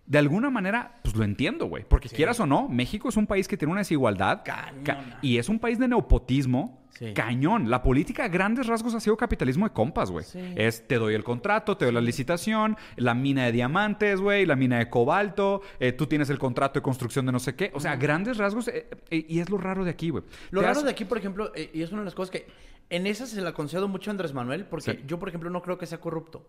de 0.05 0.17
alguna 0.17 0.49
manera, 0.49 0.99
pues 1.03 1.15
lo 1.15 1.23
entiendo, 1.23 1.67
güey. 1.67 1.85
Porque 1.87 2.09
quieras 2.09 2.39
o 2.39 2.45
no, 2.45 2.67
México 2.67 3.07
es 3.09 3.17
un 3.17 3.27
país 3.27 3.47
que 3.47 3.55
tiene 3.57 3.71
una 3.71 3.81
desigualdad. 3.81 4.41
Cañona. 4.43 4.83
ca- 4.83 5.19
y 5.21 5.37
es 5.37 5.47
un 5.49 5.59
país 5.59 5.79
de 5.79 5.87
neopotismo. 5.87 6.81
Sí. 6.91 7.13
Cañón. 7.13 7.69
La 7.69 7.81
política 7.81 8.25
a 8.25 8.27
grandes 8.27 8.67
rasgos 8.67 8.93
ha 8.93 8.99
sido 8.99 9.15
capitalismo 9.15 9.65
de 9.65 9.71
compas, 9.73 10.11
güey. 10.11 10.25
Sí. 10.25 10.39
Es 10.57 10.85
te 10.87 10.95
doy 10.95 11.13
el 11.15 11.23
contrato, 11.23 11.77
te 11.77 11.85
doy 11.85 11.93
la 11.93 12.01
licitación, 12.01 12.75
la 12.97 13.13
mina 13.13 13.45
de 13.45 13.53
diamantes, 13.53 14.19
güey, 14.19 14.45
la 14.45 14.57
mina 14.57 14.77
de 14.77 14.89
cobalto, 14.89 15.61
eh, 15.79 15.93
tú 15.93 16.05
tienes 16.07 16.29
el 16.29 16.37
contrato 16.37 16.79
de 16.79 16.83
construcción 16.83 17.25
de 17.25 17.31
no 17.31 17.39
sé 17.39 17.55
qué. 17.55 17.71
O 17.73 17.79
sea, 17.79 17.95
grandes 17.95 18.37
rasgos, 18.37 18.67
eh, 18.67 18.87
eh, 19.09 19.25
y 19.27 19.39
es 19.39 19.49
lo 19.49 19.57
raro 19.57 19.85
de 19.85 19.91
aquí, 19.91 20.09
güey. 20.09 20.25
Lo 20.51 20.59
Te 20.59 20.67
raro 20.67 20.79
has- 20.79 20.85
de 20.85 20.91
aquí, 20.91 21.05
por 21.05 21.17
ejemplo, 21.17 21.51
y 21.73 21.81
es 21.81 21.91
una 21.91 22.01
de 22.01 22.05
las 22.05 22.15
cosas 22.15 22.31
que... 22.31 22.47
En 22.89 23.07
esa 23.07 23.25
se 23.25 23.39
la 23.39 23.53
concedo 23.53 23.87
mucho 23.87 24.09
a 24.09 24.11
Andrés 24.11 24.33
Manuel, 24.33 24.65
porque 24.65 25.01
yo, 25.07 25.17
por 25.17 25.29
ejemplo, 25.29 25.49
no 25.49 25.61
creo 25.61 25.77
que 25.77 25.85
sea 25.85 26.01
corrupto. 26.01 26.45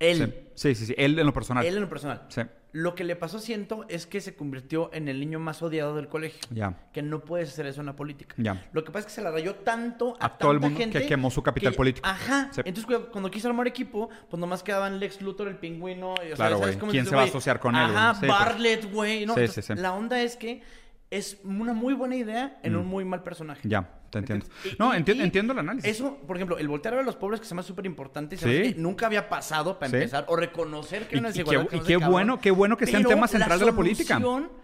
Él. 0.00 0.46
Sí, 0.54 0.74
sí, 0.74 0.74
sí, 0.74 0.86
sí. 0.86 0.94
Él 0.98 1.18
en 1.18 1.26
lo 1.26 1.32
personal. 1.32 1.64
Él 1.66 1.74
en 1.74 1.80
lo 1.82 1.88
personal. 1.88 2.22
Sí. 2.28 2.42
Lo 2.72 2.94
que 2.94 3.02
le 3.02 3.16
pasó, 3.16 3.38
siento, 3.38 3.86
es 3.88 4.06
que 4.06 4.20
se 4.20 4.36
convirtió 4.36 4.90
en 4.92 5.08
el 5.08 5.18
niño 5.20 5.40
más 5.40 5.62
odiado 5.62 5.96
del 5.96 6.06
colegio. 6.08 6.38
Ya. 6.50 6.74
Que 6.92 7.00
no 7.02 7.20
puedes 7.24 7.48
hacer 7.48 7.66
eso 7.66 7.80
en 7.80 7.86
la 7.86 7.96
política. 7.96 8.34
Ya. 8.38 8.68
Lo 8.72 8.84
que 8.84 8.92
pasa 8.92 9.00
es 9.00 9.06
que 9.06 9.12
se 9.12 9.22
la 9.22 9.30
rayó 9.30 9.54
tanto 9.56 10.16
a, 10.20 10.26
A 10.26 10.38
todo 10.38 10.52
el 10.52 10.60
mundo 10.60 10.78
gente 10.78 11.00
que 11.00 11.06
quemó 11.06 11.30
su 11.30 11.42
capital 11.42 11.72
político. 11.74 12.06
Ajá. 12.06 12.50
Sí. 12.52 12.60
Entonces, 12.64 12.84
cuando- 12.84 13.10
cuando 13.10 13.30
quiso 13.30 13.48
armar 13.48 13.66
equipo, 13.66 14.10
pues 14.28 14.38
nomás 14.38 14.62
quedaban 14.62 15.00
Lex 15.00 15.22
Luthor, 15.22 15.48
el 15.48 15.56
pingüino. 15.56 16.14
y, 16.18 16.26
o 16.32 16.36
sea, 16.36 16.36
Claro, 16.36 16.58
¿sabes 16.58 16.78
güey. 16.78 16.90
¿Quién 16.90 17.02
dices, 17.04 17.08
se 17.10 17.16
va 17.16 17.22
a 17.22 17.24
asociar 17.24 17.58
con 17.58 17.74
él, 17.74 17.82
Ajá, 17.96 18.16
pues. 18.20 18.30
Bartlett, 18.30 18.92
güey. 18.92 19.24
¿no? 19.26 19.34
Sí, 19.34 19.40
Entonces, 19.40 19.64
sí, 19.64 19.74
sí. 19.74 19.80
La 19.80 19.94
onda 19.94 20.20
es 20.20 20.36
que 20.36 20.62
es 21.10 21.38
una 21.44 21.72
muy 21.72 21.94
buena 21.94 22.16
idea 22.16 22.58
en 22.62 22.76
un 22.76 22.86
muy 22.86 23.04
mal 23.04 23.22
personaje. 23.22 23.66
Mm. 23.66 23.70
Ya, 23.70 23.88
te 24.10 24.18
entiendo. 24.18 24.46
Y- 24.64 24.76
No, 24.78 24.94
y- 24.94 24.98
enti- 24.98 25.16
y 25.16 25.20
entiendo 25.22 25.52
el 25.54 25.58
análisis. 25.60 25.90
Eso, 25.90 26.18
por 26.26 26.36
ejemplo, 26.36 26.58
el 26.58 26.68
voltear 26.68 26.94
a 26.94 26.96
ver 26.98 27.02
a 27.04 27.06
los 27.06 27.16
pobres 27.16 27.40
que 27.40 27.46
se 27.46 27.54
me 27.54 27.60
hace 27.60 27.68
súper 27.68 27.86
importante 27.86 28.34
y 28.34 28.38
se 28.38 28.64
Sí. 28.64 28.74
que 28.74 28.80
nunca 28.80 29.06
había 29.06 29.28
pasado 29.28 29.78
para 29.78 29.90
Sí. 29.90 29.96
empezar 29.96 30.26
o 30.28 30.36
reconocer 30.36 31.06
que 31.08 31.14
hay 31.16 31.20
una 31.20 31.28
Y- 31.28 31.32
y 31.32 31.34
desigualdad. 31.38 31.68
qué- 31.70 31.76
y 31.76 31.80
qué 31.80 31.92
cabrón. 31.94 32.10
bueno- 32.10 32.40
qué 32.40 32.50
bueno 32.50 32.76
que 32.76 32.86
sea 32.86 32.98
un 33.00 33.06
tema 33.06 33.26
central 33.28 33.58
la 33.58 33.64
de 33.64 33.70
la 33.70 33.76
política. 33.76 34.20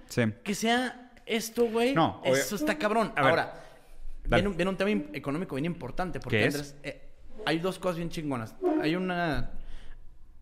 Sí. 0.09 0.23
Que 0.43 0.55
sea 0.55 1.13
esto, 1.27 1.65
güey. 1.67 1.95
No, 1.95 2.21
eso 2.25 2.57
está 2.57 2.77
cabrón. 2.77 3.13
A. 3.17 3.21
Ahora, 3.29 3.55
viene 4.27 4.49
un, 4.49 4.57
viene 4.57 4.71
un 4.71 4.77
tema 4.77 4.91
económico 5.15 5.55
bien 5.57 5.65
importante. 5.65 6.21
Porque, 6.21 6.39
¿Qué 6.41 6.47
es? 6.47 6.55
Andrés, 6.55 6.77
eh, 6.83 7.09
hay 7.47 7.59
dos 7.59 7.79
cosas 7.79 7.97
bien 7.97 8.11
chingonas. 8.11 8.55
Hay 8.83 8.97
un 8.97 9.11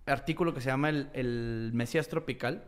artículo 0.06 0.52
que 0.52 0.60
se 0.60 0.68
llama 0.68 0.88
El, 0.88 1.08
el 1.14 1.70
Mesías 1.74 2.08
Tropical. 2.08 2.64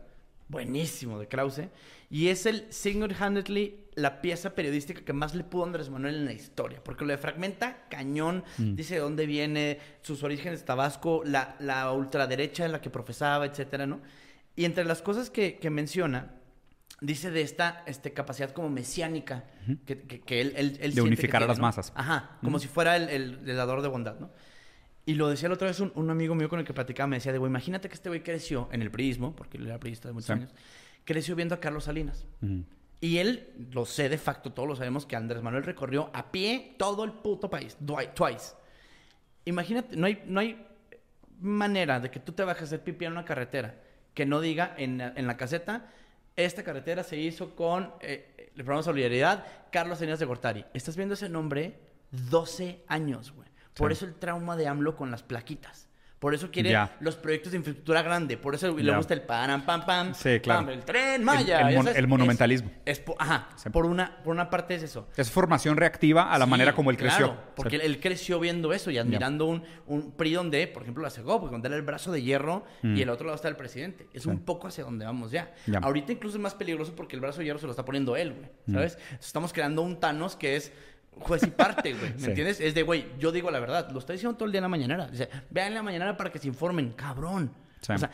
Buenísimo, 0.47 1.19
de 1.19 1.27
Krause. 1.27 1.69
Y 2.09 2.27
es 2.27 2.45
el 2.45 2.65
single-handedly 2.71 3.81
la 3.95 4.21
pieza 4.21 4.53
periodística 4.55 5.01
que 5.03 5.13
más 5.13 5.33
le 5.35 5.43
pudo 5.43 5.63
a 5.63 5.67
Andrés 5.67 5.89
Manuel 5.89 6.15
en 6.15 6.25
la 6.25 6.33
historia. 6.33 6.83
Porque 6.83 7.05
lo 7.05 7.11
de 7.11 7.17
fragmenta 7.17 7.85
cañón, 7.89 8.43
Mm. 8.57 8.75
dice 8.75 8.95
de 8.95 8.99
dónde 8.99 9.25
viene, 9.25 9.79
sus 10.01 10.21
orígenes 10.23 10.65
Tabasco, 10.65 11.23
la, 11.25 11.55
la 11.59 11.91
ultraderecha 11.91 12.65
en 12.65 12.73
la 12.73 12.81
que 12.81 12.89
profesaba, 12.89 13.45
etcétera, 13.45 13.85
¿no? 13.87 14.01
Y 14.55 14.65
entre 14.65 14.83
las 14.85 15.01
cosas 15.01 15.29
que, 15.29 15.57
que 15.57 15.69
menciona, 15.69 16.33
dice 17.01 17.31
de 17.31 17.41
esta 17.41 17.83
este, 17.87 18.13
capacidad 18.13 18.51
como 18.51 18.69
mesiánica 18.69 19.45
que, 19.85 19.99
que- 20.01 20.21
que 20.21 20.41
él, 20.41 20.53
él- 20.55 20.65
él 20.67 20.75
siente 20.77 20.95
que 20.95 21.01
unificar 21.01 21.43
a 21.43 21.47
las 21.47 21.59
masas. 21.59 21.91
Ajá, 21.95 22.37
como 22.43 22.59
si 22.59 22.67
fuera 22.67 22.95
el, 22.97 23.09
el, 23.09 23.39
el 23.49 23.55
dador 23.57 23.81
de 23.81 23.87
bondad, 23.87 24.19
¿no? 24.19 24.29
Y 25.05 25.13
lo 25.15 25.29
decía 25.29 25.47
la 25.49 25.55
otra 25.55 25.67
vez 25.67 25.79
un, 25.79 25.91
un 25.95 26.09
amigo 26.09 26.33
mío 26.35 26.49
con 26.49 26.59
el 26.59 26.65
que 26.65 26.73
platicaba, 26.73 27.07
me 27.07 27.17
decía, 27.17 27.31
de 27.31 27.37
güey, 27.37 27.49
imagínate 27.49 27.87
que 27.89 27.93
este 27.95 28.09
güey 28.09 28.23
creció 28.23 28.67
en 28.71 28.81
el 28.81 28.89
priismo, 28.89 29.35
porque 29.35 29.57
él 29.57 29.67
era 29.67 29.79
priista 29.79 30.07
de 30.07 30.13
muchos 30.13 30.25
Sí. 30.27 30.31
años, 30.33 30.53
creció 31.03 31.35
viendo 31.35 31.53
a 31.55 31.59
Carlos 31.59 31.83
Salinas. 31.83 32.25
Y 33.01 33.17
él, 33.19 33.49
lo 33.71 33.85
sé 33.85 34.09
de 34.09 34.17
facto, 34.17 34.51
todos 34.51 34.67
lo 34.67 34.75
sabemos, 34.75 35.05
que 35.05 35.15
Andrés 35.15 35.43
Manuel 35.43 35.63
recorrió 35.63 36.09
a 36.13 36.31
pie 36.31 36.75
todo 36.79 37.03
el 37.03 37.11
puto 37.11 37.49
país, 37.49 37.77
twice. 38.15 38.53
Imagínate, 39.45 39.95
no 39.95 40.07
hay, 40.07 40.23
no 40.25 40.39
hay 40.39 40.65
manera 41.39 41.99
de 41.99 42.09
que 42.09 42.19
tú 42.19 42.31
te 42.31 42.43
bajes 42.43 42.63
a 42.63 42.65
hacer 42.65 42.83
pipí 42.83 43.05
en 43.05 43.11
una 43.11 43.25
carretera 43.25 43.75
que 44.13 44.25
no 44.25 44.39
diga 44.41 44.73
en, 44.77 44.97
la- 44.97 45.13
en 45.15 45.27
la 45.27 45.37
caseta, 45.37 45.91
esta 46.35 46.63
carretera 46.63 47.03
se 47.03 47.17
hizo 47.17 47.55
con 47.55 47.93
eh, 48.01 48.49
el 48.55 48.63
programa 48.63 48.81
Solidaridad, 48.83 49.45
Carlos 49.71 49.99
Salinas 49.99 50.19
de 50.19 50.25
Gortari. 50.25 50.65
Estás 50.73 50.95
viendo 50.95 51.13
ese 51.13 51.29
nombre 51.29 51.77
12 52.11 52.83
años, 52.87 53.31
güey. 53.33 53.47
Por 53.75 53.91
eso 53.91 54.05
el 54.05 54.15
trauma 54.15 54.55
de 54.55 54.67
AMLO 54.67 54.95
con 54.95 55.11
las 55.11 55.23
plaquitas. 55.23 55.89
Por 56.17 56.33
eso 56.33 56.49
quiere 56.49 56.71
Ya. 56.71 56.95
los 57.01 57.17
proyectos 57.17 57.51
de 57.51 57.57
infraestructura 57.57 58.01
grande. 58.01 58.37
Por 58.37 58.55
eso 58.55 58.75
le 58.75 58.95
gusta 58.95 59.13
el 59.13 59.21
pam, 59.21 59.63
pam, 59.63 59.85
pam. 59.85 60.13
Sí, 60.15 60.39
claro. 60.39 60.61
pam, 60.61 60.69
el 60.69 60.83
tren, 60.85 61.23
Maya. 61.23 61.59
El- 61.61 61.67
el 61.67 61.75
mon- 61.75 61.87
el 61.95 62.07
monumentalismo. 62.07 62.71
Es, 62.85 63.03
ajá. 63.19 63.49
Sí. 63.57 63.69
Por, 63.69 63.85
una, 63.85 64.23
por 64.23 64.33
una 64.33 64.49
parte 64.49 64.73
es 64.75 64.81
eso. 64.83 65.07
Es 65.17 65.29
formación 65.29 65.75
reactiva 65.77 66.31
a 66.31 66.39
la 66.39 66.45
Sí, 66.45 66.51
manera 66.51 66.73
como 66.73 66.89
él 66.89 66.97
creció. 66.97 67.27
claro, 67.27 67.43
porque 67.55 67.77
Sí. 67.77 67.85
él, 67.85 67.99
creció 67.99 68.39
viendo 68.39 68.73
eso 68.73 68.89
y 68.89 68.97
admirando 68.97 69.45
un, 69.45 69.63
un 69.85 70.13
PRI 70.13 70.33
donde, 70.33 70.65
por 70.67 70.81
ejemplo, 70.83 71.03
la 71.03 71.09
Segov, 71.11 71.41
porque 71.41 71.51
donde 71.51 71.67
era 71.67 71.75
el 71.75 71.83
brazo 71.83 72.11
de 72.11 72.23
hierro 72.23 72.63
y 72.81 73.01
el 73.01 73.09
otro 73.09 73.25
lado 73.27 73.35
está 73.35 73.49
el 73.49 73.57
presidente. 73.57 74.07
Es 74.13 74.25
un 74.25 74.39
poco 74.39 74.67
hacia 74.67 74.85
donde 74.85 75.05
vamos 75.05 75.31
ya. 75.31 75.53
Mm. 75.67 75.71
Ya. 75.73 75.79
Ahorita 75.79 76.13
incluso 76.13 76.37
es 76.37 76.41
más 76.41 76.55
peligroso 76.55 76.95
porque 76.95 77.15
el 77.17 77.21
brazo 77.21 77.39
de 77.39 77.45
hierro 77.45 77.59
se 77.59 77.65
lo 77.65 77.71
está 77.71 77.85
poniendo 77.85 78.15
él, 78.15 78.33
güey. 78.33 78.49
¿Sabes? 78.71 78.97
Estamos 79.19 79.51
creando 79.53 79.81
un 79.83 79.99
Thanos 79.99 80.37
que 80.37 80.55
es 80.55 80.71
juez 81.19 81.43
y 81.43 81.47
parte, 81.51 81.93
güey. 81.93 82.13
¿Me 82.13 82.19
Sí. 82.19 82.25
entiendes? 82.27 82.59
Es 82.61 82.73
de, 82.73 82.83
güey, 82.83 83.05
yo 83.19 83.31
digo 83.31 83.51
la 83.51 83.59
verdad. 83.59 83.89
Lo 83.91 83.99
está 83.99 84.13
diciendo 84.13 84.35
todo 84.37 84.45
el 84.45 84.51
día 84.51 84.59
en 84.59 84.63
la 84.63 84.69
mañanera. 84.69 85.07
Dice, 85.07 85.29
vean 85.49 85.67
en 85.69 85.73
la 85.75 85.83
mañanera 85.83 86.15
para 86.17 86.31
que 86.31 86.39
se 86.39 86.47
informen. 86.47 86.91
Cabrón. 86.93 87.51
Sí. 87.81 87.93
O 87.93 87.97
sea, 87.97 88.09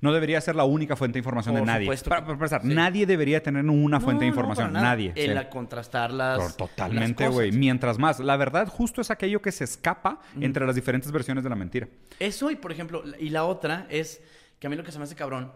No 0.00 0.12
debería 0.12 0.40
ser 0.40 0.54
la 0.56 0.64
única 0.64 0.96
fuente 0.96 1.14
de 1.14 1.20
información 1.20 1.56
de 1.56 1.62
nadie. 1.62 1.86
Para, 2.04 2.20
para 2.20 2.32
empezar, 2.32 2.62
sí. 2.62 2.68
nadie 2.68 3.06
debería 3.06 3.42
tener 3.42 3.64
una 3.64 4.00
fuente 4.00 4.24
de 4.24 4.30
no, 4.30 4.34
información. 4.34 4.72
nadie. 4.72 5.12
En 5.16 5.28
sí. 5.28 5.34
la 5.34 5.50
contrastar 5.50 6.12
las. 6.12 6.38
Pero 6.38 6.68
totalmente, 6.68 7.28
güey. 7.28 7.52
Mientras 7.52 7.98
más. 7.98 8.20
La 8.20 8.36
verdad 8.36 8.68
justo 8.68 9.00
es 9.00 9.10
aquello 9.10 9.42
que 9.42 9.52
se 9.52 9.64
escapa 9.64 10.20
entre 10.40 10.64
las 10.64 10.74
diferentes 10.74 11.10
versiones 11.12 11.42
de 11.44 11.50
la 11.50 11.56
mentira. 11.56 11.88
Eso 12.18 12.50
y, 12.50 12.56
por 12.56 12.72
ejemplo, 12.72 13.02
y 13.18 13.30
la 13.30 13.44
otra 13.44 13.86
es 13.90 14.20
que 14.58 14.66
a 14.68 14.70
mí 14.70 14.76
lo 14.76 14.84
que 14.84 14.92
se 14.92 14.98
me 14.98 15.04
hace 15.04 15.14
cabrón, 15.16 15.52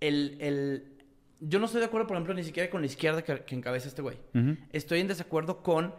el, 0.00 0.36
el... 0.40 0.88
Yo 1.40 1.58
no 1.58 1.66
estoy 1.66 1.80
de 1.80 1.86
acuerdo, 1.86 2.06
por 2.06 2.16
ejemplo, 2.16 2.34
ni 2.34 2.44
siquiera 2.44 2.68
con 2.68 2.80
la 2.82 2.86
izquierda 2.86 3.22
que, 3.22 3.40
que 3.44 3.54
encabeza 3.54 3.88
este 3.88 4.02
güey. 4.02 4.18
Estoy 4.72 5.00
en 5.00 5.08
desacuerdo 5.08 5.62
con 5.62 5.94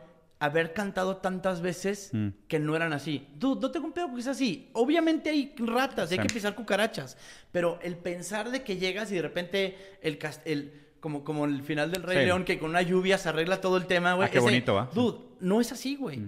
haber 0.46 0.74
cantado 0.74 1.18
tantas 1.18 1.62
veces 1.62 2.10
Mm. 2.14 2.30
que 2.48 2.60
no 2.60 2.76
eran 2.76 2.92
así. 2.94 3.28
Dude, 3.36 3.62
no 3.62 3.72
tengo 3.72 3.86
un 3.88 3.94
pedo 3.94 4.14
que 4.14 4.20
es 4.20 4.28
así. 4.28 4.70
Obviamente 4.74 5.30
hay 5.30 5.54
ratas, 5.58 6.12
hay 6.12 6.18
Sí. 6.18 6.24
que 6.28 6.34
pisar 6.34 6.56
cucarachas. 6.56 7.18
Pero 7.52 7.80
el 7.82 7.96
pensar 7.98 8.52
de 8.52 8.64
que 8.64 8.78
llegas 8.78 9.12
y 9.12 9.16
de 9.16 9.22
repente 9.22 9.78
el... 10.02 10.18
cas- 10.18 10.42
el 10.46 10.82
como, 11.00 11.26
como 11.26 11.44
el 11.44 11.64
final 11.64 11.92
del 11.92 12.02
Rey 12.04 12.20
Sí. 12.20 12.26
León, 12.26 12.46
que 12.46 12.58
con 12.60 12.70
una 12.70 12.82
lluvia 12.82 13.18
se 13.18 13.28
arregla 13.28 13.60
todo 13.60 13.76
el 13.76 13.88
tema, 13.88 14.14
güey. 14.14 14.28
Ah, 14.28 14.32
qué 14.32 14.38
Ese- 14.38 14.46
bonito, 14.48 14.74
¿va? 14.76 14.90
Dude, 14.94 15.18
no 15.42 15.60
es 15.60 15.70
así, 15.74 15.98
güey. 15.98 16.22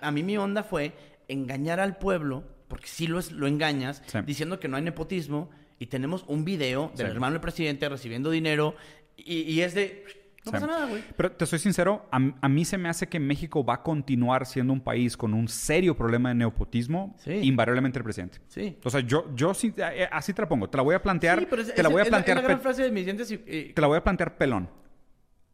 A, 0.00 0.10
mí 0.10 0.24
mi 0.24 0.36
onda 0.36 0.64
fue 0.64 0.92
engañar 1.28 1.78
al 1.78 1.98
pueblo, 1.98 2.42
porque 2.66 2.88
sí 2.88 3.06
lo, 3.06 3.20
es, 3.20 3.30
lo 3.30 3.46
engañas, 3.46 4.02
Sí. 4.06 4.18
diciendo 4.26 4.58
que 4.58 4.66
no 4.66 4.76
hay 4.76 4.82
nepotismo, 4.82 5.50
y 5.78 5.86
tenemos 5.86 6.24
un 6.26 6.44
video 6.44 6.90
del 6.96 7.06
hermano 7.06 7.34
del 7.34 7.40
presidente 7.40 7.88
recibiendo 7.88 8.30
dinero, 8.30 8.74
y, 9.16 9.42
y 9.42 9.60
es 9.62 9.74
de... 9.74 10.04
No 10.52 10.60
pasa 10.60 10.66
nada, 10.66 10.86
güey. 10.86 11.02
Pero 11.16 11.32
te 11.32 11.46
soy 11.46 11.58
sincero, 11.58 12.06
a, 12.10 12.18
a 12.40 12.48
mí 12.48 12.64
se 12.64 12.78
me 12.78 12.88
hace 12.88 13.08
que 13.08 13.20
México 13.20 13.64
va 13.64 13.74
a 13.74 13.82
continuar 13.82 14.46
siendo 14.46 14.72
un 14.72 14.80
país 14.80 15.16
con 15.16 15.34
un 15.34 15.48
serio 15.48 15.96
problema 15.96 16.28
de 16.30 16.34
nepotismo, 16.36 17.14
Sí. 17.18 17.32
invariablemente 17.42 17.98
el 17.98 18.04
presidente. 18.04 18.38
Sí. 18.48 18.78
O 18.84 18.90
sea, 18.90 19.00
yo, 19.00 19.26
yo 19.34 19.54
sí, 19.54 19.72
eh, 19.76 20.08
así 20.10 20.32
te 20.32 20.42
la 20.42 20.48
pongo. 20.48 20.68
Te 20.68 20.76
la 20.76 20.82
voy 20.82 20.94
a 20.94 21.02
plantear. 21.02 21.38
Sí, 21.40 21.46
pero 21.48 21.62
es- 21.62 21.74
te 21.74 21.82
la 21.82 21.88
voy 21.88 22.00
a 22.00 22.02
es 22.04 22.08
plantear. 22.08 22.36
Es 22.38 22.42
la 22.42 22.48
gran 22.48 22.60
frase 22.60 22.82
de 22.82 22.90
mis 22.90 23.04
dientes 23.04 23.30
y... 23.30 23.34
y- 23.46 23.72
Te 23.72 23.80
la 23.80 23.86
voy 23.86 23.98
a 23.98 24.02
plantear 24.04 24.36
pelón. 24.36 24.68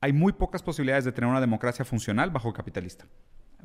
Hay 0.00 0.12
muy 0.12 0.32
pocas 0.34 0.62
posibilidades 0.62 1.04
de 1.04 1.12
tener 1.12 1.30
una 1.30 1.40
democracia 1.40 1.84
funcional 1.84 2.30
bajo 2.30 2.52
capitalista. 2.52 3.06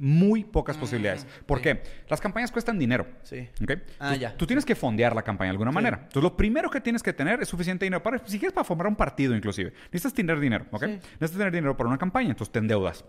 Muy 0.02 0.46
pocas 0.46 0.78
posibilidades. 0.78 1.28
¿Por 1.46 1.58
sí. 1.60 1.64
qué? 1.66 1.84
Las 2.08 2.22
campañas 2.22 2.52
cuestan 2.52 2.80
dinero. 2.80 3.06
Sí. 3.24 3.50
¿ok? 3.62 3.72
Ah, 4.00 4.14
Tú- 4.14 4.20
ya. 4.20 4.38
Tú 4.38 4.48
tienes 4.48 4.64
que 4.66 4.74
fondear 4.74 5.14
la 5.14 5.24
campaña 5.24 5.48
de 5.50 5.52
alguna 5.52 5.72
manera. 5.72 5.98
Entonces, 6.04 6.24
lo 6.24 6.38
primero 6.38 6.70
que 6.70 6.80
tienes 6.80 7.04
que 7.04 7.12
tener 7.12 7.42
es 7.42 7.50
suficiente 7.50 7.86
dinero 7.86 8.02
para, 8.02 8.20
si 8.26 8.40
quieres, 8.40 8.54
para 8.54 8.64
formar 8.64 8.88
un 8.88 8.96
partido, 8.96 9.36
inclusive. 9.36 9.74
Necesitas 9.92 10.14
tener 10.14 10.40
dinero, 10.40 10.66
¿ok? 10.72 10.86
Sí. 10.86 10.92
Necesitas 11.20 11.32
tener 11.32 11.52
dinero 11.52 11.76
para 11.76 11.90
una 11.90 11.98
campaña, 11.98 12.30
entonces 12.30 12.52
te 12.52 12.60
endeudas. 12.60 13.04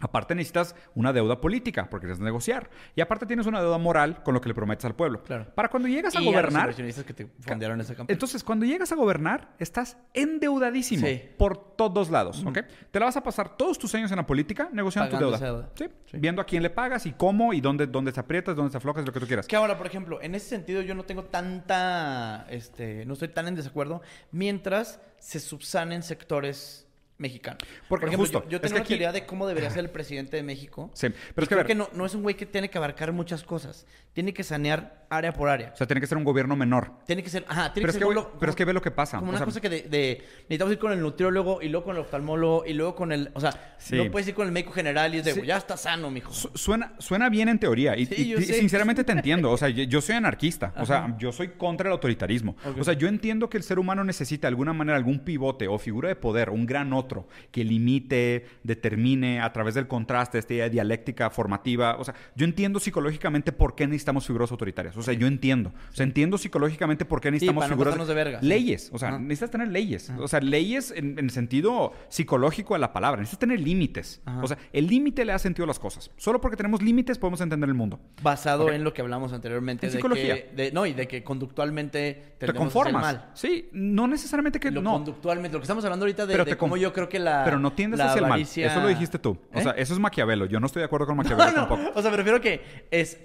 Aparte 0.00 0.34
necesitas 0.34 0.74
una 0.94 1.12
deuda 1.12 1.40
política, 1.40 1.88
porque 1.88 2.06
necesitas 2.06 2.26
negociar. 2.26 2.68
Y 2.94 3.00
aparte 3.00 3.24
tienes 3.24 3.46
una 3.46 3.62
deuda 3.62 3.78
moral 3.78 4.22
con 4.22 4.34
lo 4.34 4.42
que 4.42 4.48
le 4.48 4.54
prometes 4.54 4.84
al 4.84 4.94
pueblo. 4.94 5.22
Claro. 5.22 5.46
Para 5.54 5.70
cuando 5.70 5.88
llegas 5.88 6.14
a 6.14 6.20
y 6.20 6.24
los 6.24 6.32
gobernar, 6.34 6.62
inversionistas 6.64 7.04
que 7.04 7.14
te 7.14 7.26
fondearon 7.40 7.80
esa 7.80 7.94
campaña. 7.94 8.14
entonces, 8.14 8.44
cuando 8.44 8.66
llegas 8.66 8.92
a 8.92 8.94
gobernar, 8.94 9.54
estás 9.58 9.96
endeudadísimo 10.12 11.06
Sí. 11.06 11.22
por 11.38 11.76
todos 11.76 12.10
lados, 12.10 12.44
¿ok? 12.44 12.58
Te 12.90 12.98
la 13.00 13.06
vas 13.06 13.16
a 13.16 13.22
pasar 13.22 13.56
todos 13.56 13.78
tus 13.78 13.94
años 13.94 14.10
en 14.10 14.18
la 14.18 14.26
política 14.26 14.68
negociando 14.70 15.10
tu 15.10 15.18
deuda. 15.18 15.70
Sí. 15.74 15.86
Sí. 16.10 16.18
Viendo 16.18 16.42
a 16.42 16.44
quién 16.44 16.62
le 16.62 16.70
pagas 16.70 17.06
y 17.06 17.12
cómo 17.12 17.54
y 17.54 17.60
dónde, 17.62 17.86
dónde 17.86 18.12
te 18.12 18.20
aprietas, 18.20 18.54
dónde 18.54 18.70
te 18.72 18.76
aflojas, 18.76 19.04
lo 19.06 19.12
que 19.12 19.20
tú 19.20 19.26
quieras. 19.26 19.46
Que 19.46 19.56
ahora, 19.56 19.78
por 19.78 19.86
ejemplo, 19.86 20.20
en 20.20 20.34
ese 20.34 20.48
sentido 20.48 20.82
yo 20.82 20.94
no 20.94 21.04
tengo 21.04 21.24
tanta, 21.24 22.46
este, 22.50 23.04
no 23.06 23.14
estoy 23.14 23.28
tan 23.28 23.48
en 23.48 23.54
desacuerdo, 23.54 24.02
mientras 24.30 25.00
se 25.18 25.40
subsanen 25.40 26.02
sectores 26.02 26.85
mexicanos. 27.18 27.60
Porque 27.88 28.06
por 28.06 28.08
ejemplo, 28.14 28.18
justo, 28.24 28.44
yo, 28.44 28.50
yo 28.50 28.56
es 28.56 28.62
tengo 28.62 28.74
que 28.74 28.74
una 28.74 28.80
aquí- 28.82 28.88
teoría 28.88 29.12
de 29.12 29.24
cómo 29.26 29.46
debería 29.46 29.70
ser 29.70 29.80
el 29.84 29.90
presidente 29.90 30.36
de 30.36 30.42
México. 30.42 30.90
Sí, 30.94 31.08
pero 31.08 31.44
es 31.44 31.48
que, 31.48 31.54
creo 31.54 31.58
ver, 31.58 31.66
que 31.66 31.74
no, 31.74 31.88
no 31.94 32.04
es 32.06 32.14
un 32.14 32.22
güey 32.22 32.34
que 32.36 32.46
tiene 32.46 32.68
que 32.68 32.78
abarcar 32.78 33.12
muchas 33.12 33.42
cosas. 33.42 33.86
Tiene 34.12 34.32
que 34.32 34.42
sanear 34.44 35.04
área 35.10 35.32
por 35.32 35.48
área. 35.48 35.70
o 35.72 35.76
sea, 35.76 35.86
tiene 35.86 36.00
que 36.00 36.06
ser 36.06 36.18
un 36.18 36.24
gobierno 36.24 36.56
menor. 36.56 36.90
Tiene 37.06 37.22
que 37.22 37.28
ser, 37.30 37.44
ajá, 37.48 37.72
tiene 37.72 37.86
Pero 37.86 37.90
es, 37.90 37.96
que 37.96 38.00
que, 38.00 38.06
ser 38.06 38.14
lo- 38.14 38.38
pero 38.38 38.50
es 38.50 38.56
que 38.56 38.64
ve 38.64 38.72
lo 38.72 38.82
que 38.82 38.90
pasa. 38.90 39.18
como 39.18 39.28
O 39.28 39.30
una 39.30 39.38
sea, 39.38 39.44
cosa 39.44 39.60
que 39.60 39.68
de, 39.68 39.82
de- 39.82 40.24
necesitamos 40.48 40.72
ir 40.72 40.78
con 40.78 40.92
el 40.92 41.00
nutriólogo 41.00 41.62
y 41.62 41.68
luego 41.68 41.84
con 41.86 41.96
el 41.96 42.02
oftalmólogo 42.02 42.64
y 42.66 42.72
luego 42.72 42.94
con 42.94 43.12
el, 43.12 43.30
o 43.34 43.40
sea, 43.40 43.76
Sí. 43.78 43.96
no 43.96 44.10
puedes 44.10 44.26
ir 44.28 44.34
con 44.34 44.46
el 44.46 44.52
médico 44.52 44.72
general 44.72 45.14
y 45.14 45.18
es 45.18 45.24
de, 45.24 45.34
Sí. 45.34 45.42
ya 45.46 45.56
está 45.58 45.76
sano, 45.76 46.10
mijo. 46.10 46.32
Su- 46.32 46.50
Suena, 46.54 46.94
suena 46.98 47.28
bien 47.28 47.48
en 47.48 47.58
teoría 47.58 47.96
y, 47.96 48.06
Sí, 48.06 48.34
y- 48.34 48.42
sinceramente 48.42 49.04
te 49.04 49.12
entiendo. 49.12 49.50
O 49.52 49.56
sea, 49.56 49.68
yo, 49.68 50.00
soy 50.00 50.16
anarquista. 50.16 50.72
O 50.76 50.86
sea, 50.86 51.14
yo 51.18 51.30
soy 51.32 51.48
contra 51.50 51.88
el 51.88 51.92
autoritarismo. 51.92 52.56
O 52.78 52.84
sea, 52.84 52.94
yo 52.94 53.08
entiendo 53.08 53.48
que 53.48 53.56
el 53.58 53.62
ser 53.62 53.78
humano 53.78 54.02
necesita 54.02 54.46
de 54.46 54.48
alguna 54.48 54.72
manera 54.72 54.96
algún 54.96 55.20
pivote 55.20 55.68
o 55.68 55.78
figura 55.78 56.08
de 56.08 56.16
poder, 56.16 56.50
un 56.50 56.66
gran 56.66 56.92
otro 56.92 57.05
que 57.50 57.64
limite, 57.64 58.46
determine 58.62 59.40
a 59.40 59.52
través 59.52 59.74
del 59.74 59.88
contraste, 59.88 60.38
esta 60.38 60.54
idea 60.54 60.64
de 60.64 60.70
dialéctica 60.70 61.30
formativa. 61.30 61.96
O 61.98 62.04
sea, 62.04 62.14
yo 62.34 62.44
entiendo 62.44 62.80
psicológicamente 62.80 63.52
por 63.52 63.74
qué 63.74 63.86
necesitamos 63.86 64.26
figuras 64.26 64.50
autoritarias. 64.50 64.96
O 64.96 65.02
sea, 65.02 65.14
yo 65.14 65.26
entiendo. 65.26 65.72
O 65.90 65.94
sea, 65.94 66.04
entiendo 66.04 66.38
psicológicamente 66.38 67.04
por 67.04 67.20
qué 67.20 67.30
necesitamos 67.30 67.64
para 67.64 67.74
figuras 67.76 68.06
de 68.08 68.14
verga, 68.14 68.38
leyes. 68.42 68.90
O 68.92 68.98
sea, 68.98 69.08
Ajá. 69.10 69.18
necesitas 69.18 69.50
tener 69.50 69.68
leyes. 69.68 70.10
O 70.18 70.28
sea, 70.28 70.40
leyes 70.40 70.92
en, 70.94 71.18
en 71.18 71.30
sentido 71.30 71.92
psicológico 72.08 72.74
de 72.74 72.80
la 72.80 72.92
palabra. 72.92 73.20
Necesitas 73.20 73.40
tener 73.40 73.60
límites. 73.60 74.20
Ajá. 74.24 74.42
O 74.42 74.46
sea, 74.48 74.58
el 74.72 74.86
límite 74.86 75.24
le 75.24 75.32
da 75.32 75.38
sentido 75.38 75.64
a 75.64 75.68
las 75.68 75.78
cosas. 75.78 76.10
Solo 76.16 76.40
porque 76.40 76.56
tenemos 76.56 76.82
límites 76.82 77.18
podemos 77.18 77.40
entender 77.40 77.68
el 77.68 77.74
mundo. 77.74 78.00
Basado 78.22 78.70
en 78.70 78.84
lo 78.84 78.92
que 78.92 79.02
hablamos 79.02 79.32
anteriormente. 79.32 79.86
En 79.86 79.92
de 79.92 79.98
psicología. 79.98 80.34
que- 80.34 80.54
de- 80.54 80.72
no, 80.72 80.86
y 80.86 80.92
de 80.92 81.06
que 81.08 81.22
conductualmente 81.24 82.36
Te 82.38 82.52
conformas. 82.52 83.02
mal. 83.02 83.30
Sí, 83.34 83.68
no 83.72 84.06
necesariamente 84.06 84.60
que 84.60 84.70
Lo 84.70 84.82
no. 84.82 84.92
conductualmente, 84.92 85.54
lo 85.54 85.60
que 85.60 85.64
estamos 85.64 85.84
hablando 85.84 86.04
ahorita 86.04 86.26
de, 86.26 86.44
de 86.44 86.56
cómo 86.56 86.76
yo 86.76 86.92
creo 86.96 87.08
que 87.08 87.18
la. 87.20 87.44
Pero 87.44 87.60
no 87.60 87.72
tiendes 87.72 88.00
hacia 88.00 88.20
el 88.20 88.26
mal. 88.26 88.40
Eso 88.40 88.80
lo 88.80 88.88
dijiste 88.88 89.18
tú. 89.18 89.38
O 89.52 89.58
¿Eh? 89.58 89.62
sea, 89.62 89.72
eso 89.72 89.94
es 89.94 90.00
Maquiavelo. 90.00 90.46
Yo 90.46 90.58
no 90.58 90.66
estoy 90.66 90.80
de 90.80 90.86
acuerdo 90.86 91.06
con 91.06 91.16
Maquiavelo 91.18 91.50
no, 91.50 91.68
tampoco. 91.68 91.92
O 91.94 92.02
sea, 92.02 92.10
me 92.10 92.16
refiero 92.16 92.40
que 92.40 92.86
es. 92.90 93.18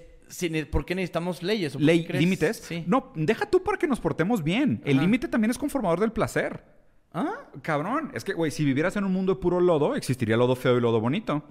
¿Por 0.70 0.86
qué 0.86 0.94
necesitamos 0.94 1.42
leyes? 1.42 1.74
Límites. 1.74 2.56
Sí. 2.58 2.84
No, 2.86 3.12
deja 3.14 3.44
tú 3.46 3.62
para 3.62 3.76
que 3.76 3.86
nos 3.86 4.00
portemos 4.00 4.42
bien. 4.42 4.80
El 4.84 4.98
límite 4.98 5.28
también 5.28 5.50
es 5.50 5.58
conformador 5.58 6.00
del 6.00 6.12
placer. 6.12 6.64
¿Ah? 7.12 7.34
Cabrón, 7.60 8.10
es 8.14 8.24
que, 8.24 8.32
güey, 8.32 8.50
si 8.50 8.64
vivieras 8.64 8.96
en 8.96 9.04
un 9.04 9.12
mundo 9.12 9.34
de 9.34 9.40
puro 9.40 9.60
lodo, 9.60 9.94
existiría 9.94 10.38
lodo 10.38 10.56
feo 10.56 10.78
y 10.78 10.80
lodo 10.80 11.00
bonito. 11.00 11.44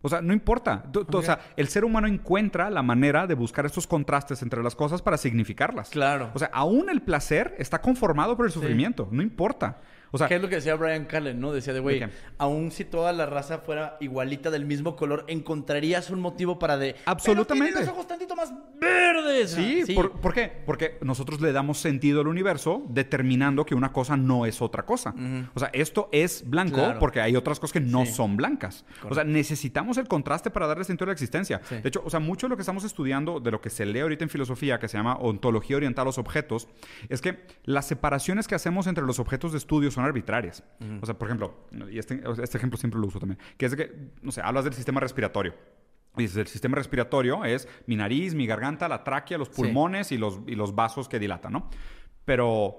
O 0.00 0.08
sea, 0.08 0.20
no 0.20 0.32
importa. 0.32 0.84
O 1.12 1.22
sea, 1.22 1.40
el 1.56 1.66
ser 1.66 1.84
humano 1.84 2.06
encuentra 2.06 2.70
la 2.70 2.82
manera 2.82 3.26
de 3.26 3.34
buscar 3.34 3.66
estos 3.66 3.88
contrastes 3.88 4.42
entre 4.42 4.62
las 4.62 4.76
cosas 4.76 5.02
para 5.02 5.16
significarlas. 5.16 5.90
Claro. 5.90 6.30
O 6.34 6.38
sea, 6.38 6.50
aún 6.52 6.88
el 6.88 7.02
placer 7.02 7.56
está 7.58 7.80
conformado 7.80 8.36
por 8.36 8.46
el 8.46 8.52
sufrimiento. 8.52 9.08
No 9.10 9.22
importa. 9.22 9.78
O 10.10 10.18
sea, 10.18 10.26
¿Qué 10.28 10.36
es 10.36 10.42
lo 10.42 10.48
que 10.48 10.56
decía 10.56 10.74
Brian 10.74 11.04
Callen, 11.06 11.40
no? 11.40 11.52
Decía 11.52 11.72
de, 11.72 11.80
güey, 11.80 12.02
aún 12.38 12.70
si 12.70 12.84
toda 12.84 13.12
la 13.12 13.26
raza 13.26 13.58
fuera 13.58 13.96
igualita 14.00 14.50
del 14.50 14.64
mismo 14.64 14.96
color, 14.96 15.24
encontrarías 15.28 16.10
un 16.10 16.20
motivo 16.20 16.58
para 16.58 16.76
de... 16.78 16.96
Absolutamente. 17.04 17.72
Pero 17.74 17.74
tiene 17.76 17.86
los 17.86 17.94
ojos 17.94 18.06
tantito 18.06 18.34
más 18.36 18.52
verdes. 18.80 19.50
Sí, 19.52 19.82
Ah, 19.88 19.92
¿por, 19.94 20.12
por 20.20 20.32
qué? 20.34 20.50
Porque 20.66 20.98
nosotros 21.02 21.40
le 21.40 21.52
damos 21.52 21.78
sentido 21.78 22.20
al 22.20 22.28
universo 22.28 22.82
determinando 22.88 23.64
que 23.66 23.74
una 23.74 23.92
cosa 23.92 24.16
no 24.16 24.46
es 24.46 24.60
otra 24.62 24.84
cosa. 24.84 25.14
O 25.54 25.58
sea, 25.58 25.70
esto 25.72 26.08
es 26.12 26.48
blanco 26.48 26.76
Claro. 26.76 26.98
porque 26.98 27.20
hay 27.20 27.36
otras 27.36 27.58
cosas 27.60 27.72
que 27.72 27.80
no 27.80 28.04
Sí. 28.06 28.12
son 28.12 28.36
blancas. 28.36 28.84
O 29.08 29.14
sea, 29.14 29.24
necesitamos 29.24 29.98
el 29.98 30.06
contraste 30.08 30.50
para 30.50 30.66
darle 30.66 30.84
sentido 30.84 31.04
a 31.04 31.08
la 31.08 31.12
existencia. 31.12 31.60
Sí. 31.68 31.76
De 31.76 31.88
hecho, 31.88 32.02
o 32.04 32.10
sea, 32.10 32.20
mucho 32.20 32.46
de 32.46 32.50
lo 32.50 32.56
que 32.56 32.62
estamos 32.62 32.84
estudiando, 32.84 33.40
de 33.40 33.50
lo 33.50 33.60
que 33.60 33.70
se 33.70 33.84
lee 33.86 34.00
ahorita 34.00 34.24
en 34.24 34.30
filosofía, 34.30 34.78
que 34.78 34.88
se 34.88 34.96
llama 34.96 35.16
ontología 35.16 35.76
oriental 35.76 36.02
a 36.02 36.06
los 36.06 36.18
objetos, 36.18 36.68
es 37.08 37.20
que 37.20 37.44
las 37.64 37.86
separaciones 37.86 38.46
que 38.48 38.54
hacemos 38.54 38.86
entre 38.86 39.04
los 39.04 39.18
objetos 39.18 39.52
de 39.52 39.58
estudio 39.58 39.90
son 39.98 40.04
arbitrarias. 40.06 40.62
O 41.02 41.04
sea, 41.06 41.18
por 41.18 41.26
ejemplo, 41.28 41.66
y 41.90 41.98
este, 41.98 42.22
este 42.40 42.56
ejemplo 42.56 42.78
siempre 42.78 43.00
lo 43.00 43.08
uso 43.08 43.18
también, 43.18 43.38
que 43.56 43.66
es 43.66 43.72
de 43.72 43.76
que, 43.76 44.10
no 44.22 44.30
sé, 44.30 44.40
hablas 44.42 44.62
del 44.64 44.74
sistema 44.74 45.00
respiratorio. 45.00 45.54
Y 46.16 46.22
dices, 46.22 46.36
el 46.36 46.46
sistema 46.46 46.76
respiratorio 46.76 47.44
es 47.44 47.68
mi 47.86 47.96
nariz, 47.96 48.34
mi 48.34 48.46
garganta, 48.46 48.88
la 48.88 49.02
tráquea, 49.04 49.38
los 49.38 49.48
Sí. 49.48 49.54
pulmones 49.56 50.12
y, 50.12 50.18
los, 50.18 50.40
y 50.46 50.54
los 50.54 50.74
vasos 50.74 51.08
que 51.08 51.18
dilatan, 51.18 51.52
¿no? 51.52 51.68
Pero, 52.24 52.76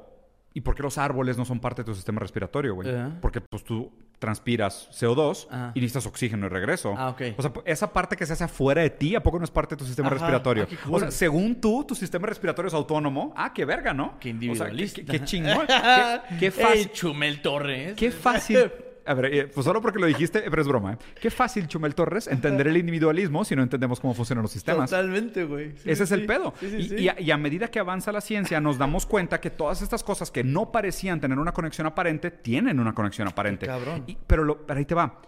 ¿y 0.53 0.61
por 0.61 0.75
qué 0.75 0.83
los 0.83 0.97
árboles 0.97 1.37
no 1.37 1.45
son 1.45 1.59
parte 1.59 1.81
de 1.81 1.85
tu 1.87 1.95
sistema 1.95 2.19
respiratorio, 2.19 2.73
güey? 2.75 2.89
Ajá. 2.93 3.17
Porque 3.21 3.41
pues 3.41 3.63
tú 3.63 3.91
transpiras 4.19 4.89
CO2 4.91 5.47
Ajá. 5.49 5.71
y 5.73 5.79
necesitas 5.79 6.05
oxígeno 6.05 6.45
y 6.45 6.49
regreso. 6.49 6.93
Ah, 6.97 7.09
ok. 7.09 7.21
O 7.37 7.41
sea, 7.41 7.51
esa 7.65 7.91
parte 7.93 8.15
que 8.17 8.25
se 8.25 8.33
hace 8.33 8.43
afuera 8.43 8.81
de 8.81 8.89
ti, 8.89 9.15
¿a 9.15 9.23
poco 9.23 9.39
no 9.39 9.45
es 9.45 9.51
parte 9.51 9.75
de 9.75 9.79
tu 9.79 9.85
sistema 9.85 10.07
Ajá. 10.07 10.15
respiratorio? 10.17 10.67
Ah, 10.71 10.87
O 10.91 10.99
sea, 10.99 11.11
según 11.11 11.59
tú, 11.61 11.85
tu 11.87 11.95
sistema 11.95 12.27
respiratorio 12.27 12.67
es 12.67 12.73
autónomo. 12.73 13.33
Ah, 13.35 13.53
qué 13.53 13.65
verga, 13.65 13.93
¿no? 13.93 14.19
Qué 14.19 14.29
O 14.29 14.31
sea, 14.31 14.31
individualista. 14.31 14.95
qué, 15.01 15.05
qué- 15.05 15.19
qué 15.19 15.25
chingón. 15.25 15.65
qué, 15.67 16.37
qué 16.39 16.51
fácil. 16.51 16.77
Ey, 16.79 16.85
Chumel 16.93 17.41
Torres. 17.41 17.93
Qué 17.95 18.11
fácil, 18.11 18.71
A 19.05 19.13
ver, 19.13 19.33
eh, 19.33 19.47
pues 19.47 19.65
solo 19.65 19.81
porque 19.81 19.97
lo 19.99 20.05
dijiste, 20.05 20.41
pero 20.49 20.61
es 20.61 20.67
broma. 20.67 20.93
¿eh? 20.93 20.97
Qué 21.19 21.29
fácil, 21.31 21.67
Chumel 21.67 21.95
Torres, 21.95 22.27
entender 22.27 22.67
el 22.67 22.77
individualismo 22.77 23.43
si 23.45 23.55
no 23.55 23.63
entendemos 23.63 23.99
cómo 23.99 24.13
funcionan 24.13 24.43
los 24.43 24.51
sistemas. 24.51 24.89
Totalmente, 24.89 25.45
güey. 25.45 25.71
Sí, 25.77 25.89
Ese 25.89 26.03
es 26.03 26.11
el 26.11 26.25
pedo. 26.25 26.53
sí, 26.59 26.95
y, 26.97 27.07
a, 27.07 27.19
y 27.19 27.31
a 27.31 27.37
medida 27.37 27.69
que 27.69 27.79
avanza 27.79 28.11
la 28.11 28.21
ciencia, 28.21 28.59
nos 28.61 28.77
damos 28.77 29.05
cuenta 29.05 29.39
que 29.41 29.49
todas 29.49 29.81
estas 29.81 30.03
cosas 30.03 30.29
que 30.31 30.43
no 30.43 30.71
parecían 30.71 31.19
tener 31.19 31.39
una 31.39 31.53
conexión 31.53 31.87
aparente, 31.87 32.29
tienen 32.31 32.79
una 32.79 32.93
conexión 32.93 33.27
aparente. 33.27 33.65
cabrón. 33.65 34.03
Y- 34.07 34.17
pero, 34.27 34.43
lo- 34.43 34.65
pero 34.65 34.77
ahí 34.79 34.85
te 34.85 34.95
va. 34.95 35.21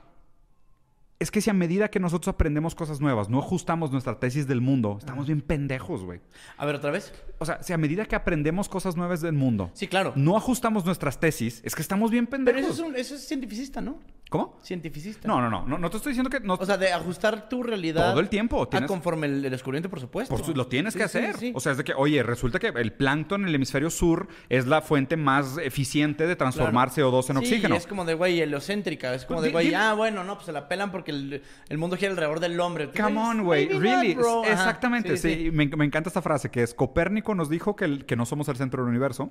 Es 1.21 1.29
que 1.29 1.39
si 1.39 1.51
a 1.51 1.53
medida 1.53 1.89
que 1.89 1.99
nosotros 1.99 2.33
aprendemos 2.33 2.73
cosas 2.73 2.99
nuevas, 2.99 3.29
no 3.29 3.37
ajustamos 3.37 3.91
nuestra 3.91 4.19
tesis 4.19 4.47
del 4.47 4.59
mundo, 4.59 4.95
estamos 4.97 5.27
bien 5.27 5.41
pendejos, 5.41 6.03
güey. 6.03 6.19
A 6.57 6.65
ver, 6.65 6.73
otra 6.75 6.89
vez. 6.89 7.13
O 7.37 7.45
sea, 7.45 7.61
si 7.61 7.73
a 7.73 7.77
medida 7.77 8.05
que 8.05 8.15
aprendemos 8.15 8.67
cosas 8.67 8.95
nuevas 8.97 9.21
del 9.21 9.33
mundo, 9.33 9.69
Sí, 9.73 9.87
claro. 9.87 10.13
no 10.15 10.35
ajustamos 10.35 10.83
nuestras 10.83 11.19
tesis, 11.19 11.61
es 11.63 11.75
que 11.75 11.83
estamos 11.83 12.09
bien 12.09 12.25
Pero 12.25 12.43
pendejos. 12.43 12.71
eso 12.73 12.83
es, 12.85 12.89
un, 12.89 12.95
eso 12.95 13.13
es 13.15 13.27
cientificista, 13.27 13.81
¿no? 13.81 13.99
¿Cómo? 14.29 14.57
Cientificista. 14.63 15.27
No, 15.27 15.41
no, 15.41 15.49
no, 15.49 15.65
no. 15.67 15.77
No 15.77 15.89
te 15.89 15.97
estoy 15.97 16.11
diciendo 16.13 16.29
que... 16.29 16.39
No, 16.39 16.53
O 16.53 16.65
sea, 16.65 16.77
de 16.77 16.93
ajustar 16.93 17.49
tu 17.49 17.63
realidad. 17.63 18.11
Todo 18.11 18.21
el 18.21 18.29
tiempo, 18.29 18.63
A 18.63 18.69
tienes- 18.69 18.87
conforme 18.87 19.27
el, 19.27 19.43
el 19.43 19.51
descubrimiento, 19.51 19.89
por 19.89 19.99
supuesto. 19.99 20.33
Por 20.33 20.45
su- 20.45 20.55
lo 20.55 20.67
tienes 20.67 20.93
Sí, 20.93 20.99
que 20.99 21.03
hacer. 21.03 21.35
sí. 21.37 21.51
O 21.53 21.59
sea, 21.59 21.73
es 21.73 21.77
de 21.77 21.83
que, 21.83 21.93
oye, 21.93 22.23
resulta 22.23 22.57
que 22.57 22.67
el 22.69 22.93
plancton 22.93 23.41
en 23.41 23.49
el 23.49 23.55
hemisferio 23.55 23.89
sur 23.89 24.29
es 24.47 24.67
la 24.67 24.81
fuente 24.81 25.17
más 25.17 25.57
eficiente 25.57 26.27
de 26.27 26.35
transformar 26.37 26.93
Claro. 26.93 27.11
CO2 27.11 27.29
en 27.31 27.37
oxígeno. 27.37 27.75
es 27.75 27.85
como 27.85 28.05
de 28.05 28.13
güey 28.13 28.39
heliocéntrica. 28.39 29.13
Es 29.13 29.25
como 29.25 29.39
Pues 29.41 29.47
de 29.47 29.51
güey, 29.51 29.73
ah, 29.73 29.93
bueno, 29.95 30.23
no, 30.23 30.35
pues 30.35 30.45
se 30.45 30.53
la 30.53 30.69
pelan 30.69 30.91
porque 30.93 31.10
el, 31.11 31.43
el 31.69 31.77
mundo 31.77 31.95
gira 31.97 32.09
alrededor 32.11 32.39
del 32.39 32.59
hombre. 32.59 32.89
Come 32.91 33.19
on, 33.19 33.43
güey. 33.43 33.67
Really. 33.67 34.15
not, 34.15 34.17
bro. 34.23 34.43
Ajá. 34.43 34.53
Exactamente. 34.53 35.15
Sí, 35.17 35.49
Me, 35.53 35.67
me 35.67 35.85
encanta 35.85 36.09
esta 36.09 36.21
frase 36.21 36.49
que 36.49 36.63
es 36.63 36.73
Copérnico 36.73 37.35
nos 37.35 37.49
dijo 37.49 37.75
que, 37.75 37.85
el- 37.85 38.05
que 38.05 38.15
no 38.15 38.25
somos 38.25 38.47
el 38.49 38.55
centro 38.57 38.81
del 38.83 38.89
universo. 38.89 39.29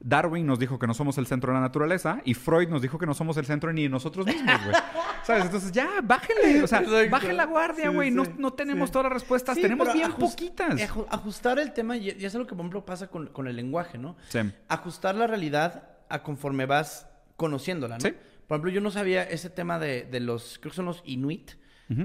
Darwin 0.00 0.46
nos 0.46 0.58
dijo 0.58 0.78
que 0.78 0.86
no 0.86 0.94
somos 0.94 1.18
el 1.18 1.26
centro 1.26 1.52
de 1.52 1.54
la 1.54 1.60
naturaleza. 1.60 2.20
Y 2.24 2.34
Freud 2.34 2.68
nos 2.68 2.82
dijo 2.82 2.98
que 2.98 3.06
no 3.06 3.14
somos 3.14 3.36
el 3.36 3.46
centro 3.46 3.72
ni 3.72 3.82
de 3.84 3.88
nosotros 3.88 4.26
mismos, 4.26 4.60
güey. 4.64 4.76
¿Sabes? 5.24 5.44
Entonces 5.44 5.72
ya, 5.72 5.88
bájenle. 6.02 6.62
O 6.62 6.66
sea, 6.66 6.80
Exacto. 6.80 7.10
bajen 7.10 7.36
la 7.36 7.46
guardia, 7.46 7.88
Sí, 7.88 7.94
güey. 7.94 8.10
no, 8.10 8.24
sí, 8.24 8.32
no 8.38 8.52
tenemos 8.52 8.88
sí. 8.88 8.92
todas 8.92 9.04
las 9.04 9.12
respuestas. 9.12 9.54
Sí, 9.56 9.62
tenemos 9.62 9.92
bien 9.92 10.12
poquitas. 10.12 10.74
aju- 10.80 11.06
Ajustar 11.10 11.58
el 11.58 11.72
tema, 11.72 11.96
y 11.96 12.08
es 12.10 12.34
algo 12.34 12.46
que, 12.46 12.54
por 12.54 12.60
ejemplo, 12.60 12.84
pasa 12.84 13.06
con, 13.08 13.26
con 13.28 13.46
el 13.46 13.56
lenguaje, 13.56 13.98
¿no? 13.98 14.16
Sí. 14.28 14.40
Ajustar 14.68 15.14
la 15.14 15.26
realidad 15.26 15.84
a 16.08 16.22
conforme 16.22 16.66
vas 16.66 17.08
conociéndola, 17.36 17.96
¿no? 17.98 18.00
Sí. 18.00 18.14
Por 18.46 18.56
ejemplo, 18.56 18.70
yo 18.72 18.80
no 18.80 18.90
sabía 18.90 19.22
ese 19.22 19.50
tema 19.50 19.78
de, 19.78 20.02
de 20.04 20.20
los, 20.20 20.58
creo 20.60 20.70
que 20.72 20.76
son 20.76 20.86
los 20.86 21.02
Inuit, 21.04 21.52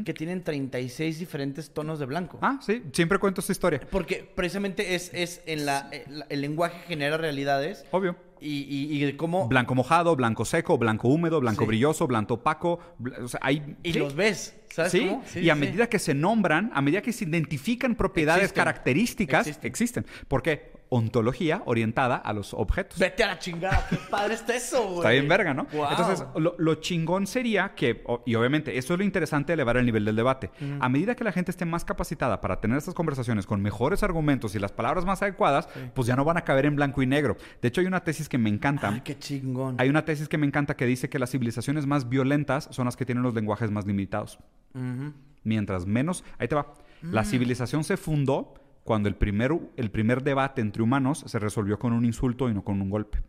que 0.04 0.14
tienen 0.14 0.44
36 0.44 1.18
diferentes 1.18 1.70
tonos 1.74 1.98
de 1.98 2.06
blanco. 2.06 2.40
Ah, 2.42 2.60
sí. 2.62 2.84
Siempre 2.92 3.20
cuento 3.20 3.40
esta 3.40 3.54
historia. 3.54 3.80
Porque 3.90 4.30
precisamente 4.36 4.96
es, 4.96 5.12
es 5.14 5.42
en 5.46 5.66
la, 5.66 5.90
el, 5.94 6.26
el 6.28 6.42
lenguaje 6.42 6.78
genera 6.90 7.16
realidades 7.16 7.86
Obvio. 7.92 8.18
y, 8.42 8.64
y, 8.64 9.06
y 9.06 9.14
cómo... 9.14 9.48
Blanco 9.48 9.76
mojado, 9.76 10.14
blanco 10.18 10.44
seco, 10.44 10.78
blanco 10.78 11.08
húmedo, 11.08 11.40
blanco 11.40 11.62
Sí. 11.64 11.68
brilloso, 11.68 12.06
blanco 12.06 12.34
opaco. 12.34 12.80
bl- 13.00 13.18
O 13.24 13.28
sea, 13.30 13.40
hay... 13.44 13.78
Y 13.82 13.94
sí. 13.94 14.00
los 14.00 14.14
ves, 14.14 14.58
¿sabes 14.74 14.92
Sí, 14.92 15.08
cómo? 15.08 15.24
y 15.36 15.50
a 15.50 15.54
sí, 15.54 15.60
medida 15.62 15.88
que 15.88 16.00
se 16.00 16.14
nombran, 16.14 16.70
a 16.74 16.82
medida 16.82 17.02
que 17.02 17.14
se 17.14 17.24
identifican 17.24 17.96
propiedades 17.96 18.44
Existen. 18.44 18.62
características, 18.66 19.48
Existen. 19.48 19.68
existen. 19.70 20.06
¿Por 20.28 20.42
qué? 20.44 20.74
Ontología 20.90 21.64
orientada 21.66 22.16
a 22.16 22.32
los 22.32 22.54
objetos. 22.54 22.98
Vete 22.98 23.24
a 23.24 23.28
la 23.28 23.40
chingada, 23.40 23.86
qué 23.90 23.98
padre 24.10 24.36
está 24.36 24.56
eso, 24.56 24.82
güey. 24.86 24.98
Está 25.00 25.10
bien 25.10 25.28
verga, 25.28 25.54
¿no? 25.54 25.68
Entonces, 25.72 26.24
lo, 26.38 26.56
lo 26.58 26.76
chingón 26.76 27.28
sería 27.28 27.74
que, 27.76 28.04
y 28.26 28.36
obviamente, 28.36 28.78
eso 28.78 28.94
es 28.94 28.98
lo 29.00 29.04
interesante 29.04 29.48
de 29.52 29.56
elevar 29.56 29.78
el 29.78 29.86
nivel 29.86 30.06
del 30.06 30.16
debate. 30.16 30.50
A 30.80 30.88
medida 30.90 31.14
que 31.16 31.24
la 31.26 31.32
gente 31.34 31.52
esté 31.52 31.66
más 31.66 31.84
capacitada 31.84 32.40
para 32.40 32.62
tener 32.62 32.78
estas 32.78 32.94
conversaciones 32.94 33.46
con 33.46 33.62
mejores 33.62 34.02
argumentos 34.04 34.56
y 34.56 34.60
las 34.60 34.72
palabras 34.72 35.04
más 35.06 35.22
adecuadas, 35.22 35.68
pues 35.94 36.08
ya 36.08 36.16
no 36.16 36.24
van 36.24 36.38
a 36.38 36.42
caber 36.46 36.66
en 36.66 36.76
blanco 36.78 37.02
y 37.02 37.06
negro. 37.08 37.36
De 37.62 37.68
hecho, 37.68 37.82
hay 37.82 37.88
una 37.88 38.04
tesis 38.04 38.30
que 38.30 38.38
me 38.38 38.50
encanta. 38.50 38.90
Ay, 38.90 39.02
qué 39.02 39.18
chingón. 39.20 39.76
Hay 39.80 39.90
una 39.90 40.06
tesis 40.06 40.30
que 40.30 40.38
me 40.38 40.48
encanta 40.48 40.76
que 40.78 40.86
dice 40.86 41.10
que 41.10 41.20
las 41.20 41.32
civilizaciones 41.32 41.86
más 41.86 42.08
violentas 42.08 42.70
son 42.72 42.86
las 42.86 42.96
que 42.96 43.06
tienen 43.06 43.24
los 43.24 43.34
lenguajes 43.34 43.72
más 43.72 43.86
limitados. 43.86 44.40
Ujú. 44.74 45.14
Mientras 45.44 45.86
menos, 45.86 46.24
ahí 46.40 46.48
te 46.48 46.56
va. 46.56 46.74
La 47.02 47.22
Mm. 47.22 47.26
civilización 47.26 47.84
se 47.84 47.96
fundó 47.98 48.54
cuando 48.88 49.10
el 49.10 49.16
primer, 49.16 49.52
el 49.76 49.92
primer 49.92 50.24
debate 50.24 50.62
entre 50.62 50.82
humanos 50.82 51.24
se 51.28 51.38
resolvió 51.40 51.78
con 51.78 51.92
un 51.92 52.06
insulto 52.06 52.50
y 52.50 52.54
no 52.54 52.64
con 52.64 52.82
un 52.82 52.90
golpe. 52.90 53.22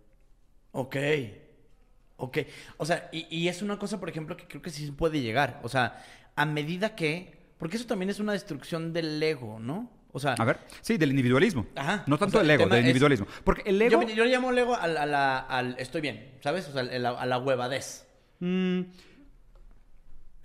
Ok. 0.71 0.97
Ok. 2.17 2.39
O 2.77 2.87
sea, 2.87 3.09
y, 3.13 3.27
y 3.29 3.49
es 3.49 3.61
una 3.61 3.77
cosa, 3.77 3.99
por 3.99 4.09
ejemplo, 4.09 4.37
que 4.37 4.47
creo 4.47 4.63
que 4.63 4.71
sí 4.71 4.91
puede 4.93 5.21
llegar. 5.21 5.59
O 5.65 5.69
sea, 5.69 6.01
a 6.37 6.47
medida 6.47 6.95
que. 6.95 7.37
Porque 7.59 7.77
eso 7.77 7.87
también 7.87 8.09
es 8.09 8.21
una 8.21 8.33
destrucción 8.33 8.93
del 8.93 9.21
ego, 9.21 9.59
¿no? 9.59 9.91
O 10.13 10.21
sea. 10.21 10.35
A 10.39 10.45
ver, 10.45 10.61
sí, 10.81 10.97
del 10.97 11.11
individualismo. 11.11 11.67
Ajá. 11.75 12.05
No 12.07 12.15
O 12.15 12.19
tanto 12.19 12.39
sea, 12.39 12.43
del 12.43 12.51
el 12.53 12.61
ego, 12.61 12.69
del 12.71 12.79
es- 12.79 12.85
individualismo. 12.87 13.27
Porque 13.43 13.63
el 13.67 13.83
ego... 13.83 14.01
Yo, 14.03 14.09
yo 14.15 14.25
le 14.25 14.31
llamo 14.31 14.53
ego 14.53 14.77
al, 14.77 15.75
estoy 15.79 16.01
bien, 16.03 16.35
¿sabes? 16.41 16.69
O 16.69 16.73
sea, 16.73 16.83
a 16.83 16.85
la, 16.85 17.11
a 17.11 17.27
la 17.27 17.39
huevadez. 17.39 18.07
Mm, 18.41 18.81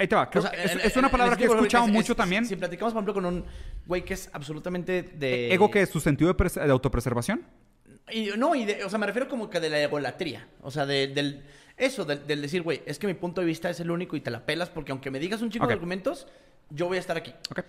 ahí 0.04 0.08
te 0.08 0.16
va. 0.16 0.30
Creo 0.30 0.44
O 0.44 0.48
sea, 0.48 0.52
que 0.56 0.64
es, 0.64 0.72
en- 0.74 0.80
es 0.82 0.96
una 0.98 1.08
en- 1.08 1.12
palabra 1.12 1.36
que 1.36 1.44
he 1.44 1.48
escuchado 1.48 1.86
es- 1.86 1.92
mucho 1.92 2.14
es- 2.14 2.18
también. 2.18 2.46
Si 2.46 2.56
platicamos, 2.56 2.94
por 2.94 3.00
ejemplo, 3.04 3.14
con 3.14 3.26
un 3.26 3.46
güey 3.86 4.04
que 4.06 4.14
es 4.14 4.30
absolutamente 4.34 5.02
de. 5.04 5.54
¿Ego 5.54 5.70
qué 5.72 5.82
es? 5.82 5.90
¿Tu 5.90 6.00
sentido 6.00 6.34
de, 6.34 6.50
de 6.62 6.72
autopreservación? 6.72 7.42
Y, 8.12 8.30
no, 8.38 8.54
y 8.56 8.66
de- 8.66 8.84
o 8.84 8.90
sea, 8.90 9.00
me 9.00 9.06
refiero 9.08 9.28
como 9.30 9.50
que 9.50 9.60
de 9.60 9.70
la 9.70 9.82
egolatría. 9.82 10.48
O 10.62 10.70
sea, 10.72 10.86
de- 10.86 11.08
del. 11.08 11.44
Eso, 11.76 12.06
del, 12.06 12.28
del 12.28 12.42
decir, 12.42 12.62
güey, 12.62 12.84
es 12.86 13.00
que 13.00 13.08
mi 13.08 13.16
punto 13.16 13.42
de 13.42 13.48
vista 13.48 13.70
es 13.70 13.80
el 13.80 13.90
único 13.90 14.16
y 14.16 14.22
te 14.22 14.30
la 14.30 14.46
pelas 14.46 14.70
porque 14.70 14.92
aunque 14.92 15.10
me 15.10 15.18
digas 15.20 15.42
un 15.42 15.50
chico 15.50 15.66
de 15.66 15.74
argumentos, 15.74 16.28
yo 16.70 16.86
voy 16.88 16.98
a 16.98 17.00
estar 17.00 17.18
aquí. 17.18 17.34
Ok. 17.50 17.62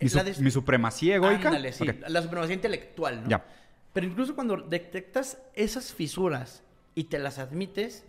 Mi, 0.00 0.08
La 0.08 0.32
su- 0.32 0.42
mi 0.42 0.50
supremacía 0.50 1.16
egoica. 1.16 1.48
Ándale, 1.48 1.72
sí. 1.72 1.86
Ok. 1.88 2.08
La 2.08 2.22
supremacía 2.22 2.54
intelectual, 2.54 3.24
¿no? 3.24 3.28
Ya. 3.28 3.44
Pero 3.92 4.06
incluso 4.06 4.34
cuando 4.34 4.56
detectas 4.56 5.38
esas 5.54 5.92
fisuras 5.92 6.62
y 6.94 7.04
te 7.04 7.18
las 7.18 7.38
admites, 7.38 8.04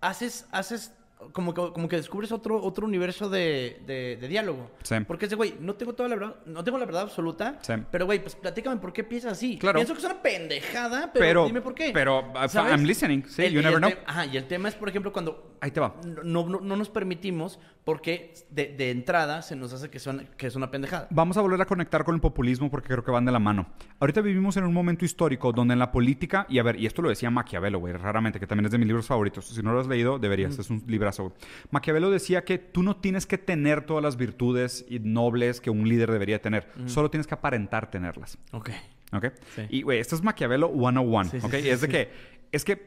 haces, 0.00 0.46
haces 0.50 0.92
como 1.32 1.54
que, 1.54 1.72
como 1.72 1.88
que 1.88 1.96
descubres 1.96 2.32
otro, 2.32 2.62
otro 2.62 2.86
universo 2.86 3.28
de, 3.28 3.80
de- 3.86 4.16
de 4.20 4.28
diálogo. 4.28 4.70
Sí. 4.82 4.96
Porque 5.06 5.26
ese 5.26 5.34
güey, 5.36 5.54
no 5.60 5.74
tengo 5.74 5.94
toda 5.94 6.08
la 6.08 6.16
verdad, 6.16 6.36
no 6.46 6.62
tengo 6.64 6.78
la 6.78 6.84
verdad 6.86 7.02
absoluta, 7.02 7.58
Sí. 7.62 7.72
pero 7.90 8.06
güey, 8.06 8.20
pues 8.20 8.34
platícame 8.36 8.76
por 8.80 8.92
qué 8.92 9.04
piensas 9.04 9.32
así. 9.32 9.58
Claro. 9.58 9.76
Pienso 9.78 9.94
que 9.94 9.98
es 10.00 10.04
una 10.04 10.20
pendejada, 10.22 11.10
pero, 11.12 11.24
Pero- 11.24 11.46
dime 11.46 11.60
por 11.60 11.74
qué. 11.74 11.90
pero, 11.92 12.20
uh, 12.20 12.48
¿Sabes? 12.48 12.72
I'm 12.72 12.84
listening. 12.84 13.24
Sí, 13.28 13.42
El- 13.44 13.52
you 13.54 13.62
never 13.62 13.78
know. 13.78 13.90
Ajá, 14.06 14.26
y 14.26 14.36
el 14.36 14.46
tema 14.46 14.68
es, 14.68 14.74
por 14.74 14.88
ejemplo, 14.88 15.12
cuando 15.12 15.56
Ahí 15.60 15.70
te 15.70 15.80
va. 15.80 15.94
no, 16.24 16.46
no, 16.46 16.60
no 16.60 16.76
nos 16.76 16.90
permitimos 16.90 17.58
porque 17.84 18.32
de, 18.50 18.68
de 18.76 18.90
entrada 18.90 19.42
se 19.42 19.56
nos 19.56 19.72
hace 19.72 19.90
que, 19.90 19.98
son, 19.98 20.26
que 20.36 20.46
es 20.46 20.56
una 20.56 20.70
pendejada. 20.70 21.06
Vamos 21.10 21.36
a 21.36 21.40
volver 21.42 21.60
a 21.60 21.66
conectar 21.66 22.04
con 22.04 22.14
el 22.14 22.20
populismo 22.20 22.70
porque 22.70 22.88
creo 22.88 23.04
que 23.04 23.10
van 23.10 23.24
de 23.24 23.32
la 23.32 23.38
mano. 23.38 23.66
Ahorita 24.00 24.20
vivimos 24.20 24.56
en 24.56 24.64
un 24.64 24.72
momento 24.72 25.04
histórico 25.04 25.52
donde 25.52 25.72
en 25.74 25.78
la 25.78 25.92
política, 25.92 26.46
y 26.48 26.58
a 26.58 26.62
ver, 26.62 26.78
y 26.80 26.86
esto 26.86 27.02
lo 27.02 27.08
decía 27.08 27.30
Maquiavelo, 27.30 27.78
güey, 27.78 27.92
raramente, 27.94 28.40
que 28.40 28.46
también 28.46 28.66
es 28.66 28.72
de 28.72 28.78
mis 28.78 28.86
libros 28.86 29.06
favoritos. 29.06 29.46
Si 29.46 29.62
no 29.62 29.72
lo 29.72 29.80
has 29.80 29.86
leído, 29.86 30.18
deberías, 30.18 30.58
es 30.58 30.70
un 30.70 30.82
librazo, 30.86 31.13
güey. 31.22 31.34
Maquiavelo 31.70 32.10
decía 32.10 32.44
que 32.44 32.58
tú 32.58 32.82
no 32.82 32.96
tienes 32.96 33.26
que 33.26 33.38
tener 33.38 33.86
todas 33.86 34.02
las 34.02 34.16
virtudes 34.16 34.84
y 34.88 34.98
nobles 34.98 35.60
que 35.60 35.70
un 35.70 35.88
líder 35.88 36.10
debería 36.10 36.42
tener, 36.42 36.68
solo 36.86 37.10
tienes 37.10 37.26
que 37.26 37.34
aparentar 37.34 37.90
tenerlas. 37.90 38.38
Ok. 38.52 38.70
¿Ok? 39.12 39.26
Sí. 39.54 39.62
Y, 39.68 39.82
güey, 39.82 40.00
esto 40.00 40.16
es 40.16 40.22
Maquiavelo 40.22 40.68
101, 40.68 41.24
Sí, 41.30 41.40
sí, 41.40 41.68
es 41.68 41.80
de 41.80 41.88
que, 41.88 42.10
es 42.50 42.64
que 42.64 42.86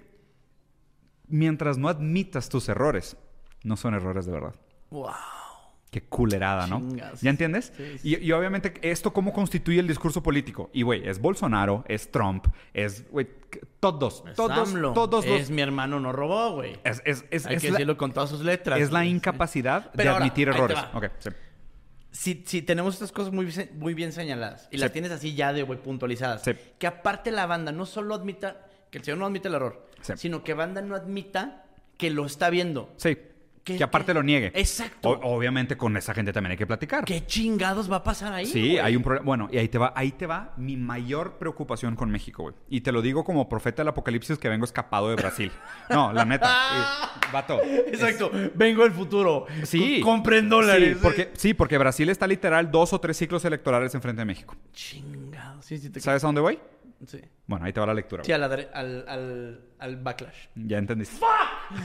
mientras 1.28 1.78
no 1.78 1.88
admitas 1.90 2.50
tus 2.50 2.68
errores, 2.70 3.18
no 3.64 3.78
son 3.78 3.94
errores 3.94 4.26
de 4.26 4.32
verdad. 4.32 4.56
Wow. 4.90 5.12
Qué 6.02 6.08
culerada, 6.08 6.68
¿no? 6.68 6.80
Chingas. 6.80 7.22
¿Ya 7.22 7.30
entiendes? 7.30 7.74
Sí, 7.76 7.98
sí. 8.00 8.10
Y, 8.22 8.26
y 8.26 8.32
obviamente, 8.32 8.74
¿esto 8.82 9.12
cómo 9.14 9.34
constituye 9.34 9.80
el 9.80 9.88
discurso 9.88 10.22
político? 10.22 10.70
Y, 10.74 10.84
güey, 10.84 11.08
es 11.08 11.20
Bolsonaro, 11.20 11.84
es 11.88 12.12
Trump, 12.12 12.46
es, 12.74 13.10
güey, 13.10 13.28
todos, 13.80 14.24
Es 14.30 14.36
todos, 14.36 14.70
AMLO. 14.70 14.94
todos 14.94 15.26
los... 15.26 15.40
Es 15.42 15.50
mi 15.50 15.62
hermano 15.62 16.00
no 16.00 16.12
robó, 16.12 16.52
güey. 16.52 16.78
Es, 16.84 17.02
es, 17.06 17.26
es, 17.32 17.46
Hay 17.48 17.56
es 17.56 17.62
que 17.62 17.68
la, 17.70 17.74
decirlo 17.80 17.98
con 17.98 18.12
todas 18.14 18.30
sus 18.30 18.42
letras. 18.42 18.80
es 18.80 18.92
la 18.92 19.06
incapacidad 19.06 19.86
de 19.86 19.90
Pero 19.98 20.16
admitir 20.18 20.50
errores. 20.50 20.78
Si, 22.12 22.44
si 22.48 22.62
tenemos 22.62 22.96
estas 22.96 23.12
cosas 23.12 23.32
muy, 23.34 23.46
bien- 23.46 23.70
muy 23.76 23.94
bien 23.94 24.12
señaladas 24.12 24.68
y 24.72 24.78
las 24.78 24.92
tienes 24.92 25.12
así 25.12 25.36
ya 25.36 25.54
de 25.54 25.64
güey 25.64 25.80
puntualizadas, 25.80 26.44
que 26.80 26.88
aparte 26.88 27.32
la 27.32 27.46
banda 27.46 27.72
no 27.72 27.86
solo 27.86 28.16
admita 28.16 28.66
que 28.90 28.98
el 29.00 29.04
señor 29.04 29.20
no 29.20 29.26
admite 29.26 29.48
el 29.50 29.56
error, 29.56 29.86
sino 30.16 30.44
que 30.44 30.54
banda 30.54 30.82
no 30.82 30.96
admita 30.96 31.66
que 31.98 32.10
lo 32.10 32.26
está 32.26 32.50
viendo. 32.50 32.94
Sí. 32.98 33.18
¿Qué- 33.68 33.78
que 33.78 33.84
aparte 33.84 34.14
lo 34.14 34.24
niegue. 34.24 34.52
Exacto. 34.56 35.10
O- 35.10 35.36
obviamente 35.36 35.76
con 35.78 35.96
esa 35.98 36.14
gente 36.14 36.32
también 36.34 36.52
hay 36.52 36.58
que 36.58 36.66
platicar. 36.66 37.04
¿Qué 37.06 37.26
chingados 37.26 37.92
va 37.92 37.98
a 37.98 38.04
pasar 38.04 38.34
ahí? 38.34 38.46
Sí, 38.46 38.62
güey? 38.62 38.80
hay 38.80 38.96
un 38.96 39.04
problema. 39.04 39.26
Bueno, 39.26 39.50
y 39.52 39.58
ahí 39.58 39.68
te 39.68 39.78
va, 39.78 39.94
ahí 39.96 40.12
te 40.12 40.26
va 40.26 40.54
mi 40.58 40.78
mayor 40.78 41.34
preocupación 41.38 41.96
con 41.96 42.10
México, 42.10 42.44
güey. 42.44 42.56
Y 42.70 42.82
te 42.82 42.92
lo 42.92 43.02
digo 43.02 43.24
como 43.24 43.48
profeta 43.50 43.82
del 43.82 43.90
apocalipsis 43.90 44.38
que 44.38 44.50
vengo 44.50 44.66
escapado 44.66 45.10
de 45.10 45.16
Brasil. 45.16 45.52
No, 45.90 46.12
la 46.14 46.26
neta. 46.26 46.48
eh, 46.48 47.08
vato. 47.34 47.60
Exacto. 47.64 48.32
Vengo 48.56 48.84
del 48.84 48.92
futuro. 48.94 49.46
Sí. 49.64 50.00
Co- 50.02 50.08
Compren 50.12 50.50
dólares. 50.50 50.94
Sí 50.98 51.00
porque, 51.02 51.32
sí, 51.36 51.54
porque 51.54 51.78
Brasil 51.78 52.10
está 52.10 52.26
literal 52.28 52.72
dos 52.72 52.94
o 52.94 53.00
tres 53.00 53.18
ciclos 53.18 53.44
electorales 53.46 53.94
enfrente 53.96 54.22
de 54.22 54.26
México. 54.26 54.56
Chingados. 54.74 55.66
Sí, 55.66 55.78
sí, 55.78 55.90
te 55.90 56.00
¿Sabes 56.00 56.24
a 56.24 56.28
dónde 56.28 56.42
voy? 56.42 56.60
Sí. 57.06 57.20
Bueno, 57.46 57.66
ahí 57.66 57.74
te 57.74 57.80
va 57.80 57.86
la 57.86 57.94
lectura. 57.94 58.24
Sí, 58.24 58.32
la 58.32 58.46
al, 58.46 59.06
al, 59.08 59.62
al 59.80 59.96
backlash. 59.98 60.48
Ya 60.56 60.78
entendiste. 60.80 61.24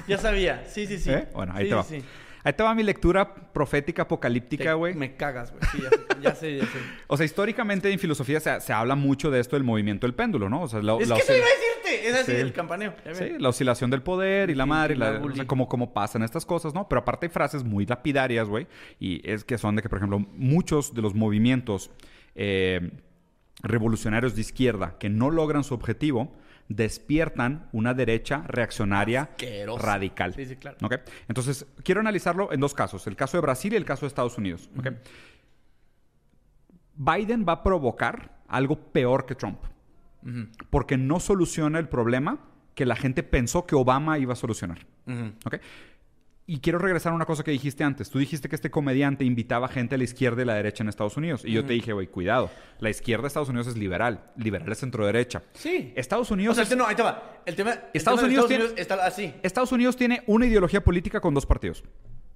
Ya 0.09 0.19
sabía. 0.19 0.65
Sí, 0.67 0.87
sí, 0.87 0.99
sí. 0.99 1.11
¿Eh? 1.13 1.29
Bueno, 1.35 1.53
ahí 1.55 1.65
Sí, 1.65 1.69
te 1.71 1.75
va. 1.75 1.83
sí. 1.85 2.03
Ahí 2.45 2.55
te 2.55 2.63
va 2.65 2.75
mi 2.75 2.83
lectura 2.83 3.33
profética 3.53 4.03
apocalíptica, 4.03 4.73
güey. 4.75 4.95
Me 4.95 5.15
cagas, 5.17 5.53
güey. 5.53 5.63
Sí, 5.71 5.79
ya 5.81 5.91
sé, 5.91 6.21
ya 6.23 6.35
sé. 6.35 6.57
ya 6.57 6.65
sé. 6.67 6.79
O 7.07 7.17
sea, 7.17 7.25
históricamente 7.25 7.93
en 7.93 7.99
filosofía 8.01 8.41
se, 8.41 8.61
se 8.61 8.73
habla 8.73 8.97
mucho 8.97 9.31
de 9.31 9.39
esto 9.39 9.55
del 9.55 9.63
movimiento 9.63 10.09
del 10.09 10.15
péndulo, 10.15 10.49
¿no? 10.49 10.63
O 10.63 10.67
sea, 10.69 10.83
la, 10.83 10.97
Es 10.97 11.09
la 11.09 11.17
que 11.17 11.23
oscil- 11.23 11.37
iba 11.37 11.47
a 11.47 11.49
decirte. 11.49 12.09
Es 12.09 12.15
así, 12.17 12.33
Sí. 12.33 12.39
el 12.39 12.53
campaneo. 12.53 12.95
Sí, 13.13 13.25
la 13.39 13.49
oscilación 13.51 13.91
del 13.91 14.03
poder 14.03 14.51
y 14.51 14.57
la 14.57 14.67
madre, 14.67 14.95
y 14.95 14.97
la, 14.99 15.19
Bully. 15.19 15.35
o 15.35 15.37
sea, 15.37 15.47
cómo, 15.47 15.69
cómo 15.69 15.93
pasan 15.95 16.25
estas 16.25 16.45
cosas, 16.45 16.75
¿no? 16.75 16.89
Pero 16.89 17.03
aparte 17.03 17.27
hay 17.27 17.31
frases 17.31 17.63
muy 17.63 17.87
lapidarias, 17.87 18.49
güey, 18.49 18.67
y 18.99 19.21
es 19.31 19.45
que 19.45 19.57
son 19.57 19.77
de 19.77 19.83
que, 19.83 19.89
por 19.89 19.99
ejemplo, 19.99 20.19
muchos 20.19 20.95
de 20.95 21.03
los 21.03 21.15
movimientos 21.15 21.93
eh, 22.35 22.91
revolucionarios 23.63 24.35
de 24.35 24.41
izquierda 24.41 24.97
que 24.99 25.09
no 25.09 25.31
logran 25.31 25.65
su 25.65 25.75
objetivo 25.75 26.33
despiertan 26.69 27.69
una 27.73 27.95
derecha 27.95 28.45
reaccionaria 28.47 29.31
radical. 29.79 30.35
Sí, 30.35 30.47
sí, 30.47 30.57
claro. 30.57 30.79
¿ok? 30.83 30.95
Entonces, 31.29 31.67
quiero 31.83 32.01
analizarlo 32.01 32.53
en 32.53 32.61
dos 32.61 32.75
casos, 32.75 33.07
el 33.07 33.17
caso 33.17 33.37
de 33.37 33.43
Brasil 33.43 33.73
y 33.73 33.77
el 33.77 33.85
caso 33.85 34.03
de 34.03 34.09
Estados 34.09 34.39
Unidos. 34.39 34.71
Biden 36.95 37.45
va 37.47 37.53
a 37.55 37.63
provocar 37.63 38.39
algo 38.49 38.77
peor 38.93 39.27
que 39.27 39.35
Trump 39.35 39.59
porque 40.71 40.97
no 40.97 41.21
soluciona 41.21 41.79
el 41.79 41.89
problema 41.89 42.39
que 42.75 42.87
la 42.87 42.97
gente 42.97 43.23
pensó 43.23 43.67
que 43.67 43.75
Obama 43.75 44.19
iba 44.19 44.33
a 44.33 44.37
solucionar. 44.37 44.87
Y 46.53 46.59
quiero 46.61 46.79
regresar 46.79 47.13
a 47.13 47.15
una 47.17 47.25
cosa 47.25 47.43
que 47.43 47.51
dijiste 47.51 47.83
antes. 47.83 48.11
Tú 48.11 48.19
dijiste 48.19 48.47
que 48.51 48.57
este 48.57 48.71
comediante 48.71 49.25
invitaba 49.25 49.69
gente 49.69 49.95
a 49.95 49.99
la 49.99 50.05
izquierda 50.05 50.43
y 50.43 50.45
la 50.45 50.53
derecha 50.55 50.83
en 50.83 50.91
Estados 50.91 51.17
Unidos. 51.17 51.47
Y 51.47 51.53
yo 51.53 51.65
te 51.65 51.73
dije, 51.73 51.95
güey, 51.95 52.09
cuidado. 52.09 52.51
La 52.79 52.91
izquierda 52.91 53.23
de 53.23 53.29
Estados 53.29 53.49
Unidos 53.49 53.69
es 53.69 53.77
liberal. 53.79 54.21
Liberal 54.37 54.71
es 54.71 54.79
centro-derecha. 54.79 55.43
Sí. 55.55 55.95
Estados 55.97 56.31
O 56.31 56.35
Unidos, 56.35 56.57
sea, 56.57 56.65
es- 56.65 56.69
este 56.69 56.77
no, 56.77 56.87
ahí 56.87 56.95
te 56.95 57.03
va. 57.03 57.41
El 57.47 57.57
tema. 57.57 57.73
el 57.73 57.79
Estados 57.95 58.21
tema 58.21 58.27
Unidos 58.29 58.45
Estados 58.45 58.49
tiene- 58.49 58.65
Unidos 58.65 58.81
está 58.81 59.07
así. 59.07 59.33
Estados 59.43 59.73
Unidos 59.73 59.97
tiene 59.97 60.23
una 60.27 60.45
ideología 60.45 60.85
política 60.85 61.21
con 61.23 61.33
dos 61.33 61.47
partidos. 61.47 61.83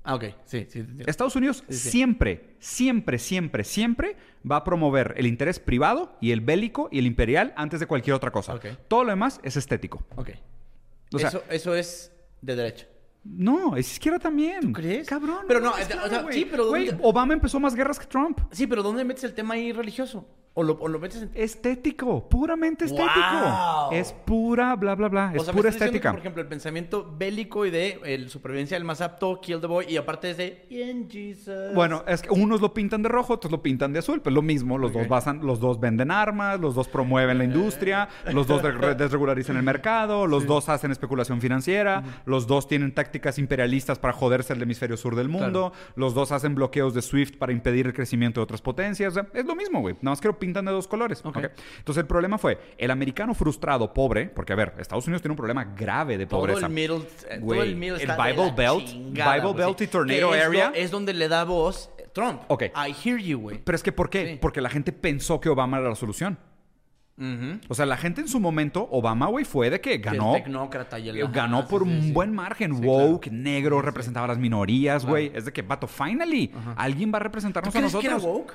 Ah, 0.03 0.15
ok. 0.15 0.25
Sí, 0.47 0.67
sí. 0.71 0.83
sí. 0.83 0.87
Estados 1.05 1.37
Unidos 1.37 1.63
Sí, 1.69 1.75
sí. 1.77 1.91
siempre, 1.91 2.55
siempre, 2.59 3.19
siempre, 3.19 3.65
siempre 3.65 4.17
va 4.51 4.57
a 4.57 4.65
promover 4.65 5.13
el 5.19 5.27
interés 5.27 5.61
privado 5.61 6.17
y 6.23 6.31
el 6.31 6.41
bélico 6.41 6.89
y 6.91 7.01
el 7.01 7.07
imperial 7.07 7.53
antes 7.55 7.81
de 7.81 7.87
cualquier 7.87 8.15
otra 8.15 8.31
cosa. 8.31 8.55
Ok. 8.55 8.65
Todo 8.89 9.05
lo 9.05 9.11
demás 9.11 9.41
es 9.43 9.59
estético. 9.59 10.03
Ok. 10.17 10.31
O 11.13 11.19
sea, 11.19 11.29
eso, 11.29 11.43
eso 11.51 11.75
es 11.75 12.13
de 12.41 12.57
derecha. 12.57 12.87
No, 13.29 13.77
es 13.77 13.93
izquierda 13.93 14.19
también. 14.19 14.61
¿Tú 14.61 14.73
crees? 14.73 15.07
Cabrón. 15.09 15.45
Pero 15.47 15.61
no, 15.61 15.77
es 15.77 15.85
o 15.87 15.89
sea, 15.89 16.03
claro, 16.09 16.29
sí, 16.33 16.47
pero 16.51 16.69
Güey, 16.69 16.87
¿dónde- 16.87 17.03
Obama 17.05 17.35
empezó 17.35 17.61
más 17.61 17.75
guerras 17.75 17.99
que 17.99 18.07
Trump. 18.07 18.41
Sí, 18.51 18.67
pero 18.67 18.83
¿dónde 18.83 19.05
metes 19.05 19.25
el 19.25 19.35
tema 19.35 19.55
ahí 19.55 19.73
religioso? 19.73 20.27
¿O 20.59 20.63
lo, 20.63 20.73
o 20.81 20.89
lo 20.89 20.99
metes 20.99 21.21
en.? 21.21 21.31
Estético, 21.35 22.27
puramente 22.31 22.87
estético. 22.87 23.11
¡Wow! 23.11 23.93
Es 23.93 24.13
pura, 24.13 24.75
bla, 24.75 24.95
bla, 24.95 25.09
bla. 25.09 25.33
O 25.35 25.37
es 25.37 25.45
sea, 25.45 25.53
pura 25.53 25.69
que, 25.71 25.77
estética. 25.77 26.11
por 26.13 26.21
ejemplo, 26.21 26.41
el 26.41 26.49
pensamiento 26.49 27.15
bélico 27.15 27.67
y 27.67 27.71
de 27.71 28.01
el 28.05 28.31
supervivencia 28.31 28.75
del 28.77 28.85
más 28.87 29.03
apto, 29.03 29.39
kill 29.41 29.61
the 29.61 29.67
boy, 29.67 29.85
y 29.87 29.99
aparte 29.99 30.31
es 30.31 30.39
de 30.39 30.67
in 30.71 31.11
Jesus. 31.11 31.75
Bueno, 31.75 32.05
es 32.09 32.23
que 32.23 32.31
unos 32.31 32.63
lo 32.63 32.73
pintan 32.73 33.03
de 33.03 33.11
rojo, 33.11 33.35
otros 33.35 33.53
lo 33.53 33.63
pintan 33.63 33.93
de 33.93 33.99
azul, 33.99 34.23
pues 34.23 34.35
lo 34.35 34.41
mismo, 34.41 34.79
los 34.79 34.95
dos 34.95 35.07
basan, 35.09 35.41
los 35.45 35.61
dos 35.61 35.79
venden 35.79 36.11
armas, 36.11 36.59
los 36.59 36.75
dos 36.75 36.89
promueven 36.89 37.37
la 37.37 37.45
industria, 37.45 38.09
los 38.33 38.47
dos 38.47 38.63
de- 38.63 38.95
desregularizan 38.95 39.59
el 39.59 39.63
mercado, 39.63 40.27
los 40.27 40.47
dos 40.47 40.71
hacen 40.71 40.91
especulación 40.91 41.43
financiera, 41.43 42.03
los 42.25 42.47
dos 42.47 42.67
tienen 42.67 42.95
tácticas 42.95 43.39
imperialistas 43.39 43.99
para 43.99 44.15
joderse 44.15 44.55
el 44.55 44.63
hemisferio 44.63 44.97
sur 44.97 45.17
del 45.17 45.29
mundo, 45.29 45.75
los 45.97 46.15
dos 46.15 46.33
hacen 46.33 46.55
bloqueos 46.55 46.95
de 46.95 47.03
SWIFT 47.03 47.37
para 47.37 47.53
impedir 47.53 47.87
el 47.87 47.93
crecimiento 47.93 48.41
de 48.41 48.45
otras 48.45 48.63
potencias, 48.63 49.13
o 49.13 49.15
sea, 49.15 49.29
es 49.35 49.45
lo 49.45 49.55
mismo, 49.55 49.81
güey, 49.81 49.95
nada 49.97 50.13
más 50.13 50.21
que 50.21 50.29
pintan 50.47 50.65
de 50.65 50.73
dos 50.73 50.89
colores. 50.89 51.21
Ok. 51.25 51.37
¿ok? 51.37 51.45
Entonces 51.79 52.01
el 52.01 52.07
problema 52.07 52.39
fue 52.39 52.59
el 52.79 52.91
americano 52.91 53.35
frustrado, 53.35 53.93
pobre, 53.93 54.27
porque 54.27 54.53
a 54.53 54.57
ver, 54.57 54.75
Estados 54.79 55.07
Unidos 55.07 55.23
tiene 55.23 55.33
un 55.33 55.37
problema 55.37 55.65
grave 55.77 56.17
de 56.19 56.27
todo 56.27 56.41
pobreza. 56.41 56.67
el 56.67 56.73
middle, 56.73 57.03
eh, 57.29 57.39
Güey, 57.41 57.59
todo 57.61 57.69
el 57.69 57.77
middle 57.77 58.03
el 58.03 58.11
Bible 58.17 58.53
Belt, 58.57 58.85
chingada, 58.87 59.35
Bible 59.35 59.53
güey, 59.53 59.65
Belt 59.67 59.81
y 59.83 59.87
Tornado 59.87 60.35
es 60.35 60.45
Area. 60.45 60.69
do- 60.71 60.75
es 60.75 60.91
donde 60.91 61.13
le 61.15 61.29
da 61.29 61.45
voz 61.45 61.91
Trump. 62.15 62.41
Ok. 62.49 62.63
I 62.75 62.95
hear 63.09 63.19
you, 63.19 63.39
güey. 63.41 63.59
Pero 63.63 63.77
es 63.77 63.83
que 63.83 63.93
¿por 63.93 64.09
qué? 64.09 64.27
Sí. 64.33 64.39
Porque 64.41 64.61
la 64.63 64.71
gente 64.71 64.91
pensó 64.93 65.39
que 65.41 65.49
Obama 65.51 65.79
era 65.79 65.89
la 65.91 65.95
solución. 65.97 66.39
Ujú. 67.19 67.61
O 67.69 67.75
sea, 67.75 67.87
la 67.87 67.97
gente 67.97 68.21
en 68.21 68.29
su 68.29 68.39
momento, 68.41 68.87
Obama, 68.91 69.27
güey, 69.29 69.47
fue 69.47 69.71
de 69.71 69.81
que 69.81 69.97
ganó. 69.99 70.37
El 70.37 70.43
tecnócrata 70.43 70.99
y 70.99 71.09
el- 71.09 71.17
eh, 71.19 71.23
ajá, 71.23 71.33
Ganó 71.33 71.63
sí, 71.63 71.67
por 71.71 71.85
sí, 71.85 71.89
un 71.89 72.03
sí. 72.03 72.13
buen 72.13 72.35
margen. 72.35 72.77
Sí, 72.77 72.87
Woke, 72.87 73.23
claro. 73.29 73.39
negro, 73.39 73.81
representaba 73.83 74.27
a 74.27 74.29
las 74.29 74.39
minorías, 74.39 75.03
Claro. 75.03 75.13
güey. 75.13 75.31
Es 75.35 75.47
de 75.47 75.53
que, 75.53 75.63
vato, 75.63 75.87
finally, 75.87 76.53
alguien 76.77 77.11
va 77.13 77.17
a 77.17 77.21
¿Tú 77.21 77.25
representarnos 77.25 77.75
a 77.75 77.79
crees 77.79 77.93
que 77.95 78.09
nosotros. 78.09 78.23
era 78.23 78.33
woke? 78.33 78.55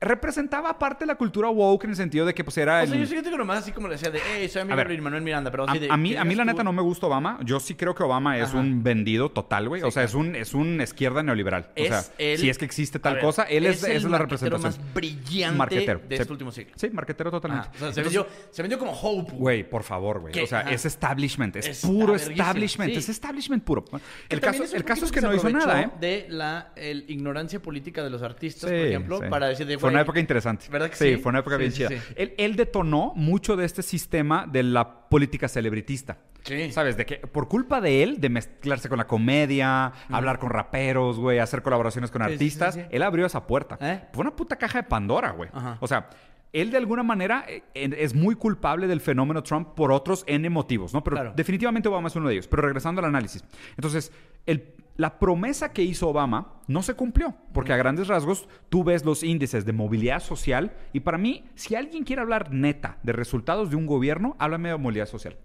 Representaba 0.00 0.78
parte 0.78 1.04
de 1.04 1.06
la 1.08 1.16
cultura 1.16 1.48
woke 1.48 1.84
en 1.84 1.90
el 1.90 1.96
sentido 1.96 2.24
de 2.24 2.32
que, 2.32 2.44
pues, 2.44 2.56
era 2.56 2.78
O 2.78 2.82
el... 2.82 2.88
sea, 3.08 3.20
yo 3.20 3.22
que 3.22 3.36
nomás 3.36 3.58
así 3.58 3.72
como 3.72 3.88
le 3.88 3.94
decía 3.94 4.10
de, 4.10 4.20
hey, 4.24 4.48
soy 4.48 4.62
amigo 4.62 4.76
de 4.76 5.00
Manuel 5.00 5.22
Miranda, 5.22 5.50
pero 5.50 5.64
A, 5.68 5.70
así 5.72 5.80
de... 5.80 5.90
a 5.90 5.96
mí, 5.96 6.10
¿qué 6.10 6.18
a 6.18 6.24
mí 6.24 6.36
la 6.36 6.44
neta 6.44 6.62
no 6.62 6.72
me 6.72 6.82
gusta 6.82 7.06
Obama. 7.06 7.40
Yo 7.42 7.58
sí 7.58 7.74
creo 7.74 7.96
que 7.96 8.04
Obama 8.04 8.38
es 8.38 8.54
un 8.54 8.82
vendido 8.84 9.30
total, 9.30 9.68
güey. 9.68 9.82
O 9.82 9.90
sea, 9.90 10.04
claro. 10.06 10.08
es 10.08 10.14
un 10.14 10.36
es 10.36 10.54
un 10.54 10.80
izquierda 10.80 11.22
neoliberal. 11.24 11.70
Es 11.74 11.86
o 11.86 11.88
sea, 11.88 12.04
el- 12.18 12.38
si 12.38 12.48
es 12.48 12.58
que 12.58 12.64
existe 12.64 13.00
tal 13.00 13.14
ver, 13.14 13.24
cosa, 13.24 13.42
él 13.44 13.66
es, 13.66 13.82
el 13.82 13.90
esa 13.90 13.96
es 13.96 14.04
la 14.04 14.18
representación. 14.18 14.62
más 14.72 14.94
brillante 14.94 15.58
Marquetero, 15.58 16.00
de 16.08 16.16
sí. 16.16 16.22
este 16.22 16.32
último 16.32 16.52
siglo. 16.52 16.72
Sí, 16.76 16.90
marquetero 16.90 17.30
totalmente. 17.32 17.68
O 17.74 17.78
sea, 17.78 17.92
se, 17.92 18.02
vendió, 18.02 18.26
se 18.50 18.62
vendió 18.62 18.78
como 18.78 18.92
Hope. 18.92 19.32
Güey, 19.34 19.68
por 19.68 19.82
favor, 19.82 20.20
güey. 20.20 20.38
O 20.40 20.46
sea, 20.46 20.60
Ajá. 20.60 20.70
es 20.70 20.84
establishment, 20.84 21.56
es 21.56 21.66
Está 21.66 21.88
puro 21.88 22.14
establishment, 22.14 22.92
sí. 22.92 22.98
es 22.98 23.08
establishment 23.08 23.64
puro. 23.64 23.84
El 24.28 24.40
caso, 24.40 24.62
el 24.72 24.84
caso 24.84 25.06
es 25.06 25.10
que 25.12 25.20
no 25.20 25.34
hizo 25.34 25.50
nada, 25.50 25.82
¿eh? 25.82 25.90
De 26.00 26.26
la 26.28 26.72
el 26.76 27.04
ignorancia 27.08 27.60
política 27.60 28.04
de 28.04 28.10
los 28.10 28.22
artistas, 28.22 28.70
por 28.70 28.78
ejemplo, 28.78 29.20
para 29.28 29.48
decir 29.48 29.66
de, 29.66 29.87
Fue 29.88 29.92
una 29.94 30.02
época 30.02 30.20
interesante. 30.20 30.66
¿Verdad 30.70 30.90
que 30.90 30.96
sí? 30.96 31.14
sí? 31.14 31.16
fue 31.20 31.30
una 31.30 31.40
época 31.40 31.56
Sí, 31.56 31.60
bien 31.60 31.72
sí, 31.72 31.78
chida. 31.78 31.88
sí. 31.88 31.96
Él, 32.16 32.34
él 32.38 32.56
detonó 32.56 33.12
mucho 33.16 33.56
de 33.56 33.64
este 33.64 33.82
sistema 33.82 34.46
de 34.50 34.62
la 34.62 35.08
política 35.08 35.48
celebritista. 35.48 36.18
Sí. 36.44 36.70
¿Sabes? 36.72 36.96
De 36.96 37.04
que 37.04 37.16
por 37.16 37.48
culpa 37.48 37.80
de 37.80 38.02
él, 38.02 38.20
de 38.20 38.28
mezclarse 38.30 38.88
con 38.88 38.96
la 38.98 39.06
comedia, 39.06 39.92
hablar 40.08 40.38
con 40.38 40.50
raperos, 40.50 41.18
güey, 41.18 41.38
hacer 41.40 41.62
colaboraciones 41.62 42.10
con 42.10 42.22
artistas, 42.22 42.78
él 42.90 43.02
abrió 43.02 43.26
esa 43.26 43.46
puerta. 43.46 43.76
¿Eh? 43.80 44.04
Fue 44.12 44.22
una 44.22 44.34
puta 44.34 44.56
caja 44.56 44.82
de 44.82 44.88
Pandora, 44.88 45.32
güey. 45.32 45.50
O 45.80 45.86
sea, 45.86 46.08
él 46.52 46.70
de 46.70 46.78
alguna 46.78 47.02
manera 47.02 47.44
eh, 47.46 47.62
es 47.74 48.14
muy 48.14 48.34
culpable 48.34 48.86
del 48.86 49.02
fenómeno 49.02 49.42
Trump 49.42 49.74
por 49.74 49.92
otros 49.92 50.24
N 50.26 50.48
motivos, 50.48 50.94
¿no? 50.94 51.04
Pero 51.04 51.16
Claro. 51.16 51.32
definitivamente 51.36 51.88
Obama 51.90 52.08
es 52.08 52.16
uno 52.16 52.28
de 52.28 52.34
ellos. 52.34 52.48
Pero 52.48 52.62
regresando 52.62 53.00
al 53.00 53.04
análisis. 53.06 53.44
Entonces, 53.76 54.10
el- 54.46 54.72
la 54.98 55.20
promesa 55.20 55.72
que 55.72 55.82
hizo 55.82 56.08
Obama 56.08 56.60
no 56.66 56.82
se 56.82 56.94
cumplió. 56.94 57.34
Porque 57.54 57.72
a 57.72 57.76
grandes 57.76 58.08
rasgos 58.08 58.48
tú 58.68 58.84
ves 58.84 59.04
los 59.04 59.22
índices 59.22 59.64
de 59.64 59.72
movilidad 59.72 60.20
social. 60.20 60.72
Y 60.92 61.00
para 61.00 61.16
mí, 61.16 61.44
si 61.54 61.76
alguien 61.76 62.04
quiere 62.04 62.20
hablar 62.20 62.52
neta 62.52 62.98
de 63.04 63.12
resultados 63.12 63.70
de 63.70 63.76
un 63.76 63.86
gobierno, 63.86 64.36
háblame 64.40 64.70
de 64.70 64.76
movilidad 64.76 65.06
social. 65.06 65.38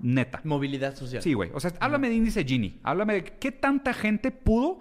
Neta. 0.00 0.40
movilidad 0.44 0.94
social. 0.96 1.22
Sí, 1.22 1.34
güey. 1.34 1.50
O 1.54 1.60
sea, 1.60 1.72
háblame 1.78 2.08
de 2.08 2.16
índice 2.16 2.42
Gini. 2.42 2.80
Háblame 2.82 3.14
de 3.14 3.24
qué 3.24 3.52
tanta 3.52 3.92
gente 3.92 4.30
pudo 4.30 4.80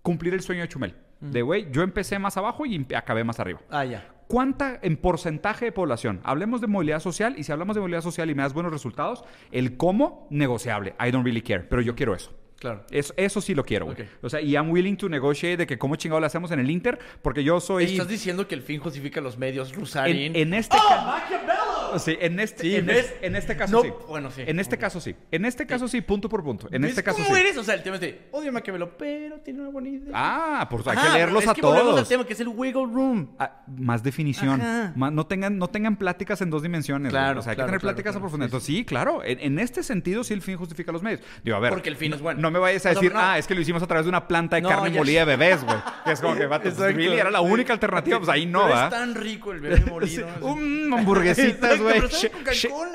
cumplir 0.00 0.32
el 0.34 0.42
sueño 0.42 0.62
de 0.62 0.68
Chumel. 0.68 0.94
De, 1.20 1.42
güey, 1.42 1.70
yo 1.72 1.82
empecé 1.82 2.18
más 2.20 2.36
abajo 2.36 2.66
y 2.66 2.86
acabé 2.94 3.24
más 3.24 3.40
arriba. 3.40 3.60
Ah, 3.70 3.84
ya. 3.84 4.08
¿Cuánta 4.28 4.78
en 4.82 4.96
porcentaje 4.96 5.66
de 5.66 5.72
población? 5.72 6.20
Hablemos 6.22 6.60
de 6.60 6.68
movilidad 6.68 7.00
social 7.00 7.34
y 7.36 7.42
si 7.42 7.50
hablamos 7.50 7.74
de 7.74 7.80
movilidad 7.80 8.02
social 8.02 8.30
y 8.30 8.34
me 8.34 8.42
das 8.42 8.52
buenos 8.52 8.72
resultados, 8.72 9.24
el 9.50 9.76
cómo, 9.76 10.28
negociable. 10.30 10.94
I 11.00 11.10
don't 11.10 11.24
really 11.24 11.42
care, 11.42 11.64
pero 11.64 11.82
yo 11.82 11.96
quiero 11.96 12.14
eso. 12.14 12.32
Claro. 12.58 12.84
Eso, 12.90 13.12
eso 13.18 13.40
sí 13.42 13.54
lo 13.54 13.64
quiero, 13.64 13.84
güey. 13.86 13.98
O 14.22 14.30
sea, 14.30 14.40
y 14.40 14.52
I'm 14.54 14.70
willing 14.70 14.96
to 14.96 15.08
negotiate 15.08 15.58
de 15.58 15.66
que 15.66 15.76
cómo 15.78 15.96
chingado 15.96 16.20
le 16.20 16.26
hacemos 16.26 16.50
en 16.52 16.58
el 16.60 16.70
Inter, 16.70 16.98
porque 17.22 17.44
yo 17.44 17.60
soy... 17.60 17.84
Estás 17.84 18.08
diciendo 18.08 18.48
que 18.48 18.54
el 18.54 18.62
fin 18.62 18.80
justifica 18.80 19.20
los 19.20 19.36
medios, 19.36 19.74
Rusarín. 19.74 20.16
En, 20.16 20.36
en 20.36 20.54
este 20.54 20.76
¡Oh! 20.78 21.98
Sí, 21.98 22.16
en 22.20 22.40
este, 22.40 22.62
Sí, 22.62 22.74
en, 22.76 22.90
es- 22.90 23.14
este 23.22 23.56
caso 23.56 23.72
No, 23.76 23.82
sí. 23.82 23.92
bueno, 24.08 24.30
sí. 24.30 24.42
En 24.46 24.58
este 24.58 24.76
caso 24.76 25.00
sí. 25.00 25.14
En 25.30 25.44
este 25.44 25.66
caso 25.66 25.86
sí, 25.88 26.00
punto 26.00 26.28
por 26.28 26.42
punto. 26.42 26.68
En 26.70 26.82
¿Ves 26.82 26.90
este 26.90 27.02
caso 27.02 27.18
¿Cómo 27.22 27.34
sí. 27.34 27.40
eres? 27.40 27.56
O 27.56 27.62
sea, 27.64 27.74
el 27.74 27.82
tema 27.82 27.96
es 27.96 28.00
de, 28.00 28.22
odio 28.32 28.48
a 28.50 28.52
Maquiavelo, 28.52 28.96
pero 28.98 29.36
tiene 29.40 29.60
una 29.60 29.70
buena 29.70 29.88
idea. 29.88 30.10
Ah, 30.14 30.66
pues 30.70 30.86
hay 30.88 30.96
que 30.96 31.08
leerlos 31.10 31.44
es 31.44 31.48
a 31.50 31.54
que 31.54 31.62
volvemos 31.62 31.86
todos. 31.88 32.00
al 32.00 32.08
tema, 32.08 32.26
que 32.26 32.32
es 32.32 32.40
el 32.40 32.48
wiggle 32.48 32.86
room. 32.86 33.30
Ah, 33.38 33.62
más 33.66 34.02
definición. 34.02 34.60
Más- 34.96 35.12
no, 35.12 35.26
tengan, 35.26 35.58
no 35.58 35.68
tengan 35.68 35.96
pláticas 35.96 36.40
en 36.40 36.50
dos 36.50 36.62
dimensiones. 36.62 37.12
güey. 37.12 37.22
Claro, 37.22 37.40
O 37.40 37.42
sea, 37.42 37.50
hay 37.52 37.56
claro, 37.56 37.66
que 37.66 37.70
tener 37.72 37.80
claro, 37.80 37.94
pláticas 37.94 38.12
claro. 38.12 38.18
a 38.18 38.22
profundidad. 38.28 38.48
Sí, 38.48 38.54
Entonces, 38.56 38.76
sí, 38.76 38.84
claro. 38.84 39.22
En, 39.24 39.40
en 39.40 39.58
este 39.58 39.82
sentido, 39.82 40.24
sí, 40.24 40.34
el 40.34 40.42
fin 40.42 40.56
justifica 40.56 40.92
los 40.92 41.02
medios. 41.02 41.20
Digo, 41.44 41.56
a 41.56 41.60
ver. 41.60 41.70
Porque 41.70 41.88
el 41.88 41.96
fin 41.96 42.12
es 42.12 42.20
bueno. 42.20 42.40
No 42.40 42.45
me 42.50 42.58
vayas 42.58 42.84
a 42.86 42.90
decir, 42.90 43.12
no. 43.12 43.20
ah, 43.20 43.38
es 43.38 43.46
que 43.46 43.54
lo 43.54 43.60
hicimos 43.60 43.82
a 43.82 43.86
través 43.86 44.04
de 44.04 44.08
una 44.10 44.26
planta 44.26 44.56
de 44.56 44.62
No, 44.62 44.68
carne 44.68 44.90
molida 44.90 45.20
de 45.20 45.36
bebés, 45.36 45.64
güey. 45.64 45.76
Que 46.04 46.12
es 46.12 46.20
como 46.20 46.34
que, 46.36 46.46
vato, 46.46 46.64
pues, 46.64 46.76
really, 46.78 47.18
era 47.18 47.30
la 47.30 47.40
única 47.40 47.72
alternativa. 47.72 48.18
Pues 48.18 48.28
ahí 48.28 48.46
no, 48.46 48.62
Pero 48.62 48.74
va. 48.74 48.84
es 48.84 48.90
tan 48.90 49.14
rico 49.14 49.52
el 49.52 49.60
bebé 49.60 49.80
molido. 49.90 50.28
Un 50.40 50.92
hamburguesitas, 50.92 51.80
güey. 51.80 52.02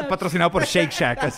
Patrocinado 0.10 0.52
por 0.52 0.64
Shake 0.66 0.91
Shack. 0.91 1.34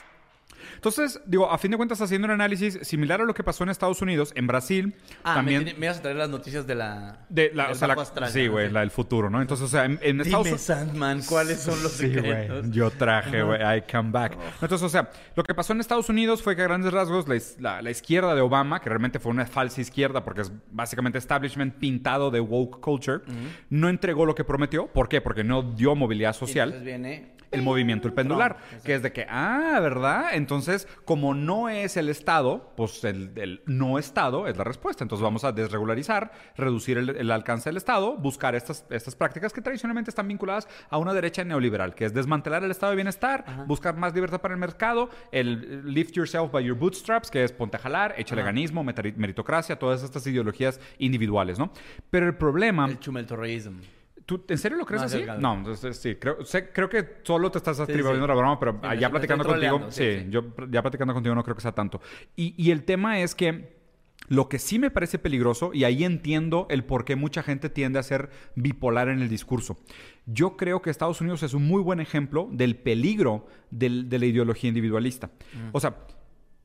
Entonces, 0.83 1.21
digo, 1.25 1.49
a 1.49 1.57
fin 1.57 1.71
de 1.71 1.77
cuentas, 1.77 2.01
haciendo 2.01 2.25
un 2.25 2.31
análisis 2.33 2.77
similar 2.81 3.21
a 3.21 3.23
lo 3.23 3.33
que 3.33 3.41
pasó 3.41 3.63
en 3.63 3.69
Estados 3.69 4.01
Unidos, 4.01 4.33
en 4.35 4.47
Brasil, 4.47 4.93
Ah, 5.23 5.35
también... 5.35 5.63
me, 5.63 5.73
me 5.75 5.87
vas 5.87 5.99
a 5.99 6.01
traer 6.01 6.17
las 6.17 6.29
noticias 6.29 6.67
de 6.67 6.75
la... 6.75 7.19
de 7.29 7.51
la, 7.53 7.63
del 7.63 7.71
o 7.71 7.75
sea, 7.75 7.87
la- 7.87 7.93
astral, 7.93 8.29
sí, 8.29 8.47
¿no? 8.47 8.51
güey, 8.51 8.69
la 8.69 8.81
del 8.81 8.91
futuro, 8.91 9.29
¿no? 9.29 9.41
Entonces, 9.41 9.65
o 9.65 9.69
sea, 9.69 9.85
en, 9.85 9.97
en 10.01 10.19
Estados 10.19 10.43
Dime, 10.43 10.55
Unidos... 10.57 10.61
Sandman, 10.61 11.21
¿cuáles 11.23 11.61
son 11.61 11.81
los 11.81 11.93
Sí, 11.93 12.07
secretos? 12.13 12.59
güey. 12.63 12.71
Yo 12.73 12.91
traje, 12.91 13.43
güey. 13.43 13.61
I 13.77 13.83
come 13.89 14.11
back. 14.11 14.37
Entonces, 14.61 14.83
o 14.83 14.89
sea, 14.89 15.09
lo 15.37 15.43
que 15.45 15.53
pasó 15.55 15.71
en 15.71 15.79
Estados 15.79 16.09
Unidos 16.09 16.41
fue 16.43 16.53
que 16.57 16.63
a 16.63 16.65
grandes 16.65 16.91
rasgos 16.91 17.29
la, 17.29 17.37
la- 17.59 17.81
la 17.81 17.89
izquierda 17.89 18.35
de 18.35 18.41
Obama, 18.41 18.81
que 18.81 18.89
realmente 18.89 19.19
fue 19.19 19.31
una 19.31 19.45
falsa 19.45 19.79
izquierda 19.79 20.25
porque 20.25 20.41
es 20.41 20.51
básicamente 20.69 21.17
establishment 21.17 21.75
pintado 21.75 22.29
de 22.29 22.41
woke 22.41 22.81
culture, 22.81 23.21
no 23.69 23.87
entregó 23.87 24.25
lo 24.25 24.35
que 24.35 24.43
prometió. 24.43 24.87
¿Por 24.87 25.07
qué? 25.07 25.21
Porque 25.21 25.45
no 25.45 25.63
dio 25.63 25.95
movilidad 25.95 26.35
Y 26.35 26.39
social. 26.39 26.69
Entonces 26.73 26.85
viene... 26.85 27.32
el 27.53 27.61
movimiento 27.61 28.07
el 28.07 28.13
pendular, 28.13 28.57
que 28.83 28.95
es 28.95 29.03
de 29.03 29.13
que, 29.13 29.25
ah, 29.29 29.79
¿verdad? 29.81 30.31
Entonces, 30.33 30.87
como 31.05 31.33
no 31.33 31.69
es 31.69 31.95
el 31.97 32.09
Estado, 32.09 32.73
pues 32.75 33.03
el, 33.03 33.31
el 33.35 33.61
no 33.65 33.97
Estado 33.99 34.47
es 34.47 34.57
la 34.57 34.63
respuesta. 34.63 35.03
Entonces 35.03 35.23
vamos 35.23 35.43
a 35.43 35.51
desregularizar, 35.51 36.31
reducir 36.57 36.97
el, 36.97 37.09
el 37.11 37.31
alcance 37.31 37.69
del 37.69 37.77
Estado, 37.77 38.17
buscar 38.17 38.55
estas, 38.55 38.85
estas 38.89 39.15
prácticas 39.15 39.53
que 39.53 39.61
tradicionalmente 39.61 40.09
están 40.09 40.27
vinculadas 40.27 40.67
a 40.89 40.97
una 40.97 41.13
derecha 41.13 41.43
neoliberal, 41.43 41.95
que 41.95 42.05
es 42.05 42.13
desmantelar 42.13 42.63
el 42.63 42.71
Estado 42.71 42.91
de 42.91 42.95
bienestar, 42.97 43.45
buscar 43.67 43.95
más 43.95 44.13
libertad 44.13 44.41
para 44.41 44.53
el 44.53 44.59
mercado, 44.59 45.09
el 45.31 45.85
lift 45.85 46.13
yourself 46.13 46.51
by 46.51 46.63
your 46.63 46.77
bootstraps, 46.77 47.29
que 47.29 47.43
es 47.43 47.51
ponte 47.51 47.77
a 47.77 47.79
jalar, 47.79 48.15
metari- 48.17 49.15
meritocracia, 49.15 49.77
todas 49.77 50.03
estas 50.03 50.25
ideologías 50.27 50.79
individuales, 50.97 51.59
¿no? 51.59 51.71
Pero 52.09 52.25
el 52.27 52.35
problema... 52.35 52.85
El 52.87 52.99
chumeltorreísmo. 52.99 53.79
¿Tú 54.25 54.43
en 54.47 54.57
serio 54.57 54.77
lo 54.77 54.85
crees 54.85 55.01
Más 55.03 55.13
así? 55.13 55.25
No, 55.39 55.55
entonces, 55.55 55.97
sí, 55.97 56.15
creo, 56.15 56.43
sé- 56.45 56.69
creo 56.71 56.87
que 56.89 57.17
solo 57.23 57.51
te 57.51 57.57
estás 57.57 57.77
sí. 57.77 57.83
atribuyendo 57.83 58.25
la 58.27 58.33
broma, 58.35 58.59
pero 58.59 58.79
Sí, 58.81 58.97
ya 58.99 59.09
platicando 59.09 59.43
contigo, 59.43 59.87
sí, 59.89 60.03
sí, 60.03 60.19
sí. 60.21 60.25
yo 60.29 60.43
ya 60.69 60.81
platicando 60.81 61.13
contigo 61.13 61.35
no 61.35 61.43
creo 61.43 61.55
que 61.55 61.61
sea 61.61 61.73
tanto. 61.73 61.99
Y, 62.35 62.53
y 62.57 62.71
el 62.71 62.83
tema 62.83 63.19
es 63.19 63.35
que 63.35 63.81
lo 64.29 64.47
que 64.47 64.57
sí 64.59 64.79
me 64.79 64.89
parece 64.89 65.19
peligroso, 65.19 65.71
y 65.73 65.83
ahí 65.83 66.05
entiendo 66.05 66.65
el 66.69 66.85
por 66.85 67.03
qué 67.03 67.17
mucha 67.17 67.43
gente 67.43 67.69
tiende 67.69 67.99
a 67.99 68.03
ser 68.03 68.29
bipolar 68.55 69.09
en 69.09 69.21
el 69.21 69.27
discurso. 69.27 69.77
Yo 70.25 70.55
creo 70.55 70.81
que 70.81 70.89
Estados 70.89 71.19
Unidos 71.19 71.43
es 71.43 71.53
un 71.53 71.67
muy 71.67 71.81
buen 71.81 71.99
ejemplo 71.99 72.47
del 72.49 72.77
peligro 72.77 73.45
del- 73.71 74.07
de 74.07 74.19
la 74.19 74.25
ideología 74.25 74.69
individualista. 74.69 75.29
O 75.73 75.81
sea, 75.81 75.97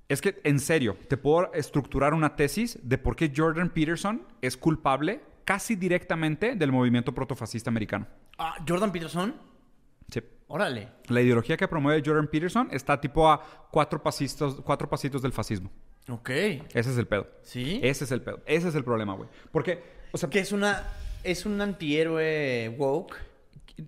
es 0.08 0.20
que, 0.20 0.40
en 0.44 0.60
serio, 0.60 0.96
te 1.08 1.16
puedo 1.16 1.52
estructurar 1.52 2.14
una 2.14 2.36
tesis 2.36 2.78
de 2.82 2.96
por 2.96 3.16
qué 3.16 3.32
Jordan 3.36 3.70
Peterson 3.70 4.22
es 4.40 4.56
culpable 4.56 5.20
casi 5.48 5.76
directamente 5.76 6.56
del 6.56 6.70
movimiento 6.70 7.14
protofascista 7.14 7.70
americano. 7.70 8.06
Ah, 8.36 8.56
Jordan 8.68 8.92
Peterson. 8.92 9.34
Sí. 10.10 10.20
Órale. 10.46 10.90
La 11.06 11.22
ideología 11.22 11.56
que 11.56 11.66
promueve 11.66 12.02
Jordan 12.04 12.26
Peterson 12.26 12.68
está 12.70 13.00
tipo 13.00 13.30
a 13.30 13.40
cuatro 13.70 14.02
pasitos, 14.02 14.60
cuatro 14.60 14.90
pasitos 14.90 15.22
del 15.22 15.32
fascismo. 15.32 15.70
Ok. 16.10 16.28
Ese 16.28 16.90
es 16.90 16.98
el 16.98 17.06
pedo. 17.06 17.26
¿Sí? 17.40 17.80
Ese 17.82 18.04
es 18.04 18.12
el 18.12 18.20
pedo. 18.20 18.42
Ese 18.44 18.68
es 18.68 18.74
el 18.74 18.84
problema, 18.84 19.14
güey. 19.14 19.30
Porque, 19.50 19.82
o 20.12 20.18
sea, 20.18 20.28
Que 20.28 20.40
es 20.40 20.52
una... 20.52 20.82
Es 21.24 21.46
un 21.46 21.58
antihéroe 21.62 22.68
woke. 22.76 23.16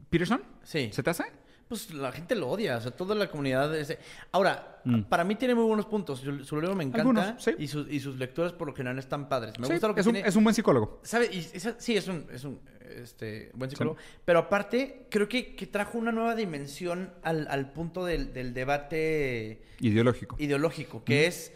¿Peterson? 0.08 0.42
Sí. 0.62 0.88
¿Se 0.94 1.02
te 1.02 1.10
hace? 1.10 1.24
Pues 1.70 1.94
la 1.94 2.10
gente 2.10 2.34
lo 2.34 2.48
odia, 2.50 2.78
o 2.78 2.80
sea, 2.80 2.90
toda 2.90 3.14
la 3.14 3.28
comunidad... 3.30 3.72
es- 3.76 3.96
Ahora, 4.32 4.66
Mm. 4.82 5.02
para 5.02 5.22
mí 5.24 5.34
tiene 5.36 5.54
muy 5.54 5.64
buenos 5.64 5.86
puntos. 5.86 6.18
Su 6.20 6.58
libro 6.60 6.74
me 6.74 6.82
encanta 6.82 7.00
Algunos, 7.02 7.44
sí. 7.44 7.52
y, 7.58 7.68
sus- 7.68 7.86
y 7.88 8.00
sus 8.00 8.16
lecturas 8.18 8.52
por 8.54 8.66
lo 8.66 8.74
general 8.74 8.98
están 8.98 9.28
padres. 9.28 9.56
Me 9.58 9.66
Sí, 9.66 9.72
gusta 9.74 9.86
lo 9.88 9.94
que 9.94 10.00
es, 10.00 10.06
un, 10.08 10.14
tiene... 10.14 10.28
es 10.28 10.34
un 10.34 10.42
buen 10.42 10.54
psicólogo. 10.54 11.00
¿Sabe? 11.04 11.26
Y 11.30 11.38
esa- 11.52 11.76
sí, 11.78 11.96
es 11.96 12.08
un, 12.08 12.26
es 12.32 12.42
un 12.44 12.58
este, 12.80 13.50
buen 13.54 13.70
psicólogo. 13.70 13.96
Pero 14.24 14.38
aparte, 14.40 15.06
creo 15.10 15.28
que, 15.28 15.54
que 15.54 15.66
trajo 15.68 15.96
una 15.98 16.10
nueva 16.12 16.34
dimensión 16.34 17.12
al, 17.22 17.46
al 17.50 17.70
punto 17.72 18.04
del, 18.04 18.32
del 18.32 18.52
debate 18.52 19.62
Ideológico. 19.80 20.34
ideológico, 20.40 21.04
que 21.04 21.26
es 21.26 21.52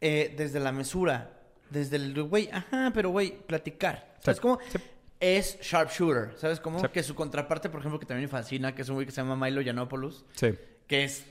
eh, 0.00 0.34
desde 0.36 0.60
la 0.60 0.70
mesura, 0.72 1.32
desde 1.70 1.96
el, 1.96 2.22
güey, 2.22 2.48
ajá, 2.52 2.92
pero 2.94 3.10
güey, 3.10 3.36
platicar. 3.46 4.14
¿Sabes 4.20 4.36
Sí, 4.36 4.42
cómo? 4.42 4.58
sí. 4.70 4.78
Es 5.20 5.58
sharpshooter, 5.62 6.34
¿sabes 6.36 6.60
cómo? 6.60 6.80
Sí. 6.80 6.86
Que 6.92 7.02
su 7.02 7.14
contraparte, 7.14 7.68
por 7.70 7.80
ejemplo, 7.80 7.98
que 7.98 8.06
también 8.06 8.24
me 8.24 8.28
fascina, 8.28 8.74
que 8.74 8.82
es 8.82 8.88
un 8.88 8.96
güey 8.96 9.06
que 9.06 9.12
se 9.12 9.22
llama 9.22 9.36
Milo 9.36 9.60
Yiannopoulos, 9.62 10.24
Sí. 10.34 10.48
que 10.86 11.04
es... 11.04 11.24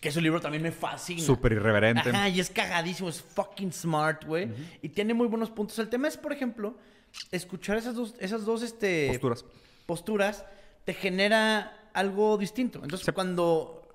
Que 0.00 0.10
su 0.10 0.22
libro 0.22 0.40
también 0.40 0.62
me 0.62 0.72
fascina. 0.72 1.20
Súper 1.20 1.52
irreverente. 1.52 2.08
Ajá, 2.08 2.30
y 2.30 2.40
es 2.40 2.48
cagadísimo, 2.48 3.10
es 3.10 3.20
fucking 3.20 3.74
smart, 3.74 4.24
güey. 4.24 4.48
Y 4.80 4.88
tiene 4.88 5.12
muy 5.12 5.26
buenos 5.26 5.50
puntos. 5.50 5.78
El 5.78 5.90
tema 5.90 6.08
es, 6.08 6.16
por 6.16 6.32
ejemplo, 6.32 6.78
escuchar 7.30 7.76
esas 7.76 7.94
dos, 7.94 8.14
esas 8.18 8.46
dos 8.46 8.62
este, 8.62 9.08
Posturas. 9.08 9.44
posturas 9.84 10.46
te 10.86 10.94
genera 10.94 11.90
algo 11.92 12.38
distinto. 12.38 12.78
Entonces, 12.82 13.04
Sí. 13.04 13.12
cuando 13.12 13.86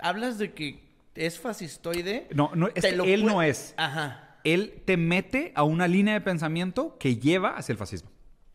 hablas 0.00 0.38
de 0.38 0.54
que 0.54 0.82
es 1.14 1.38
fascistoide, 1.38 2.28
No, 2.34 2.52
no, 2.54 2.68
es 2.74 2.82
que 2.82 3.12
él 3.12 3.26
no 3.26 3.42
es. 3.42 3.74
Ajá. 3.76 4.38
Él 4.42 4.80
te 4.86 4.96
mete 4.96 5.52
a 5.54 5.64
una 5.64 5.86
línea 5.86 6.14
de 6.14 6.22
pensamiento 6.22 6.96
que 6.98 7.16
lleva 7.18 7.56
hacia 7.58 7.72
el 7.74 7.78
fascismo. 7.78 8.10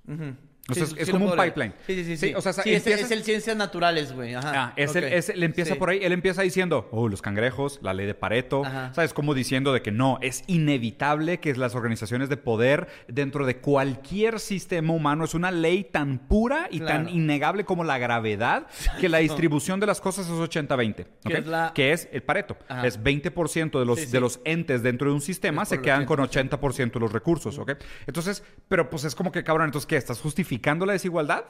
Mm-hmm. 0.10 0.32
O 0.72 0.74
sea, 0.76 0.86
Sí, 0.88 0.96
es- 0.98 1.06
sí 1.06 1.12
como 1.12 1.26
un 1.32 1.38
pipeline. 1.38 1.74
Sí, 1.86 1.96
sí, 1.96 2.04
sí. 2.04 2.18
Sí, 2.18 2.34
o 2.36 2.42
sea, 2.42 2.54
Sí, 2.54 2.62
es, 2.74 2.78
empieza- 2.78 3.06
es 3.06 3.12
el 3.12 3.24
ciencias 3.24 3.56
naturales, 3.58 4.14
güey. 4.14 4.34
Ajá. 4.36 4.52
Ah, 4.56 4.74
es 4.76 4.96
el, 4.96 5.06
Ok. 5.06 5.12
es- 5.14 5.30
él 5.30 5.44
empieza 5.44 5.76
por 5.76 5.90
ahí, 5.90 6.00
él 6.02 6.12
empieza 6.14 6.42
diciendo, 6.42 6.88
oh, 6.92 7.08
los 7.08 7.22
cangrejos, 7.22 7.80
la 7.82 7.94
ley 7.94 8.06
de 8.06 8.14
Pareto, 8.16 8.66
Ajá. 8.66 8.94
¿sabes? 8.94 9.14
Como 9.14 9.34
diciendo 9.34 9.74
de 9.74 9.82
que 9.82 9.92
no, 9.92 10.18
es 10.22 10.44
inevitable 10.48 11.40
que 11.40 11.54
las 11.56 11.76
organizaciones 11.76 12.30
de 12.30 12.38
poder 12.38 12.88
dentro 13.08 13.46
de 13.46 13.58
cualquier 13.58 14.40
sistema 14.40 14.94
humano 14.94 15.26
es 15.26 15.34
una 15.34 15.52
ley 15.52 15.84
tan 15.84 16.18
pura 16.20 16.68
y 16.72 16.80
Claro. 16.80 17.06
tan 17.06 17.10
innegable 17.10 17.66
como 17.66 17.84
la 17.84 17.98
gravedad 17.98 18.68
que 19.00 19.10
la 19.10 19.18
distribución 19.20 19.80
de 19.80 19.88
las 19.88 20.00
cosas 20.02 20.26
es 20.28 20.32
80-20, 20.34 21.06
Que 21.26 21.34
¿ok? 21.34 21.40
es 21.40 21.46
la- 21.48 21.72
Que 21.74 21.92
es 21.94 22.08
el 22.12 22.24
Pareto. 22.24 22.58
Ajá. 22.68 22.88
Es 22.88 23.02
20% 23.02 23.80
de 23.80 23.86
los, 23.86 24.12
de 24.12 24.20
los 24.20 24.40
entes 24.46 24.84
dentro 24.84 25.08
de 25.10 25.14
un 25.16 25.22
sistema 25.22 25.66
se 25.66 25.76
el 25.76 25.82
quedan 25.82 26.06
con 26.06 26.20
80% 26.20 27.00
de 27.00 27.00
los 27.00 27.12
recursos, 27.12 27.58
¿ok? 27.58 27.74
Entonces, 28.08 28.44
pero 28.68 28.90
pues 28.90 29.04
es 29.04 29.16
como 29.16 29.32
que, 29.32 29.44
cabrón, 29.44 29.66
entonces, 29.68 29.86
¿qué? 29.88 29.98
¿Estás 29.98 30.20
justificando 30.20 30.61
la 30.86 30.94
desigualdad? 30.94 31.44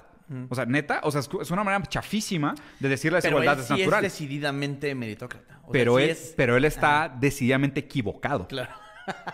O 0.49 0.55
sea, 0.55 0.65
neta, 0.65 1.01
o 1.03 1.11
sea, 1.11 1.19
es, 1.19 1.29
es 1.41 1.51
una 1.51 1.63
manera 1.65 1.83
chafísima 1.87 2.55
de 2.79 2.87
decir 2.87 3.11
la 3.11 3.19
Pero 3.19 3.39
desigualdad 3.39 3.59
es 3.59 3.67
sí 3.67 3.73
natural. 3.83 4.05
es 4.05 4.13
decididamente 4.13 4.95
meritócrata. 4.95 5.57
O 5.59 5.63
sea, 5.63 5.71
pero, 5.73 5.97
sí 5.97 6.03
él, 6.03 6.09
es- 6.11 6.33
pero 6.37 6.55
él 6.55 6.63
está 6.63 7.13
decididamente 7.19 7.81
equivocado. 7.81 8.47
Claro. 8.47 8.71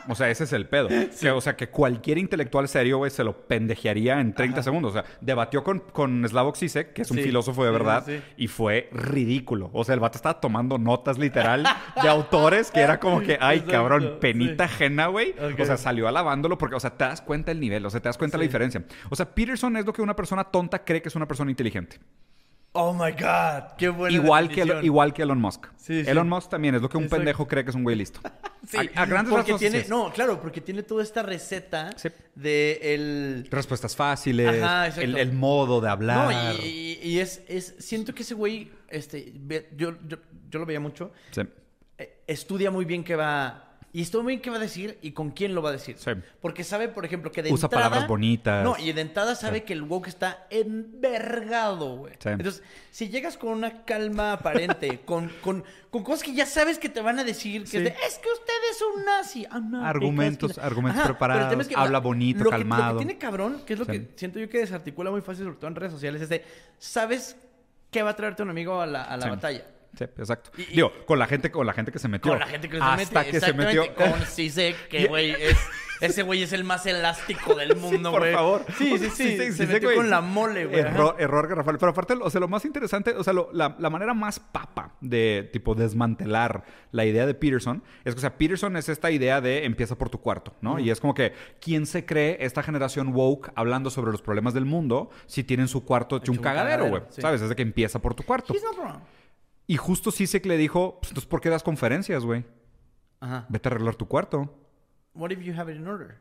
O 0.09 0.15
sea, 0.15 0.29
ese 0.29 0.43
es 0.45 0.53
el 0.53 0.65
pedo. 0.67 0.87
Que, 1.19 1.31
o 1.31 1.41
sea, 1.41 1.55
que 1.55 1.69
cualquier 1.69 2.17
intelectual 2.17 2.67
serio, 2.67 2.97
güey, 2.97 3.11
se 3.11 3.23
lo 3.23 3.47
pendejearía 3.47 4.19
en 4.19 4.33
30 4.33 4.61
segundos. 4.63 4.91
O 4.91 4.93
sea, 4.93 5.05
debatió 5.21 5.63
con, 5.63 5.79
con 5.79 6.27
Slavoj 6.27 6.55
Zizek, 6.57 6.93
que 6.93 7.01
es 7.01 7.11
un 7.11 7.17
Sí. 7.17 7.23
filósofo 7.23 7.65
de 7.65 7.71
verdad, 7.71 8.03
sí, 8.05 8.21
y 8.37 8.47
fue 8.47 8.89
ridículo. 8.91 9.69
O 9.73 9.83
sea, 9.83 9.93
el 9.95 9.99
vato 9.99 10.17
estaba 10.17 10.39
tomando 10.39 10.77
notas 10.77 11.17
literal 11.17 11.63
de 12.01 12.07
autores 12.09 12.71
que 12.71 12.79
era 12.81 12.99
como 12.99 13.21
que, 13.21 13.37
ay, 13.41 13.57
Exacto, 13.57 13.71
cabrón, 13.71 14.17
penita 14.21 14.65
ajena, 14.65 15.07
güey. 15.07 15.33
O 15.59 15.65
sea, 15.65 15.77
salió 15.77 16.07
alabándolo 16.07 16.57
porque, 16.57 16.75
o 16.75 16.79
sea, 16.79 16.91
te 16.91 17.03
das 17.05 17.21
cuenta 17.21 17.51
el 17.51 17.59
nivel, 17.59 17.85
o 17.85 17.89
sea, 17.89 17.99
te 17.99 18.09
das 18.09 18.17
cuenta 18.17 18.37
la 18.37 18.43
diferencia. 18.43 18.83
O 19.09 19.15
sea, 19.15 19.33
Peterson 19.33 19.75
es 19.77 19.85
lo 19.85 19.93
que 19.93 20.01
una 20.01 20.15
persona 20.15 20.43
tonta 20.45 20.83
cree 20.83 21.01
que 21.01 21.09
es 21.09 21.15
una 21.15 21.27
persona 21.27 21.51
inteligente. 21.51 21.99
Oh 22.79 22.93
my 22.93 23.11
God. 23.11 23.75
Qué 23.77 23.89
buena 23.89 24.15
Igual 24.15 24.49
que, 24.49 24.79
igual 24.83 25.13
que 25.13 25.23
Elon 25.23 25.41
Musk. 25.41 25.65
Sí, 25.77 26.03
sí. 26.03 26.09
Elon 26.09 26.29
Musk 26.29 26.49
también 26.49 26.75
es 26.75 26.81
lo 26.81 26.89
que 26.89 26.97
un 26.97 27.05
Exacto. 27.05 27.19
pendejo 27.23 27.47
cree 27.47 27.63
que 27.63 27.71
es 27.71 27.75
un 27.75 27.83
güey 27.83 27.95
listo. 27.95 28.19
Sí, 28.67 28.75
a, 28.95 29.03
a 29.03 29.05
grandes 29.05 29.29
porque 29.31 29.51
rasgos, 29.53 29.59
tiene, 29.61 29.77
así 29.77 29.85
es. 29.85 29.89
no, 29.89 30.11
claro, 30.11 30.41
porque 30.41 30.59
tiene 30.59 30.83
toda 30.83 31.01
esta 31.01 31.23
receta 31.23 31.89
de 32.35 32.79
el 32.93 33.47
Respuestas 33.49 33.95
fáciles, 33.95 34.61
Ajá, 34.61 34.87
el, 35.01 35.17
el 35.17 35.31
modo 35.31 35.79
de 35.79 35.87
hablar. 35.87 36.33
no 36.33 36.61
y, 36.65 36.97
y- 37.01 37.07
y 37.11 37.19
es, 37.19 37.41
es 37.47 37.75
siento 37.79 38.13
que 38.13 38.23
ese 38.23 38.33
güey 38.33 38.69
este 38.89 39.31
yo, 39.77 39.93
yo, 40.05 40.17
yo 40.49 40.59
lo 40.59 40.65
veía 40.65 40.81
mucho 40.81 41.11
Sí. 41.31 41.41
eh, 41.97 42.23
estudia 42.27 42.69
muy 42.69 42.83
bien 42.83 43.05
qué 43.05 43.15
va 43.15 43.66
y 43.93 44.01
estudia 44.01 44.23
muy 44.23 44.33
bien 44.33 44.41
qué 44.41 44.49
va 44.49 44.57
a 44.57 44.59
decir 44.59 44.97
y 45.01 45.11
con 45.11 45.31
quién 45.31 45.55
lo 45.55 45.61
va 45.61 45.69
a 45.69 45.71
decir. 45.71 45.95
Sí. 45.97 46.11
Porque 46.41 46.63
sabe, 46.63 46.87
por 46.89 47.05
ejemplo, 47.05 47.31
que 47.31 47.41
de 47.41 47.51
Usa 47.51 47.65
entrada... 47.67 47.85
palabras 47.89 48.07
bonitas. 48.07 48.63
No, 48.63 48.77
y 48.77 48.91
de 48.91 49.01
entrada 49.01 49.33
sabe 49.35 49.63
que 49.63 49.73
el 49.73 49.81
woke 49.83 50.07
está 50.07 50.45
envergado, 51.01 51.95
güey. 51.97 52.13
Sí. 52.19 52.29
Entonces, 52.29 52.63
si 52.91 53.09
llegas 53.09 53.37
con 53.37 53.49
una 53.49 53.85
calma 53.85 54.33
aparente, 54.33 54.99
con, 55.05 55.29
con, 55.41 55.63
con 55.89 56.03
cosas 56.03 56.23
que 56.23 56.33
ya 56.33 56.45
sabes 56.45 56.79
que 56.79 56.89
te 56.89 57.01
van 57.01 57.19
a 57.19 57.23
decir, 57.23 57.61
que 57.63 57.67
Sí. 57.67 57.77
es, 57.77 57.83
de, 57.83 57.89
es 57.89 58.19
que 58.19 58.29
usted 58.29 58.53
es 58.71 58.81
un 58.95 59.05
nazi. 59.05 59.47
Not 59.69 59.83
Argumentos- 59.83 60.51
because- 60.55 60.61
argumentos 60.65 61.01
el 61.01 61.07
preparados, 61.07 61.67
es 61.67 61.75
habla 61.75 61.99
bonito, 61.99 62.43
lo 62.43 62.49
que- 62.51 62.57
calmado. 62.57 62.93
lo 62.93 62.99
que 62.99 63.05
tiene 63.05 63.19
cabrón, 63.19 63.61
que 63.65 63.73
es 63.73 63.79
lo 63.79 63.85
Sí. 63.85 63.91
que 63.91 64.07
siento 64.15 64.39
yo 64.39 64.49
que 64.49 64.59
desarticula 64.59 65.11
muy 65.11 65.21
fácil, 65.21 65.45
sobre 65.45 65.57
todo 65.57 65.67
en 65.69 65.75
redes 65.75 65.93
sociales, 65.93 66.21
es 66.21 66.29
de, 66.29 66.43
sabes 66.77 67.35
qué 67.91 68.03
va 68.03 68.11
a 68.11 68.15
traerte 68.15 68.43
un 68.43 68.49
amigo 68.49 68.81
a 68.81 68.85
la, 68.85 69.03
a 69.03 69.17
la 69.17 69.23
Sí. 69.23 69.29
batalla. 69.29 69.65
Sí, 69.97 70.03
exacto. 70.03 70.51
Y- 70.57 70.75
Digo, 70.75 70.91
con 71.05 71.17
la 71.19 71.27
gente, 71.27 71.49
con 71.51 71.65
la 71.65 71.73
gente 71.73 71.91
que 71.91 71.99
se 71.99 72.07
metió. 72.07 72.31
Con 72.31 72.39
la 72.39 72.47
gente 72.47 72.69
que 72.69 72.77
se 72.77 72.83
Hasta 72.83 73.19
mete. 73.19 73.31
que 73.31 73.39
se 73.39 73.53
metió. 73.53 73.95
Con 73.95 74.13
Zizek, 74.25 74.87
que 74.87 75.07
güey 75.07 75.31
es... 75.31 75.57
Ese 75.99 76.21
güey 76.21 76.43
es 76.43 76.53
el 76.53 76.63
más 76.63 76.85
elástico 76.85 77.55
del 77.55 77.75
mundo, 77.75 78.11
por 78.11 78.19
güey. 78.19 78.31
favor. 78.31 78.63
Sí, 78.77 78.99
sí, 78.99 79.09
sí. 79.09 79.51
se 79.51 79.65
metió 79.65 79.95
con 79.95 80.11
la 80.11 80.21
mole, 80.21 80.67
güey. 80.67 80.79
Error, 80.81 81.15
error 81.17 81.47
garrafal. 81.47 81.79
Pero 81.79 81.89
aparte, 81.91 82.13
o 82.21 82.29
sea, 82.29 82.39
lo 82.39 82.47
más 82.47 82.65
interesante, 82.65 83.15
o 83.15 83.23
sea, 83.23 83.33
lo- 83.33 83.49
la, 83.51 83.75
la 83.79 83.89
manera 83.89 84.13
más 84.13 84.39
papa 84.39 84.93
de, 85.01 85.49
tipo, 85.51 85.73
desmantelar 85.73 86.65
la 86.91 87.03
idea 87.03 87.25
de 87.25 87.33
Peterson 87.33 87.83
es 88.05 88.13
que, 88.13 88.19
o 88.19 88.21
sea, 88.21 88.37
Peterson 88.37 88.77
es 88.77 88.89
esta 88.89 89.09
idea 89.09 89.41
de 89.41 89.65
empieza 89.65 89.97
por 89.97 90.11
tu 90.11 90.21
cuarto, 90.21 90.53
¿no? 90.61 90.77
Y 90.77 90.91
es 90.91 90.99
como 91.01 91.15
que, 91.15 91.33
¿quién 91.59 91.87
se 91.87 92.05
cree 92.05 92.37
esta 92.41 92.61
generación 92.61 93.07
woke 93.15 93.51
hablando 93.55 93.89
sobre 93.89 94.11
los 94.11 94.21
problemas 94.21 94.53
del 94.53 94.65
mundo 94.65 95.09
si 95.25 95.43
tienen 95.43 95.67
su 95.67 95.83
cuarto 95.83 96.17
hecho 96.17 96.31
un 96.31 96.37
cagadero, 96.37 96.83
cagadero, 96.83 96.89
güey? 96.91 97.01
sí. 97.09 97.21
¿Sabes? 97.23 97.41
Es 97.41 97.49
de 97.49 97.55
que 97.55 97.63
empieza 97.63 97.97
por 97.97 98.13
tu 98.13 98.21
cuarto. 98.21 98.53
He's 98.53 98.61
not 98.61 98.75
wrong. 98.77 99.01
Y 99.67 99.77
justo 99.77 100.11
Sisek 100.11 100.45
le 100.45 100.57
dijo, 100.57 100.97
pues, 101.01 101.11
entonces, 101.11 101.29
¿por 101.29 101.41
qué 101.41 101.49
das 101.49 101.61
conferencias, 101.63 102.23
güey? 102.23 102.45
Ajá. 103.19 103.45
Vete 103.49 103.67
a 103.67 103.71
arreglar 103.71 103.95
tu 103.95 104.07
cuarto. 104.07 104.53
What 105.13 105.31
if 105.31 105.41
you 105.41 105.53
have 105.55 105.71
it 105.71 105.77
in 105.77 105.87
order? 105.87 106.15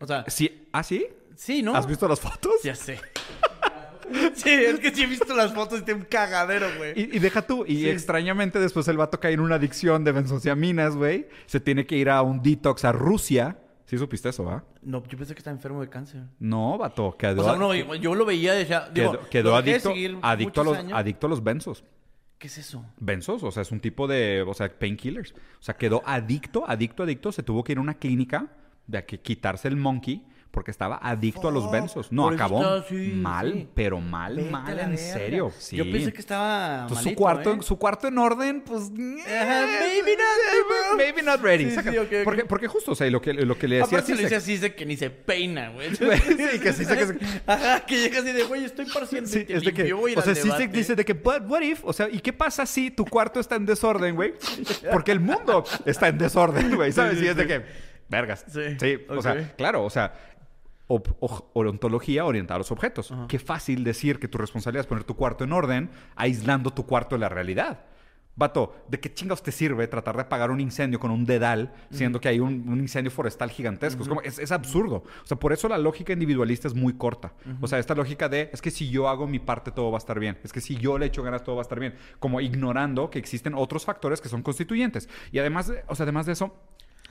O 0.00 0.06
sea, 0.06 0.24
Sí, 0.28 0.68
¿Ah, 0.72 0.82
sí? 0.82 1.06
sí, 1.36 1.62
¿no? 1.62 1.74
¿Has 1.74 1.86
visto 1.86 2.08
las 2.08 2.20
fotos? 2.20 2.54
Ya 2.64 2.74
sé. 2.74 2.98
sí, 4.34 4.48
es 4.50 4.80
que 4.80 4.94
sí 4.94 5.02
he 5.02 5.06
visto 5.06 5.34
las 5.34 5.52
fotos 5.52 5.80
y 5.80 5.82
tiene 5.84 6.00
un 6.00 6.06
cagadero, 6.06 6.68
güey. 6.78 6.92
Y, 6.98 7.16
y 7.16 7.18
deja 7.18 7.42
tú, 7.42 7.64
y 7.66 7.88
extrañamente 7.88 8.58
después 8.58 8.88
el 8.88 8.96
vato 8.96 9.20
cae 9.20 9.32
en 9.34 9.40
una 9.40 9.56
adicción 9.56 10.04
de 10.04 10.12
benzociaminas, 10.12 10.96
güey. 10.96 11.28
Se 11.46 11.60
tiene 11.60 11.86
que 11.86 11.96
ir 11.96 12.08
a 12.08 12.22
un 12.22 12.42
detox 12.42 12.84
a 12.84 12.92
Rusia. 12.92 13.58
¿Sí 13.84 13.98
supiste 13.98 14.28
eso, 14.28 14.44
va? 14.44 14.64
No, 14.82 15.02
yo 15.06 15.18
pensé 15.18 15.34
que 15.34 15.40
estaba 15.40 15.54
enfermo 15.54 15.80
de 15.80 15.88
cáncer. 15.90 16.22
No, 16.38 16.78
vato, 16.78 17.16
quedó, 17.18 17.42
O 17.42 17.44
sea, 17.44 17.56
no, 17.56 17.74
yo, 17.74 17.94
yo 17.96 18.14
lo 18.14 18.24
veía 18.24 18.54
y 18.54 18.58
decía, 18.60 18.88
digo, 18.94 19.18
quedó, 19.28 19.56
adicto, 19.56 19.90
seguir 19.90 20.16
adicto, 20.22 20.60
a 20.60 20.64
muchos 20.64 20.66
los, 20.66 20.76
años. 20.78 20.98
adicto 20.98 21.26
a 21.26 21.30
los 21.30 21.42
benzos. 21.42 21.84
¿Qué 22.40 22.46
es 22.46 22.56
eso? 22.56 22.82
Benzos, 22.98 23.42
o 23.42 23.50
sea, 23.50 23.60
es 23.60 23.70
un 23.70 23.80
tipo 23.80 24.08
de, 24.08 24.40
o 24.40 24.54
sea, 24.54 24.66
painkillers. 24.70 25.32
O 25.32 25.62
sea, 25.62 25.76
quedó 25.76 26.02
adicto, 26.06 26.64
adicto, 26.66 27.02
adicto. 27.02 27.32
Se 27.32 27.42
tuvo 27.42 27.62
que 27.62 27.72
ir 27.72 27.78
a 27.78 27.82
una 27.82 27.98
clínica 27.98 28.46
de 28.86 29.04
que 29.04 29.20
quitarse 29.20 29.68
el 29.68 29.76
monkey 29.76 30.24
porque 30.50 30.70
estaba 30.70 30.98
adicto 31.02 31.48
a 31.48 31.50
los 31.52 31.70
benzos. 31.70 32.10
No, 32.10 32.28
acabó 32.28 32.76
está 32.78 32.94
mal, 33.14 33.52
sí. 33.52 33.68
pero 33.74 34.00
mal, 34.00 34.36
Vete 34.36 34.50
mal, 34.50 34.78
en 34.78 34.96
serio. 34.96 35.52
Sí. 35.58 35.76
Yo 35.76 35.84
pensé 35.84 36.14
que 36.14 36.20
estaba 36.20 36.82
Entonces, 36.82 37.10
su 37.10 37.14
cuarto, 37.14 37.52
¿eh? 37.52 37.58
su 37.60 37.78
cuarto 37.78 38.08
en 38.08 38.16
orden, 38.16 38.62
pues. 38.62 38.84
Ajá, 38.84 39.66
maybe 39.78 40.16
not, 40.16 40.66
bro. 40.66 40.79
Maybe 40.96 41.22
not 41.22 41.40
ready. 41.40 41.70
Sí, 41.70 41.76
sí. 41.82 42.16
Porque, 42.48 42.66
justo, 42.66 42.92
o 42.92 42.94
sea, 42.94 43.10
lo 43.10 43.20
que, 43.20 43.32
lo 43.32 43.56
que 43.56 43.68
le 43.68 43.76
decía 43.76 43.98
Aparte 43.98 44.12
lo 44.12 44.18
sí 44.18 44.24
dice 44.24 44.36
así, 44.36 44.52
dice 44.52 44.74
que 44.74 44.86
ni 44.86 44.96
se 44.96 45.10
peina, 45.10 45.70
güey. 45.70 45.90
Sí, 45.96 46.60
que 46.60 46.72
sí 46.72 46.84
que 46.86 47.18
Ajá, 47.46 47.84
que 47.86 47.96
llega 47.96 48.20
así 48.20 48.32
de, 48.32 48.44
güey, 48.44 48.64
estoy 48.64 48.86
parciendo 48.86 49.28
Sí, 49.28 49.44
es 49.48 49.62
de 49.62 49.72
que, 49.72 49.92
o 49.92 50.22
sea, 50.22 50.34
sí 50.34 50.50
se 50.50 50.68
dice 50.68 50.94
de 50.94 51.04
que, 51.04 51.14
but 51.14 51.42
what 51.46 51.62
if, 51.62 51.80
o 51.84 51.92
sea, 51.92 52.08
¿y 52.10 52.20
qué 52.20 52.32
pasa 52.32 52.66
si 52.66 52.90
tu 52.90 53.04
cuarto 53.04 53.40
está 53.40 53.56
en 53.56 53.66
desorden, 53.66 54.14
güey? 54.14 54.34
Porque 54.90 55.12
el 55.12 55.20
mundo 55.20 55.64
está 55.84 56.08
en 56.08 56.18
desorden, 56.18 56.74
güey, 56.74 56.92
¿sabes? 56.92 57.20
Y 57.22 57.26
es 57.26 57.36
de 57.36 57.46
que, 57.46 57.64
vergas. 58.08 58.44
Sí, 58.48 58.98
o 59.08 59.16
ok. 59.16 59.22
sea, 59.22 59.52
claro, 59.56 59.84
o 59.84 59.90
sea, 59.90 60.14
odontología 60.88 62.24
orientada 62.24 62.56
a 62.56 62.58
los 62.58 62.72
objetos. 62.72 63.12
Qué 63.28 63.38
fácil 63.38 63.84
decir 63.84 64.18
que 64.18 64.28
tu 64.28 64.38
responsabilidad 64.38 64.82
es 64.82 64.86
poner 64.86 65.04
tu 65.04 65.14
cuarto 65.14 65.44
en 65.44 65.52
orden, 65.52 65.90
aislando 66.16 66.72
tu 66.72 66.84
cuarto 66.86 67.14
de 67.14 67.20
la 67.20 67.28
realidad. 67.28 67.84
Vato, 68.36 68.74
¿de 68.88 68.98
qué 69.00 69.12
chingados 69.12 69.42
te 69.42 69.52
sirve 69.52 69.86
tratar 69.86 70.14
de 70.16 70.22
apagar 70.22 70.50
un 70.50 70.60
incendio 70.60 70.98
con 70.98 71.10
un 71.10 71.26
dedal, 71.26 71.74
siendo 71.90 72.20
que 72.20 72.28
hay 72.28 72.40
un, 72.40 72.66
un 72.68 72.80
incendio 72.80 73.10
forestal 73.10 73.50
gigantesco? 73.50 74.02
Es, 74.02 74.08
como- 74.08 74.22
es- 74.22 74.38
es 74.38 74.50
absurdo. 74.52 75.02
O 75.22 75.26
sea, 75.26 75.36
por 75.38 75.52
eso 75.52 75.68
la 75.68 75.76
lógica 75.76 76.12
individualista 76.14 76.66
es 76.66 76.74
muy 76.74 76.94
corta. 76.94 77.34
O 77.60 77.66
sea, 77.68 77.78
esta 77.78 77.94
lógica 77.94 78.28
de, 78.30 78.48
es 78.52 78.62
que 78.62 78.70
si 78.70 78.88
yo 78.88 79.08
hago 79.08 79.26
mi 79.26 79.40
parte, 79.40 79.72
todo 79.72 79.90
va 79.90 79.98
a 79.98 80.04
estar 80.04 80.18
bien. 80.18 80.38
Es 80.42 80.52
que 80.52 80.60
si 80.62 80.76
yo 80.76 80.96
le 80.96 81.06
echo 81.06 81.22
ganas, 81.22 81.44
todo 81.44 81.56
va 81.56 81.60
a 81.60 81.64
estar 81.64 81.78
bien. 81.80 81.94
Como 82.18 82.40
ignorando 82.40 83.10
que 83.10 83.18
existen 83.18 83.52
otros 83.54 83.84
factores 83.84 84.20
que 84.22 84.28
son 84.30 84.42
constituyentes. 84.42 85.08
Y 85.32 85.38
además, 85.38 85.66
de- 85.68 85.82
o 85.88 85.94
sea, 85.94 86.04
además 86.04 86.24
de 86.24 86.32
eso, 86.32 86.54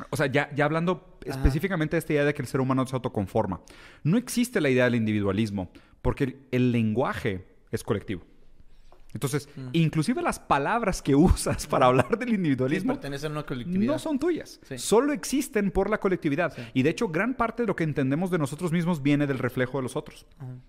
o 0.10 0.16
sea, 0.18 0.26
ya, 0.28 0.50
ya 0.56 0.66
hablando 0.66 1.20
específicamente 1.26 1.96
de 1.96 2.00
esta 2.00 2.14
idea 2.14 2.24
de 2.26 2.34
que 2.34 2.42
el 2.42 2.48
ser 2.48 2.62
humano 2.62 2.88
se 2.88 2.96
autoconforma, 2.96 3.62
no 4.04 4.18
existe 4.18 4.62
la 4.62 4.70
idea 4.70 4.86
del 4.86 4.96
individualismo, 4.96 5.70
porque 6.02 6.24
el, 6.24 6.38
el 6.52 6.72
lenguaje 6.72 7.46
es 7.72 7.84
colectivo. 7.84 8.24
Entonces, 9.14 9.50
inclusive 9.74 10.22
las 10.22 10.40
palabras 10.40 11.02
que 11.02 11.16
usas 11.16 11.66
para 11.68 11.88
hablar 11.88 12.18
del 12.20 12.30
individualismo 12.30 12.94
pertenecen 12.94 13.32
a 13.32 13.36
una 13.40 13.44
colectividad. 13.46 13.94
no 13.94 14.00
son 14.00 14.20
tuyas. 14.20 14.60
Sí. 14.68 14.78
Solo 14.78 15.14
existen 15.14 15.72
por 15.72 15.90
la 15.90 16.00
colectividad. 16.00 16.54
Y 16.74 16.84
de 16.84 16.92
hecho, 16.92 17.08
gran 17.10 17.34
parte 17.34 17.64
de 17.64 17.68
lo 17.68 17.76
que 17.76 17.84
entendemos 17.84 18.30
de 18.32 18.38
nosotros 18.38 18.72
mismos 18.72 19.02
viene 19.02 19.26
del 19.28 19.40
reflejo 19.40 19.78
de 19.80 19.84
los 19.84 19.96
otros. 19.96 20.26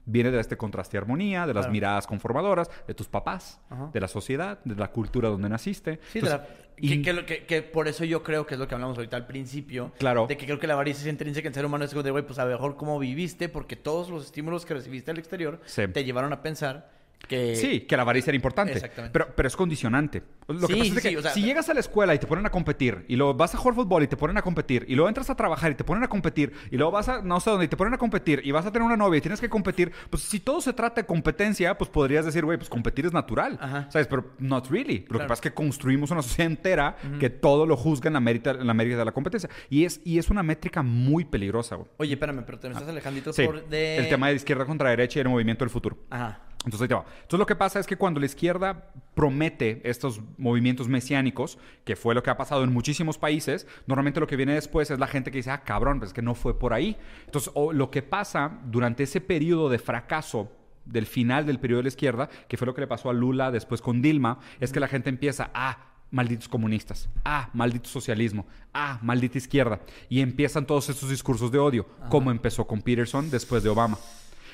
Viene 0.07 0.31
de 0.31 0.41
este 0.41 0.57
contraste 0.57 0.97
y 0.97 0.99
armonía, 0.99 1.47
de 1.47 1.55
las 1.55 1.63
Claro. 1.65 1.73
miradas 1.73 2.07
conformadoras, 2.07 2.71
de 2.87 2.95
tus 2.95 3.09
papás, 3.09 3.61
Ajá. 3.69 3.91
de 3.93 4.01
la 4.01 4.09
sociedad, 4.09 4.59
de 4.65 4.75
la 4.75 4.91
cultura 4.91 5.29
donde 5.29 5.49
naciste. 5.49 6.01
Sí, 6.13 6.21
de 6.21 6.31
la- 6.31 6.47
Entonces, 6.83 7.25
que, 7.27 7.45
que 7.45 7.61
por 7.61 7.89
eso 7.89 8.05
yo 8.07 8.23
creo 8.23 8.47
que 8.47 8.55
es 8.55 8.61
lo 8.61 8.67
que 8.67 8.75
hablamos 8.75 8.97
ahorita 8.97 9.15
al 9.19 9.27
principio. 9.27 9.93
Claro. 9.99 10.27
De 10.27 10.39
que 10.39 10.47
creo 10.47 10.59
que 10.59 10.67
la 10.67 10.73
avaricia 10.73 11.03
es 11.03 11.09
intrínseca 11.09 11.47
en 11.49 11.51
el 11.51 11.55
ser 11.55 11.67
humano. 11.67 11.85
Es 11.85 11.91
como 11.91 12.03
de, 12.03 12.11
güey, 12.11 12.25
pues 12.25 12.39
a 12.39 12.45
lo 12.47 12.53
mejor 12.53 12.77
cómo 12.77 12.99
viviste, 12.99 13.51
porque 13.51 13.77
todos 13.77 14.09
los 14.09 14.25
estímulos 14.25 14.65
que 14.65 14.73
recibiste 14.73 15.11
al 15.11 15.19
exterior 15.19 15.61
te 15.93 16.05
llevaron 16.05 16.33
a 16.33 16.41
pensar 16.41 16.99
que... 17.29 17.57
Sí, 17.57 17.83
que 17.83 17.97
la 17.97 18.03
avaricia 18.03 18.31
era 18.31 18.37
importante. 18.37 18.73
Exactamente. 18.73 19.13
Pero, 19.13 19.29
pero 19.35 19.47
es 19.47 19.57
condicionante. 19.57 20.23
Lo 20.49 20.67
que 20.67 20.77
pasa 20.77 20.85
es 20.85 21.03
que 21.03 21.09
sí, 21.11 21.17
o 21.17 21.23
sea, 21.23 21.33
si 21.33 21.43
llegas 21.43 21.69
a 21.69 21.75
la 21.75 21.81
escuela 21.81 22.15
y 22.15 22.19
te 22.19 22.27
ponen 22.27 22.45
a 22.45 22.51
competir, 22.51 23.05
y 23.07 23.17
luego 23.17 23.35
vas 23.35 23.55
a 23.55 23.59
jugar 23.59 23.75
fútbol 23.77 24.03
y 24.03 24.09
te 24.09 24.17
ponen 24.17 24.37
a 24.37 24.43
competir, 24.43 24.85
y 24.89 24.97
luego 24.97 25.09
entras 25.09 25.31
a 25.31 25.37
trabajar 25.37 25.71
y 25.71 25.75
te 25.77 25.85
ponen 25.85 26.03
a 26.03 26.09
competir, 26.09 26.53
y 26.71 26.77
luego 26.77 26.91
vas 26.91 27.09
a 27.09 27.23
no 27.23 27.39
sé 27.39 27.51
dónde 27.51 27.67
y 27.67 27.69
te 27.69 27.77
ponen 27.77 27.95
a 27.95 27.99
competir, 27.99 28.41
y 28.45 28.51
vas 28.51 28.67
a 28.67 28.73
tener 28.73 28.85
una 28.85 28.97
novia 28.97 29.19
y 29.19 29.21
tienes 29.21 29.41
que 29.41 29.49
competir, 29.49 29.93
pues 30.11 30.25
si 30.25 30.41
todo 30.41 30.61
se 30.61 30.73
trata 30.73 31.03
de 31.03 31.07
competencia, 31.07 31.79
pues 31.79 31.89
podrías 31.89 32.25
decir, 32.25 32.45
güey, 32.45 32.59
pues 32.59 32.69
competir 32.69 33.07
es 33.07 33.13
natural. 33.13 33.59
Ajá. 33.61 33.89
¿Sabes? 33.91 34.09
Pero 34.09 34.33
not 34.39 34.69
really. 34.71 35.07
Lo 35.09 35.21
que 35.21 35.25
pasa 35.25 35.35
es 35.35 35.41
que 35.41 35.55
construimos 35.55 36.11
una 36.11 36.23
sociedad 36.23 36.51
entera 36.51 36.97
que 37.21 37.31
todo 37.31 37.67
lo 37.67 37.77
juzga 37.77 38.09
en 38.09 38.15
la 38.15 38.21
mérita, 38.21 38.51
en 38.51 38.67
la 38.67 38.75
mérita 38.75 38.99
de 38.99 39.05
la 39.05 39.13
competencia. 39.13 39.49
Y 39.69 39.85
es, 39.85 40.01
y 40.05 40.19
es 40.19 40.31
una 40.31 40.43
métrica 40.43 40.83
muy 40.83 41.25
peligrosa, 41.25 41.77
güey. 41.77 41.89
Oye, 41.99 42.15
espérame, 42.15 42.43
pero 42.45 42.59
te 42.59 42.69
me 42.69 42.75
estás 42.75 42.89
alejandito 42.89 43.33
Sí, 43.33 43.45
por 43.45 43.69
de... 43.69 43.99
el 43.99 44.09
tema 44.09 44.29
de 44.29 44.35
izquierda 44.35 44.65
contra 44.65 44.91
derecha 44.91 45.21
y 45.21 45.23
el 45.23 45.29
movimiento 45.29 45.65
del 45.65 45.71
futuro. 45.71 45.97
Ajá. 46.11 46.50
Entonces, 46.65 46.83
ahí 46.83 46.89
te 46.89 46.95
va. 46.95 47.05
Entonces, 47.23 47.39
lo 47.39 47.47
que 47.47 47.57
pasa 47.57 47.81
es 47.81 47.87
que 47.87 47.97
cuando 47.97 48.21
la 48.21 48.27
izquierda 48.27 48.91
promete 49.15 49.81
estos 49.85 50.21
movimientos 50.37 50.89
mesiánicos, 50.89 51.59
que 51.85 51.97
fue 51.97 52.15
lo 52.15 52.23
que 52.23 52.31
ha 52.31 52.37
pasado 52.37 52.65
en 52.65 52.73
muchísimos 52.73 53.17
países, 53.17 53.67
normalmente 53.87 54.21
lo 54.21 54.27
que 54.27 54.37
viene 54.37 54.55
después 54.55 54.91
es 54.91 54.99
la 54.99 55.07
gente 55.07 55.31
que 55.31 55.39
dice, 55.39 55.51
ah, 55.51 55.63
cabrón, 55.63 55.99
pues 55.99 56.11
es 56.11 56.15
que 56.15 56.23
no 56.23 56.35
fue 56.35 56.59
por 56.59 56.75
ahí. 56.75 56.97
Entonces, 57.25 57.51
o 57.55 57.73
lo 57.73 57.91
que 57.91 58.03
pasa 58.03 58.59
durante 58.67 59.05
ese 59.05 59.21
periodo 59.21 59.71
de 59.71 59.79
fracaso 59.79 60.53
del 60.85 61.07
final 61.07 61.47
del 61.47 61.61
periodo 61.61 61.79
de 61.79 61.85
la 61.85 61.89
izquierda, 61.89 62.29
que 62.49 62.57
fue 62.57 62.67
lo 62.67 62.75
que 62.75 62.83
le 62.83 62.87
pasó 62.87 63.09
a 63.09 63.15
Lula 63.15 63.51
después 63.51 63.81
con 63.81 64.03
Dilma, 64.03 64.39
es 64.61 64.73
que 64.73 64.81
la 64.81 64.89
gente 64.89 65.09
empieza, 65.09 65.51
ah, 65.55 65.79
malditos 66.11 66.49
comunistas, 66.49 67.09
ah, 67.25 67.49
maldito 67.55 67.89
socialismo, 67.89 68.47
ah, 68.75 68.99
maldita 69.03 69.39
izquierda. 69.39 69.81
Y 70.09 70.21
empiezan 70.21 70.67
todos 70.67 70.89
estos 70.89 71.09
discursos 71.09 71.51
de 71.51 71.59
odio, 71.59 71.87
como 72.09 72.31
empezó 72.31 72.67
con 72.67 72.83
Peterson 72.83 73.31
después 73.31 73.63
de 73.63 73.71
Obama. 73.71 73.99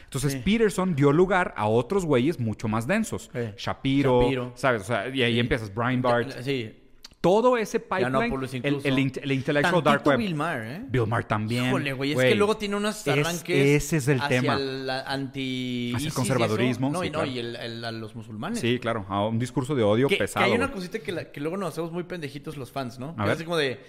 Entonces 0.07 0.33
Sí. 0.33 0.39
Peterson 0.45 0.95
dio 0.97 1.13
lugar 1.13 1.53
a 1.57 1.67
otros 1.69 2.05
güeyes 2.07 2.41
mucho 2.41 2.69
más 2.69 2.87
densos. 2.87 3.31
Sí. 3.33 3.41
Shapiro, 3.59 4.23
Shapiro. 4.23 4.53
¿sabes? 4.55 4.83
O 4.83 4.85
sea, 4.85 5.09
y 5.09 5.23
ahí 5.23 5.35
Sí. 5.35 5.41
empiezas 5.41 5.75
Brian 5.75 6.01
Bart. 6.03 6.31
Sí. 6.43 6.73
Todo 7.21 7.57
ese 7.57 7.81
pipeline, 7.81 8.33
el, 8.63 8.81
el, 8.85 8.97
int- 8.99 9.19
el 9.21 9.33
intellectual 9.33 9.83
Tantito 9.83 9.91
dark 9.91 10.07
web. 10.07 10.19
Bill 10.19 10.35
Maher, 10.37 10.63
¿eh? 10.63 10.85
Bill 10.89 11.07
Maher 11.09 11.25
también. 11.25 11.65
Híjole, 11.67 11.93
güey, 11.93 12.13
es 12.13 12.19
que 12.19 12.35
luego 12.37 12.57
tiene 12.57 12.77
unos 12.77 13.05
Es- 13.05 13.09
arranques 13.09 13.67
ese 13.85 13.97
es 13.97 14.07
el 14.07 14.21
hacia 14.21 14.41
tema. 14.43 14.55
el 14.55 14.89
anti 14.89 15.93
Hacia 15.97 16.07
el 16.09 16.15
conservadurismo. 16.15 16.91
No, 16.91 17.03
y 17.03 17.09
no, 17.11 17.15
claro. 17.21 17.31
y 17.31 17.39
el, 17.41 17.57
el- 17.57 17.85
a 17.85 17.91
los 17.91 18.15
musulmanes. 18.15 18.61
Sí, 18.61 18.79
claro, 18.79 19.07
a 19.09 19.27
un 19.27 19.41
discurso 19.41 19.75
de 19.75 19.83
odio 19.83 20.07
Que, 20.07 20.15
que 20.17 20.25
pesado. 20.25 20.47
hay 20.47 20.53
una 20.53 20.67
güey. 20.67 20.77
cosita 20.77 21.01
que, 21.01 21.11
la- 21.11 21.33
que 21.33 21.41
luego 21.41 21.57
nos 21.57 21.71
hacemos 21.71 21.91
muy 21.91 22.05
pendejitos 22.05 22.57
los 22.57 22.71
fans, 22.71 23.01
¿no? 23.01 23.11
A 23.19 23.23
Que 23.25 23.29
ver. 23.31 23.37
es 23.39 23.43
como 23.43 23.57
de... 23.57 23.81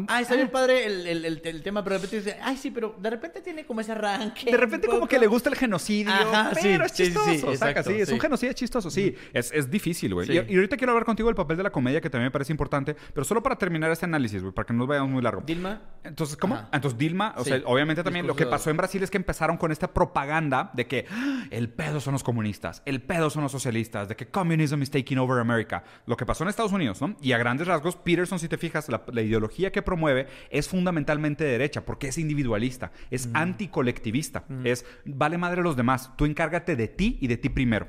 No, 0.00 0.06
ah, 0.08 0.20
está 0.20 0.34
bien 0.36 0.48
padre 0.50 0.84
el, 0.86 1.06
el, 1.06 1.24
el, 1.24 1.40
el 1.44 1.62
tema, 1.62 1.82
pero 1.84 1.94
de 1.94 1.98
repente 2.02 2.16
dice, 2.16 2.38
ay, 2.42 2.56
sí, 2.56 2.70
pero 2.70 2.96
de 2.98 3.10
repente 3.10 3.40
tiene 3.40 3.64
como 3.64 3.80
ese 3.80 3.92
arranque. 3.92 4.50
De 4.50 4.56
repente 4.56 4.86
como 4.88 5.06
que 5.06 5.16
poco". 5.16 5.20
le 5.20 5.26
gusta 5.26 5.48
el 5.50 5.56
genocidio, 5.56 6.12
Ajá, 6.12 6.50
pero 6.54 6.60
sí, 6.62 6.68
es 6.68 6.92
sí, 6.92 6.96
sí, 6.96 7.04
chistoso, 7.04 7.30
sí, 7.30 7.56
saca, 7.56 7.70
exacto, 7.80 7.90
sí, 7.90 8.00
es 8.00 8.08
un 8.08 8.14
sí. 8.16 8.20
genocidio 8.20 8.52
chistoso, 8.54 8.90
sí, 8.90 9.14
es, 9.32 9.52
es 9.52 9.70
difícil, 9.70 10.14
güey. 10.14 10.26
Sí. 10.26 10.32
Y, 10.32 10.52
y 10.52 10.56
ahorita 10.56 10.76
quiero 10.76 10.92
hablar 10.92 11.04
contigo 11.04 11.28
del 11.28 11.36
papel 11.36 11.56
de 11.56 11.62
la 11.62 11.70
comedia, 11.70 12.00
que 12.00 12.10
también 12.10 12.26
me 12.26 12.30
parece 12.30 12.52
importante, 12.52 12.94
pero 13.12 13.24
solo 13.24 13.42
para 13.42 13.56
terminar 13.56 13.90
este 13.90 14.04
análisis, 14.06 14.42
güey, 14.42 14.52
para 14.52 14.66
que 14.66 14.72
no 14.72 14.80
nos 14.80 14.88
vayamos 14.88 15.10
muy 15.10 15.22
largo. 15.22 15.42
Dilma. 15.46 15.80
Entonces, 16.02 16.36
¿cómo? 16.36 16.54
Ajá. 16.56 16.68
Entonces, 16.72 16.98
Dilma, 16.98 17.34
o 17.36 17.44
Sí. 17.44 17.50
sea, 17.50 17.62
obviamente 17.66 18.02
también 18.02 18.26
lo 18.26 18.34
que 18.34 18.44
Discurso- 18.44 18.50
pasó 18.50 18.70
en 18.70 18.76
Brasil 18.76 19.02
es 19.02 19.10
que 19.10 19.16
empezaron 19.16 19.56
con 19.56 19.70
esta 19.72 19.92
propaganda 19.92 20.70
de 20.74 20.86
que 20.86 21.06
"Ah, 21.10 21.44
el 21.50 21.68
pedo 21.70 22.00
son 22.00 22.12
los 22.12 22.22
comunistas, 22.24 22.82
el 22.84 23.00
pedo 23.02 23.30
son 23.30 23.42
los 23.42 23.52
socialistas, 23.52 24.08
de 24.08 24.16
que 24.16 24.26
communism 24.26 24.82
is 24.82 24.90
taking 24.90 25.18
over 25.18 25.38
America. 25.38 25.84
Lo 26.06 26.16
que 26.16 26.26
pasó 26.26 26.44
en 26.44 26.50
Estados 26.50 26.72
Unidos, 26.72 27.00
¿no? 27.00 27.16
Y 27.20 27.32
a 27.32 27.38
grandes 27.38 27.66
rasgos, 27.66 27.96
Peterson, 27.96 28.38
si 28.38 28.48
te 28.48 28.58
fijas, 28.58 28.88
la, 28.88 29.02
la 29.12 29.22
ideología 29.22 29.70
que 29.72 29.82
promueve 29.84 30.26
es 30.50 30.68
fundamentalmente 30.68 31.44
de 31.44 31.50
derecha, 31.52 31.84
porque 31.84 32.08
es 32.08 32.18
individualista, 32.18 32.90
es 33.10 33.28
anticolectivista, 33.34 34.44
es 34.64 34.84
vale 35.04 35.38
madre 35.38 35.62
los 35.62 35.76
demás, 35.76 36.10
tú 36.16 36.24
encárgate 36.24 36.76
de 36.76 36.88
ti 36.88 37.18
y 37.20 37.26
de 37.26 37.36
ti 37.36 37.48
primero. 37.48 37.86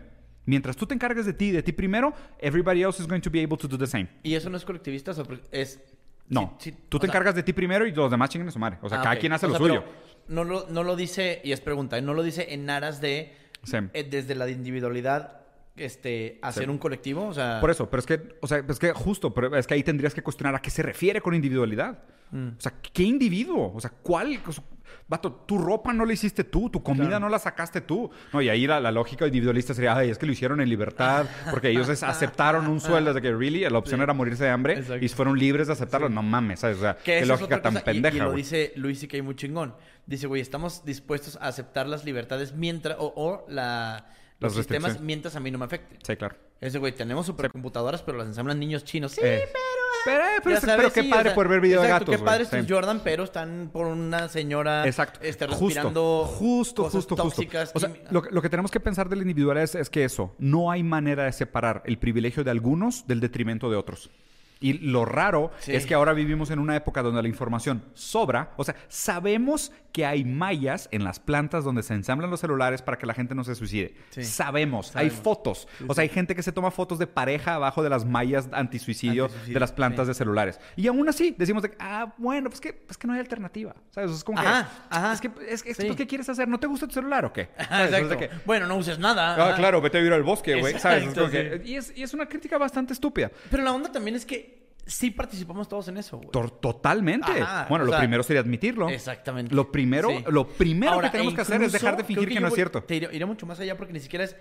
Mientras 0.48 0.76
tú 0.78 0.86
te 0.86 0.94
encargues 0.94 1.26
de 1.26 1.34
ti 1.34 1.46
y 1.46 1.52
de 1.52 1.64
ti 1.64 1.72
primero, 1.72 2.14
everybody 2.40 2.84
else 2.84 3.02
is 3.02 3.08
going 3.08 3.22
to 3.22 3.32
be 3.32 3.42
able 3.44 3.58
to 3.58 3.68
do 3.68 3.78
the 3.78 3.88
same. 3.88 4.08
¿Y 4.24 4.36
eso 4.36 4.50
no 4.50 4.58
es 4.58 4.64
colectivista? 4.66 5.12
Es... 5.52 5.82
No, 6.30 6.58
tú 6.90 7.00
te 7.00 7.06
sea- 7.08 7.12
encargas 7.14 7.36
de 7.36 7.44
ti 7.44 7.54
primero 7.54 7.86
y 7.88 7.92
los 7.92 8.10
demás 8.12 8.30
chinguen 8.30 8.48
a 8.50 8.52
su 8.52 8.60
madre. 8.60 8.78
O 8.82 8.90
sea, 8.90 9.00
Ah, 9.00 9.04
cada 9.04 9.16
quien 9.18 9.34
hace 9.34 9.46
O 9.48 9.50
lo 9.50 9.58
suyo. 9.58 9.84
No 10.28 10.44
lo, 10.44 10.68
no 10.70 10.84
lo 10.84 10.96
dice, 10.96 11.40
y 11.44 11.52
es 11.52 11.62
pregunta, 11.62 11.98
¿eh? 11.98 12.02
no 12.02 12.14
lo 12.16 12.24
dice 12.24 12.54
en 12.54 12.68
aras 12.70 13.00
de, 13.02 13.34
Sí. 13.64 13.78
eh, 13.94 14.04
desde 14.04 14.34
la 14.36 14.50
individualidad, 14.50 15.45
este, 15.76 16.40
hacer 16.42 16.64
Sí. 16.66 16.70
un 16.70 16.78
colectivo, 16.78 17.28
o 17.28 17.34
sea... 17.34 17.60
Por 17.60 17.70
eso, 17.72 17.90
pero 17.90 18.00
es 18.00 18.06
que, 18.06 18.36
o 18.42 18.48
sea, 18.48 18.64
es 18.68 18.80
que 18.80 18.92
justo, 18.94 19.34
pero 19.34 19.56
es 19.58 19.68
que 19.68 19.74
ahí 19.74 19.84
tendrías 19.84 20.14
que 20.14 20.22
cuestionar 20.24 20.56
a 20.56 20.62
qué 20.62 20.70
se 20.70 20.82
refiere 20.84 21.22
con 21.22 21.34
individualidad. 21.34 22.00
Mm. 22.32 22.48
O 22.58 22.62
sea, 22.62 22.74
¿qué 22.94 23.04
individuo? 23.04 23.72
O 23.76 23.80
sea, 23.82 23.92
¿cuál? 24.02 24.40
O 24.48 24.52
sea, 24.52 24.64
Vato, 25.08 25.32
tu 25.32 25.58
ropa 25.60 25.94
no 25.94 26.04
la 26.06 26.14
hiciste 26.14 26.44
tú, 26.44 26.70
tu 26.70 26.82
comida 26.82 27.06
Claro. 27.08 27.20
no 27.22 27.30
la 27.30 27.38
sacaste 27.38 27.82
tú. 27.82 28.10
No, 28.34 28.42
y 28.42 28.50
ahí 28.50 28.66
la, 28.66 28.80
la 28.80 28.92
lógica 28.92 29.26
individualista 29.28 29.74
sería, 29.74 29.96
ay, 29.96 30.10
es 30.10 30.18
que 30.18 30.26
lo 30.26 30.32
hicieron 30.32 30.62
en 30.62 30.70
libertad, 30.70 31.26
porque 31.52 31.70
ellos 31.70 31.90
es- 31.90 32.02
aceptaron 32.04 32.68
un 32.68 32.80
sueldo 32.80 33.14
de 33.14 33.22
que, 33.22 33.32
really, 33.32 33.62
la 33.70 33.78
opción 33.78 34.00
Sí. 34.00 34.04
era 34.04 34.14
morirse 34.14 34.44
de 34.46 34.50
hambre 34.50 34.74
Exacto. 34.80 35.04
y 35.06 35.10
fueron 35.10 35.38
libres 35.38 35.68
de 35.68 35.74
aceptarlo. 35.74 36.10
No 36.10 36.24
mames, 36.24 36.62
¿sabes? 36.62 36.78
O 36.78 36.82
sea, 36.82 36.98
qué 37.04 37.24
lógica 37.26 37.62
tan 37.62 37.74
cosa, 37.74 37.84
y- 37.84 37.94
pendeja, 37.94 38.18
Y, 38.18 38.20
lo 38.20 38.32
dice 38.34 38.74
Luis 38.78 39.04
y 39.04 39.08
que 39.08 39.18
hay 39.18 39.22
muy 39.22 39.36
chingón. 39.36 39.76
Dice, 40.08 40.26
güey, 40.28 40.42
estamos 40.42 40.84
dispuestos 40.86 41.36
a 41.38 41.48
aceptar 41.48 41.88
las 41.88 42.04
libertades 42.06 42.54
mientras... 42.54 42.98
O, 43.00 43.12
o 43.16 43.46
la, 43.50 44.08
los 44.40 44.54
sistemas 44.56 45.00
mientras 45.00 45.36
a 45.36 45.40
mí 45.40 45.50
no 45.52 45.58
me 45.58 45.66
afecte. 45.66 45.98
Sí, 46.04 46.16
claro. 46.18 46.36
Ese, 46.62 46.80
güey, 46.80 46.94
tenemos 46.94 47.26
supercomputadoras, 47.26 48.02
pero 48.02 48.18
las 48.18 48.28
ensamblan 48.28 48.60
niños 48.60 48.84
chinos. 48.84 49.14
Sí, 49.14 49.22
Eh, 49.24 49.42
pero... 49.46 49.60
Pero, 50.06 50.24
eh, 50.24 50.28
pero, 50.44 50.62
sabes, 50.62 50.94
qué 50.94 51.02
sí, 51.02 51.10
padre 51.10 51.22
o 51.22 51.32
sea, 51.32 51.34
poder 51.36 51.50
ver 51.50 51.62
video 51.62 51.82
de 51.82 51.88
gatos, 51.88 52.16
Qué 52.16 52.24
padre 52.24 52.44
estos 52.44 52.60
Sí. 52.64 52.72
Jordan, 52.72 53.02
pero 53.04 53.24
están 53.24 53.72
por 53.74 53.88
una 53.88 54.28
señora 54.30 54.86
Exacto. 54.86 55.20
este, 55.24 55.48
respirando 55.48 56.26
Justo, 56.28 56.84
cosas 56.84 56.94
justo, 56.94 57.16
justo. 57.16 57.24
tóxicas. 57.30 57.72
O 57.74 57.80
sea, 57.80 57.92
lo, 58.12 58.22
que- 58.22 58.30
lo 58.30 58.40
que 58.44 58.50
tenemos 58.50 58.70
que 58.70 58.80
pensar 58.80 59.10
del 59.10 59.22
individual 59.22 59.58
es, 59.58 59.74
es 59.74 59.90
que 59.90 60.04
eso, 60.04 60.36
no 60.38 60.70
hay 60.70 60.84
manera 60.84 61.24
de 61.24 61.32
separar 61.32 61.82
el 61.86 61.98
privilegio 61.98 62.44
de 62.44 62.52
algunos 62.52 63.08
del 63.08 63.20
detrimento 63.20 63.68
de 63.72 63.78
otros. 63.78 64.12
Y 64.60 64.74
lo 64.74 65.06
raro 65.06 65.52
Sí. 65.60 65.74
es 65.76 65.86
que 65.86 65.94
ahora 65.94 66.14
vivimos 66.14 66.50
en 66.50 66.60
una 66.60 66.76
época 66.76 67.02
donde 67.04 67.22
la 67.22 67.28
información 67.28 67.84
sobra. 67.94 68.52
O 68.58 68.64
sea, 68.64 68.76
sabemos 68.88 69.72
que 69.92 70.06
hay 70.06 70.26
mallas 70.26 70.90
en 70.92 71.04
las 71.06 71.20
plantas 71.20 71.64
donde 71.64 71.82
se 71.84 71.94
ensamblan 71.94 72.30
los 72.30 72.40
celulares 72.42 72.82
para 72.82 72.98
que 72.98 73.06
la 73.06 73.14
gente 73.14 73.34
no 73.36 73.44
se 73.46 73.56
suicide. 73.56 73.94
Sí. 74.10 74.24
Sabemos, 74.24 74.94
hay 74.96 75.10
fotos. 75.10 75.68
o 75.88 75.94
sea, 75.94 76.02
hay 76.02 76.10
gente 76.10 76.36
que 76.36 76.44
se 76.44 76.52
toma 76.52 76.72
fotos 76.72 77.00
de 77.00 77.08
pareja 77.08 77.56
abajo 77.56 77.82
de 77.84 77.90
las 77.90 78.04
mallas 78.06 78.50
antisuicidio, 78.52 79.26
Antisuicidio, 79.26 79.54
de 79.54 79.60
las 79.60 79.72
plantas 79.72 80.08
de 80.08 80.14
celulares. 80.14 80.60
Y 80.76 80.88
aún 80.88 81.08
así 81.08 81.34
decimos, 81.38 81.64
de, 81.64 81.72
ah, 81.80 82.14
bueno, 82.18 82.50
pues 82.50 82.60
que, 82.60 82.74
pues 82.74 82.98
que 82.98 83.08
no 83.08 83.14
hay 83.14 83.20
alternativa. 83.20 83.74
¿Sabes? 83.92 84.12
Es 84.12 84.24
como 84.24 84.42
que, 84.42 84.48
Ajá, 84.48 84.70
ajá. 84.90 85.14
es 85.14 85.22
que, 85.22 85.32
es 85.48 85.64
que, 85.64 85.74
Sí. 85.74 85.84
¿pues 85.86 85.96
¿qué 85.96 86.08
quieres 86.08 86.28
hacer? 86.30 86.48
¿No 86.48 86.60
te 86.60 86.68
gusta 86.68 86.88
tu 86.88 86.94
celular 86.94 87.24
o 87.26 87.32
qué? 87.34 87.50
Ajá. 87.58 87.86
Es 87.86 87.94
exacto. 87.94 88.18
que, 88.18 88.30
Bueno, 88.46 88.68
no 88.68 88.76
uses 88.76 89.00
nada. 89.00 89.36
Ah, 89.36 89.48
ajá. 89.50 89.56
claro, 89.56 89.80
vete 89.82 89.98
a 89.98 90.02
vivir 90.02 90.14
al 90.14 90.24
bosque, 90.24 90.56
güey. 90.60 90.78
¿Sabes? 90.80 91.08
Es 91.08 91.14
como 91.14 91.30
que- 91.30 91.62
y, 91.64 91.76
es, 91.76 91.94
y 91.96 92.04
es 92.04 92.14
una 92.14 92.26
crítica 92.28 92.58
bastante 92.58 92.94
estúpida. 92.94 93.32
Pero 93.50 93.64
la 93.64 93.72
onda 93.72 93.92
también 93.92 94.16
es 94.16 94.26
que 94.26 94.55
sí 94.86 95.12
participamos 95.12 95.68
todos 95.68 95.88
en 95.88 95.98
eso, 95.98 96.18
güey. 96.18 96.30
Totalmente. 96.32 97.32
Ajá, 97.42 97.66
bueno, 97.70 97.86
lo 97.86 97.92
sea, 97.92 98.00
primero 98.00 98.24
sería 98.24 98.42
admitirlo. 98.42 98.90
Exactamente. 98.90 99.54
Lo 99.54 99.72
primero, 99.72 100.10
Sí. 100.10 100.24
lo 100.28 100.48
primero 100.48 100.94
Ahora, 100.94 101.08
que 101.10 101.14
tenemos 101.14 101.34
e 101.34 101.36
que 101.36 101.42
hacer 101.42 101.62
es 101.64 101.72
dejar 101.72 101.98
de 101.98 102.04
fingir 102.04 102.30
que, 102.30 102.40
no 102.40 102.48
es 102.48 102.54
cierto. 102.54 102.84
Te 102.84 102.96
iré, 102.96 103.10
iré 103.16 103.26
mucho 103.26 103.46
más 103.46 103.60
allá 103.60 103.78
porque 103.78 103.94
ni 103.94 104.00
siquiera 104.00 104.26
es. 104.26 104.36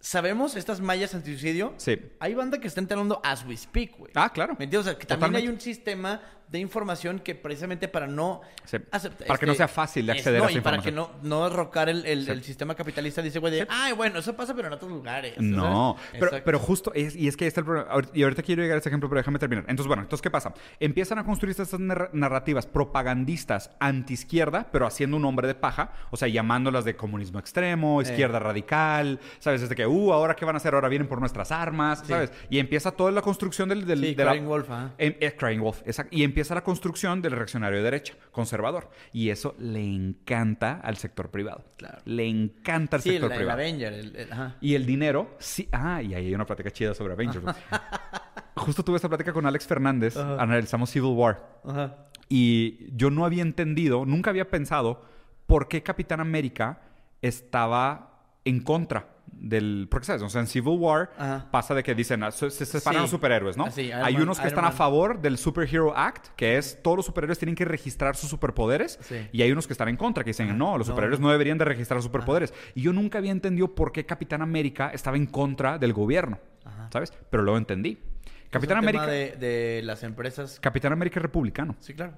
Sabemos 0.00 0.54
estas 0.56 0.80
mallas 0.82 1.14
antisuicidio. 1.14 1.72
Sí. 1.78 1.98
Hay 2.20 2.34
banda 2.34 2.58
que 2.60 2.68
está 2.68 2.80
entrando 2.80 3.22
as 3.24 3.44
we 3.46 3.56
speak, 3.56 3.96
güey. 3.96 4.12
Ah, 4.14 4.30
claro. 4.30 4.54
¿Me 4.58 4.64
entiendes? 4.64 4.80
O 4.88 4.90
sea, 4.90 4.98
que 4.98 5.06
también 5.06 5.30
Totalmente. 5.32 5.48
hay 5.48 5.54
un 5.54 5.60
sistema 5.60 6.20
de 6.54 6.60
información 6.60 7.18
que 7.18 7.34
precisamente 7.34 7.88
para 7.88 8.06
no... 8.06 8.40
Acepta- 8.92 9.26
Para 9.26 9.38
que 9.38 9.46
no 9.46 9.54
sea 9.54 9.68
fácil 9.68 10.06
de 10.06 10.12
es- 10.12 10.18
acceder 10.18 10.40
a 10.40 10.44
no, 10.44 10.48
esa 10.48 10.58
y 10.58 10.60
para 10.62 10.78
que 10.80 10.90
no, 10.92 11.10
no 11.22 11.48
derrocar 11.48 11.88
el, 11.88 12.06
el- 12.06 12.24
Sí. 12.24 12.30
el 12.30 12.42
sistema 12.44 12.74
capitalista 12.74 13.20
dice, 13.22 13.38
güey, 13.40 13.52
de, 13.52 13.66
ay, 13.68 13.92
bueno, 13.92 14.18
eso 14.20 14.34
pasa 14.34 14.54
pero 14.54 14.68
en 14.68 14.74
otros 14.74 14.90
lugares. 14.90 15.34
No, 15.38 15.96
pero, 16.12 16.30
pero 16.44 16.58
justo, 16.58 16.92
es- 16.94 17.14
y 17.16 17.28
es 17.28 17.36
que 17.36 17.44
ahí 17.44 17.48
está 17.48 17.60
el 17.60 17.66
problema. 17.66 17.88
Y 18.14 18.22
ahorita 18.22 18.42
quiero 18.42 18.62
llegar 18.62 18.76
a 18.76 18.78
ese 18.78 18.88
ejemplo, 18.88 19.08
pero 19.08 19.18
déjame 19.20 19.38
terminar. 19.38 19.64
Entonces, 19.68 19.86
bueno, 19.88 20.02
entonces, 20.02 20.22
¿qué 20.22 20.30
pasa? 20.30 20.54
Empiezan 20.80 21.18
a 21.18 21.24
construir 21.24 21.50
estas 21.50 21.72
narra- 21.80 22.10
narrativas 22.12 22.66
propagandistas 22.66 23.70
anti-izquierda, 23.80 24.68
pero 24.72 24.86
haciendo 24.86 25.16
un 25.16 25.24
hombre 25.24 25.48
de 25.48 25.54
paja, 25.54 25.90
o 26.10 26.16
sea, 26.16 26.28
llamándolas 26.28 26.84
de 26.84 26.96
comunismo 26.96 27.38
extremo, 27.38 28.00
Eh. 28.00 28.04
izquierda 28.04 28.38
radical, 28.38 29.18
¿sabes? 29.38 29.60
Desde 29.62 29.74
que, 29.74 29.86
uh, 29.86 30.12
ahora 30.12 30.34
qué 30.36 30.44
van 30.44 30.54
a 30.54 30.58
hacer, 30.58 30.74
ahora 30.74 30.88
vienen 30.88 31.08
por 31.08 31.20
nuestras 31.20 31.50
armas, 31.52 32.00
Sí. 32.00 32.06
¿sabes? 32.08 32.32
Y 32.50 32.58
empieza 32.58 32.92
toda 32.92 33.10
la 33.10 33.22
construcción 33.22 33.68
del... 33.68 33.86
del 33.86 34.00
Sí, 34.00 34.14
de 34.14 34.24
la- 34.24 34.30
Crying 34.32 34.46
Wolf. 34.46 34.68
Em- 34.98 35.14
eh, 35.20 35.34
Crying 35.36 35.60
Wolf, 35.60 35.80
exacto. 35.86 36.14
Y 36.14 36.22
empieza 36.24 36.43
la 36.52 36.64
construcción 36.64 37.22
del 37.22 37.32
reaccionario 37.32 37.78
de 37.78 37.84
derecha, 37.84 38.14
conservador. 38.32 38.90
Y 39.12 39.30
eso 39.30 39.54
le 39.58 39.80
encanta 39.84 40.80
al 40.82 40.96
sector 40.96 41.30
privado. 41.30 41.64
Claro. 41.76 41.98
Le 42.04 42.26
encanta 42.28 42.96
al 42.96 43.02
Sí, 43.02 43.10
sector 43.10 43.26
el, 43.30 43.32
el 43.32 43.38
privado. 43.38 43.58
Avenger. 43.60 43.92
el- 43.92 44.16
el- 44.16 44.32
ajá. 44.32 44.56
Y 44.60 44.74
el 44.74 44.84
dinero, 44.84 45.34
sí. 45.38 45.68
Ah, 45.72 46.02
y 46.02 46.12
ahí 46.14 46.26
hay 46.26 46.34
una 46.34 46.44
plática 46.44 46.70
chida 46.70 46.92
sobre 46.94 47.12
Avengers. 47.14 47.42
güey. 47.44 47.54
Justo 48.56 48.84
tuve 48.84 48.96
esta 48.96 49.08
plática 49.08 49.32
con 49.32 49.46
Alex 49.46 49.66
Fernández, 49.66 50.16
Ajá. 50.16 50.42
analizamos 50.42 50.90
Civil 50.90 51.12
War. 51.14 51.60
Ajá. 51.64 51.96
Y 52.28 52.86
yo 52.96 53.10
no 53.10 53.24
había 53.24 53.42
entendido, 53.42 54.04
nunca 54.06 54.30
había 54.30 54.48
pensado 54.50 55.04
por 55.46 55.68
qué 55.68 55.82
Capitán 55.82 56.20
América 56.20 56.80
estaba 57.20 58.22
en 58.44 58.60
contra 58.60 59.08
del... 59.38 59.88
Porque, 59.90 60.06
¿sabes? 60.06 60.22
O 60.22 60.28
sea, 60.28 60.40
en 60.40 60.46
Civil 60.46 60.78
War 60.78 61.10
Ajá. 61.18 61.48
pasa 61.50 61.74
de 61.74 61.82
que 61.82 61.94
dicen, 61.94 62.22
ah, 62.22 62.30
se, 62.30 62.50
se 62.50 62.64
separan 62.66 62.98
Sí. 62.98 63.02
los 63.02 63.10
superhéroes, 63.10 63.56
¿no? 63.56 63.64
Ah, 63.66 63.70
Hay 63.76 64.14
Man- 64.14 64.22
unos 64.22 64.38
que 64.38 64.42
Iron 64.46 64.48
están 64.58 64.64
a 64.64 64.72
favor 64.72 65.20
del 65.20 65.38
Superhero 65.38 65.96
Act, 65.96 66.28
que 66.36 66.56
es 66.58 66.80
todos 66.82 66.96
los 66.96 67.06
superhéroes 67.06 67.38
tienen 67.38 67.54
que 67.54 67.64
registrar 67.64 68.16
sus 68.16 68.30
superpoderes. 68.30 68.98
Sí. 69.02 69.28
Y 69.32 69.42
hay 69.42 69.52
unos 69.52 69.66
que 69.66 69.72
están 69.74 69.88
en 69.88 69.96
contra, 69.96 70.24
que 70.24 70.30
dicen, 70.30 70.56
no, 70.58 70.78
los 70.78 70.86
no, 70.88 70.92
superhéroes 70.94 71.20
no, 71.20 71.30
deberían 71.30 71.58
de 71.58 71.64
registrar 71.64 72.00
superpoderes. 72.02 72.54
Y 72.74 72.82
yo 72.82 72.92
nunca 72.92 73.18
había 73.18 73.32
entendido 73.32 73.74
por 73.74 73.92
qué 73.92 74.06
Capitán 74.06 74.42
América 74.42 74.90
estaba 74.94 75.16
en 75.16 75.26
contra 75.26 75.78
del 75.78 75.92
gobierno. 75.92 76.38
¿sabes? 76.90 77.12
Pero 77.30 77.42
luego 77.42 77.58
entendí. 77.58 77.98
Capitán 78.50 78.78
tema 78.80 78.90
América, 79.00 79.06
De, 79.06 79.32
de 79.36 79.82
las 79.82 80.02
empresas. 80.04 80.60
Capitán 80.60 80.92
América 80.92 81.18
es 81.18 81.22
republicano. 81.22 81.74
Sí, 81.80 81.92
claro. 81.92 82.14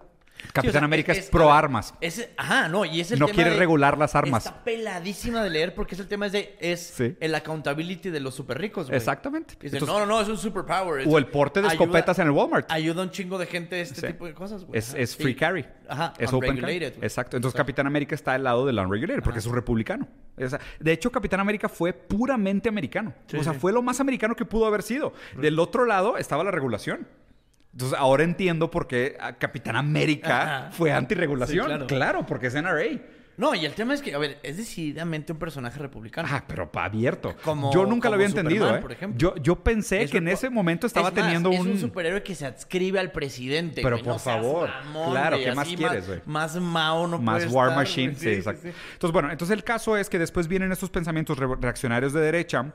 Capitán 0.53 0.63
Sí, 0.63 0.69
o 0.69 0.73
sea, 0.73 0.85
América 0.85 1.13
es, 1.13 1.29
pro 1.29 1.47
ver, 1.47 1.55
armas. 1.55 1.95
ajá, 2.37 2.69
no, 2.69 2.85
y 2.85 3.01
es 3.01 3.11
el 3.13 3.19
No 3.19 3.27
tema 3.27 3.35
quiere 3.35 3.51
de- 3.51 3.57
regular 3.59 3.99
las 3.99 4.15
armas. 4.15 4.47
Está 4.47 4.65
peladísima 4.65 5.43
de 5.43 5.51
leer 5.51 5.75
porque 5.75 5.95
es 5.95 6.01
el 6.01 6.09
tema 6.09 6.27
es 6.27 6.33
de 6.33 6.57
es 6.61 6.81
Sí. 6.97 7.17
el 7.21 7.35
accountability 7.35 8.11
de 8.11 8.21
los 8.21 8.35
super 8.35 8.59
ricos, 8.59 8.87
güey. 8.87 8.97
Exactamente. 8.97 9.55
Dicen, 9.61 9.79
Entonces- 9.79 9.89
no, 9.89 10.01
no, 10.01 10.07
no, 10.07 10.21
es 10.21 10.29
un 10.29 10.39
superpower. 10.39 11.01
es- 11.03 11.07
O 11.09 11.19
el 11.19 11.27
porte 11.27 11.61
de 11.61 11.69
ayuda- 11.69 11.83
escopetas 11.85 12.19
en 12.19 12.27
el 12.27 12.31
Walmart. 12.33 12.71
Ayuda 12.71 13.03
a 13.03 13.05
un 13.05 13.11
chingo 13.11 13.39
de 13.39 13.47
gente 13.47 13.81
este 13.81 14.01
Sí. 14.01 14.07
tipo 14.07 14.27
de 14.27 14.35
cosas, 14.35 14.65
güey. 14.65 14.79
Es, 14.79 15.17
free 15.17 15.35
carry. 15.35 15.67
Ajá, 15.89 16.15
Es 16.19 16.33
open 16.33 16.59
carry. 16.59 16.79
güey. 16.79 16.93
Exacto. 17.03 17.37
Entonces 17.37 17.57
Capitán 17.57 17.87
América 17.87 18.15
está 18.15 18.35
al 18.35 18.45
lado 18.45 18.67
del 18.67 18.79
unregulated 18.79 19.23
porque 19.23 19.39
es 19.41 19.47
un 19.47 19.55
republicano. 19.55 20.07
O 20.39 20.49
sea, 20.49 20.61
de 20.81 20.93
hecho, 20.93 21.11
Capitán 21.11 21.41
América 21.41 21.69
fue 21.69 21.93
puramente 21.93 22.69
americano. 22.69 23.15
O 23.39 23.43
sea, 23.43 23.53
fue 23.55 23.73
lo 23.73 23.83
más 23.83 24.01
americano 24.01 24.35
que 24.35 24.45
pudo 24.45 24.67
haber 24.67 24.83
sido. 24.83 25.13
Del 25.37 25.59
otro 25.59 25.85
lado 25.87 26.17
estaba 26.19 26.45
la 26.45 26.51
regulación. 26.51 27.07
Entonces 27.77 27.99
ahora 27.99 28.25
entiendo 28.25 28.71
por 28.71 28.87
qué 28.87 29.19
ah, 29.21 29.35
Capitán 29.35 29.77
América 29.77 30.43
Ajá. 30.43 30.71
fue 30.73 30.93
antirregulación. 30.93 31.67
Sí, 31.67 31.69
claro. 31.69 31.87
claro, 31.87 32.27
porque 32.27 32.47
es 32.47 32.55
NRA. 32.55 32.85
No, 33.37 33.55
y 33.55 33.67
el 33.67 33.75
tema 33.75 33.93
es 33.93 34.01
que, 34.01 34.15
a 34.15 34.19
ver, 34.19 34.39
es 34.43 34.57
decididamente 34.57 35.31
un 35.31 35.39
personaje 35.39 35.79
republicano. 35.79 36.27
Ah, 36.33 36.43
pero 36.49 36.73
pa- 36.73 36.87
abierto. 36.87 37.35
Como- 37.45 37.71
yo 37.71 37.85
nunca 37.85 38.09
lo 38.09 38.15
había 38.15 38.29
entendido, 38.29 38.75
¿eh? 38.75 38.79
por 38.81 38.93
ejemplo. 38.93 39.19
Yo, 39.19 39.35
yo 39.43 39.57
pensé 39.63 40.01
Es 40.05 40.11
que 40.11 40.17
un- 40.17 40.27
en 40.29 40.33
ese 40.33 40.49
momento 40.49 40.87
estaba 40.87 41.09
Es 41.11 41.15
más, 41.15 41.23
teniendo 41.23 41.51
es 41.51 41.61
un... 41.61 41.73
un 41.73 41.79
superhéroe 41.79 42.23
que 42.23 42.35
se 42.35 42.47
adscribe 42.47 42.99
al 42.99 43.13
presidente. 43.13 43.83
Pero 43.83 43.99
por 43.99 44.07
no 44.07 44.19
favor. 44.19 44.71
mamón, 44.87 45.11
Claro, 45.11 45.37
¿qué 45.37 45.55
más 45.55 45.69
quieres, 45.69 46.07
güey? 46.07 46.21
Más 46.25 46.57
Mao 46.59 47.07
no 47.07 47.19
más 47.19 47.43
puede 47.45 47.55
War 47.55 47.67
estar, 47.69 47.79
Machine, 47.85 48.15
sí, 48.15 48.29
exacto. 48.31 48.69
Entonces, 48.69 49.13
bueno, 49.13 49.31
entonces 49.31 49.55
el 49.55 49.65
caso 49.65 49.99
es 49.99 50.09
que 50.09 50.19
después 50.19 50.49
vienen 50.49 50.73
estos 50.73 50.89
pensamientos 50.89 51.39
re- 51.39 51.57
reaccionarios 51.61 52.15
de 52.15 52.21
derecha 52.23 52.73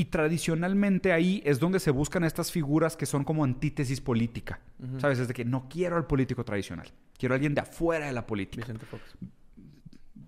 y 0.00 0.06
tradicionalmente 0.06 1.12
ahí 1.12 1.42
es 1.44 1.58
donde 1.60 1.78
se 1.78 1.90
buscan 1.90 2.24
estas 2.24 2.50
figuras 2.50 2.96
que 2.96 3.04
son 3.06 3.22
como 3.24 3.44
antítesis 3.44 4.00
política. 4.00 4.60
¿Sabes? 4.98 5.18
Es 5.18 5.28
de 5.28 5.34
que 5.34 5.44
no 5.44 5.68
quiero 5.68 5.96
al 5.96 6.06
político 6.06 6.42
tradicional, 6.44 6.88
quiero 7.18 7.34
a 7.34 7.36
alguien 7.36 7.54
de 7.54 7.60
afuera 7.60 8.06
de 8.06 8.12
la 8.12 8.26
política. 8.26 8.62
Vicente 8.62 8.86
Fox. 8.86 9.02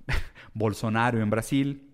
Bolsonaro 0.54 1.20
en 1.22 1.30
Brasil, 1.30 1.88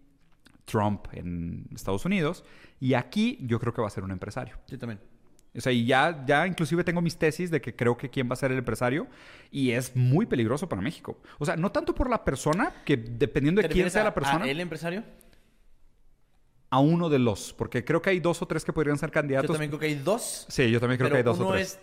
Trump 0.64 1.06
en 1.12 1.66
Estados 1.74 2.04
Unidos 2.04 2.44
y 2.80 2.94
aquí 2.94 3.38
yo 3.42 3.58
creo 3.60 3.72
que 3.72 3.80
va 3.80 3.86
a 3.88 3.90
ser 3.90 4.04
un 4.04 4.10
empresario. 4.10 4.56
Sí, 4.66 4.76
también. 4.76 5.00
O 5.56 5.60
sea, 5.60 5.72
y 5.72 5.86
ya, 5.86 6.24
ya 6.26 6.46
inclusive 6.46 6.84
tengo 6.84 7.00
mis 7.00 7.16
tesis 7.16 7.50
de 7.50 7.60
que 7.60 7.74
creo 7.74 7.96
que 7.96 8.10
quién 8.10 8.28
va 8.28 8.34
a 8.34 8.36
ser 8.36 8.52
el 8.52 8.58
empresario 8.58 9.06
y 9.50 9.70
es 9.70 9.96
muy 9.96 10.26
peligroso 10.26 10.68
para 10.68 10.82
México. 10.82 11.20
O 11.38 11.46
sea, 11.46 11.56
no 11.56 11.72
tanto 11.72 11.94
por 11.94 12.10
la 12.10 12.24
persona, 12.24 12.72
que 12.84 12.96
dependiendo 12.96 13.62
de 13.62 13.68
¿Te 13.68 13.74
quién 13.74 13.90
sea 13.90 14.02
a- 14.02 14.04
la 14.04 14.14
persona, 14.14 14.44
¿A 14.44 14.48
el 14.50 14.60
empresario? 14.60 15.02
A 16.70 16.78
uno 16.80 17.08
de 17.08 17.18
los, 17.18 17.52
porque 17.54 17.84
creo 17.84 18.02
que 18.02 18.10
hay 18.10 18.20
dos 18.20 18.42
o 18.42 18.46
tres 18.46 18.64
que 18.64 18.72
podrían 18.72 18.98
ser 18.98 19.08
Yo 19.10 19.14
candidatos. 19.14 19.50
también 19.50 19.70
creo 19.70 19.80
que 19.80 19.86
hay 19.86 19.94
dos. 19.94 20.46
Sí, 20.48 20.70
yo 20.70 20.80
también 20.80 20.98
creo 20.98 21.06
pero 21.10 21.14
que 21.14 21.18
hay 21.18 21.24
dos 21.24 21.38
uno 21.38 21.48
o 21.48 21.52
tres. 21.52 21.72
es... 21.72 21.80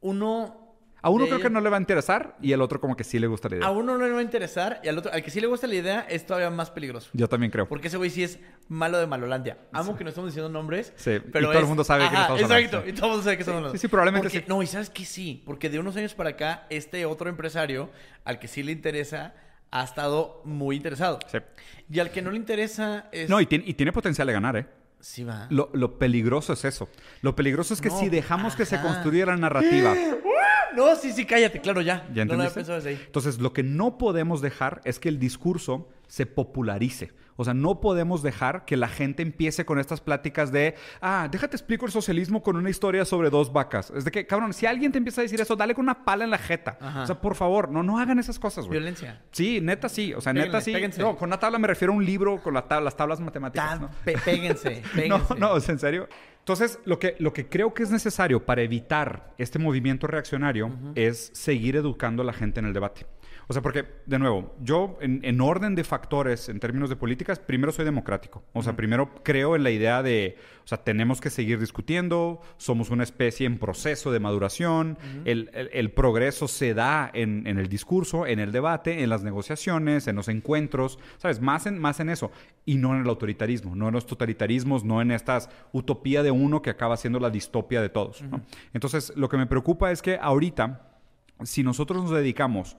Uno... 0.00 0.56
A 1.02 1.08
uno 1.08 1.24
creo 1.24 1.38
que 1.38 1.44
ellos- 1.44 1.52
no 1.52 1.60
le 1.62 1.70
va 1.70 1.78
a 1.78 1.80
interesar 1.80 2.36
y 2.42 2.52
el 2.52 2.60
otro 2.60 2.78
como 2.78 2.94
que 2.94 3.04
sí 3.04 3.18
le 3.18 3.26
gusta 3.26 3.48
la 3.48 3.56
idea. 3.56 3.66
A 3.66 3.70
uno 3.70 3.96
no 3.96 4.04
le 4.06 4.12
va 4.12 4.18
a 4.18 4.22
interesar 4.22 4.82
y 4.84 4.88
al 4.88 4.98
otro... 4.98 5.10
Al 5.10 5.22
que 5.22 5.30
sí 5.30 5.40
le 5.40 5.46
gusta 5.46 5.66
la 5.66 5.74
idea 5.76 6.00
es 6.10 6.26
todavía 6.26 6.50
más 6.50 6.70
peligroso. 6.70 7.08
Yo 7.14 7.26
también 7.26 7.50
creo. 7.50 7.66
Porque 7.66 7.88
ese 7.88 7.96
güey 7.96 8.10
sí 8.10 8.22
es 8.22 8.38
malo 8.68 8.98
de 8.98 9.06
Malolandia. 9.06 9.56
Amo 9.72 9.96
que 9.96 10.04
no 10.04 10.10
estamos 10.10 10.28
diciendo 10.28 10.50
nombres. 10.50 10.92
Sí, 10.96 11.12
y 11.12 11.20
pero 11.20 11.46
todo 11.46 11.52
el 11.58 11.62
es- 11.62 11.68
mundo 11.68 11.84
sabe 11.84 12.02
de 12.02 12.10
quién 12.10 12.20
Ajá, 12.20 12.34
estamos 12.34 12.42
hablando, 12.52 12.66
Exacto, 12.66 12.84
sí. 12.84 12.90
y 12.90 12.92
todo 12.92 13.06
el 13.06 13.10
mundo 13.12 13.24
sabe 13.24 13.36
que 13.36 13.40
estamos 13.40 13.56
hablando. 13.58 13.78
sí, 13.78 13.80
sí, 13.80 13.88
probablemente 13.88 14.24
Porque- 14.28 14.38
sí. 14.40 14.44
No, 14.46 14.62
y 14.62 14.66
sabes 14.66 14.90
que 14.90 15.04
sí, 15.06 15.42
porque 15.46 15.70
de 15.70 15.78
unos 15.78 15.96
años 15.96 16.12
para 16.12 16.30
acá, 16.30 16.66
este 16.68 17.06
otro 17.06 17.30
empresario 17.30 17.88
al 18.24 18.38
que 18.38 18.46
sí 18.46 18.62
le 18.62 18.72
interesa 18.72 19.32
ha 19.70 19.84
estado 19.84 20.42
muy 20.44 20.76
interesado. 20.76 21.18
Sí. 21.30 21.38
Y 21.90 21.98
al 22.00 22.10
que 22.10 22.22
no 22.22 22.30
le 22.30 22.36
interesa 22.36 23.08
es. 23.12 23.28
No, 23.28 23.40
y 23.40 23.46
tiene, 23.46 23.64
y 23.66 23.74
tiene 23.74 23.92
potencial 23.92 24.26
de 24.26 24.32
ganar, 24.32 24.56
¿eh? 24.56 24.66
Sí, 25.00 25.24
va. 25.24 25.46
Lo, 25.50 25.70
lo 25.72 25.98
peligroso 25.98 26.52
es 26.52 26.64
eso. 26.64 26.88
Lo 27.22 27.34
peligroso 27.34 27.72
es 27.72 27.80
que 27.80 27.88
No, 27.88 27.98
si 27.98 28.08
dejamos 28.08 28.54
que 28.54 28.66
se 28.66 28.80
construya 28.80 29.26
la 29.26 29.36
narrativa 29.36 29.94
No, 30.76 30.94
sí, 30.94 31.12
sí, 31.12 31.24
cállate, 31.24 31.60
claro, 31.60 31.80
ya. 31.80 32.06
¿Ya 32.14 32.24
no 32.24 32.34
lo 32.34 32.42
había 32.42 32.54
pensado 32.54 32.76
desde 32.76 32.90
ahí. 32.90 33.02
Entonces, 33.06 33.38
lo 33.38 33.52
que 33.52 33.62
no 33.62 33.98
podemos 33.98 34.40
dejar 34.40 34.80
es 34.84 34.98
que 35.00 35.08
el 35.08 35.18
discurso 35.18 35.88
se 36.06 36.26
popularice. 36.26 37.12
O 37.40 37.44
sea, 37.44 37.54
no 37.54 37.80
podemos 37.80 38.22
dejar 38.22 38.66
que 38.66 38.76
la 38.76 38.86
gente 38.86 39.22
empiece 39.22 39.64
con 39.64 39.78
estas 39.78 40.02
pláticas 40.02 40.52
de, 40.52 40.74
ah, 41.00 41.26
déjate 41.32 41.56
explico 41.56 41.86
el 41.86 41.92
socialismo 41.92 42.42
con 42.42 42.54
una 42.56 42.68
historia 42.68 43.06
sobre 43.06 43.30
dos 43.30 43.50
vacas. 43.50 43.90
Es 43.96 44.04
de 44.04 44.10
que, 44.10 44.26
cabrón, 44.26 44.52
si 44.52 44.66
alguien 44.66 44.92
te 44.92 44.98
empieza 44.98 45.22
a 45.22 45.22
decir 45.22 45.40
eso, 45.40 45.56
dale 45.56 45.74
con 45.74 45.84
una 45.86 46.04
pala 46.04 46.24
en 46.24 46.30
la 46.30 46.36
jeta. 46.36 46.76
Ajá. 46.78 47.02
O 47.04 47.06
sea, 47.06 47.18
por 47.18 47.34
favor, 47.36 47.70
no, 47.70 47.82
no 47.82 47.98
hagan 47.98 48.18
esas 48.18 48.38
cosas, 48.38 48.66
güey. 48.66 48.78
Violencia. 48.78 49.22
Sí, 49.30 49.58
neta 49.62 49.88
sí. 49.88 50.12
O 50.12 50.20
sea, 50.20 50.34
neta 50.34 50.60
sí. 50.60 50.70
péguense. 50.70 51.00
No, 51.00 51.16
con 51.16 51.30
una 51.30 51.38
tabla 51.38 51.58
me 51.58 51.66
refiero 51.66 51.94
a 51.94 51.96
un 51.96 52.04
libro 52.04 52.42
con 52.42 52.52
la 52.52 52.66
las 52.68 52.94
tablas 52.94 53.20
matemáticas, 53.20 53.80
¿no? 53.80 53.90
péguense. 54.04 54.82
No, 55.08 55.26
no, 55.38 55.56
es 55.56 55.66
en 55.70 55.78
serio. 55.78 56.08
Entonces, 56.40 56.78
lo 56.84 56.98
que, 56.98 57.16
lo 57.20 57.32
que 57.32 57.48
creo 57.48 57.72
que 57.72 57.84
es 57.84 57.90
necesario 57.90 58.44
para 58.44 58.60
evitar 58.60 59.32
este 59.38 59.58
movimiento 59.58 60.06
reaccionario 60.06 60.70
es 60.94 61.30
seguir 61.32 61.76
educando 61.76 62.22
a 62.22 62.26
la 62.26 62.32
gente 62.32 62.60
en 62.60 62.66
el 62.66 62.74
debate. 62.74 63.06
O 63.50 63.52
sea, 63.52 63.62
porque, 63.62 63.84
de 64.06 64.20
nuevo, 64.20 64.54
yo 64.62 64.96
en, 65.00 65.18
en 65.24 65.40
orden 65.40 65.74
de 65.74 65.82
factores, 65.82 66.48
en 66.48 66.60
términos 66.60 66.88
de 66.88 66.94
políticas, 66.94 67.40
primero 67.40 67.72
soy 67.72 67.84
democrático. 67.84 68.44
O 68.52 68.62
sea, 68.62 68.76
primero 68.76 69.10
creo 69.24 69.56
en 69.56 69.64
la 69.64 69.72
idea 69.72 70.04
de, 70.04 70.36
o 70.64 70.68
sea, 70.68 70.78
tenemos 70.84 71.20
que 71.20 71.30
seguir 71.30 71.58
discutiendo, 71.58 72.40
somos 72.58 72.90
una 72.90 73.02
especie 73.02 73.48
en 73.48 73.58
proceso 73.58 74.12
de 74.12 74.20
maduración, 74.20 74.98
el, 75.24 75.50
el- 75.52 75.68
el 75.72 75.90
progreso 75.90 76.46
se 76.46 76.74
da 76.74 77.10
en, 77.12 77.44
en 77.48 77.58
el 77.58 77.68
discurso, 77.68 78.24
en 78.24 78.38
el 78.38 78.52
debate, 78.52 79.02
en 79.02 79.10
las 79.10 79.24
negociaciones, 79.24 80.06
en 80.06 80.14
los 80.14 80.28
encuentros, 80.28 81.00
¿sabes? 81.18 81.40
Más 81.40 81.66
en, 81.66 81.76
más 81.76 81.98
en 81.98 82.08
eso. 82.08 82.30
Y 82.64 82.76
no 82.76 82.94
en 82.94 83.02
el 83.02 83.08
autoritarismo, 83.08 83.74
no 83.74 83.88
en 83.88 83.94
los 83.94 84.06
totalitarismos, 84.06 84.84
no 84.84 85.02
en 85.02 85.10
esta 85.10 85.40
utopía 85.72 86.22
de 86.22 86.30
uno 86.30 86.62
que 86.62 86.70
acaba 86.70 86.96
siendo 86.96 87.18
la 87.18 87.30
distopia 87.30 87.82
de 87.82 87.88
todos. 87.88 88.22
¿no? 88.22 88.42
Entonces, 88.74 89.12
lo 89.16 89.28
que 89.28 89.36
me 89.38 89.46
preocupa 89.48 89.90
es 89.90 90.02
que 90.02 90.18
ahorita, 90.22 90.86
si 91.42 91.64
nosotros 91.64 92.00
nos 92.04 92.12
dedicamos 92.12 92.76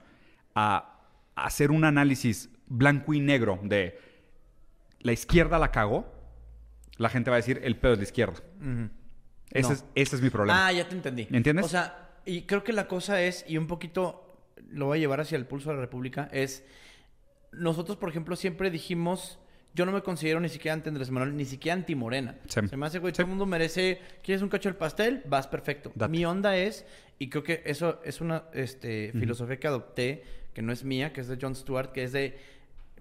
a 0.56 1.00
hacer 1.36 1.72
un 1.72 1.84
análisis 1.86 2.50
blanco 2.68 3.14
y 3.14 3.20
negro 3.20 3.60
de 3.64 4.00
la 5.00 5.12
izquierda 5.14 5.58
la 5.60 5.72
cagó, 5.72 6.06
la 6.98 7.10
gente 7.10 7.30
va 7.32 7.38
a 7.38 7.40
decir 7.40 7.60
el 7.64 7.76
pedo 7.78 7.94
es 7.94 7.98
la 8.00 8.04
izquierda. 8.04 8.36
Ese, 9.52 9.68
No. 9.70 9.74
es, 9.74 9.86
ese 9.96 10.16
es 10.16 10.22
mi 10.22 10.30
problema. 10.30 10.68
Ah, 10.68 10.72
ya 10.72 10.88
te 10.88 10.96
entendí. 10.96 11.28
¿Me 11.30 11.38
entiendes? 11.38 11.66
O 11.66 11.70
sea, 11.70 12.10
y 12.26 12.44
creo 12.44 12.64
que 12.64 12.74
la 12.74 12.88
cosa 12.88 13.22
es, 13.22 13.44
y 13.48 13.58
un 13.58 13.68
poquito 13.68 14.28
lo 14.70 14.86
voy 14.86 15.00
a 15.00 15.02
llevar 15.02 15.20
hacia 15.22 15.38
el 15.38 15.46
pulso 15.46 15.70
de 15.70 15.76
la 15.76 15.82
República, 15.82 16.30
es, 16.32 16.64
nosotros, 17.52 17.98
por 17.98 18.10
ejemplo, 18.10 18.36
siempre 18.36 18.70
dijimos, 18.70 19.40
yo 19.74 19.86
no 19.86 19.92
me 19.92 20.02
considero 20.02 20.40
ni 20.40 20.48
siquiera 20.50 20.74
anti 20.74 20.90
Andrés 20.90 21.10
Manuel, 21.12 21.36
ni 21.36 21.46
siquiera 21.46 21.74
anti 21.76 21.96
Morena. 21.96 22.38
Sí. 22.48 22.60
Se 22.68 22.78
me 22.78 22.86
hace, 22.86 23.00
güey, 23.00 23.12
Sí. 23.12 23.16
todo 23.18 23.24
el 23.24 23.30
mundo 23.30 23.46
merece, 23.46 24.00
¿quieres 24.24 24.42
un 24.42 24.50
cacho 24.50 24.70
del 24.70 24.78
pastel? 24.78 25.24
Vas 25.26 25.48
perfecto. 25.48 25.92
Date. 25.96 26.12
Mi 26.12 26.24
onda 26.26 26.56
es, 26.56 26.86
y 27.20 27.30
creo 27.30 27.44
que 27.44 27.62
eso 27.66 28.00
es 28.06 28.22
una 28.22 28.44
este, 28.54 29.12
filosofía 29.14 29.60
que 29.60 29.68
adopté, 29.68 30.24
que 30.54 30.62
no 30.62 30.72
es 30.74 30.84
mía, 30.84 31.14
que 31.14 31.22
es 31.22 31.28
de 31.28 31.38
John 31.42 31.56
Stewart, 31.56 31.92
que 31.92 32.04
es 32.04 32.12
de 32.12 32.38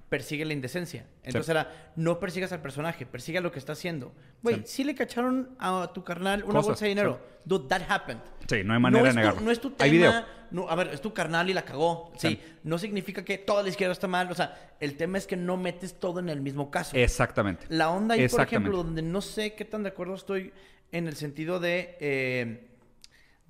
persigue 0.08 0.44
la 0.44 0.52
indecencia. 0.54 1.06
Entonces 1.22 1.46
Sí. 1.46 1.52
era, 1.52 1.92
no 1.94 2.18
persigas 2.18 2.50
al 2.52 2.60
personaje, 2.60 3.06
persigue 3.06 3.38
a 3.38 3.40
lo 3.40 3.52
que 3.52 3.60
está 3.60 3.72
haciendo. 3.74 4.12
Güey, 4.42 4.56
Sí. 4.56 4.62
sí. 4.66 4.84
le 4.84 4.96
cacharon 4.96 5.50
a 5.60 5.92
tu 5.94 6.02
carnal 6.02 6.42
una 6.42 6.54
Cosas, 6.54 6.66
bolsa 6.66 6.84
de 6.84 6.88
dinero. 6.88 7.20
Dude, 7.44 7.68
that 7.68 7.82
happened. 7.88 8.20
Sí, 8.48 8.64
no 8.64 8.74
hay 8.74 8.80
manera 8.80 9.04
de 9.04 9.10
tu- 9.10 9.16
negarlo. 9.16 9.40
no 9.40 9.50
es 9.52 9.60
tu 9.60 9.70
tema. 9.70 9.84
Hay 9.84 9.90
video. 9.92 10.12
no, 10.50 10.68
a 10.68 10.74
ver, 10.74 10.88
es 10.88 11.00
tu 11.00 11.14
carnal 11.14 11.48
y 11.48 11.54
la 11.54 11.62
cagó. 11.64 12.12
Sí. 12.16 12.40
No 12.64 12.76
significa 12.76 13.24
que 13.24 13.38
toda 13.38 13.62
la 13.62 13.68
izquierda 13.68 13.92
está 13.92 14.08
mal. 14.08 14.28
O 14.32 14.34
sea, 14.34 14.72
el 14.80 14.96
tema 14.96 15.16
es 15.16 15.28
que 15.28 15.36
no 15.36 15.56
metes 15.56 15.94
todo 16.00 16.18
en 16.18 16.28
el 16.28 16.40
mismo 16.40 16.72
caso. 16.72 16.96
Exactamente. 16.96 17.66
La 17.68 17.90
onda 17.90 18.16
ahí, 18.16 18.26
por 18.28 18.40
ejemplo, 18.40 18.78
donde 18.78 19.02
no 19.02 19.20
sé 19.20 19.54
qué 19.54 19.64
tan 19.64 19.84
de 19.84 19.90
acuerdo 19.90 20.14
estoy 20.16 20.52
en 20.90 21.06
el 21.06 21.14
sentido 21.14 21.60
de 21.60 21.96
eh, 22.00 22.66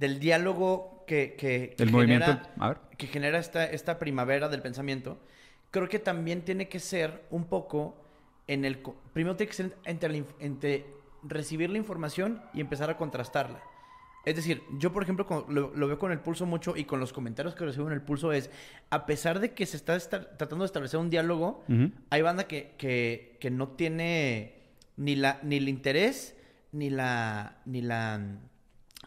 del 0.01 0.19
diálogo 0.19 1.05
que, 1.07 1.35
que, 1.39 1.75
que 1.77 1.83
El 1.85 1.91
genera, 1.91 2.27
movimiento- 2.27 2.49
a 2.59 2.69
ver. 2.69 2.79
que 2.97 3.07
genera 3.07 3.39
esta, 3.39 3.65
esta 3.65 3.99
primavera 3.99 4.49
del 4.49 4.63
pensamiento, 4.63 5.19
creo 5.71 5.89
que 5.89 5.99
también 5.99 6.43
tiene 6.43 6.69
que 6.69 6.81
ser 6.81 7.23
un 7.31 7.45
poco 7.45 7.97
en 8.49 8.65
el... 8.65 8.79
Primero 9.13 9.37
tiene 9.37 9.49
que 9.51 9.57
ser 9.57 9.77
entre, 9.85 10.09
la 10.09 10.25
entre 10.41 10.87
recibir 11.23 11.71
la 11.71 11.79
información 11.79 12.43
y 12.55 12.61
empezar 12.61 12.91
a 12.91 12.97
contrastarla. 12.97 13.61
Es 14.25 14.37
decir, 14.37 14.63
yo 14.79 14.93
por 14.93 15.03
ejemplo 15.03 15.27
con- 15.27 15.45
lo, 15.55 15.73
lo 15.75 15.87
veo 15.87 15.99
con 15.99 16.13
el 16.13 16.21
pulso 16.21 16.45
mucho 16.47 16.77
y 16.77 16.85
con 16.85 17.01
los 17.01 17.13
comentarios 17.13 17.55
que 17.55 17.65
recibo 17.65 17.87
en 17.87 17.93
el 17.95 18.03
pulso 18.03 18.33
es, 18.33 18.51
a 18.91 19.07
pesar 19.07 19.41
de 19.41 19.53
que 19.55 19.65
se 19.67 19.77
está 19.79 19.99
tratando 19.99 20.59
de 20.59 20.67
establecer 20.67 21.01
un 21.01 21.09
diálogo, 21.11 21.63
hay 22.11 22.23
banda 22.23 22.45
que, 22.45 22.75
que, 22.77 23.37
que 23.41 23.51
no 23.51 23.69
tiene 23.69 24.57
ni 24.97 25.17
la 25.17 25.39
ni 25.43 25.57
el 25.57 25.69
interés 25.71 26.37
ni 26.73 26.91
la 26.91 27.57
ni 27.65 27.81
la 27.81 28.21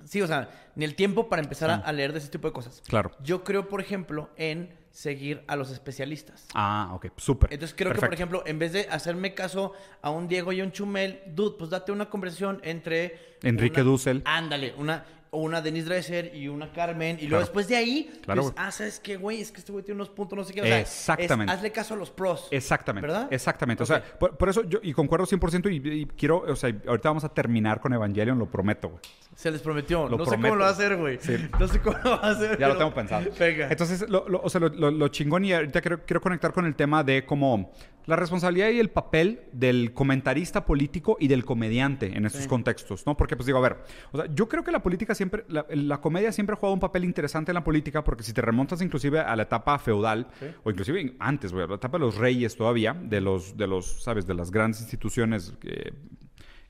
sí 0.06 0.22
o 0.22 0.28
sea 0.28 0.50
ni 0.76 0.86
el 0.86 0.96
tiempo 0.96 1.30
para 1.30 1.42
empezar 1.42 1.70
a, 1.70 1.76
Sí. 1.78 1.82
a 1.86 1.92
leer 1.94 2.14
de 2.14 2.20
ese 2.20 2.30
tipo 2.30 2.48
de 2.48 2.54
cosas 2.54 2.82
Claro. 2.88 3.12
yo 3.24 3.44
creo 3.44 3.68
por 3.70 3.82
ejemplo 3.82 4.30
en 4.38 4.70
seguir 4.92 5.44
a 5.48 5.56
los 5.56 5.72
especialistas 5.72 6.46
Ah, 6.54 6.92
ok. 6.94 7.08
Súper. 7.18 7.52
entonces 7.52 7.76
creo 7.76 7.94
que, 7.94 8.00
por 8.00 8.14
ejemplo, 8.14 8.44
en 8.46 8.60
vez 8.60 8.74
de 8.74 8.88
hacerme 8.92 9.34
caso 9.34 9.74
a 10.04 10.10
un 10.12 10.28
Diego 10.28 10.52
y 10.52 10.62
a 10.62 10.64
un 10.64 10.72
Chumel, 10.72 11.22
dude, 11.28 11.56
pues 11.58 11.72
date 11.72 11.92
una 11.92 12.10
conversación 12.12 12.60
entre... 12.64 13.38
Enrique 13.42 13.82
una- 13.82 13.90
Dussel. 13.90 14.22
Ándale, 14.26 14.76
una, 14.78 15.04
una 15.38 15.62
Denise 15.62 15.86
Dresser 15.88 16.36
y 16.36 16.48
una 16.48 16.72
Carmen. 16.72 17.16
Y 17.16 17.20
Claro. 17.20 17.30
luego 17.30 17.42
después 17.46 17.68
de 17.68 17.76
ahí, 17.76 18.12
Claro, 18.24 18.44
pues, 18.44 18.54
ah, 18.58 18.72
¿sabes 18.72 19.00
qué, 19.00 19.18
güey? 19.18 19.42
Es 19.42 19.52
que 19.52 19.60
este 19.60 19.72
güey 19.72 19.84
tiene 19.84 19.96
unos 19.96 20.10
puntos, 20.10 20.38
no 20.38 20.44
sé 20.44 20.54
qué. 20.54 20.62
O 20.62 20.66
sea, 20.66 20.80
es- 20.80 20.90
Exactamente. 20.90 21.52
hazle 21.54 21.72
caso 21.72 21.94
a 21.94 21.98
los 21.98 22.10
pros. 22.12 22.48
Exactamente. 22.52 23.08
¿Verdad? 23.08 23.28
Exactamente. 23.32 23.84
O 23.84 23.86
sea, 23.86 24.04
por, 24.04 24.38
por 24.38 24.50
eso 24.50 24.64
yo, 24.64 24.80
y 24.82 24.94
concuerdo 24.94 25.26
100% 25.26 25.70
y, 25.70 26.02
y 26.02 26.06
quiero, 26.06 26.40
o 26.48 26.56
sea, 26.56 26.70
ahorita 26.88 27.10
vamos 27.10 27.24
a 27.24 27.30
terminar 27.30 27.80
con 27.82 27.94
Evangelion, 27.94 28.38
lo 28.40 28.46
prometo, 28.50 28.90
güey. 28.90 29.02
Se 29.36 29.50
les 29.52 29.62
prometió. 29.62 30.08
Lo 30.08 30.18
no 30.18 30.26
sé 30.26 30.36
cómo 30.36 30.56
lo 30.56 30.62
va 30.64 30.68
a 30.70 30.72
hacer, 30.72 30.96
güey. 30.96 31.18
Sí. 31.20 31.36
No 31.60 31.68
sé 31.68 31.80
cómo 31.80 31.98
lo 32.04 32.10
va 32.12 32.16
a 32.28 32.32
hacer. 32.32 32.60
Ya 32.60 32.68
lo 32.68 32.78
tengo 32.78 32.94
pensado. 32.94 33.30
Venga. 33.40 33.68
Entonces, 33.70 34.08
lo, 34.08 34.28
lo- 34.30 34.42
o 34.42 34.50
sea, 34.50 34.62
lo, 34.62 34.70
lo- 34.70 34.92
lo 34.92 35.08
chingón 35.08 35.44
y 35.46 35.54
ahorita 35.54 35.82
quiero, 35.82 36.06
quiero 36.06 36.22
conectar 36.22 36.54
con 36.54 36.66
el 36.66 36.76
tema 36.76 37.04
de 37.04 37.26
cómo 37.26 37.72
la 38.06 38.16
responsabilidad 38.16 38.70
y 38.70 38.80
el 38.80 38.90
papel 38.90 39.42
del 39.54 39.94
comentarista 39.94 40.66
político 40.66 41.16
y 41.20 41.28
del 41.28 41.46
comediante 41.46 42.18
en 42.18 42.26
estos 42.26 42.44
Sí. 42.44 42.48
contextos, 42.50 43.06
¿no? 43.06 43.16
Porque, 43.16 43.36
pues 43.36 43.46
digo, 43.48 43.58
a 43.60 43.62
ver, 43.62 43.78
o 44.12 44.18
sea, 44.18 44.28
yo 44.34 44.50
creo 44.50 44.64
que 44.64 44.72
la 44.72 44.84
política 44.84 45.16
siempre, 45.16 45.46
la, 45.48 45.66
la 45.70 46.02
comedia 46.02 46.32
siempre 46.32 46.54
ha 46.54 46.58
jugado 46.58 46.74
un 46.74 46.80
papel 46.80 47.06
interesante 47.06 47.52
en 47.52 47.56
la 47.56 47.64
política 47.64 48.04
porque 48.04 48.24
si 48.24 48.34
te 48.34 48.42
remontas 48.42 48.82
inclusive 48.82 49.20
a 49.20 49.36
la 49.36 49.44
etapa 49.44 49.80
feudal, 49.80 50.28
Sí. 50.40 50.48
o 50.64 50.70
inclusive 50.72 51.16
antes, 51.20 51.52
güey, 51.54 51.64
a 51.64 51.68
la 51.68 51.76
etapa 51.76 51.98
de 51.98 52.04
los 52.06 52.18
reyes 52.18 52.56
todavía, 52.56 52.94
de 52.94 53.22
los, 53.22 53.56
de 53.56 53.68
los, 53.68 54.04
¿sabes? 54.04 54.26
De 54.28 54.34
las 54.34 54.52
grandes 54.52 54.82
instituciones 54.82 55.54
eh, 55.64 55.92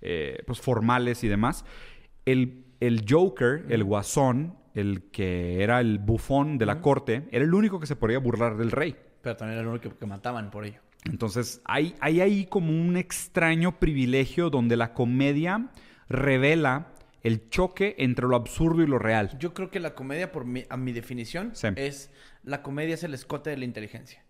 eh, 0.01 0.43
pues 0.45 0.60
formales 0.60 1.23
y 1.23 1.27
demás, 1.27 1.65
el, 2.26 2.65
el 2.80 3.05
Joker, 3.10 3.65
el 3.69 3.84
guasón, 3.84 4.55
el 4.76 5.10
que 5.11 5.64
era 5.64 5.80
el 5.80 5.99
bufón 5.99 6.57
de 6.57 6.65
la 6.65 6.81
corte, 6.81 7.27
era 7.31 7.43
el 7.45 7.53
único 7.53 7.80
que 7.80 7.85
se 7.88 7.95
podía 7.95 8.19
burlar 8.19 8.57
del 8.57 8.72
rey. 8.72 8.95
Pero 9.22 9.35
también 9.38 9.53
era 9.60 9.61
el 9.61 9.68
único 9.69 9.89
que, 9.89 9.95
que 9.97 10.05
mataban 10.05 10.49
por 10.51 10.65
ello. 10.65 10.80
Entonces, 11.05 11.61
hay, 11.65 11.95
hay 11.99 12.21
ahí 12.21 12.45
como 12.45 12.71
un 12.71 12.97
extraño 12.97 13.80
privilegio 13.80 14.49
donde 14.49 14.77
la 14.77 14.93
comedia 14.93 15.69
revela 16.09 16.88
el 17.21 17.49
choque 17.49 17.95
entre 17.99 18.27
lo 18.27 18.35
absurdo 18.35 18.84
y 18.84 18.88
lo 18.88 18.99
real. 18.99 19.38
Yo 19.39 19.53
creo 19.53 19.69
que 19.71 19.80
la 19.80 19.95
comedia, 19.95 20.31
por 20.31 20.45
mi, 20.45 20.65
a 20.69 20.77
mi 20.77 20.91
definición, 20.91 21.51
Sí. 21.53 21.67
es... 21.75 22.11
La 22.43 22.61
comedia 22.61 22.95
es 22.95 23.03
el 23.05 23.13
escote 23.13 23.49
de 23.51 23.57
la 23.57 23.63
inteligencia. 23.63 24.21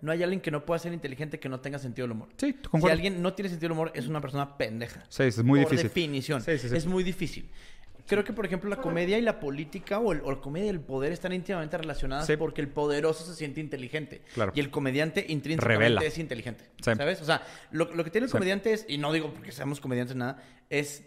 No 0.00 0.10
hay 0.10 0.24
alguien 0.24 0.40
que 0.40 0.50
no 0.50 0.64
pueda 0.66 0.80
ser 0.80 0.92
inteligente 0.92 1.38
que 1.38 1.48
no 1.48 1.60
tenga 1.60 1.78
sentido 1.78 2.08
del 2.08 2.16
humor. 2.16 2.28
Sí, 2.36 2.56
Si 2.82 2.88
alguien 2.88 3.22
no 3.22 3.34
tiene 3.34 3.48
sentido 3.48 3.68
del 3.68 3.72
humor, 3.78 3.92
es 3.94 4.08
una 4.08 4.20
persona 4.20 4.58
pendeja. 4.58 5.04
Sí, 5.08 5.22
es 5.22 5.40
muy 5.44 5.60
por 5.62 5.70
difícil. 5.70 5.88
definición. 5.88 6.40
Sí, 6.42 6.58
sí, 6.58 6.68
sí. 6.68 6.76
Es 6.76 6.86
muy 6.86 7.04
difícil. 7.04 7.48
Creo 8.06 8.22
que, 8.22 8.32
por 8.34 8.44
ejemplo, 8.44 8.68
la 8.68 8.76
comedia 8.76 9.16
y 9.18 9.22
la 9.22 9.40
política 9.40 9.98
o, 9.98 10.12
el- 10.12 10.20
o 10.22 10.30
la 10.30 10.38
comedia 10.40 10.66
y 10.66 10.70
el 10.70 10.80
poder 10.80 11.12
están 11.12 11.32
íntimamente 11.32 11.78
relacionadas 11.78 12.26
Sí. 12.26 12.36
porque 12.36 12.60
el 12.60 12.68
poderoso 12.68 13.24
se 13.24 13.34
siente 13.34 13.60
inteligente. 13.60 14.20
Claro. 14.34 14.52
Y 14.54 14.60
el 14.60 14.70
comediante 14.70 15.24
intrínsecamente 15.28 15.84
Revela. 15.88 16.00
es 16.02 16.18
inteligente. 16.18 16.64
Sí. 16.82 16.90
¿Sabes? 16.94 17.22
O 17.22 17.24
sea, 17.24 17.42
lo, 17.70 17.92
lo 17.94 18.04
que 18.04 18.10
tiene 18.10 18.24
el 18.26 18.28
Sí. 18.30 18.32
comediante 18.32 18.72
es, 18.74 18.84
y 18.88 18.98
no 18.98 19.12
digo 19.12 19.32
porque 19.32 19.52
seamos 19.52 19.80
comediantes 19.80 20.16
nada, 20.16 20.42
es 20.68 21.02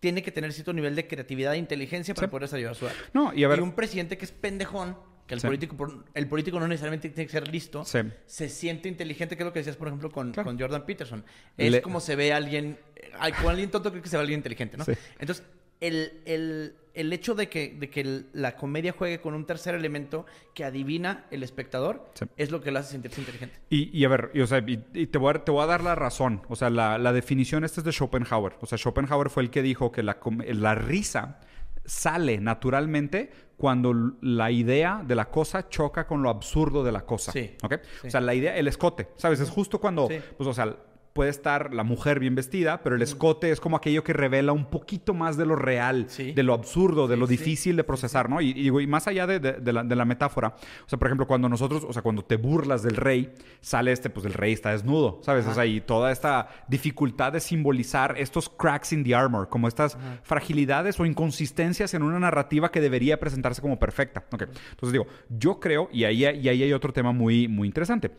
tiene 0.00 0.22
que 0.22 0.32
tener 0.32 0.52
cierto 0.52 0.72
nivel 0.72 0.96
de 0.96 1.06
creatividad 1.06 1.52
e 1.54 1.58
inteligencia 1.58 2.14
para 2.14 2.26
Sí. 2.26 2.30
poder 2.30 2.54
ayudar 2.54 2.72
a 2.72 2.74
su. 2.74 2.86
No, 3.12 3.32
y 3.34 3.44
a 3.44 3.48
ver- 3.48 3.60
un 3.62 3.72
presidente 3.74 4.16
que 4.18 4.24
es 4.24 4.32
pendejón, 4.32 4.96
que 5.26 5.34
el 5.34 5.40
Sí. 5.40 5.46
político 5.46 5.76
por- 5.76 6.04
el 6.14 6.26
político 6.26 6.58
no 6.58 6.66
necesariamente 6.66 7.10
tiene 7.10 7.26
que 7.26 7.32
ser 7.32 7.46
listo, 7.48 7.84
Sí. 7.84 7.98
se 8.26 8.48
siente 8.48 8.88
inteligente, 8.88 9.36
que 9.36 9.42
es 9.42 9.46
lo 9.46 9.52
que 9.52 9.60
decías, 9.60 9.76
por 9.76 9.86
ejemplo, 9.86 10.10
con, 10.10 10.32
Claro. 10.32 10.48
con 10.48 10.58
Jordan 10.58 10.84
Peterson. 10.86 11.24
Es 11.56 11.70
Le- 11.70 11.82
como 11.82 12.00
se 12.00 12.16
ve 12.16 12.32
alguien, 12.32 12.78
ay, 13.18 13.30
con 13.32 13.50
alguien 13.50 13.70
tonto 13.70 13.90
creo 13.90 14.02
que 14.02 14.08
se 14.08 14.16
ve 14.16 14.22
alguien 14.22 14.38
inteligente, 14.40 14.76
¿no? 14.78 14.84
Sí. 14.84 14.92
Entonces, 15.20 15.44
el, 15.80 16.22
el- 16.26 16.74
el 16.92 17.12
hecho 17.12 17.36
de 17.36 17.48
que, 17.48 17.76
de 17.78 17.88
que 17.88 18.24
la 18.32 18.56
comedia 18.56 18.92
juegue 18.92 19.20
con 19.20 19.34
un 19.34 19.46
tercer 19.46 19.76
elemento 19.76 20.26
que 20.54 20.64
adivina 20.64 21.24
el 21.30 21.44
espectador 21.44 22.10
Sí. 22.14 22.24
es 22.36 22.50
lo 22.50 22.60
que 22.60 22.72
lo 22.72 22.80
hace 22.80 22.90
sentirse 22.92 23.20
inteligente. 23.20 23.54
Y, 23.70 23.96
y 23.96 24.04
a 24.04 24.08
ver, 24.08 24.32
y, 24.34 24.40
o 24.40 24.46
sea, 24.48 24.58
y, 24.58 24.84
y 24.92 25.06
te, 25.06 25.16
voy 25.16 25.32
a, 25.36 25.44
te 25.44 25.52
voy 25.52 25.62
a 25.62 25.66
dar 25.66 25.84
la 25.84 25.94
razón. 25.94 26.42
O 26.48 26.56
sea, 26.56 26.68
la, 26.68 26.98
la 26.98 27.12
definición 27.12 27.62
esta 27.64 27.80
es 27.80 27.84
de 27.84 27.92
Schopenhauer. 27.92 28.54
O 28.60 28.66
sea, 28.66 28.76
Schopenhauer 28.76 29.30
fue 29.30 29.44
el 29.44 29.50
que 29.50 29.62
dijo 29.62 29.92
que 29.92 30.02
la, 30.02 30.18
la 30.48 30.74
risa 30.74 31.38
sale 31.84 32.38
naturalmente 32.40 33.30
cuando 33.56 33.94
la 34.20 34.50
idea 34.50 35.02
de 35.06 35.14
la 35.14 35.26
cosa 35.30 35.68
choca 35.68 36.06
con 36.08 36.22
lo 36.22 36.28
absurdo 36.30 36.82
de 36.82 36.92
la 36.92 37.02
cosa. 37.06 37.30
Sí, 37.30 37.56
¿Ok? 37.62 37.74
sí. 38.00 38.08
O 38.08 38.10
sea, 38.10 38.20
la 38.20 38.34
idea, 38.34 38.56
el 38.56 38.66
escote, 38.68 39.08
¿sabes? 39.16 39.38
Es 39.40 39.48
justo 39.50 39.78
cuando, 39.80 40.08
Sí. 40.08 40.18
pues, 40.36 40.48
o 40.48 40.52
sea, 40.52 40.74
puede 41.12 41.30
estar 41.30 41.74
la 41.74 41.82
mujer 41.82 42.20
bien 42.20 42.34
vestida, 42.34 42.82
pero 42.82 42.94
el 42.96 43.02
escote 43.02 43.50
es 43.50 43.60
como 43.60 43.76
aquello 43.76 44.04
que 44.04 44.12
revela 44.12 44.52
un 44.52 44.66
poquito 44.66 45.12
más 45.12 45.36
de 45.36 45.44
lo 45.44 45.56
real, 45.56 46.06
Sí. 46.08 46.32
de 46.32 46.42
lo 46.44 46.54
absurdo, 46.54 47.08
de 47.08 47.16
Sí, 47.16 47.20
lo 47.20 47.26
sí. 47.26 47.36
difícil 47.36 47.76
de 47.76 47.82
procesar, 47.84 48.30
¿no? 48.30 48.40
Y, 48.40 48.70
más 48.86 49.08
allá 49.08 49.26
de, 49.26 49.40
de- 49.40 49.52
de 49.54 49.72
la, 49.72 49.82
de 49.82 49.96
la 49.96 50.04
metáfora, 50.04 50.54
o 50.86 50.88
sea, 50.88 50.98
por 50.98 51.08
ejemplo, 51.08 51.26
cuando 51.26 51.48
nosotros, 51.48 51.84
o 51.88 51.92
sea, 51.92 52.02
cuando 52.02 52.24
te 52.24 52.36
burlas 52.36 52.82
del 52.82 52.96
rey, 52.96 53.32
sale 53.60 53.90
este, 53.92 54.08
pues 54.10 54.24
el 54.24 54.34
rey 54.34 54.52
está 54.52 54.70
desnudo, 54.70 55.20
¿sabes? 55.22 55.46
O 55.46 55.54
sea, 55.54 55.66
y 55.66 55.80
toda 55.80 56.12
esta 56.12 56.48
dificultad 56.68 57.32
de 57.32 57.40
simbolizar 57.40 58.14
estos 58.16 58.48
cracks 58.48 58.92
in 58.92 59.02
the 59.04 59.14
armor, 59.14 59.48
como 59.48 59.66
estas 59.68 59.98
fragilidades 60.22 60.98
o 61.00 61.06
inconsistencias 61.06 61.92
en 61.94 62.02
una 62.02 62.18
narrativa 62.20 62.70
que 62.70 62.80
debería 62.80 63.18
presentarse 63.18 63.60
como 63.60 63.78
perfecta. 63.78 64.24
Entonces 64.30 64.92
digo, 64.92 65.06
yo 65.28 65.58
creo, 65.60 65.88
y 65.92 66.04
ahí, 66.04 66.20
y 66.24 66.48
ahí 66.48 66.62
hay 66.62 66.72
otro 66.72 66.92
tema 66.92 67.12
muy, 67.12 67.48
muy 67.48 67.66
interesante. 67.66 68.12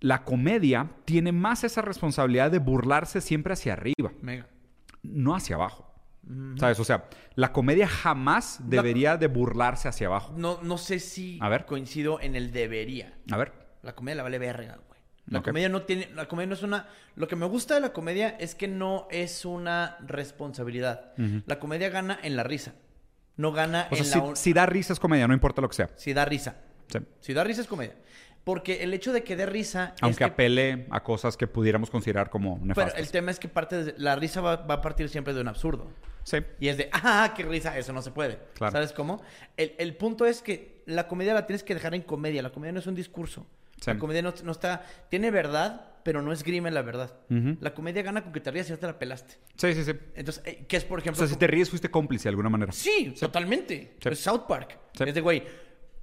La 0.00 0.24
comedia 0.24 0.90
tiene 1.04 1.32
más 1.32 1.64
esa 1.64 1.80
responsabilidad 1.82 2.50
de 2.50 2.58
burlarse 2.58 3.20
siempre 3.20 3.54
hacia 3.54 3.72
arriba, 3.72 4.12
Mega. 4.20 4.46
no 5.02 5.34
hacia 5.34 5.56
abajo. 5.56 5.92
¿Sabes? 6.58 6.80
O 6.80 6.84
sea, 6.84 7.04
la 7.36 7.52
comedia 7.52 7.86
jamás 7.86 8.58
debería 8.64 9.16
de 9.16 9.28
burlarse 9.28 9.86
hacia 9.88 10.08
abajo. 10.08 10.34
No, 10.36 10.58
no 10.62 10.76
sé 10.76 10.98
si 10.98 11.38
A 11.40 11.48
ver. 11.48 11.66
coincido 11.66 12.20
en 12.20 12.34
el 12.34 12.50
debería. 12.52 13.16
A 13.30 13.36
ver. 13.36 13.52
La 13.82 13.94
comedia 13.94 14.16
la 14.16 14.22
vale 14.24 14.38
verga, 14.40 14.76
güey. 14.88 15.00
La 15.28 15.42
comedia 15.42 15.68
no 15.68 15.82
tiene. 15.82 16.08
La 16.16 16.26
comedia 16.26 16.48
no 16.48 16.54
es 16.54 16.62
una. 16.64 16.88
Lo 17.14 17.28
que 17.28 17.36
me 17.36 17.46
gusta 17.46 17.74
de 17.76 17.80
la 17.80 17.92
comedia 17.92 18.30
es 18.40 18.54
que 18.56 18.66
no 18.68 19.06
es 19.10 19.44
una 19.44 19.96
responsabilidad. 20.04 21.12
La 21.46 21.58
comedia 21.60 21.90
gana 21.90 22.18
en 22.22 22.34
la 22.36 22.42
risa. 22.42 22.74
No 23.36 23.52
gana 23.52 23.86
O 23.90 23.96
sea, 23.96 24.04
en 24.04 24.10
si, 24.12 24.18
la. 24.18 24.36
si 24.36 24.52
da 24.52 24.66
risa 24.66 24.92
es 24.94 24.98
comedia, 25.00 25.28
no 25.28 25.34
importa 25.34 25.60
lo 25.62 25.68
que 25.68 25.74
sea. 25.76 25.90
Si 25.96 26.12
da 26.12 26.24
risa. 26.24 26.56
Sí. 26.88 26.98
Si 27.20 27.32
da 27.34 27.44
risa 27.44 27.60
es 27.60 27.66
comedia. 27.68 27.94
Porque 28.46 28.84
el 28.84 28.94
hecho 28.94 29.12
de 29.12 29.24
que 29.24 29.34
dé 29.34 29.44
risa. 29.44 29.92
es 29.96 30.02
Aunque 30.04 30.18
que- 30.18 30.24
apele 30.24 30.86
a 30.90 31.02
cosas 31.02 31.36
que 31.36 31.48
pudiéramos 31.48 31.90
considerar 31.90 32.30
como 32.30 32.54
Pero 32.58 32.66
nefastas. 32.68 33.00
el 33.00 33.10
tema 33.10 33.32
es 33.32 33.40
que 33.40 33.48
parte 33.48 33.82
de- 33.82 33.94
la 33.98 34.14
risa 34.14 34.40
va, 34.40 34.54
va 34.54 34.74
a 34.74 34.80
partir 34.80 35.08
siempre 35.08 35.34
de 35.34 35.40
un 35.40 35.48
absurdo. 35.48 35.90
Sí. 36.22 36.38
Y 36.60 36.68
es 36.68 36.76
de, 36.76 36.88
ah, 36.92 37.34
qué 37.36 37.42
risa, 37.42 37.76
eso 37.76 37.92
no 37.92 38.02
se 38.02 38.12
puede. 38.12 38.38
Claro. 38.54 38.70
¿Sabes 38.70 38.92
cómo? 38.92 39.20
El, 39.56 39.74
el 39.78 39.96
punto 39.96 40.26
es 40.26 40.42
que 40.42 40.80
la 40.86 41.08
comedia 41.08 41.34
la 41.34 41.44
tienes 41.44 41.64
que 41.64 41.74
dejar 41.74 41.92
en 41.96 42.02
comedia. 42.02 42.40
La 42.40 42.50
comedia 42.50 42.72
no 42.72 42.78
es 42.78 42.86
un 42.86 42.94
discurso. 42.94 43.44
Sí. 43.80 43.90
La 43.90 43.98
comedia 43.98 44.22
no, 44.22 44.32
no 44.44 44.52
está. 44.52 44.86
Tiene 45.10 45.32
verdad, 45.32 45.94
pero 46.04 46.22
no 46.22 46.30
esgrime 46.32 46.70
la 46.70 46.82
verdad. 46.82 47.14
La 47.60 47.74
comedia 47.74 48.02
gana 48.02 48.22
con 48.22 48.32
que 48.32 48.38
te 48.40 48.52
rías 48.52 48.68
y 48.68 48.70
ya 48.70 48.76
te 48.76 48.86
la 48.86 48.96
pelaste. 48.96 49.34
Sí, 49.56 49.74
sí, 49.74 49.82
sí. 49.82 49.90
Entonces, 50.14 50.42
eh, 50.46 50.64
¿qué 50.68 50.76
es, 50.76 50.84
por 50.84 50.98
O 50.98 51.02
ejemplo? 51.02 51.18
sea, 51.18 51.26
si 51.26 51.36
te 51.36 51.48
ríes, 51.48 51.68
fuiste 51.68 51.90
cómplice 51.90 52.24
de 52.24 52.28
alguna 52.30 52.48
manera. 52.48 52.70
Sí, 52.70 53.12
totalmente. 53.18 53.96
Sí. 54.00 54.08
Es 54.08 54.20
South 54.20 54.42
Park. 54.48 54.78
Sí. 54.96 55.02
Es 55.04 55.14
de, 55.14 55.20
güey, 55.20 55.42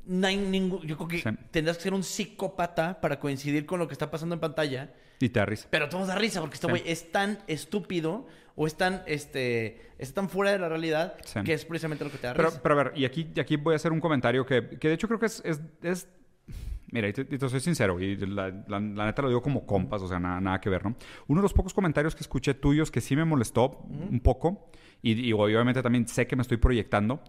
no 0.05 0.27
hay 0.27 0.38
ningún... 0.38 0.81
Yo 0.81 0.95
creo 0.97 1.07
que 1.07 1.17
Sí. 1.19 1.30
tendrás 1.51 1.77
que 1.77 1.84
ser 1.84 1.93
un 1.93 2.03
psicópata 2.03 2.99
para 3.01 3.19
coincidir 3.19 3.65
con 3.65 3.80
lo 3.80 3.88
que 3.88 3.93
está 3.93 4.09
pasando 4.11 4.35
en 4.35 4.41
pantalla. 4.41 4.93
Y 5.19 5.30
te 5.30 5.39
da 5.39 5.45
risa. 5.45 5.67
Pero 5.69 5.88
todos 5.89 6.07
da 6.07 6.15
risa 6.15 6.41
porque 6.41 6.55
este 6.55 6.67
Sí. 6.67 6.71
güey 6.71 6.84
es 6.85 7.11
tan 7.11 7.39
estúpido 7.47 8.27
o 8.55 8.67
es 8.67 8.75
tan, 8.75 9.01
este, 9.07 9.81
es 9.97 10.13
tan 10.13 10.30
fuera 10.30 10.51
de 10.51 10.59
la 10.59 10.69
realidad 10.69 11.15
Sí. 11.25 11.39
que 11.43 11.53
es 11.53 11.65
precisamente 11.65 12.03
lo 12.03 12.11
que 12.11 12.17
te 12.17 12.27
da 12.27 12.34
Pero, 12.34 12.49
risa. 12.49 12.61
pero 12.61 12.80
a 12.80 12.84
ver, 12.84 12.93
y 12.95 13.05
aquí, 13.05 13.31
y 13.34 13.39
aquí 13.39 13.55
voy 13.55 13.73
a 13.73 13.75
hacer 13.77 13.91
un 13.91 13.99
comentario 13.99 14.45
que, 14.45 14.77
que 14.80 14.88
de 14.89 14.93
hecho 14.95 15.07
creo 15.07 15.19
que 15.19 15.27
es... 15.27 15.41
es, 15.45 15.61
es- 15.81 16.07
Mira, 16.91 17.07
y 17.07 17.13
te, 17.13 17.21
y 17.21 17.39
te 17.39 17.49
soy 17.49 17.59
sincero, 17.59 17.99
y 17.99 18.15
la, 18.17 18.49
la- 18.67 18.80
la 18.80 19.05
neta 19.07 19.23
lo 19.23 19.27
digo 19.30 19.41
como 19.41 19.65
compas, 19.65 19.99
o 20.03 20.07
sea, 20.07 20.19
nada, 20.19 20.39
nada 20.39 20.61
que 20.61 20.69
ver, 20.69 20.84
¿no? 20.85 20.95
Uno 21.27 21.39
de 21.41 21.43
los 21.43 21.53
pocos 21.53 21.73
comentarios 21.73 22.13
que 22.13 22.21
escuché 22.21 22.53
tuyos 22.53 22.91
que 22.91 23.01
sí 23.01 23.15
me 23.15 23.25
molestó 23.25 23.80
un 23.89 24.19
poco, 24.19 24.69
y, 25.01 25.13
y 25.13 25.34
obviamente 25.34 25.81
también 25.81 26.07
sé 26.07 26.27
que 26.27 26.35
me 26.35 26.43
estoy 26.43 26.57
proyectando, 26.57 27.23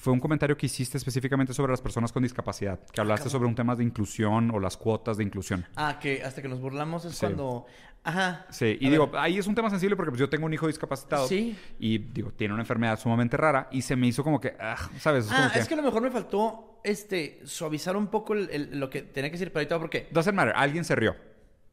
fue 0.00 0.12
un 0.12 0.20
comentario 0.20 0.56
que 0.56 0.66
hiciste 0.66 0.96
específicamente 0.96 1.52
sobre 1.52 1.72
las 1.72 1.80
personas 1.82 2.12
con 2.12 2.22
discapacidad, 2.22 2.78
que 2.92 3.00
hablaste 3.00 3.28
sobre 3.28 3.46
un 3.48 3.54
tema 3.54 3.74
de 3.76 3.82
inclusión 3.84 4.50
o 4.52 4.60
las 4.60 4.76
cuotas 4.76 5.16
de 5.16 5.24
inclusión. 5.24 5.66
Ah, 5.76 5.98
que 6.00 6.22
hasta 6.22 6.40
que 6.40 6.48
nos 6.48 6.60
burlamos 6.60 7.04
es 7.04 7.12
Sí. 7.14 7.20
cuando... 7.26 7.66
Ajá. 8.04 8.46
Sí, 8.48 8.78
y 8.80 8.86
A 8.86 8.90
digo, 8.90 9.08
ver. 9.08 9.20
ahí 9.20 9.38
es 9.38 9.46
un 9.48 9.54
tema 9.56 9.68
sensible 9.70 9.96
porque 9.96 10.12
pues, 10.12 10.20
yo 10.20 10.28
tengo 10.30 10.46
un 10.46 10.54
hijo 10.54 10.66
discapacitado. 10.68 11.26
Sí. 11.26 11.58
Y 11.80 11.98
digo, 11.98 12.30
tiene 12.30 12.54
una 12.54 12.62
enfermedad 12.62 12.98
sumamente 12.98 13.36
rara 13.36 13.68
y 13.72 13.82
se 13.82 13.96
me 13.96 14.06
hizo 14.06 14.22
como 14.24 14.40
que, 14.40 14.56
ah, 14.58 14.76
¿sabes? 15.00 15.26
Es 15.26 15.32
Ah, 15.32 15.36
como 15.36 15.52
que, 15.52 15.58
es 15.58 15.68
que 15.68 15.74
a 15.74 15.76
lo 15.78 15.82
mejor 15.82 16.00
me 16.02 16.10
faltó 16.10 16.80
este 16.84 17.40
suavizar 17.44 17.96
un 17.96 18.06
poco 18.06 18.34
el- 18.34 18.48
el- 18.50 18.78
lo 18.80 18.88
que 18.88 19.02
tenía 19.02 19.28
que 19.30 19.34
decir, 19.34 19.48
pero 19.52 19.60
ahorita 19.60 19.78
porque... 19.80 20.08
Doesn't 20.12 20.32
matter, 20.34 20.54
alguien 20.56 20.84
se 20.84 20.94
rió. 20.94 21.16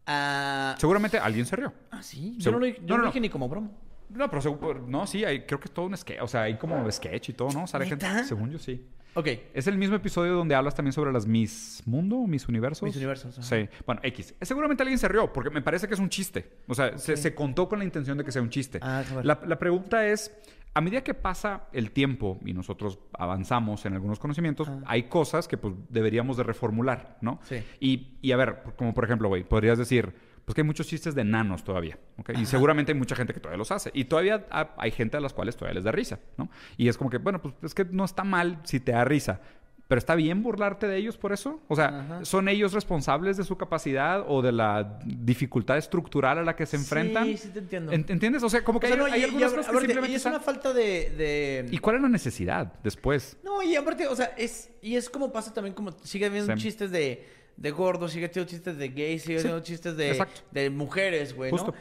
Ah, 0.07 0.75
Seguramente 0.77 1.17
alguien 1.19 1.45
se 1.45 1.55
rió. 1.55 1.73
ah, 1.91 2.01
sí. 2.03 2.37
Segu- 2.39 2.43
Yo 2.43 2.51
no 2.51 2.59
lo, 2.59 2.65
yo 2.67 2.73
no, 2.81 2.87
no 2.87 2.97
no, 2.97 3.01
lo 3.03 3.07
dije 3.09 3.19
ni 3.21 3.29
como 3.29 3.47
broma. 3.47 3.69
No, 4.09 4.29
pero 4.29 4.41
seguro, 4.41 4.85
no, 4.87 5.07
sí, 5.07 5.23
hay, 5.23 5.45
creo 5.45 5.59
que 5.59 5.65
es 5.65 5.73
todo 5.73 5.85
un 5.85 5.97
sketch, 5.97 6.21
o 6.21 6.27
sea, 6.27 6.43
hay 6.43 6.57
como 6.57 6.89
sketch 6.91 7.29
y 7.29 7.33
todo, 7.33 7.49
¿no? 7.51 7.67
Sale 7.67 7.85
gente, 7.85 8.07
¿Neta? 8.07 8.23
según 8.23 8.51
yo 8.51 8.59
sí. 8.59 8.85
Ok. 9.15 9.27
Es 9.53 9.67
el 9.67 9.77
mismo 9.77 9.95
episodio 9.95 10.33
donde 10.33 10.55
hablas 10.55 10.75
también 10.75 10.91
sobre 10.91 11.11
las 11.13 11.25
Miss 11.25 11.81
Mundo, 11.85 12.27
Miss 12.27 12.49
Universos. 12.49 12.83
Miss 12.83 12.97
Universos, 12.97 13.39
ajá. 13.39 13.47
Sí. 13.47 13.69
Bueno, 13.85 14.01
X. 14.03 14.35
Seguramente 14.41 14.83
alguien 14.83 14.99
se 14.99 15.07
rió, 15.07 15.31
porque 15.31 15.49
me 15.49 15.61
parece 15.61 15.87
que 15.87 15.93
es 15.93 15.99
un 16.01 16.09
chiste. 16.09 16.57
O 16.67 16.75
sea, 16.75 16.97
se, 16.97 17.15
se 17.15 17.33
contó 17.33 17.69
con 17.69 17.79
la 17.79 17.85
intención 17.85 18.17
de 18.17 18.25
que 18.25 18.31
sea 18.33 18.41
un 18.41 18.49
chiste. 18.49 18.79
Ah, 18.81 19.03
la, 19.23 19.39
la 19.45 19.57
pregunta 19.57 20.05
es, 20.05 20.35
a 20.73 20.81
medida 20.81 21.01
que 21.01 21.13
pasa 21.13 21.63
el 21.71 21.91
tiempo 21.91 22.37
y 22.45 22.53
nosotros 22.53 22.99
avanzamos 23.13 23.85
en 23.85 23.93
algunos 23.93 24.19
conocimientos, 24.19 24.69
hay 24.85 25.03
cosas 25.03 25.47
que 25.47 25.57
pues 25.57 25.73
deberíamos 25.87 26.35
de 26.35 26.43
reformular, 26.43 27.17
¿no? 27.21 27.39
Sí. 27.43 27.63
Y, 27.79 28.17
y 28.21 28.33
a 28.33 28.37
ver, 28.37 28.63
como 28.75 28.93
por 28.93 29.05
ejemplo, 29.05 29.29
güey, 29.29 29.45
podrías 29.45 29.77
decir, 29.77 30.13
pues 30.45 30.53
que 30.55 30.61
hay 30.61 30.65
muchos 30.67 30.87
chistes 30.87 31.15
de 31.15 31.23
nanos 31.23 31.63
todavía, 31.63 31.97
¿ok? 32.17 32.31
Y 32.39 32.45
seguramente 32.45 32.91
hay 32.91 32.97
mucha 32.97 33.15
gente 33.15 33.33
que 33.33 33.39
todavía 33.39 33.57
los 33.57 33.71
hace. 33.71 33.89
Y 33.93 34.05
todavía 34.05 34.45
ha- 34.51 34.75
hay 34.77 34.91
gente 34.91 35.17
a 35.17 35.19
las 35.19 35.33
cuales 35.33 35.55
todavía 35.57 35.75
les 35.75 35.83
da 35.83 35.91
risa, 35.91 36.19
¿no? 36.37 36.49
Y 36.77 36.87
es 36.87 36.97
como 36.97 37.09
que, 37.09 37.17
bueno, 37.17 37.41
pues 37.41 37.55
es 37.63 37.73
que 37.73 37.85
no 37.85 38.05
está 38.05 38.23
mal 38.23 38.59
si 38.63 38.79
te 38.79 38.91
da 38.91 39.03
risa. 39.05 39.41
Pero 39.87 39.99
está 39.99 40.15
bien 40.15 40.41
burlarte 40.41 40.87
de 40.87 40.97
ellos 40.97 41.15
por 41.15 41.31
eso. 41.31 41.61
O 41.67 41.75
sea, 41.75 41.87
Ajá. 41.99 42.25
¿son 42.25 42.47
ellos 42.47 42.73
responsables 42.73 43.37
de 43.37 43.43
su 43.43 43.55
capacidad 43.55 44.23
o 44.27 44.41
de 44.41 44.51
la 44.51 44.97
dificultad 45.05 45.77
estructural 45.77 46.39
a 46.39 46.43
la 46.43 46.55
que 46.55 46.65
se 46.65 46.75
enfrentan? 46.75 47.25
Sí, 47.25 47.37
sí 47.37 47.49
te 47.49 47.59
entiendo. 47.59 47.91
¿En- 47.91 48.03
¿Entiendes? 48.07 48.41
O 48.41 48.49
sea, 48.49 48.63
como 48.63 48.79
que 48.79 48.87
O 48.87 48.89
sea, 48.89 48.95
hay, 48.95 48.99
no, 48.99 49.05
hay 49.13 49.19
y- 49.19 49.21
y 49.21 49.25
algunas 49.25 49.51
aparte- 49.51 49.57
cosas 49.67 49.71
que 49.73 49.79
simplemente 49.85 50.11
y 50.11 50.15
es 50.15 50.25
una 50.25 50.39
falta 50.39 50.73
de... 50.73 50.81
de- 51.11 51.67
¿Y 51.69 51.77
cuál 51.77 51.97
es 51.97 52.01
la 52.01 52.09
necesidad 52.09 52.73
después? 52.83 53.37
No, 53.43 53.61
y 53.61 53.75
aparte, 53.75 54.07
o 54.07 54.15
sea, 54.15 54.31
es... 54.37 54.71
Y 54.81 54.95
es 54.95 55.07
como 55.07 55.31
pasa 55.31 55.53
también 55.53 55.75
como... 55.75 55.91
Sigue 56.03 56.25
habiendo 56.25 56.55
chistes 56.55 56.89
de, 56.89 57.23
de 57.57 57.71
gordos, 57.71 58.11
sigue 58.11 58.25
habiendo 58.27 58.49
chistes 58.49 58.77
de 58.77 58.89
gays, 58.89 59.23
sigue 59.23 59.39
Sí, 59.39 59.47
habiendo 59.47 59.63
chistes 59.65 59.95
de, 59.97 60.09
exacto. 60.11 60.41
de 60.51 60.69
mujeres, 60.69 61.33
güey, 61.35 61.51
¿no? 61.51 61.73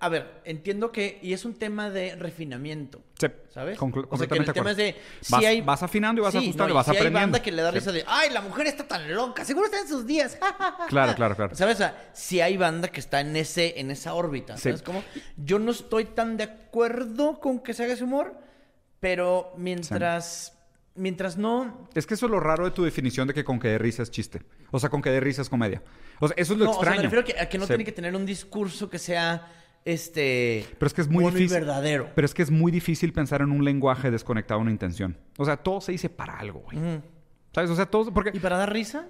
A 0.00 0.08
ver, 0.08 0.40
entiendo 0.44 0.90
que... 0.90 1.20
Y 1.22 1.32
es 1.32 1.44
un 1.44 1.54
tema 1.54 1.90
de 1.90 2.16
refinamiento. 2.16 3.02
Sí, 3.20 3.28
¿Sabes? 3.50 3.78
conclu- 3.78 4.08
o 4.10 4.16
sea, 4.16 4.26
que 4.26 4.38
el 4.38 4.52
tema 4.52 4.72
es 4.72 4.76
de... 4.76 4.96
Si 5.20 5.32
Vas- 5.32 5.44
hay... 5.44 5.60
vas 5.60 5.82
afinando 5.82 6.20
y 6.20 6.24
vas 6.24 6.32
Sí, 6.32 6.38
ajustando, 6.38 6.68
no, 6.70 6.74
vas 6.74 6.86
si 6.86 6.90
hay 6.90 6.96
aprendiendo. 6.96 7.20
banda 7.32 7.42
que 7.42 7.52
le 7.52 7.62
da 7.62 7.70
Sí. 7.70 7.78
risa 7.78 7.92
de... 7.92 8.04
¡Ay, 8.08 8.30
la 8.30 8.40
mujer 8.40 8.66
está 8.66 8.88
tan 8.88 9.14
loca! 9.14 9.44
Seguro 9.44 9.66
está 9.66 9.78
en 9.80 9.86
sus 9.86 10.04
días. 10.04 10.38
Claro, 10.88 11.14
claro, 11.14 11.36
claro. 11.36 11.54
¿Sabes? 11.54 11.76
O 11.76 11.78
sea, 11.78 12.10
si 12.14 12.40
hay 12.40 12.56
banda 12.56 12.88
que 12.88 12.98
está 12.98 13.20
en 13.20 13.36
ese 13.36 13.78
en 13.78 13.90
esa 13.92 14.14
órbita. 14.14 14.56
Sí. 14.56 14.64
¿Sabes 14.64 14.82
cómo? 14.82 15.04
Yo 15.36 15.58
no 15.60 15.70
estoy 15.70 16.06
tan 16.06 16.36
de 16.36 16.44
acuerdo 16.44 17.38
con 17.38 17.60
que 17.60 17.72
se 17.72 17.84
haga 17.84 17.92
ese 17.94 18.02
humor, 18.04 18.34
pero 18.98 19.52
mientras... 19.56 20.55
Mientras 20.96 21.36
no... 21.36 21.88
Es 21.94 22.06
que 22.06 22.14
eso 22.14 22.26
es 22.26 22.32
lo 22.32 22.40
raro 22.40 22.64
de 22.64 22.70
tu 22.70 22.82
definición 22.82 23.28
de 23.28 23.34
que 23.34 23.44
con 23.44 23.58
que 23.58 23.68
de 23.68 23.78
risa 23.78 24.02
es 24.02 24.10
chiste. 24.10 24.42
O 24.70 24.78
sea, 24.78 24.88
con 24.88 25.02
que 25.02 25.10
de 25.10 25.20
risa 25.20 25.42
es 25.42 25.48
comedia. 25.48 25.82
O 26.20 26.28
sea, 26.28 26.34
eso 26.38 26.54
es 26.54 26.58
lo 26.58 26.64
no, 26.64 26.70
o 26.70 26.74
sea, 26.74 26.82
extraño. 26.82 26.98
me 26.98 27.02
refiero 27.04 27.22
a 27.22 27.24
que, 27.24 27.40
a 27.44 27.48
que 27.48 27.58
no 27.58 27.66
tiene 27.66 27.84
que 27.84 27.92
tener 27.92 28.14
un 28.16 28.26
discurso 28.26 28.88
que 28.88 28.98
sea... 28.98 29.52
Este... 29.84 30.66
Pero 30.78 30.86
es 30.88 30.94
que 30.94 31.00
es 31.02 31.08
muy 31.08 31.24
difícil. 31.26 31.50
verdadero. 31.50 32.10
Pero 32.14 32.24
es 32.24 32.34
que 32.34 32.42
es 32.42 32.50
muy 32.50 32.72
difícil 32.72 33.12
pensar 33.12 33.40
en 33.42 33.52
un 33.52 33.64
lenguaje 33.64 34.10
desconectado 34.10 34.58
a 34.58 34.62
una 34.62 34.72
intención. 34.72 35.16
O 35.38 35.44
sea, 35.44 35.58
todo 35.58 35.80
se 35.80 35.92
dice 35.92 36.10
para 36.10 36.38
algo, 36.38 36.60
güey. 36.60 36.78
¿Sabes? 37.54 37.70
O 37.70 37.76
sea, 37.76 37.86
todo. 37.86 38.12
Porque 38.12 38.32
¿Y 38.34 38.40
para 38.40 38.56
dar 38.56 38.72
risa? 38.72 39.06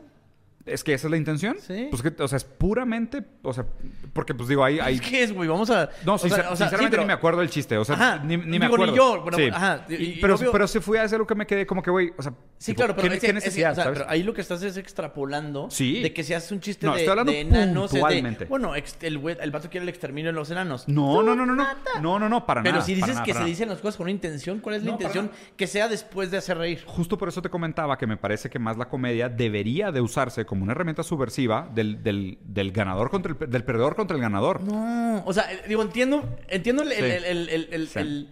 Es 0.67 0.85
que 0.85 0.93
esa 0.95 1.07
es 1.07 1.11
la 1.11 1.17
intención. 1.17 1.57
Sí. 1.61 1.87
Pues 1.91 2.03
que, 2.03 2.13
o 2.23 2.29
sea, 2.29 2.37
es 2.37 2.45
puramente. 2.45 3.23
O 3.43 3.53
sea, 3.53 3.65
porque, 4.13 4.35
pues 4.35 4.49
digo, 4.49 4.65
ahí. 4.65 4.79
ahí... 4.81 4.99
¿Qué 4.99 5.23
es, 5.23 5.33
güey? 5.33 5.49
Vamos 5.49 5.71
a... 5.71 5.89
No, 6.05 6.15
o 6.15 6.19
sea, 6.19 6.29
sincer- 6.31 6.41
o 6.51 6.57
sea, 6.57 6.57
sí, 6.57 6.63
sinceramente 6.65 6.91
pero- 6.91 7.03
ni 7.03 7.07
me 7.07 7.13
acuerdo 7.13 7.41
del 7.41 7.51
chiste. 7.51 7.77
O 7.79 7.85
sea, 7.85 7.95
Ajá, 7.95 8.19
ni, 8.25 8.37
ni 8.37 8.59
me 8.59 8.67
digo, 8.67 8.77
ni 8.79 8.85
acuerdo. 8.85 8.97
yo, 8.97 9.23
bueno, 9.23 9.39
Sí. 9.39 9.49
ajá, 9.53 9.87
y- 9.89 9.95
Y- 9.95 10.05
y 10.15 10.19
pero, 10.21 10.35
obvio- 10.37 10.53
pero 10.53 10.67
si 10.67 10.81
fui 10.81 10.99
a 10.99 11.03
hacer 11.03 11.19
lo 11.19 11.27
que 11.27 11.35
me 11.35 11.47
quedé 11.47 11.67
como 11.67 11.83
que, 11.83 11.91
güey, 11.91 12.13
o 12.17 12.23
sea. 12.23 12.33
Sí, 12.59 12.73
tipo, 12.73 12.79
claro, 12.79 12.97
pero, 12.97 13.09
¿qué, 13.11 13.15
es 13.17 13.21
qué 13.21 13.27
que- 13.29 13.33
necesidad, 13.35 13.73
es 13.73 13.77
que, 13.77 13.81
o 13.81 13.85
sea, 13.85 13.85
sabes? 13.85 13.99
pero 14.01 14.11
ahí 14.11 14.23
lo 14.23 14.33
que 14.35 14.41
estás 14.41 14.63
es 14.63 14.77
extrapolando 14.77 15.69
Sí. 15.71 16.03
de 16.03 16.13
que 16.13 16.25
si 16.25 16.33
haces 16.35 16.51
un 16.53 16.61
chiste 16.61 16.87
No, 16.87 16.93
de, 16.95 17.01
estoy 17.01 17.11
hablando 17.11 17.33
de 17.33 17.41
enanos, 17.41 17.85
es 17.87 17.93
de, 17.93 18.01
puntualmente. 18.01 18.45
bueno, 18.47 18.75
ex- 18.75 18.97
el, 19.03 19.21
el 19.41 19.51
vato 19.51 19.69
quiere 19.71 19.85
el 19.85 19.89
exterminio 19.91 20.31
de 20.31 20.35
los 20.35 20.51
enanos. 20.51 20.89
No, 20.89 21.23
no, 21.23 21.35
no, 21.37 21.45
no, 21.47 21.55
no. 21.55 21.67
No, 22.01 22.19
no, 22.19 22.29
no, 22.29 22.47
para 22.47 22.63
Pero 22.63 22.77
nada. 22.77 22.85
si 22.85 22.95
para 22.97 23.13
dices 23.13 23.23
que 23.25 23.35
se 23.35 23.45
dicen 23.45 23.69
las 23.69 23.79
cosas 23.79 23.97
con 23.97 24.05
una 24.05 24.11
intención, 24.13 24.61
¿cuál 24.61 24.77
es 24.77 24.85
la 24.85 24.93
intención? 24.93 25.31
Que 25.57 25.67
sea 25.67 25.89
después 25.89 26.31
de 26.31 26.39
hacer 26.39 26.57
reír. 26.59 26.83
Justo 26.87 27.19
por 27.19 27.29
eso 27.29 27.43
te 27.43 27.51
comentaba 27.51 27.99
que 27.99 28.07
me 28.07 28.17
parece 28.17 28.49
que 28.49 28.59
más 28.59 28.77
la 28.79 28.89
comedia 28.89 29.29
debería 29.29 29.93
de 29.93 30.01
usarse 30.01 30.47
como 30.47 30.56
una 30.63 30.73
herramienta 30.73 31.03
subversiva 31.03 31.71
del, 31.75 32.03
del, 32.03 32.39
del 32.43 32.73
ganador 32.73 33.11
contra 33.11 33.33
el, 33.39 33.51
del 33.51 33.65
perdedor 33.65 33.95
contra 33.97 34.15
el 34.17 34.23
ganador. 34.23 34.63
No, 34.63 35.23
o 35.27 35.33
sea, 35.33 35.53
eh, 35.53 35.63
digo, 35.69 35.83
entiendo, 35.83 36.37
entiendo 36.49 36.83
el, 36.83 37.89
Sí. 37.89 37.99
Sí. 38.01 38.29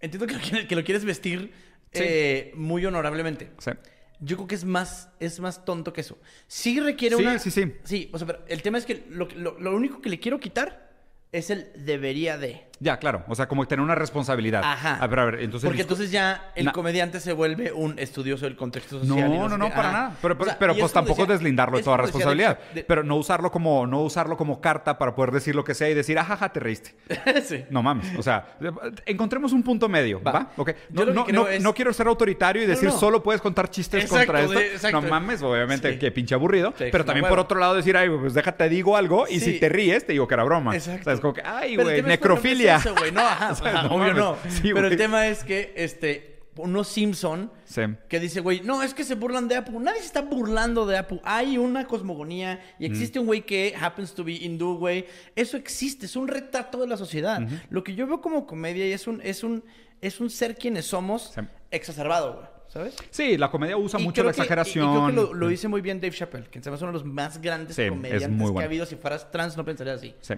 entiendo 0.00 0.26
que 0.26 0.34
lo, 0.34 0.40
quieres- 0.40 0.66
que 0.68 0.76
lo 0.76 0.84
quieres 0.84 1.04
vestir 1.04 1.52
Sí. 1.92 2.02
eh, 2.04 2.52
muy 2.54 2.84
honorablemente. 2.86 3.50
Sí. 3.58 3.70
Yo 4.20 4.36
creo 4.36 4.46
que 4.48 4.54
es 4.54 4.64
más, 4.64 5.08
es 5.18 5.40
más 5.40 5.64
tonto 5.64 5.92
que 5.92 6.02
eso. 6.02 6.18
Sí 6.46 6.78
requiere 6.78 7.16
Sí, 7.16 7.22
una... 7.22 7.38
sí, 7.38 7.50
sí. 7.50 7.72
Sí, 7.84 8.10
o 8.12 8.18
sea, 8.18 8.26
pero 8.26 8.40
el 8.48 8.62
tema 8.62 8.78
es 8.78 8.84
que 8.86 9.04
lo, 9.08 9.26
lo- 9.34 9.58
lo 9.58 9.74
único 9.74 10.00
que 10.00 10.10
le 10.10 10.18
quiero 10.20 10.38
quitar 10.38 10.90
es 11.32 11.50
el 11.50 11.70
debería 11.76 12.36
de. 12.38 12.66
Ya, 12.82 12.96
claro. 12.98 13.24
O 13.28 13.34
sea, 13.34 13.46
como 13.46 13.66
tener 13.68 13.82
una 13.84 13.94
responsabilidad. 13.94 14.62
Ajá. 14.64 14.94
A 15.00 15.06
ver, 15.06 15.18
a 15.18 15.24
ver, 15.26 15.34
entonces. 15.42 15.68
Porque 15.68 15.82
entonces 15.82 16.10
ya 16.10 16.50
el 16.56 16.64
Na- 16.64 16.72
comediante 16.72 17.20
se 17.20 17.34
vuelve 17.34 17.72
un 17.72 17.98
estudioso 17.98 18.46
del 18.46 18.56
contexto 18.56 18.96
No, 19.00 19.04
social. 19.04 19.30
no, 19.30 19.58
no, 19.58 19.66
qué. 19.66 19.72
para 19.72 19.88
Ajá. 19.90 19.98
nada. 19.98 20.16
Pero, 20.22 20.34
O 20.34 20.38
pero, 20.38 20.50
sea, 20.50 20.58
pero, 20.58 20.74
pues 20.74 20.92
tampoco 20.92 21.22
decía- 21.22 21.34
deslindarlo 21.34 21.76
de 21.76 21.82
toda 21.82 21.98
responsabilidad. 21.98 22.58
de- 22.74 22.82
Pero 22.84 23.02
no 23.04 23.16
usarlo 23.16 23.50
como, 23.50 23.86
no 23.86 24.00
usarlo 24.00 24.36
como 24.38 24.60
carta 24.62 24.96
para 24.96 25.14
poder 25.14 25.30
decir 25.30 25.54
lo 25.54 25.62
que 25.62 25.74
sea 25.74 25.90
y 25.90 25.94
decir, 25.94 26.18
ajaja, 26.18 26.48
te 26.52 26.58
reíste. 26.60 26.94
sí. 27.44 27.64
No 27.68 27.82
mames. 27.82 28.18
O 28.18 28.22
sea, 28.22 28.46
encontremos 29.06 29.52
un 29.52 29.62
punto 29.62 29.88
medio. 29.88 30.22
¿Va? 30.22 30.32
Va. 30.32 30.50
Ok. 30.56 30.70
Yo 30.90 31.04
No, 31.04 31.12
no, 31.12 31.26
no- 31.30 31.48
es- 31.48 31.62
no 31.62 31.74
quiero 31.74 31.92
ser 31.92 32.06
autoritario 32.06 32.62
y 32.62 32.66
No, 32.66 32.70
decir 32.70 32.88
no. 32.88 32.96
solo 32.98 33.22
puedes 33.22 33.42
contar 33.42 33.68
chistes 33.68 34.04
Exacto, 34.04 34.26
contra 34.32 34.40
esto. 34.42 34.58
de- 34.58 34.66
exacto. 34.74 35.00
No 35.02 35.08
mames, 35.08 35.42
obviamente, 35.42 35.92
Sí. 35.92 35.98
que 35.98 36.10
pinche 36.12 36.34
aburrido. 36.34 36.72
Sí, 36.78 36.84
pero 36.90 37.04
también 37.04 37.26
por 37.28 37.38
otro 37.38 37.58
lado 37.60 37.74
decir, 37.74 37.96
ay, 37.96 38.08
pues 38.08 38.34
déjate, 38.34 38.68
digo 38.70 38.96
algo. 38.96 39.26
Y 39.28 39.40
si 39.40 39.58
te 39.60 39.68
ríes, 39.68 40.06
te 40.06 40.12
digo 40.12 40.26
que 40.26 40.34
era 40.34 40.44
broma. 40.44 40.74
Exacto. 40.74 41.00
O 41.02 41.04
sea, 41.04 41.12
es 41.12 41.20
como 41.20 41.34
que, 41.34 41.42
ay, 41.44 41.76
güey, 41.76 42.02
necrofilia. 42.02 42.69
Es 42.76 42.86
eso, 42.86 42.94
güey. 42.96 43.12
No, 43.12 43.20
ajá, 43.20 43.52
O 43.52 43.54
sea, 43.54 43.82
no 43.84 43.94
obvio 43.96 44.14
no. 44.14 44.36
Sí, 44.48 44.70
Pero 44.74 44.86
el 44.88 44.96
tema 44.96 45.26
es 45.26 45.44
que, 45.44 45.72
este, 45.76 46.40
unos 46.56 46.88
Simpson 46.88 47.50
Sí. 47.64 47.82
que 48.08 48.20
dice, 48.20 48.40
güey, 48.40 48.60
no, 48.60 48.82
es 48.82 48.92
que 48.92 49.04
se 49.04 49.14
burlan 49.14 49.48
de 49.48 49.56
Apu. 49.56 49.80
Nadie 49.80 50.00
se 50.00 50.06
está 50.06 50.20
burlando 50.22 50.84
de 50.84 50.98
Apu. 50.98 51.20
Hay 51.24 51.56
una 51.56 51.86
cosmogonía 51.86 52.60
y 52.78 52.84
existe 52.86 53.18
un 53.18 53.26
güey 53.26 53.42
que 53.46 53.74
happens 53.80 54.12
to 54.14 54.24
be 54.24 54.32
hindú, 54.32 54.76
güey. 54.76 55.06
Eso 55.36 55.56
existe, 55.56 56.06
es 56.06 56.16
un 56.16 56.28
retrato 56.28 56.78
de 56.78 56.86
la 56.88 56.96
sociedad. 56.96 57.40
Lo 57.70 57.82
que 57.84 57.94
yo 57.94 58.06
veo 58.06 58.20
como 58.20 58.46
comedia 58.46 58.86
y 58.86 58.92
es 58.92 59.06
un, 59.06 59.20
es 59.22 59.42
un, 59.44 59.64
es 60.02 60.20
un 60.20 60.28
ser 60.28 60.56
quienes 60.56 60.84
somos 60.86 61.32
Sí. 61.34 61.40
exacerbado, 61.70 62.34
güey. 62.34 62.46
¿Sabes? 62.68 62.94
Sí, 63.10 63.36
la 63.36 63.50
comedia 63.50 63.76
usa 63.76 63.98
Y 63.98 64.04
mucho 64.04 64.22
la 64.22 64.30
que- 64.30 64.38
y- 64.38 64.42
exageración. 64.42 64.88
Y, 64.88 64.92
creo 64.92 65.06
que 65.08 65.12
lo, 65.12 65.34
lo 65.34 65.48
dice 65.48 65.66
muy 65.66 65.80
bien 65.80 66.00
Dave 66.00 66.14
Chappelle, 66.14 66.46
que 66.48 66.62
se 66.62 66.70
me 66.70 66.76
hace 66.76 66.84
uno 66.84 66.92
de 66.92 66.98
los 67.00 67.04
más 67.04 67.40
grandes 67.40 67.74
Sí, 67.74 67.82
es 67.82 67.88
comediantes 67.88 68.50
que 68.52 68.62
ha 68.62 68.64
habido. 68.64 68.86
Si 68.86 68.94
fueras 68.94 69.28
trans, 69.32 69.56
no 69.56 69.64
pensaría 69.64 69.94
así. 69.94 70.14
Sí. 70.20 70.34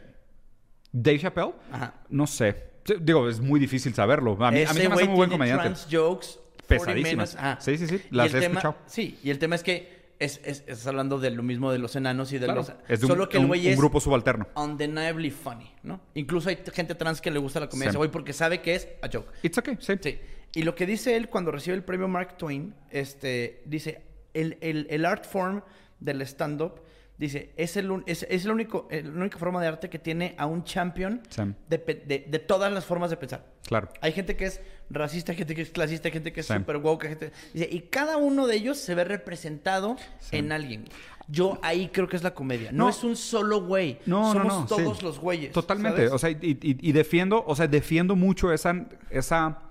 Dave 0.93 1.19
Chappelle, 1.19 1.53
Ajá. 1.71 1.95
no 2.11 2.27
sé. 2.27 2.71
Digo, 3.01 3.29
es 3.29 3.41
muy 3.41 3.59
difícil 3.61 3.95
saberlo. 3.95 4.37
A 4.45 4.51
mí, 4.51 4.63
a 4.65 4.73
mí 4.73 4.81
se 4.81 4.89
me 4.89 4.95
hace 4.95 5.05
muy 5.07 5.15
buen 5.17 5.31
comediante. 5.31 5.65
trans 5.65 5.87
jokes 5.91 6.39
40 6.67 6.87
Pesadísimas. 6.87 7.37
Sí, 7.61 7.79
sí, 7.79 7.87
sí, 7.87 8.01
las 8.11 8.29
he 8.35 8.41
tema- 8.41 8.47
escuchado. 8.61 8.77
Sí, 8.87 9.19
y 9.23 9.31
el 9.31 9.39
tema 9.39 9.55
es 9.57 9.63
que 9.63 10.03
es, 10.19 10.41
es- 10.45 10.61
estás 10.67 10.87
hablando 10.87 11.19
de 11.19 11.31
lo 11.31 11.43
mismo 11.43 11.71
de 11.73 11.79
los 11.79 11.97
enanos 11.97 12.33
y 12.33 12.39
de 12.39 12.47
Claro, 12.47 12.61
los... 12.61 12.73
es 12.89 13.01
de 13.01 13.07
un, 13.07 13.13
solo 13.13 13.29
que 13.29 13.37
el 13.39 13.43
un- 13.45 13.49
güey 13.49 13.67
un 13.67 13.73
es 13.73 13.79
grupo 13.79 14.01
subalterno. 14.01 14.47
undeniably 14.57 15.31
funny, 15.31 15.71
¿no? 15.83 16.01
Incluso 16.15 16.49
hay 16.49 16.59
gente 16.73 16.95
trans 16.95 17.21
que 17.21 17.31
le 17.31 17.39
gusta 17.39 17.61
la 17.61 17.69
comedia 17.69 17.87
de 17.89 17.91
Sí. 17.91 17.95
ese 17.95 17.99
güey 17.99 18.11
porque 18.11 18.33
sabe 18.33 18.61
que 18.63 18.75
es 18.75 18.89
a 19.03 19.09
joke. 19.13 19.29
It's 19.43 19.59
okay, 19.59 19.77
sí. 19.81 19.95
Sí. 20.01 20.19
Y 20.55 20.63
lo 20.63 20.75
que 20.75 20.87
dice 20.87 21.17
él 21.17 21.29
cuando 21.29 21.51
recibe 21.51 21.77
el 21.77 21.83
premio 21.85 22.09
Mark 22.09 22.37
Twain, 22.37 22.75
este, 22.91 23.63
dice, 23.65 24.03
el, 24.35 24.59
el- 24.61 24.87
el 24.91 25.05
art 25.05 25.25
form 25.25 25.63
del 26.01 26.21
stand-up, 26.23 26.81
dice, 27.27 27.53
es, 27.57 27.77
el, 27.77 28.03
es, 28.07 28.27
es 28.29 28.45
el 28.45 28.51
único, 28.51 28.89
el- 28.91 29.13
la 29.15 29.21
única 29.21 29.39
forma 29.39 29.61
de 29.61 29.69
arte 29.69 29.89
que 29.89 29.99
tiene 29.99 30.35
a 30.39 30.47
un 30.47 30.65
champion 30.65 31.21
de, 31.69 31.79
de- 31.79 32.27
de 32.29 32.39
todas 32.39 32.73
las 32.73 32.85
formas 32.85 33.11
de 33.11 33.17
pensar. 33.17 33.45
Claro. 33.67 33.89
Hay 34.01 34.13
gente 34.13 34.37
que 34.37 34.45
es 34.47 34.61
racista, 34.91 35.33
hay 35.33 35.39
gente 35.39 35.55
que 35.55 35.63
es 35.63 35.71
clasista, 35.71 36.09
hay 36.09 36.13
gente 36.13 36.33
que 36.33 36.41
es 36.41 36.47
Sí. 36.47 36.55
super 36.55 36.77
woke, 36.79 37.05
hay 37.05 37.09
gente... 37.11 37.33
Dice, 37.55 37.69
y 37.71 37.81
cada 37.83 38.17
uno 38.19 38.47
de 38.47 38.57
ellos 38.57 38.79
se 38.79 38.95
ve 38.95 39.05
representado 39.05 39.97
en 40.31 40.53
alguien. 40.53 40.85
Yo 41.29 41.59
ahí 41.63 41.89
creo 41.93 42.09
que 42.09 42.17
es 42.17 42.23
la 42.25 42.35
comedia. 42.35 42.73
No, 42.73 42.85
No. 42.85 42.91
es 42.91 43.05
un 43.05 43.15
solo 43.17 43.63
güey. 43.63 43.99
No, 44.07 44.33
Somos 44.33 44.53
no, 44.53 44.61
no. 44.63 44.67
todos 44.67 44.99
sí. 44.99 45.05
los 45.05 45.19
güeyes. 45.21 45.53
Totalmente. 45.53 45.99
¿sabes? 46.09 46.13
O 46.13 46.19
sea, 46.19 46.31
y, 46.31 46.37
y- 46.43 46.89
y 46.89 46.93
defiendo, 46.93 47.45
o 47.47 47.55
sea, 47.55 47.69
defiendo 47.69 48.17
mucho 48.17 48.53
esa, 48.53 48.87
esa, 49.09 49.63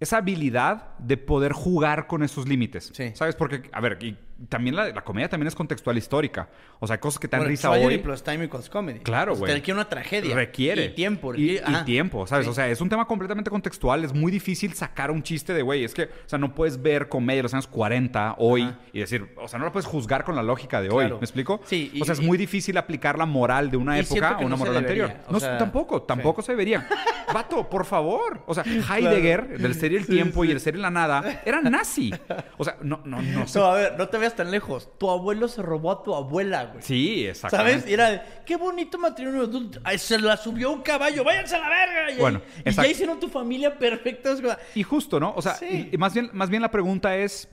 esa 0.00 0.16
habilidad 0.18 0.98
de 0.98 1.16
poder 1.16 1.52
jugar 1.52 2.06
con 2.06 2.22
esos 2.22 2.48
límites. 2.48 2.90
Sí. 2.92 3.12
¿Sabes? 3.14 3.36
Porque, 3.36 3.62
a 3.72 3.80
ver, 3.80 3.98
y 4.02 4.16
también 4.48 4.74
la, 4.76 4.88
la 4.88 5.02
comedia 5.02 5.28
también 5.28 5.48
es 5.48 5.54
contextual 5.54 5.96
histórica. 5.98 6.48
O 6.78 6.86
sea, 6.86 6.94
hay 6.94 7.00
cosas 7.00 7.18
que 7.20 7.28
te 7.28 7.32
dan 7.36 7.40
Bueno, 7.40 7.50
risa 7.50 7.70
hoy. 7.70 7.98
plus 7.98 8.22
time 8.22 8.44
equals 8.44 8.70
comedy. 8.70 9.00
Claro, 9.00 9.36
güey. 9.36 9.52
Requiere 9.52 9.78
una 9.78 9.88
tragedia. 9.88 10.34
Requiere. 10.34 10.86
Y 10.86 10.88
tiempo. 10.90 11.34
Y, 11.34 11.60
tiempo, 11.84 12.26
¿sabes? 12.26 12.46
Sí. 12.46 12.50
O 12.50 12.54
sea, 12.54 12.68
es 12.68 12.80
un 12.80 12.88
tema 12.88 13.06
completamente 13.06 13.50
contextual. 13.50 14.04
Es 14.04 14.12
muy 14.14 14.32
difícil 14.32 14.72
sacar 14.74 15.10
un 15.10 15.22
chiste 15.22 15.52
de, 15.52 15.62
güey, 15.62 15.84
es 15.84 15.92
que, 15.94 16.04
o 16.04 16.08
sea, 16.28 16.38
no 16.38 16.54
puedes 16.54 16.80
ver 16.80 17.08
comedia 17.08 17.38
de 17.38 17.42
los 17.44 17.54
años 17.54 17.66
40 17.66 18.36
hoy 18.38 18.62
Ajá. 18.62 18.78
y 18.92 19.00
decir, 19.00 19.34
o 19.36 19.48
sea, 19.48 19.58
no 19.58 19.64
la 19.66 19.72
puedes 19.72 19.86
juzgar 19.86 20.24
con 20.24 20.34
la 20.36 20.42
lógica 20.42 20.80
de 20.80 20.88
hoy. 20.90 21.08
¿Me 21.10 21.16
explico? 21.16 21.60
Sí, 21.64 21.90
y- 21.94 22.00
o 22.00 22.04
sea, 22.04 22.14
es 22.14 22.20
muy 22.20 22.38
difícil 22.38 22.76
aplicar 22.78 23.18
la 23.18 23.26
moral 23.26 23.70
de 23.70 23.76
una 23.76 23.98
época 23.98 24.30
a 24.30 24.38
una 24.38 24.48
no 24.50 24.56
moral 24.56 24.76
anterior. 24.78 25.12
o 25.28 25.32
No, 25.32 25.40
tampoco, 25.40 26.02
tampoco 26.02 26.42
se 26.42 26.52
debería. 26.52 26.88
Vato, 27.34 27.68
por 27.68 27.84
favor. 27.84 28.42
O 28.46 28.54
sea, 28.54 28.64
Heidegger, 28.64 29.58
del 29.58 29.74
ser 29.74 29.92
y 29.92 29.96
el 29.96 30.06
tiempo 30.06 30.44
y 30.44 30.50
el 30.50 30.60
ser 30.60 30.74
y 30.76 30.78
la 30.78 30.90
nada, 30.90 31.42
era 31.44 31.60
nazi. 31.60 32.12
O 32.58 32.64
sea, 32.64 32.76
no, 32.82 33.00
no, 33.04 33.20
no. 33.22 33.44
No, 33.54 33.64
a 33.66 33.74
ver, 33.74 33.94
no 33.98 34.08
te 34.08 34.16
veas 34.16 34.29
tan 34.36 34.50
lejos. 34.50 34.88
Tu 34.98 35.10
abuelo 35.10 35.48
se 35.48 35.62
robó 35.62 35.90
a 35.92 36.02
tu 36.02 36.14
abuela, 36.14 36.66
güey. 36.66 36.82
Sí, 36.82 37.26
exactamente. 37.26 37.72
¿Sabes? 37.80 37.90
Y 37.90 37.94
era, 37.94 38.10
de, 38.10 38.22
qué 38.46 38.56
bonito 38.56 38.98
matrimonio. 38.98 39.70
Ay, 39.84 39.98
Se 39.98 40.18
la 40.18 40.36
subió 40.36 40.70
un 40.70 40.82
caballo, 40.82 41.24
váyanse 41.24 41.56
a 41.56 41.58
la 41.60 41.68
verga. 41.68 42.10
Y, 42.12 42.18
Bueno, 42.18 42.40
y 42.64 42.70
ya 42.70 42.86
hicieron 42.86 43.18
tu 43.20 43.28
familia 43.28 43.78
perfecta. 43.78 44.30
Y 44.74 44.82
justo, 44.82 45.18
¿no? 45.20 45.32
O 45.36 45.42
sea, 45.42 45.54
Sí. 45.54 45.88
y- 45.90 45.94
y 45.94 45.98
más, 45.98 46.14
bien, 46.14 46.30
más 46.32 46.50
bien 46.50 46.62
la 46.62 46.70
pregunta 46.70 47.16
es, 47.16 47.48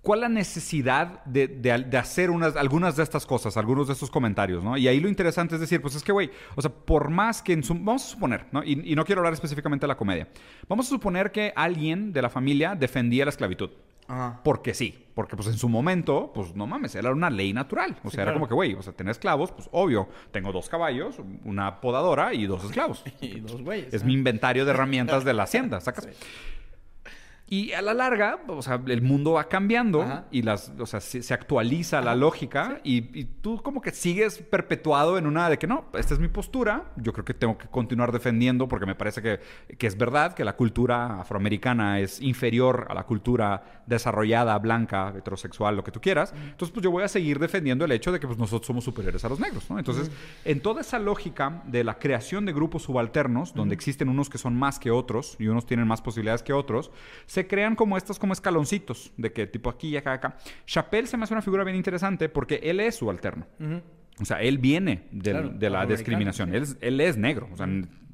¿cuál 0.00 0.20
la 0.20 0.28
necesidad 0.28 1.22
de, 1.24 1.48
de- 1.48 1.78
de 1.84 1.96
hacer 1.98 2.30
unas, 2.30 2.56
algunas 2.56 2.96
de 2.96 3.02
estas 3.02 3.26
cosas, 3.26 3.56
algunos 3.56 3.88
de 3.88 3.92
estos 3.92 4.10
comentarios, 4.10 4.64
¿no? 4.64 4.76
Y 4.76 4.88
ahí 4.88 5.00
lo 5.00 5.08
interesante 5.08 5.56
es 5.56 5.60
decir, 5.60 5.82
pues 5.82 5.94
es 5.96 6.02
que, 6.02 6.12
güey, 6.12 6.30
o 6.54 6.62
sea, 6.62 6.70
por 6.70 7.10
más 7.10 7.42
que 7.42 7.52
en 7.52 7.62
su... 7.62 7.74
Vamos 7.74 8.04
a 8.04 8.08
suponer, 8.08 8.46
¿no? 8.52 8.62
Y, 8.64 8.92
y 8.92 8.94
no 8.94 9.04
quiero 9.04 9.20
hablar 9.20 9.34
específicamente 9.34 9.84
de 9.84 9.88
la 9.88 9.96
comedia. 9.96 10.28
Vamos 10.68 10.86
a 10.86 10.90
suponer 10.90 11.30
que 11.30 11.52
alguien 11.54 12.12
de 12.12 12.22
la 12.22 12.30
familia 12.30 12.74
defendía 12.74 13.24
la 13.26 13.30
esclavitud. 13.30 13.70
Ajá. 14.08 14.40
Porque 14.42 14.74
sí, 14.74 15.06
porque 15.14 15.36
pues 15.36 15.48
en 15.48 15.58
su 15.58 15.68
momento, 15.68 16.32
pues 16.34 16.54
no 16.54 16.66
mames, 16.66 16.94
era 16.94 17.10
una 17.12 17.28
ley 17.30 17.52
natural. 17.52 17.96
O 18.02 18.02
sea, 18.02 18.10
Sí, 18.10 18.16
era 18.16 18.24
claro. 18.24 18.38
como 18.38 18.48
que, 18.48 18.54
güey, 18.54 18.74
o 18.74 18.82
sea, 18.82 18.92
tener 18.92 19.10
esclavos, 19.10 19.52
pues 19.52 19.68
obvio, 19.72 20.08
tengo 20.32 20.50
dos 20.52 20.68
caballos, 20.68 21.16
una 21.44 21.80
podadora 21.80 22.32
y 22.34 22.46
dos 22.46 22.64
esclavos. 22.64 23.04
Y 23.20 23.40
dos 23.40 23.62
güeyes. 23.62 23.92
Es 23.92 24.02
¿no? 24.02 24.06
mi 24.08 24.14
inventario 24.14 24.64
de 24.64 24.70
herramientas 24.70 25.24
de 25.24 25.34
la 25.34 25.42
hacienda, 25.44 25.80
¿sacas? 25.82 26.08
Y 27.50 27.72
a 27.72 27.80
la 27.80 27.94
larga, 27.94 28.40
o 28.46 28.60
sea, 28.60 28.80
el 28.86 29.02
mundo 29.02 29.32
va 29.32 29.48
cambiando 29.48 30.02
Ajá. 30.02 30.26
y 30.30 30.42
las, 30.42 30.72
o 30.78 30.86
sea, 30.86 31.00
se, 31.00 31.22
se 31.22 31.32
actualiza 31.32 32.00
la 32.02 32.14
lógica 32.14 32.80
y, 32.84 33.18
y 33.18 33.24
tú 33.24 33.62
como 33.62 33.80
que 33.80 33.90
sigues 33.90 34.38
perpetuado 34.38 35.16
en 35.16 35.26
una 35.26 35.48
de 35.48 35.58
que 35.58 35.66
no, 35.66 35.86
esta 35.94 36.14
es 36.14 36.20
mi 36.20 36.28
postura, 36.28 36.92
yo 36.96 37.12
creo 37.12 37.24
que 37.24 37.34
tengo 37.34 37.56
que 37.56 37.66
continuar 37.68 38.12
defendiendo 38.12 38.68
porque 38.68 38.86
me 38.86 38.94
parece 38.94 39.22
que, 39.22 39.40
que 39.76 39.86
es 39.86 39.96
verdad 39.96 40.34
que 40.34 40.44
la 40.44 40.56
cultura 40.56 41.20
afroamericana 41.20 42.00
es 42.00 42.20
inferior 42.20 42.86
a 42.90 42.94
la 42.94 43.04
cultura 43.04 43.82
desarrollada, 43.86 44.58
blanca, 44.58 45.14
heterosexual, 45.16 45.76
lo 45.76 45.84
que 45.84 45.90
tú 45.90 46.00
quieras. 46.00 46.32
Entonces, 46.32 46.70
pues 46.72 46.84
yo 46.84 46.90
voy 46.90 47.02
a 47.02 47.08
seguir 47.08 47.38
defendiendo 47.38 47.84
el 47.84 47.92
hecho 47.92 48.12
de 48.12 48.20
que 48.20 48.26
pues, 48.26 48.38
nosotros 48.38 48.66
somos 48.66 48.84
superiores 48.84 49.24
a 49.24 49.28
los 49.28 49.40
negros, 49.40 49.70
¿no? 49.70 49.78
Entonces, 49.78 50.10
en 50.44 50.60
toda 50.60 50.82
esa 50.82 50.98
lógica 50.98 51.62
de 51.66 51.84
la 51.84 51.98
creación 51.98 52.44
de 52.44 52.52
grupos 52.52 52.82
subalternos, 52.82 53.54
donde 53.54 53.74
existen 53.74 54.08
unos 54.08 54.28
que 54.28 54.38
son 54.38 54.54
más 54.56 54.78
que 54.78 54.90
otros 54.90 55.36
y 55.38 55.48
unos 55.48 55.66
tienen 55.66 55.86
más 55.86 56.02
posibilidades 56.02 56.42
que 56.42 56.52
otros, 56.52 56.90
se 57.26 57.37
crean 57.46 57.76
como 57.76 57.96
estos 57.96 58.18
como 58.18 58.32
escaloncitos, 58.32 59.12
de 59.16 59.32
que 59.32 59.46
tipo 59.46 59.70
aquí 59.70 59.88
y 59.88 59.96
acá, 59.96 60.12
acá. 60.14 60.36
Chappelle 60.66 61.06
se 61.06 61.16
me 61.16 61.24
hace 61.24 61.34
una 61.34 61.42
figura 61.42 61.64
bien 61.64 61.76
interesante 61.76 62.28
porque 62.28 62.60
él 62.62 62.80
es 62.80 62.96
subalterno. 62.96 63.46
O 64.20 64.24
sea, 64.24 64.42
él 64.42 64.58
viene 64.58 65.04
del- 65.12 65.32
Claro, 65.34 65.48
de 65.50 65.70
la 65.70 65.86
discriminación. 65.86 66.50
sí. 66.50 66.56
Él, 66.56 66.62
es- 66.62 66.76
él 66.80 67.00
es 67.00 67.16
negro. 67.16 67.48
O 67.52 67.56
sea, 67.56 67.68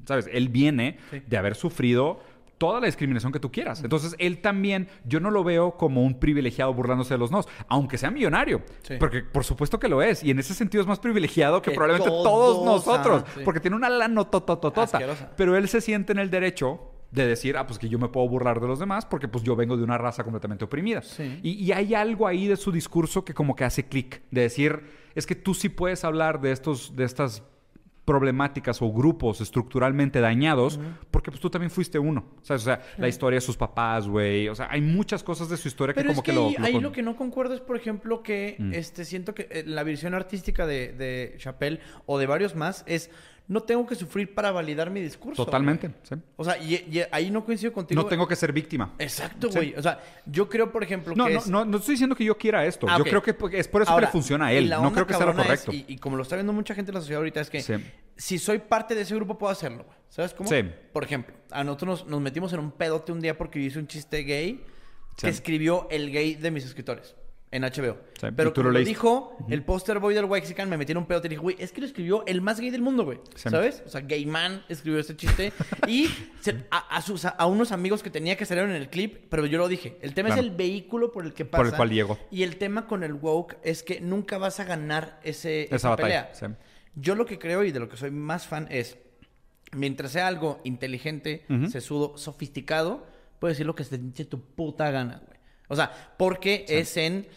¿sabes? 0.05 0.29
Él 0.31 0.49
viene 0.49 0.97
Sí. 1.09 1.21
de 1.25 1.37
haber 1.37 1.55
sufrido 1.55 2.19
toda 2.57 2.79
la 2.79 2.85
discriminación 2.85 3.33
que 3.33 3.39
tú 3.39 3.51
quieras. 3.51 3.83
Entonces, 3.83 4.15
él 4.17 4.37
también, 4.41 4.87
yo 5.03 5.19
no 5.19 5.29
lo 5.29 5.43
veo 5.43 5.75
como 5.75 6.03
un 6.03 6.19
privilegiado 6.21 6.73
burlándose 6.73 7.13
de 7.15 7.17
los 7.17 7.29
nos, 7.29 7.47
aunque 7.67 7.97
sea 7.97 8.11
millonario. 8.11 8.61
Sí. 8.83 8.93
Porque 8.97 9.23
por 9.23 9.43
supuesto 9.43 9.77
que 9.77 9.89
lo 9.89 10.01
es. 10.01 10.23
Y 10.23 10.31
en 10.31 10.39
ese 10.39 10.53
sentido 10.53 10.81
es 10.81 10.87
más 10.87 10.99
privilegiado 10.99 11.61
que, 11.61 11.71
Que 11.71 11.75
probablemente 11.75 12.07
todos, 12.09 12.23
todos, 12.23 12.65
nosotros. 12.65 13.23
ajá, 13.23 13.31
sí. 13.35 13.41
Porque 13.43 13.59
tiene 13.59 13.75
una. 13.75 13.87
Asquerosa. 14.93 15.31
Pero 15.35 15.57
él 15.57 15.67
se 15.67 15.81
siente 15.81 16.13
en 16.13 16.19
el 16.19 16.29
derecho 16.29 16.91
de 17.11 17.25
decir, 17.27 17.55
ah, 17.57 17.65
pues 17.65 17.79
que 17.79 17.87
yo 17.89 17.97
me 17.99 18.09
puedo 18.09 18.27
burlar 18.27 18.59
de 18.59 18.67
los 18.67 18.79
demás 18.79 19.05
porque 19.05 19.27
pues 19.27 19.43
yo 19.43 19.55
vengo 19.55 19.77
de 19.77 19.83
una 19.83 19.97
raza 19.97 20.23
completamente 20.23 20.65
oprimida. 20.65 21.01
Sí. 21.01 21.39
Y, 21.43 21.51
y 21.63 21.71
hay 21.71 21.93
algo 21.95 22.27
ahí 22.27 22.47
de 22.47 22.57
su 22.57 22.71
discurso 22.71 23.23
que 23.23 23.33
como 23.33 23.55
que 23.55 23.63
hace 23.63 23.85
clic, 23.87 24.21
de 24.31 24.41
decir, 24.41 24.81
es 25.15 25.25
que 25.25 25.35
tú 25.35 25.53
sí 25.53 25.69
puedes 25.69 26.03
hablar 26.03 26.41
de 26.41 26.51
estos, 26.51 26.95
de 26.95 27.05
estas 27.05 27.43
problemáticas 28.03 28.81
o 28.83 28.91
grupos 28.91 29.41
estructuralmente 29.41 30.19
dañados, 30.21 30.79
porque 31.09 31.31
pues 31.31 31.41
tú 31.41 31.49
también 31.49 31.71
fuiste 31.71 31.97
uno. 31.97 32.23
¿sabes? 32.43 32.61
O 32.61 32.65
sea, 32.65 32.81
la 32.97 33.07
historia 33.07 33.37
de 33.37 33.41
sus 33.41 33.57
papás, 33.57 34.07
güey. 34.07 34.47
O 34.47 34.53
sea, 34.53 34.67
hay 34.69 34.79
muchas 34.81 35.23
cosas 35.23 35.49
de 35.49 35.57
su 35.57 35.67
historia 35.69 35.95
Pero 35.95 36.09
que 36.09 36.13
como 36.13 36.19
es 36.21 36.23
que, 36.23 36.31
que, 36.31 36.35
lo... 36.59 36.65
ahí, 36.65 36.71
lo 36.73 36.77
con- 36.77 36.83
lo 36.83 36.91
que 36.91 37.01
no 37.01 37.15
concuerdo 37.15 37.55
es, 37.55 37.61
por 37.61 37.75
ejemplo, 37.77 38.21
que 38.21 38.57
Mm. 38.59 38.73
este, 38.73 39.05
siento 39.05 39.33
que 39.33 39.47
eh, 39.49 39.63
la 39.65 39.81
visión 39.83 40.13
artística 40.13 40.67
de, 40.67 40.93
de 40.93 41.33
Chappelle 41.39 41.79
o 42.05 42.19
de 42.19 42.27
varios 42.27 42.53
más 42.55 42.83
es 42.87 43.09
no 43.47 43.61
tengo 43.61 43.85
que 43.85 43.93
sufrir 43.95 44.33
para 44.33 44.51
validar 44.51 44.89
mi 44.89 45.01
discurso. 45.01 45.45
Totalmente, 45.45 45.91
sí. 46.03 46.15
O 46.35 46.43
sea, 46.43 46.57
y, 46.57 46.73
y 46.75 47.03
ahí 47.11 47.29
no 47.29 47.45
coincido 47.45 47.71
contigo. 47.71 48.01
No 48.01 48.07
tengo 48.07 48.27
que 48.27 48.35
ser 48.35 48.51
víctima. 48.51 48.93
Exacto, 48.97 49.49
Sí. 49.51 49.55
güey. 49.57 49.75
O 49.75 49.81
sea, 49.83 49.99
yo 50.25 50.49
creo, 50.49 50.71
por 50.71 50.83
ejemplo, 50.83 51.13
No, 51.15 51.25
que 51.27 51.33
no, 51.33 51.39
es... 51.39 51.47
no, 51.47 51.63
no 51.65 51.77
estoy 51.77 51.93
diciendo 51.93 52.15
que 52.15 52.23
yo 52.25 52.37
quiera 52.37 52.65
esto. 52.65 52.87
Ah, 52.89 52.97
yo 52.97 53.03
creo 53.03 53.21
que 53.21 53.35
es 53.59 53.67
por 53.67 53.81
eso 53.83 53.91
Ahora, 53.91 54.07
que 54.07 54.09
le 54.09 54.11
funciona 54.11 54.47
a 54.47 54.53
él. 54.53 54.69
No 54.69 54.91
creo 54.91 55.05
que 55.05 55.13
sea 55.13 55.25
lo 55.25 55.31
es- 55.33 55.37
correcto. 55.37 55.71
y, 55.71 55.85
y 55.87 55.97
como 55.97 56.17
lo 56.17 56.23
está 56.23 56.35
viendo 56.35 56.53
mucha 56.53 56.73
gente 56.73 56.89
en 56.91 56.95
la 56.95 57.01
sociedad 57.01 57.19
ahorita, 57.19 57.41
es 57.41 57.49
que 57.49 57.61
Sí. 57.61 57.73
si 58.17 58.39
soy 58.39 58.59
parte 58.59 58.95
de 58.95 59.01
ese 59.01 59.13
grupo, 59.15 59.37
puedo 59.37 59.51
hacerlo, 59.51 59.83
güey. 59.83 59.97
¿Sabes 60.09 60.33
cómo? 60.33 60.49
Sí. 60.49 60.63
Por 60.93 61.03
ejemplo, 61.03 61.35
a 61.51 61.63
nosotros 61.63 62.01
nos, 62.01 62.07
nos 62.09 62.21
metimos 62.21 62.51
en 62.53 62.59
un 62.59 62.71
pedote 62.71 63.11
un 63.11 63.19
día 63.19 63.37
porque 63.37 63.59
yo 63.61 63.67
hice 63.67 63.79
un 63.79 63.87
chiste 63.87 64.23
gay 64.23 64.63
que 65.17 65.27
escribió 65.29 65.87
el 65.91 66.11
gay 66.11 66.35
de 66.35 66.51
mis 66.51 66.63
escritores 66.65 67.15
en 67.51 67.61
HBO. 67.63 67.97
Sí, 68.19 68.27
Pero 68.35 68.51
tú 68.51 68.61
como 68.61 68.71
lo 68.73 68.79
dijo 68.79 69.37
el 69.49 69.63
poster 69.63 69.99
boy 69.99 70.13
del 70.13 70.25
Wexican, 70.25 70.67
me 70.69 70.77
metí 70.77 70.91
en 70.91 70.97
un 70.97 71.05
pedote 71.05 71.27
y 71.27 71.29
dije, 71.29 71.41
güey, 71.41 71.55
es 71.59 71.71
que 71.71 71.79
lo 71.79 71.87
escribió 71.87 72.25
el 72.25 72.41
más 72.41 72.59
gay 72.59 72.69
del 72.69 72.81
mundo, 72.81 73.05
güey. 73.05 73.19
Sí. 73.35 73.49
¿Sabes? 73.49 73.81
O 73.85 73.89
sea, 73.89 74.01
gay 74.01 74.25
man 74.25 74.63
escribió 74.67 74.99
este 74.99 75.15
chiste. 75.15 75.53
y 75.87 76.09
se- 76.41 76.65
a, 76.71 76.97
a 76.97 77.01
sus, 77.01 77.23
a 77.25 77.45
unos 77.45 77.71
amigos 77.71 78.03
que 78.03 78.09
tenía 78.09 78.35
que 78.35 78.45
salir 78.45 78.63
en 78.65 78.71
el 78.71 78.89
clip, 78.89 79.27
pero 79.29 79.45
yo 79.45 79.57
lo 79.57 79.67
dije. 79.69 79.97
El 80.01 80.13
tema 80.13 80.27
Claro. 80.29 80.41
es 80.41 80.47
el 80.49 80.55
vehículo 80.55 81.11
por 81.13 81.23
el 81.25 81.33
que 81.33 81.45
pasa. 81.45 81.59
Por 81.63 81.67
el 81.67 81.75
cual 81.75 81.89
llegó. 81.91 82.19
Y 82.29 82.43
el 82.43 82.57
tema 82.57 82.87
con 82.87 83.03
el 83.03 83.13
woke 83.13 83.57
es 83.63 83.83
que 83.83 84.01
nunca 84.01 84.37
vas 84.37 84.59
a 84.59 84.65
ganar 84.65 85.19
ese, 85.23 85.63
Esa 85.65 85.75
esa, 85.77 85.89
batalla, 85.89 86.31
pelea. 86.31 86.33
sí. 86.33 86.45
Yo 86.95 87.15
lo 87.15 87.25
que 87.25 87.39
creo 87.39 87.63
y 87.63 87.71
de 87.71 87.79
lo 87.79 87.87
que 87.89 87.95
soy 87.97 88.11
más 88.11 88.47
fan 88.47 88.67
es, 88.71 88.97
mientras 89.71 90.11
sea 90.11 90.27
algo 90.27 90.59
inteligente, 90.63 91.45
Ujú. 91.49 91.69
sesudo, 91.69 92.17
sofisticado, 92.17 93.05
puedes 93.39 93.55
decir 93.57 93.65
lo 93.65 93.75
que 93.75 93.83
se 93.83 93.97
te 93.97 94.25
tu 94.25 94.41
puta 94.41 94.89
gana, 94.91 95.21
güey. 95.25 95.34
O 95.67 95.75
sea, 95.75 95.91
porque 96.17 96.65
es 96.67 96.95
en, 96.97 97.27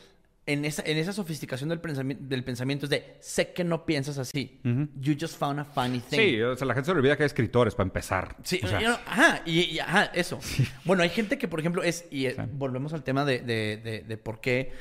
en, 0.46 0.64
esa, 0.64 0.82
en 0.86 0.96
esa 0.98 1.12
sofisticación 1.12 1.68
del, 1.68 1.80
pensami- 1.82 2.16
del 2.18 2.44
pensamiento, 2.44 2.86
es 2.86 2.90
de, 2.90 3.16
sé 3.20 3.52
que 3.52 3.64
no 3.64 3.84
piensas 3.86 4.18
así. 4.18 4.60
You 4.98 5.14
just 5.20 5.38
found 5.38 5.60
a 5.60 5.64
funny 5.64 6.00
thing. 6.00 6.18
Sí, 6.18 6.42
o 6.42 6.56
sea, 6.56 6.66
la 6.66 6.74
gente 6.74 6.86
se 6.86 6.92
le 6.92 6.98
olvida 6.98 7.16
que 7.16 7.22
hay 7.22 7.26
escritores 7.26 7.74
para 7.74 7.86
empezar. 7.86 8.36
Sí, 8.44 8.60
O 8.62 8.66
sea, 8.68 8.78
ajá, 9.06 9.42
y, 9.44 9.60
y- 9.60 9.78
ajá, 9.78 10.04
eso. 10.14 10.38
Bueno, 10.84 11.02
hay 11.02 11.10
gente 11.10 11.38
que, 11.38 11.48
por 11.48 11.60
ejemplo, 11.60 11.82
es, 11.82 12.06
y 12.10 12.26
eh, 12.26 12.34
Sí. 12.36 12.42
volvemos 12.52 12.92
al 12.92 13.02
tema 13.02 13.24
de, 13.24 13.40
de, 13.40 13.76
de, 13.82 14.00
de 14.06 14.16
por 14.16 14.40
qué 14.40 14.72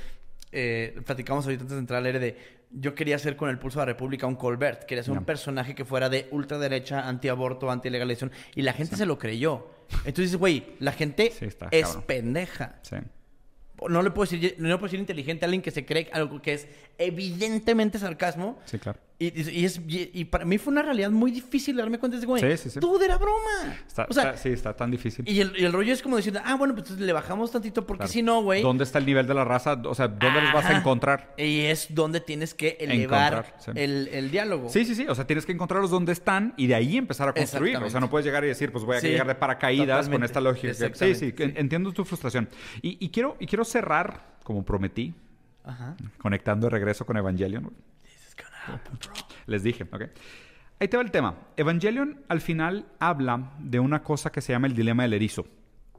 eh, 0.52 1.00
platicamos 1.06 1.46
ahorita 1.46 1.64
antes 1.64 1.76
de 1.76 1.80
entrar 1.80 2.00
al 2.00 2.06
aire 2.06 2.20
de 2.20 2.58
yo 2.70 2.96
quería 2.96 3.16
hacer 3.16 3.38
con 3.38 3.50
el 3.50 3.60
Pulso 3.60 3.80
de 3.80 3.86
la 3.86 3.94
República 3.94 4.28
un 4.28 4.36
Colbert. 4.36 4.84
Quería 4.84 5.00
hacer 5.02 5.18
un 5.18 5.24
personaje 5.24 5.74
que 5.74 5.86
fuera 5.86 6.10
de 6.10 6.28
ultraderecha, 6.32 7.08
antiaborto, 7.08 7.72
antilegalización. 7.72 8.32
Y 8.56 8.62
la 8.64 8.74
gente 8.74 8.98
se 8.98 9.06
lo 9.06 9.18
creyó. 9.18 9.70
Entonces, 10.04 10.36
güey, 10.36 10.76
la 10.80 10.92
gente 10.92 11.32
Sí, 11.32 11.46
está 11.46 11.70
es 11.72 11.86
cabrón. 11.86 12.04
pendeja. 12.06 12.76
Sí. 12.82 12.98
No 13.90 14.02
le 14.02 14.12
puedo 14.12 14.30
decir, 14.30 14.56
no 14.58 14.68
le 14.68 14.76
puedo 14.76 14.88
decir 14.88 15.00
inteligente 15.00 15.46
a 15.46 15.48
alguien 15.48 15.62
que 15.62 15.72
se 15.72 15.86
cree 15.86 16.10
algo 16.14 16.42
que 16.42 16.54
es 16.54 16.68
evidentemente 16.98 18.00
sarcasmo. 18.00 18.60
Sí, 18.66 18.80
claro. 18.80 19.00
Y, 19.20 19.26
y- 19.60 19.66
es, 19.66 19.80
y, 19.88 20.12
y 20.14 20.26
para 20.26 20.46
mí 20.46 20.60
fue 20.60 20.72
una 20.72 20.84
realidad 20.84 21.10
muy 21.10 21.32
difícil 21.32 21.76
darme 21.76 21.98
cuenta 21.98 22.20
de 22.20 22.26
güey. 22.28 22.40
Sí, 22.40 22.56
sí, 22.64 22.70
sí. 22.70 22.80
Todo 22.80 23.02
era 23.04 23.18
broma. 23.18 23.76
Está, 23.88 24.06
o 24.08 24.14
sea, 24.14 24.24
está- 24.26 24.38
sí, 24.38 24.50
está 24.50 24.76
tan 24.76 24.92
difícil. 24.92 25.28
y, 25.28 25.42
el, 25.42 25.56
el 25.56 25.74
rollo 25.74 25.92
es 25.92 26.04
como 26.04 26.18
diciendo, 26.18 26.40
ah, 26.46 26.54
bueno, 26.56 26.76
pues 26.76 26.92
le 26.92 27.12
bajamos 27.14 27.52
tantito 27.52 27.84
porque 27.88 28.02
Claro. 28.02 28.12
si 28.14 28.22
no, 28.22 28.44
güey. 28.44 28.62
¿Dónde 28.62 28.84
está 28.84 29.00
el 29.00 29.08
nivel 29.08 29.26
de 29.26 29.34
la 29.34 29.44
raza? 29.44 29.74
O 29.86 29.96
sea, 29.96 30.08
¿dónde 30.08 30.40
los 30.42 30.54
vas 30.54 30.66
a 30.66 30.70
Ajá. 30.70 30.78
encontrar? 30.78 31.34
Y 31.36 31.62
es 31.62 31.88
donde 31.90 32.20
tienes 32.22 32.54
que 32.54 32.78
elevar 32.80 33.56
el, 33.74 34.08
el 34.10 34.30
diálogo. 34.30 34.70
Sí, 34.70 34.86
sí, 34.86 34.94
sí. 34.94 35.08
O 35.08 35.16
sea, 35.16 35.26
tienes 35.26 35.48
que 35.48 35.52
encontrarlos 35.52 35.90
donde 35.90 36.12
están 36.12 36.54
y 36.56 36.68
de 36.68 36.76
ahí 36.76 36.96
empezar 36.96 37.28
a 37.30 37.34
construir. 37.34 37.78
O 37.78 37.90
sea, 37.90 38.00
no 38.00 38.12
puedes 38.12 38.24
llegar 38.26 38.44
y 38.44 38.50
decir, 38.50 38.72
pues 38.72 38.84
voy 38.86 38.98
a 38.98 39.00
llegar 39.00 39.26
de 39.26 39.34
paracaídas 39.34 40.08
con 40.10 40.22
totalmente. 40.22 40.26
esta 40.28 40.42
lógica. 40.42 40.74
Sí, 40.94 41.16
sí, 41.16 41.34
sí. 41.36 41.44
en- 41.44 41.58
entiendo 41.58 41.92
tu 41.92 42.06
frustración. 42.06 42.48
Y, 42.84 43.10
quiero, 43.10 43.36
y 43.40 43.48
quiero 43.48 43.66
cerrar, 43.66 44.38
como 44.44 44.64
prometí, 44.64 45.16
Ajá. 45.64 45.96
conectando 46.20 46.68
de 46.68 46.72
regreso 46.72 47.04
con 47.06 47.18
Evangelion. 47.18 47.64
This 48.04 48.28
is 48.30 48.36
gonna 48.36 48.57
happen, 48.57 48.57
bro. 48.57 48.57
Les 49.46 49.64
dije, 49.64 49.84
¿ok? 49.84 50.04
Ahí 50.80 50.88
te 50.88 50.98
va 50.98 51.04
el 51.04 51.12
tema. 51.12 51.36
Evangelion 51.58 52.24
al 52.28 52.42
final 52.42 52.86
habla 53.00 53.54
de 53.60 53.80
una 53.80 54.04
cosa 54.04 54.32
que 54.32 54.42
se 54.42 54.54
llama 54.54 54.68
el 54.68 54.76
dilema 54.76 55.04
del 55.04 55.14
erizo. 55.14 55.46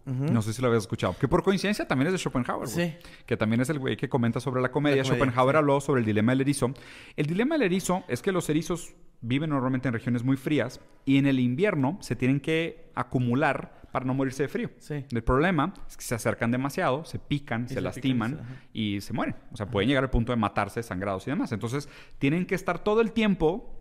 No 0.09 0.41
sé 0.41 0.55
si 0.55 0.63
lo 0.63 0.69
habías 0.69 0.85
escuchado. 0.85 1.15
Que 1.19 1.29
por 1.29 1.43
coincidencia 1.43 1.87
también 1.87 2.07
es 2.07 2.13
de 2.13 2.19
Schopenhauer. 2.19 2.67
Sí. 2.67 2.95
Que 3.27 3.37
también 3.37 3.61
es 3.61 3.69
el 3.69 3.79
güey 3.79 3.95
que 3.95 4.09
comenta 4.09 4.41
sobre 4.41 4.63
la 4.63 4.71
comedia. 4.71 4.97
La 4.97 5.03
comedia, 5.03 5.19
Schopenhauer 5.19 5.57
habló 5.57 5.83
sobre 5.83 6.01
el 6.01 6.07
dilema 6.07 6.33
del 6.33 6.41
erizo. 6.41 6.73
El 7.15 7.27
dilema 7.27 7.57
del 7.57 7.65
erizo 7.65 8.05
es 8.09 8.23
que 8.23 8.33
los 8.33 8.49
erizos 8.49 8.95
viven 9.21 9.51
normalmente 9.51 9.89
en 9.89 9.93
regiones 9.93 10.25
muy 10.25 10.39
frías 10.39 10.81
y 11.05 11.19
en 11.19 11.27
el 11.27 11.39
invierno 11.41 11.99
se 12.01 12.17
tienen 12.17 12.41
que 12.41 12.91
acumular 12.95 13.78
para 13.93 14.05
no 14.05 14.15
morirse 14.15 14.43
de 14.45 14.49
frío. 14.49 14.71
Sí. 14.79 15.05
El 15.11 15.23
problema 15.23 15.73
es 15.89 15.97
que 15.97 16.03
se 16.05 16.15
acercan 16.15 16.51
demasiado, 16.51 17.05
se 17.05 17.19
pican, 17.19 17.65
Y 17.65 17.69
se, 17.69 17.75
se 17.75 17.81
lastiman 17.81 18.33
pican, 18.33 18.47
y 18.73 19.01
se 19.01 19.13
mueren. 19.13 19.37
O 19.53 19.57
sea, 19.57 19.67
pueden 19.67 19.89
llegar 19.89 20.05
al 20.05 20.11
punto 20.11 20.33
de 20.33 20.37
matarse, 20.37 20.83
sangrados 20.83 21.27
y 21.27 21.31
demás. 21.31 21.53
Entonces, 21.53 21.89
tienen 22.19 22.47
que 22.47 22.55
estar 22.55 22.79
todo 22.85 23.01
el 23.01 23.13
tiempo 23.13 23.75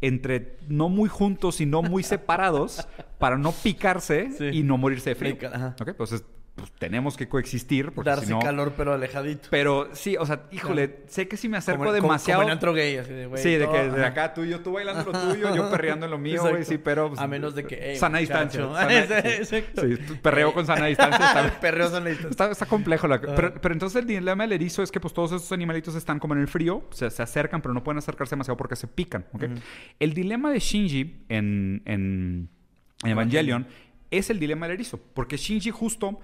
entre 0.00 0.58
no 0.68 0.88
muy 0.88 1.08
juntos 1.08 1.60
y 1.60 1.66
no 1.66 1.80
muy 1.82 2.02
separados 2.02 2.86
para 3.18 3.38
no 3.38 3.52
picarse 3.52 4.32
Sí. 4.32 4.46
y 4.58 4.62
no 4.64 4.76
morirse 4.76 5.10
de 5.10 5.14
frío. 5.16 5.36
Ajá. 5.52 5.76
Ok, 5.80 5.88
Entonces, 5.88 6.24
pues, 6.54 6.70
tenemos 6.72 7.16
que 7.16 7.28
coexistir 7.28 7.92
porque 7.92 8.10
Darse 8.10 8.26
si 8.26 8.32
no... 8.32 8.38
calor, 8.40 8.74
pero 8.76 8.92
alejadito. 8.92 9.48
Pero 9.50 9.88
sí, 9.94 10.16
o 10.18 10.26
sea, 10.26 10.42
híjole, 10.52 11.00
sé 11.06 11.26
que 11.26 11.36
si 11.38 11.48
me 11.48 11.56
acerco 11.56 11.78
Como 11.78 11.94
en- 11.94 12.00
como- 12.02 12.12
demasiado... 12.12 12.40
Como 12.40 12.48
en 12.50 12.52
antro 12.52 12.74
gay, 12.74 12.96
así 12.98 13.10
de, 13.12 13.26
güey. 13.26 13.42
Sí, 13.42 13.54
de 13.54 13.68
que 13.70 13.88
de 13.88 14.04
acá 14.04 14.34
tú 14.34 14.44
y 14.44 14.50
yo, 14.50 14.60
tú 14.60 14.72
bailando 14.72 15.10
lo 15.10 15.18
tuyo, 15.32 15.54
yo 15.54 15.70
perreando 15.70 16.04
en 16.06 16.10
lo 16.12 16.18
mío, 16.18 16.42
güey, 16.42 16.64
sí, 16.64 16.76
pero... 16.76 17.08
pues, 17.08 17.20
A 17.20 17.26
menos 17.26 17.54
de 17.54 17.64
que, 17.64 17.92
ey, 17.92 17.96
sana 17.96 18.18
distancia. 18.18 18.60
sana- 18.74 19.06
sí. 19.06 19.28
Exacto. 19.28 19.82
Sí, 19.82 19.96
perreo 20.22 20.52
con 20.52 20.66
sana 20.66 20.86
distancia. 20.86 21.26
está- 21.26 21.60
Perreo 21.60 21.88
sana 21.88 22.06
distancia. 22.10 22.30
Está, 22.30 22.50
está 22.50 22.66
complejo. 22.66 23.08
la- 23.08 23.20
pero, 23.20 23.54
pero 23.54 23.72
entonces 23.72 24.00
el 24.02 24.06
dilema 24.06 24.44
del 24.44 24.52
erizo 24.52 24.82
es 24.82 24.92
que 24.92 25.00
pues 25.00 25.14
todos 25.14 25.32
estos 25.32 25.52
animalitos 25.52 25.94
están 25.94 26.18
como 26.18 26.34
en 26.34 26.40
el 26.40 26.48
frío, 26.48 26.84
se, 26.90 27.10
se 27.10 27.22
acercan, 27.22 27.62
pero 27.62 27.72
no 27.72 27.82
pueden 27.82 27.96
acercarse 27.98 28.34
demasiado 28.34 28.58
porque 28.58 28.76
se 28.76 28.86
pican. 28.88 29.24
¿ok? 29.32 29.44
El 29.98 30.12
dilema 30.12 30.50
de 30.52 30.58
Shinji 30.58 31.24
en, 31.30 31.80
en 31.86 32.50
Evangelion 33.04 33.66
es 34.10 34.28
el 34.28 34.38
dilema 34.38 34.66
del 34.66 34.74
erizo, 34.74 35.00
porque 35.14 35.38
Shinji 35.38 35.70
justo 35.70 36.20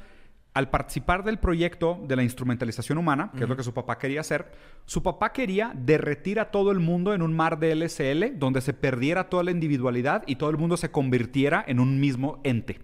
al 0.58 0.70
participar 0.70 1.22
del 1.22 1.38
proyecto 1.38 2.00
de 2.08 2.16
la 2.16 2.24
instrumentalización 2.24 2.98
humana, 2.98 3.30
que 3.36 3.44
es 3.44 3.48
lo 3.48 3.56
que 3.56 3.62
su 3.62 3.72
papá 3.72 3.96
quería 3.96 4.22
hacer, 4.22 4.50
su 4.86 5.04
papá 5.04 5.32
quería 5.32 5.70
derretir 5.72 6.40
a 6.40 6.50
todo 6.50 6.72
el 6.72 6.80
mundo 6.80 7.14
en 7.14 7.22
un 7.22 7.32
mar 7.32 7.60
de 7.60 7.76
LSL 7.76 8.40
donde 8.40 8.60
se 8.60 8.72
perdiera 8.72 9.28
toda 9.28 9.44
la 9.44 9.52
individualidad 9.52 10.24
y 10.26 10.34
todo 10.34 10.50
el 10.50 10.58
mundo 10.58 10.76
se 10.76 10.90
convirtiera 10.90 11.64
en 11.64 11.78
un 11.78 12.00
mismo 12.00 12.40
ente. 12.42 12.80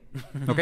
¿Ok? 0.49 0.61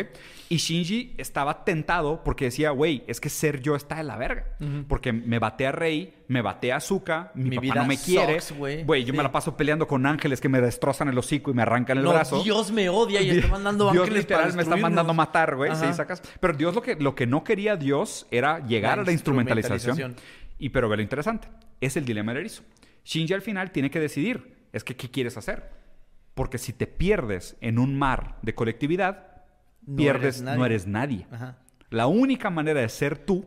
y 0.49 0.57
Shinji 0.57 1.15
estaba 1.19 1.65
tentado 1.65 2.23
porque 2.25 2.47
decía, 2.47 2.71
güey, 2.71 3.05
es 3.07 3.21
que 3.21 3.29
ser 3.31 3.61
yo 3.63 3.75
está 3.77 3.97
de 3.97 4.03
la 4.05 4.17
verga. 4.17 4.47
Porque 4.89 5.13
me 5.13 5.39
bate 5.39 5.67
a 5.67 5.73
Rey, 5.73 6.15
me 6.29 6.43
bate 6.43 6.73
a 6.73 6.81
Zuka, 6.81 7.33
mi, 7.35 7.51
Mi 7.51 7.57
papá 7.57 7.63
vida 7.63 7.75
no 7.77 7.87
me 7.87 7.97
quiere. 7.99 8.39
güey. 8.57 8.85
Güey, 8.85 9.05
yo 9.05 9.15
me 9.15 9.23
la 9.23 9.33
paso 9.33 9.57
peleando 9.57 9.87
con 9.87 10.05
ángeles 10.07 10.41
que 10.41 10.49
me 10.49 10.61
destrozan 10.61 11.09
el 11.09 11.17
hocico 11.19 11.51
y 11.51 11.55
me 11.55 11.63
arrancan 11.63 11.99
el 11.99 12.05
No, 12.05 12.13
brazo. 12.13 12.43
Dios 12.43 12.71
me 12.73 12.89
odia 12.89 13.21
y 13.23 13.31
está 13.31 13.49
mandando 13.49 13.91
Dios 13.93 14.03
ángeles 14.05 14.23
literal 14.25 14.43
para 14.45 14.57
me 14.57 14.63
está 14.63 14.77
mandando 14.77 15.15
matar, 15.15 15.57
güey. 15.57 15.75
Sí, 15.77 15.87
sacas. 15.95 16.23
Pero 16.41 16.53
Dios 16.55 16.75
lo 16.75 16.83
que, 16.83 16.97
lo 16.97 17.15
que 17.15 17.27
no 17.27 17.45
quería 17.45 17.77
Dios 17.77 18.27
era 18.31 18.59
llegar 18.67 18.99
La 18.99 19.03
a 19.03 19.07
la 19.07 19.13
instrumentalización. 19.13 19.97
instrumentalización. 19.97 20.43
Y 20.59 20.69
pero 20.69 20.89
ve 20.89 20.97
lo 20.97 21.03
interesante. 21.03 21.49
Es 21.81 21.97
el 21.97 22.05
dilema 22.05 22.33
del 22.33 22.41
erizo. 22.43 22.63
Shinji 23.05 23.35
al 23.35 23.43
final 23.43 23.71
tiene 23.73 23.91
que 23.91 24.01
decidir. 24.01 24.55
Es 24.73 24.85
que, 24.85 24.97
¿qué 24.97 25.11
quieres 25.11 25.37
hacer? 25.37 25.71
Porque 26.35 26.57
si 26.59 26.73
te 26.73 26.87
pierdes 26.87 27.57
en 27.61 27.79
un 27.79 27.99
mar 27.99 28.37
de 28.43 28.55
colectividad, 28.55 29.27
No 29.87 29.97
pierdes, 29.97 30.41
eres 30.41 30.57
no 30.57 30.67
eres 30.67 30.87
nadie. 30.87 31.27
Ajá. 31.31 31.59
La 31.91 32.07
única 32.07 32.51
manera 32.51 32.81
de 32.81 32.89
ser 32.89 33.19
tú 33.19 33.47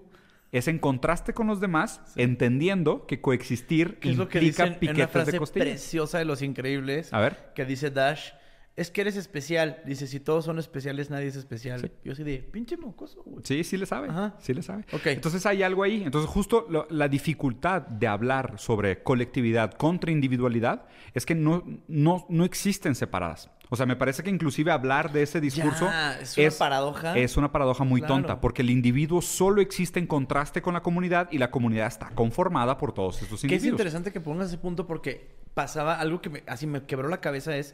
es 0.51 0.67
en 0.67 0.79
contraste 0.79 1.33
con 1.33 1.47
los 1.47 1.59
demás, 1.59 2.01
entendiendo 2.15 3.05
que 3.07 3.19
coexistir 3.19 3.97
¿Qué 3.99 4.11
es 4.11 4.17
lo 4.17 4.29
que 4.29 4.37
implica 4.37 4.63
dicen 4.63 4.65
en 4.65 4.71
una 4.71 4.79
piquetes 4.79 5.09
frase 5.11 5.31
de 5.33 5.37
costillas. 5.39 5.67
preciosa 5.67 6.19
de 6.19 6.25
Los 6.25 6.41
Increíbles? 6.41 7.11
A 7.13 7.19
ver. 7.19 7.51
Que 7.55 7.65
dice 7.65 7.91
Dash, 7.91 8.29
es 8.75 8.91
que 8.91 9.01
eres 9.01 9.15
especial. 9.15 9.81
Dice, 9.85 10.05
si 10.07 10.19
todos 10.19 10.45
son 10.45 10.59
especiales, 10.59 11.09
nadie 11.09 11.27
es 11.27 11.35
especial. 11.35 11.79
Sí. 11.81 11.91
Yo 12.03 12.11
así 12.11 12.23
de, 12.23 12.39
pinche 12.39 12.75
mocoso, 12.77 13.23
güey. 13.23 13.43
Sí, 13.45 13.63
sí 13.63 13.77
le 13.77 13.85
sabe. 13.85 14.09
Ajá. 14.09 14.35
Sí 14.39 14.53
le 14.53 14.61
sabe. 14.61 14.85
Ok. 14.91 15.05
Entonces 15.07 15.45
hay 15.45 15.63
algo 15.63 15.83
ahí. 15.83 16.03
Entonces 16.03 16.29
justo 16.29 16.65
lo- 16.69 16.85
la 16.89 17.07
dificultad 17.07 17.83
de 17.83 18.07
hablar 18.07 18.55
sobre 18.57 19.01
colectividad 19.03 19.71
contra 19.73 20.11
individualidad 20.11 20.85
es 21.13 21.25
que 21.25 21.35
no, 21.35 21.63
no, 21.87 22.25
no 22.29 22.43
existen 22.45 22.95
separadas. 22.95 23.49
O 23.69 23.75
sea, 23.75 23.85
me 23.87 23.95
parece 23.95 24.21
que 24.21 24.29
inclusive 24.29 24.71
hablar 24.71 25.11
de 25.11 25.23
ese 25.23 25.41
discurso 25.41 25.85
Ya, 25.85 26.19
es 26.19 26.37
una 26.37 26.51
paradoja. 26.51 27.17
Es 27.17 27.35
una 27.35 27.51
paradoja 27.51 27.83
muy 27.83 27.99
Claro. 28.01 28.13
tonta 28.15 28.39
porque 28.41 28.61
el 28.61 28.69
individuo 28.69 29.21
solo 29.23 29.59
existe 29.61 29.99
en 29.99 30.05
contraste 30.05 30.61
con 30.61 30.75
la 30.75 30.83
comunidad 30.83 31.29
y 31.31 31.39
la 31.39 31.49
comunidad 31.49 31.87
está 31.87 32.09
conformada 32.11 32.77
por 32.77 32.93
todos 32.93 33.15
estos 33.23 33.41
Que 33.41 33.47
es 33.47 33.53
individuos. 33.53 33.71
interesante 33.79 34.11
que 34.11 34.21
pongas 34.21 34.49
ese 34.49 34.59
punto 34.59 34.85
porque 34.85 35.35
pasaba 35.55 35.99
algo 35.99 36.21
que 36.21 36.29
me- 36.29 36.43
así 36.45 36.67
me 36.67 36.83
quebró 36.83 37.07
la 37.09 37.21
cabeza 37.21 37.57
es 37.57 37.73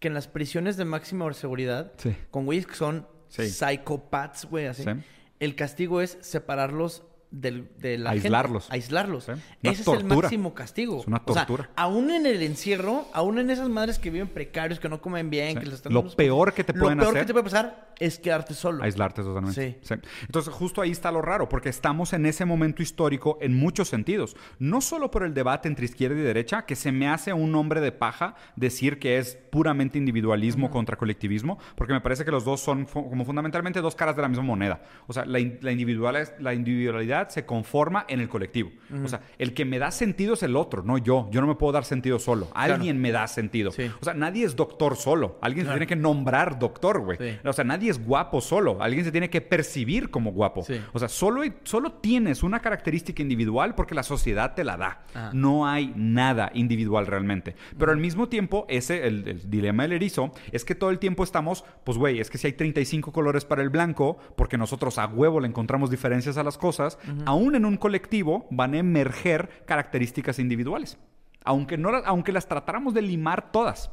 que 0.00 0.08
en 0.08 0.14
las 0.14 0.26
prisiones 0.26 0.76
de 0.76 0.84
máxima 0.84 1.32
seguridad, 1.34 1.92
Sí. 1.98 2.16
con 2.30 2.44
güeyes 2.46 2.66
que 2.66 2.74
son 2.74 3.06
Sí. 3.28 3.48
psicopats, 3.48 4.46
güey, 4.46 4.66
así, 4.66 4.82
Sí. 4.82 4.90
el 5.38 5.54
castigo 5.54 6.00
es 6.00 6.18
separarlos 6.22 7.04
del, 7.30 7.68
de 7.78 7.96
la 7.98 8.10
gente. 8.10 8.26
Aislarlos. 8.26 8.70
Aislarlos. 8.70 9.24
Sí. 9.24 9.32
Ese 9.62 9.82
es 9.82 9.88
el 9.88 10.04
máximo 10.04 10.52
castigo. 10.54 11.00
Es 11.00 11.06
una 11.06 11.22
O 11.24 11.32
sea, 11.32 11.46
tortura. 11.46 11.70
aún 11.76 12.10
en 12.10 12.26
el 12.26 12.42
encierro, 12.42 13.06
aún 13.12 13.38
en 13.38 13.50
esas 13.50 13.68
madres 13.68 13.98
que 13.98 14.10
viven 14.10 14.28
precarios, 14.28 14.80
que 14.80 14.88
no 14.88 15.00
comen 15.00 15.30
bien, 15.30 15.54
Sí. 15.54 15.60
que 15.60 15.66
les 15.66 15.74
están 15.76 15.92
Lo 15.92 16.08
peor 16.10 16.52
que 16.52 16.64
te 16.64 16.72
pueden 16.74 16.98
Lo 16.98 17.04
peor 17.04 17.14
hacer- 17.16 17.22
que 17.22 17.26
te 17.28 17.32
puede 17.32 17.44
pasar 17.44 17.90
es 18.00 18.18
quedarte 18.18 18.54
solo. 18.54 18.82
Aislarte 18.82 19.22
totalmente. 19.22 19.78
Sí. 19.82 19.94
Entonces, 20.22 20.52
justo 20.52 20.80
ahí 20.80 20.90
está 20.90 21.12
lo 21.12 21.20
raro, 21.22 21.48
porque 21.48 21.68
estamos 21.68 22.12
en 22.14 22.24
ese 22.26 22.44
momento 22.46 22.82
histórico 22.82 23.38
en 23.40 23.54
muchos 23.54 23.88
sentidos. 23.88 24.36
No 24.58 24.80
solo 24.80 25.10
por 25.10 25.22
el 25.22 25.34
debate 25.34 25.68
entre 25.68 25.84
izquierda 25.84 26.16
y 26.18 26.22
derecha, 26.22 26.62
que 26.66 26.76
se 26.76 26.92
me 26.92 27.08
hace 27.08 27.32
un 27.32 27.54
hombre 27.54 27.80
de 27.80 27.92
paja 27.92 28.34
decir 28.56 28.98
que 28.98 29.18
es 29.18 29.36
puramente 29.50 29.98
individualismo 29.98 30.70
contra 30.70 30.96
colectivismo, 30.96 31.58
porque 31.76 31.92
me 31.92 32.00
parece 32.00 32.24
que 32.24 32.30
los 32.30 32.44
dos 32.44 32.60
son 32.60 32.86
como 32.86 33.24
fundamentalmente 33.24 33.80
dos 33.82 33.94
caras 33.94 34.16
de 34.16 34.22
la 34.22 34.28
misma 34.28 34.44
moneda. 34.44 34.82
O 35.06 35.12
sea, 35.12 35.24
la, 35.26 35.38
la, 35.60 35.70
individual- 35.72 36.32
la 36.38 36.54
individualidad 36.54 37.19
se 37.28 37.44
conforma 37.44 38.04
en 38.08 38.20
el 38.20 38.28
colectivo. 38.28 38.70
O 39.04 39.08
sea, 39.08 39.20
el 39.38 39.54
que 39.54 39.64
me 39.64 39.78
da 39.78 39.90
sentido 39.90 40.34
es 40.34 40.42
el 40.42 40.56
otro, 40.56 40.82
no 40.82 40.98
yo. 40.98 41.28
Yo 41.30 41.40
no 41.40 41.46
me 41.46 41.54
puedo 41.54 41.72
dar 41.72 41.84
sentido 41.84 42.18
solo. 42.18 42.48
Alguien 42.54 43.00
me 43.00 43.12
da 43.12 43.26
sentido. 43.28 43.70
Sí. 43.72 43.90
O 44.00 44.04
sea, 44.04 44.14
nadie 44.14 44.44
es 44.44 44.56
doctor 44.56 44.96
solo. 44.96 45.38
Alguien 45.42 45.64
Claro. 45.66 45.74
se 45.76 45.78
tiene 45.80 45.88
que 45.88 45.96
nombrar 46.00 46.58
doctor, 46.58 47.00
güey. 47.00 47.18
Sí. 47.18 47.38
O 47.44 47.52
sea, 47.52 47.64
nadie 47.64 47.90
es 47.90 48.04
guapo 48.04 48.40
solo. 48.40 48.78
Alguien 48.82 49.04
se 49.04 49.12
tiene 49.12 49.28
que 49.30 49.40
percibir 49.40 50.10
como 50.10 50.32
guapo. 50.32 50.62
Sí. 50.64 50.80
O 50.92 50.98
sea, 50.98 51.08
solo, 51.08 51.42
solo 51.64 51.92
tienes 51.92 52.42
una 52.42 52.60
característica 52.60 53.22
individual 53.22 53.74
porque 53.74 53.94
la 53.94 54.02
sociedad 54.02 54.54
te 54.54 54.64
la 54.64 54.76
da. 54.76 55.04
Ajá. 55.14 55.30
No 55.34 55.66
hay 55.66 55.92
nada 55.96 56.50
individual 56.54 57.06
realmente. 57.06 57.54
Pero 57.78 57.92
al 57.92 57.98
mismo 57.98 58.28
tiempo, 58.28 58.66
ese, 58.68 59.06
el, 59.06 59.26
el 59.28 59.50
dilema 59.50 59.82
del 59.84 59.92
erizo, 59.92 60.32
es 60.52 60.64
que 60.64 60.74
todo 60.74 60.90
el 60.90 60.98
tiempo 60.98 61.22
estamos, 61.24 61.64
pues 61.84 61.98
güey, 61.98 62.20
es 62.20 62.30
que 62.30 62.38
si 62.38 62.46
hay 62.46 62.52
35 62.54 63.12
colores 63.12 63.44
para 63.44 63.62
el 63.62 63.68
blanco, 63.70 64.18
porque 64.36 64.56
nosotros 64.58 64.98
a 64.98 65.06
huevo 65.06 65.40
le 65.40 65.48
encontramos 65.48 65.90
diferencias 65.90 66.36
a 66.36 66.42
las 66.42 66.58
cosas, 66.58 66.98
aún 67.26 67.54
en 67.54 67.64
un 67.64 67.76
colectivo 67.76 68.46
van 68.50 68.74
a 68.74 68.78
emerger 68.78 69.64
características 69.66 70.38
individuales. 70.38 70.98
Aunque, 71.44 71.76
no, 71.78 71.90
aunque 72.04 72.32
las 72.32 72.46
tratáramos 72.48 72.92
de 72.94 73.02
limar 73.02 73.50
todas. 73.52 73.90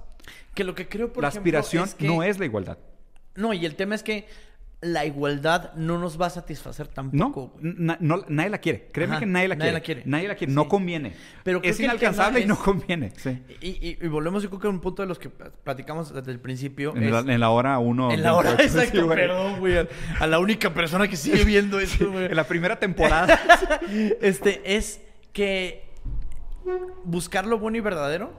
Que 0.53 0.63
lo 0.63 0.75
que 0.75 0.87
creo, 0.89 1.13
por 1.13 1.23
la 1.23 1.29
ejemplo, 1.29 1.39
aspiración 1.59 1.83
es 1.85 1.95
que- 1.95 2.07
no 2.07 2.23
es 2.23 2.39
la 2.39 2.45
igualdad. 2.45 2.77
No, 3.35 3.53
y 3.53 3.65
el 3.65 3.75
tema 3.75 3.95
es 3.95 4.03
que 4.03 4.27
la 4.79 5.05
igualdad 5.05 5.73
no 5.73 5.97
nos 5.97 6.21
va 6.21 6.27
a 6.27 6.29
satisfacer 6.29 6.87
tampoco. 6.87 7.55
na- 7.59 7.97
no, 7.99 8.23
nadie 8.27 8.51
la 8.51 8.59
quiere. 8.59 8.89
Créeme 8.93 9.13
Ajá, 9.13 9.19
que 9.21 9.25
nadie 9.25 9.47
la 9.47 9.55
nadie 9.55 9.65
quiere. 9.71 9.73
la 9.79 9.83
quiere. 9.83 10.03
Nadie 10.05 10.27
la 10.27 10.35
quiere. 10.35 10.51
Sí. 10.51 10.55
No 10.55 10.67
conviene. 10.67 11.13
Pero 11.43 11.61
es 11.63 11.79
inalcanzable 11.79 12.41
y 12.41 12.45
no 12.45 12.57
conviene. 12.59 13.11
Sí. 13.17 13.41
Y, 13.59 13.69
y- 13.69 13.97
y 13.99 14.07
volvemos, 14.07 14.43
yo 14.43 14.49
creo 14.49 14.59
que 14.61 14.67
a 14.67 14.69
un 14.69 14.79
punto 14.79 15.01
de 15.01 15.07
los 15.07 15.17
que 15.17 15.29
platicamos 15.29 16.13
desde 16.13 16.31
el 16.31 16.39
principio. 16.39 16.95
En, 16.95 17.03
es- 17.05 17.11
la, 17.11 17.19
en 17.33 17.39
la 17.39 17.49
hora 17.49 17.79
uno. 17.79 18.11
en 18.11 18.21
la 18.21 18.35
hora, 18.35 18.49
28, 18.51 18.63
exacto, 18.77 18.99
sí, 18.99 19.03
güey. 19.03 19.17
perdón, 19.17 19.59
güey. 19.59 19.77
a- 19.79 19.87
A 20.19 20.27
la 20.27 20.37
única 20.37 20.71
persona 20.73 21.07
que 21.07 21.15
sigue 21.17 21.43
viendo 21.45 21.79
esto, 21.79 22.11
güey. 22.11 22.25
En 22.25 22.35
la 22.35 22.43
primera 22.47 22.77
temporada. 22.79 23.39
Este, 24.21 24.75
es 24.75 25.01
que 25.33 25.89
buscar 27.03 27.45
lo 27.47 27.57
bueno 27.59 27.77
y 27.77 27.81
verdadero, 27.81 28.31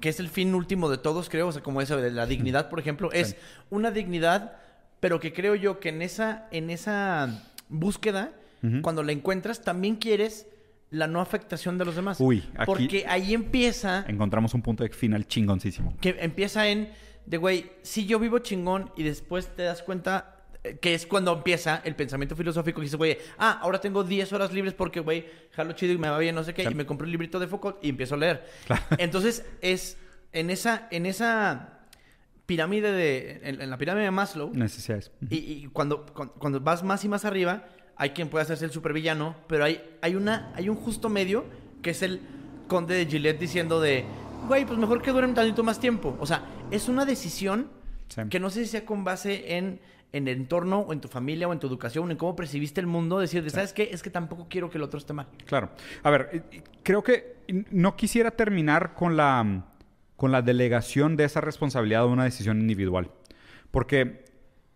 que 0.00 0.08
es 0.10 0.20
el 0.20 0.28
fin 0.28 0.54
último 0.54 0.88
de 0.88 0.98
todos, 0.98 1.28
creo, 1.28 1.48
o 1.48 1.52
sea, 1.52 1.62
como 1.62 1.80
eso 1.80 1.96
de 1.96 2.10
la 2.10 2.26
dignidad, 2.26 2.68
por 2.68 2.78
ejemplo, 2.80 3.10
es 3.12 3.36
una 3.68 3.90
dignidad, 3.90 4.56
pero 5.00 5.18
que 5.20 5.32
creo 5.32 5.54
yo 5.54 5.80
que 5.80 5.88
en 5.88 6.02
esa, 6.02 6.46
en 6.50 6.70
esa 6.70 7.50
búsqueda, 7.68 8.32
cuando 8.82 9.02
la 9.02 9.12
encuentras, 9.12 9.62
también 9.62 9.96
quieres 9.96 10.46
la 10.90 11.06
no 11.06 11.20
afectación 11.20 11.78
de 11.78 11.84
los 11.86 11.96
demás. 11.96 12.18
Uy, 12.20 12.44
aquí- 12.56 12.66
Porque 12.66 13.04
ahí 13.08 13.32
empieza 13.32 14.04
Encontramos 14.08 14.52
un 14.54 14.60
punto 14.62 14.82
de 14.84 14.90
final 14.90 15.26
chingoncísimo. 15.26 15.94
que 16.00 16.16
empieza 16.20 16.68
en 16.68 16.90
de 17.26 17.36
güey, 17.36 17.70
si 17.82 18.06
yo 18.06 18.18
vivo 18.18 18.40
chingón 18.40 18.90
y 18.96 19.02
después 19.04 19.46
te 19.54 19.62
das 19.62 19.82
cuenta 19.82 20.36
eh, 20.64 20.78
que 20.80 20.94
es 20.94 21.06
cuando 21.06 21.32
empieza 21.32 21.80
el 21.84 21.94
pensamiento 21.94 22.34
filosófico 22.36 22.80
y 22.80 22.84
dices, 22.84 22.98
güey, 22.98 23.16
ah, 23.38 23.60
ahora 23.62 23.80
tengo 23.80 24.02
10 24.04 24.32
horas 24.32 24.52
libres 24.52 24.74
porque, 24.74 25.00
güey, 25.00 25.26
jalo 25.52 25.72
chido 25.72 25.92
y 25.94 25.98
me 25.98 26.10
va 26.10 26.18
bien, 26.18 26.34
no 26.34 26.42
sé 26.44 26.52
qué, 26.52 26.64
y 26.64 26.74
me 26.74 26.84
compré 26.84 27.06
un 27.06 27.12
librito 27.12 27.38
de 27.38 27.46
Foucault 27.46 27.78
y 27.82 27.88
empiezo 27.90 28.16
a 28.16 28.18
leer. 28.18 28.44
Entonces, 28.98 29.46
es 29.62 29.96
en 30.32 30.50
esa, 30.50 30.88
en 30.90 31.06
esa 31.06 31.79
pirámide 32.50 32.90
de, 32.90 33.40
en, 33.44 33.60
en 33.60 33.70
la 33.70 33.78
pirámide 33.78 34.04
de 34.04 34.10
Maslow, 34.10 34.50
Necesidades. 34.52 35.12
y, 35.30 35.36
y 35.36 35.66
cuando, 35.72 36.04
cuando, 36.06 36.34
cuando 36.34 36.60
vas 36.60 36.82
más 36.82 37.04
y 37.04 37.08
más 37.08 37.24
arriba, 37.24 37.64
hay 37.96 38.10
quien 38.10 38.28
puede 38.28 38.42
hacerse 38.42 38.64
el 38.64 38.72
supervillano, 38.72 39.36
pero 39.46 39.62
hay, 39.64 39.80
hay, 40.02 40.16
una, 40.16 40.52
hay 40.56 40.68
un 40.68 40.74
justo 40.74 41.08
medio 41.08 41.44
que 41.80 41.90
es 41.90 42.02
el 42.02 42.20
conde 42.66 42.96
de 42.96 43.06
Gillette 43.06 43.38
diciendo 43.38 43.80
de, 43.80 44.04
güey, 44.48 44.64
pues 44.64 44.78
mejor 44.80 45.00
que 45.00 45.12
duren 45.12 45.32
tantito 45.32 45.62
más 45.62 45.78
tiempo. 45.78 46.16
O 46.18 46.26
sea, 46.26 46.42
es 46.72 46.88
una 46.88 47.04
decisión 47.04 47.68
Sí. 48.08 48.22
que 48.28 48.40
no 48.40 48.50
sé 48.50 48.64
si 48.64 48.70
sea 48.72 48.84
con 48.84 49.04
base 49.04 49.56
en, 49.56 49.78
en 50.12 50.26
el 50.26 50.38
entorno 50.38 50.80
o 50.80 50.92
en 50.92 51.00
tu 51.00 51.06
familia 51.06 51.46
o 51.46 51.52
en 51.52 51.60
tu 51.60 51.68
educación, 51.68 52.10
en 52.10 52.16
cómo 52.16 52.34
percibiste 52.34 52.80
el 52.80 52.88
mundo, 52.88 53.20
decir, 53.20 53.44
de, 53.44 53.50
¿sabes 53.50 53.72
qué? 53.72 53.88
Es 53.92 54.02
que 54.02 54.10
tampoco 54.10 54.48
quiero 54.50 54.68
que 54.68 54.78
el 54.78 54.82
otro 54.82 54.98
esté 54.98 55.12
mal. 55.12 55.28
Claro. 55.46 55.70
A 56.02 56.10
ver, 56.10 56.42
creo 56.82 57.04
que 57.04 57.36
no 57.70 57.94
quisiera 57.94 58.32
terminar 58.32 58.94
con 58.94 59.16
la, 59.16 59.62
con 60.20 60.32
la 60.32 60.42
delegación 60.42 61.16
de 61.16 61.24
esa 61.24 61.40
responsabilidad 61.40 62.02
de 62.02 62.08
una 62.08 62.24
decisión 62.24 62.60
individual. 62.60 63.10
Porque 63.70 64.26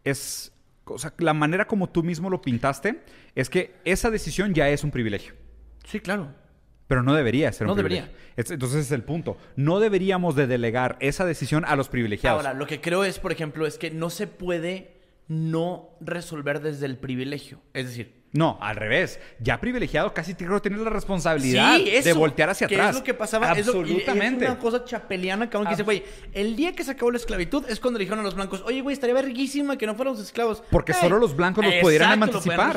es. 0.03 0.53
O 0.87 0.99
sea, 0.99 1.13
la 1.19 1.35
manera 1.35 1.67
como 1.67 1.91
tú 1.91 2.03
mismo 2.03 2.31
lo 2.31 2.41
pintaste 2.41 3.03
es 3.35 3.51
que 3.51 3.75
esa 3.85 4.11
decisión 4.11 4.55
ya 4.55 4.71
es 4.71 4.85
un 4.85 4.91
privilegio. 4.91 5.35
Sí, 5.87 6.01
claro. 6.01 6.33
Pero 6.87 7.03
no 7.03 7.13
debería 7.15 7.53
ser 7.53 7.67
un 7.67 7.73
No 7.73 7.75
privilegio. 7.75 8.07
debería. 8.07 8.33
Es- 8.37 8.51
entonces 8.51 8.87
es 8.87 8.93
el 8.93 9.03
punto. 9.03 9.37
No 9.57 9.81
deberíamos 9.81 10.35
de 10.35 10.47
delegar 10.47 10.97
esa 11.01 11.27
decisión 11.27 11.67
a 11.67 11.77
los 11.77 11.91
privilegiados. 11.91 12.43
Ahora, 12.45 12.59
lo 12.59 12.67
que 12.67 12.81
creo 12.81 13.05
es, 13.05 13.19
por 13.19 13.31
ejemplo, 13.31 13.67
es 13.67 13.77
que 13.77 13.91
no 13.91 14.09
se 14.09 14.27
puede 14.27 14.97
no 15.29 15.91
resolver 16.01 16.61
desde 16.63 16.87
el 16.87 16.97
privilegio. 16.97 17.61
Es 17.75 17.87
decir, 17.89 18.24
No, 18.35 18.59
al 18.61 18.75
revés. 18.75 19.21
Ya 19.39 19.61
privilegiado 19.61 20.13
casi 20.13 20.35
creo 20.35 20.55
que 20.55 20.69
tienes 20.69 20.81
la 20.81 20.91
responsabilidad 20.91 21.77
Sí, 21.77 21.89
eso, 21.89 22.09
de 22.09 22.13
voltear 22.15 22.51
hacia 22.51 22.67
que 22.67 22.75
atrás. 22.75 22.91
Es 22.91 22.97
lo 22.97 23.05
que 23.05 23.15
pasaba. 23.15 23.53
es 23.53 23.69
Absolutamente. 23.69 24.45
Es 24.45 24.51
una 24.51 24.59
cosa 24.59 24.85
chapeliana, 24.85 25.49
cabrón, 25.49 25.69
que 25.69 25.75
dice, 25.75 25.85
güey, 25.85 26.03
el 26.33 26.57
día 26.57 26.73
que 26.73 26.83
se 26.83 26.91
acabó 26.91 27.13
la 27.13 27.19
esclavitud 27.19 27.65
es 27.69 27.79
cuando 27.79 27.99
le 27.99 28.07
dijeron 28.07 28.19
a 28.19 28.25
los 28.25 28.35
blancos, 28.35 28.61
oye, 28.67 28.81
güey, 28.81 28.93
estaría 28.93 29.15
verguísima 29.15 29.79
que 29.79 29.87
no 29.87 29.95
fuéramos 29.95 30.21
esclavos. 30.21 30.65
Porque 30.69 30.91
Ey, 30.91 30.99
solo 31.01 31.19
los 31.19 31.37
blancos 31.37 31.65
los 31.65 31.75
pudieran 31.75 32.13
emancipar. 32.15 32.77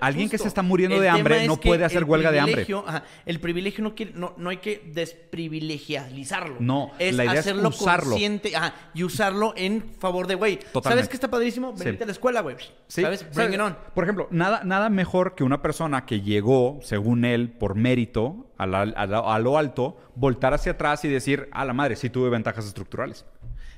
Alguien 0.00 0.28
que 0.28 0.36
se 0.36 0.46
está 0.46 0.60
muriendo 0.60 0.96
El 0.96 1.02
de 1.02 1.08
hambre 1.08 1.40
es 1.42 1.48
no 1.48 1.58
que 1.58 1.70
puede 1.70 1.86
hacer 1.86 1.98
el 1.98 2.04
huelga 2.04 2.30
de 2.30 2.40
hambre. 2.40 2.66
ajá, 2.86 3.04
el 3.24 3.40
privilegio 3.40 3.82
no, 3.82 3.94
quiere, 3.94 4.12
no, 4.14 4.34
no 4.36 4.50
hay 4.50 4.58
que 4.58 4.82
desprivilegializarlo. 4.92 6.56
No, 6.60 6.92
es 6.98 7.14
la 7.14 7.24
idea 7.24 7.32
es 7.34 7.40
hacerlo 7.40 7.70
usarlo. 7.70 8.10
consciente 8.10 8.54
ajá, 8.54 8.74
y 8.92 9.04
usarlo 9.04 9.54
en 9.56 9.84
favor 9.98 10.26
de, 10.26 10.34
güey, 10.34 10.58
¿sabes 10.82 11.08
qué 11.08 11.14
está 11.14 11.30
padrísimo? 11.30 11.74
Sí. 11.78 11.84
Venite 11.84 12.04
a 12.04 12.06
la 12.06 12.12
escuela, 12.12 12.42
güey. 12.42 12.56
Sí, 12.88 13.00
¿Sabes? 13.00 13.26
Bring 13.34 13.54
it 13.54 13.60
on. 13.60 13.74
Por 13.94 14.04
ejemplo, 14.04 14.28
nada, 14.30 14.62
nada 14.64 14.90
mejor 14.98 15.34
que 15.34 15.44
una 15.44 15.62
persona 15.62 16.04
que 16.04 16.20
llegó, 16.20 16.78
según 16.82 17.24
él, 17.24 17.50
por 17.50 17.74
mérito, 17.76 18.50
a, 18.58 18.66
la- 18.66 18.82
a 18.82 19.06
la- 19.06 19.20
a 19.34 19.38
lo 19.38 19.56
alto, 19.56 19.96
voltar 20.16 20.52
hacia 20.54 20.72
atrás 20.72 21.04
y 21.04 21.08
decir, 21.08 21.48
a 21.52 21.64
la 21.64 21.72
madre, 21.72 21.96
sí 21.96 22.10
tuve 22.10 22.28
ventajas 22.28 22.66
estructurales. 22.66 23.24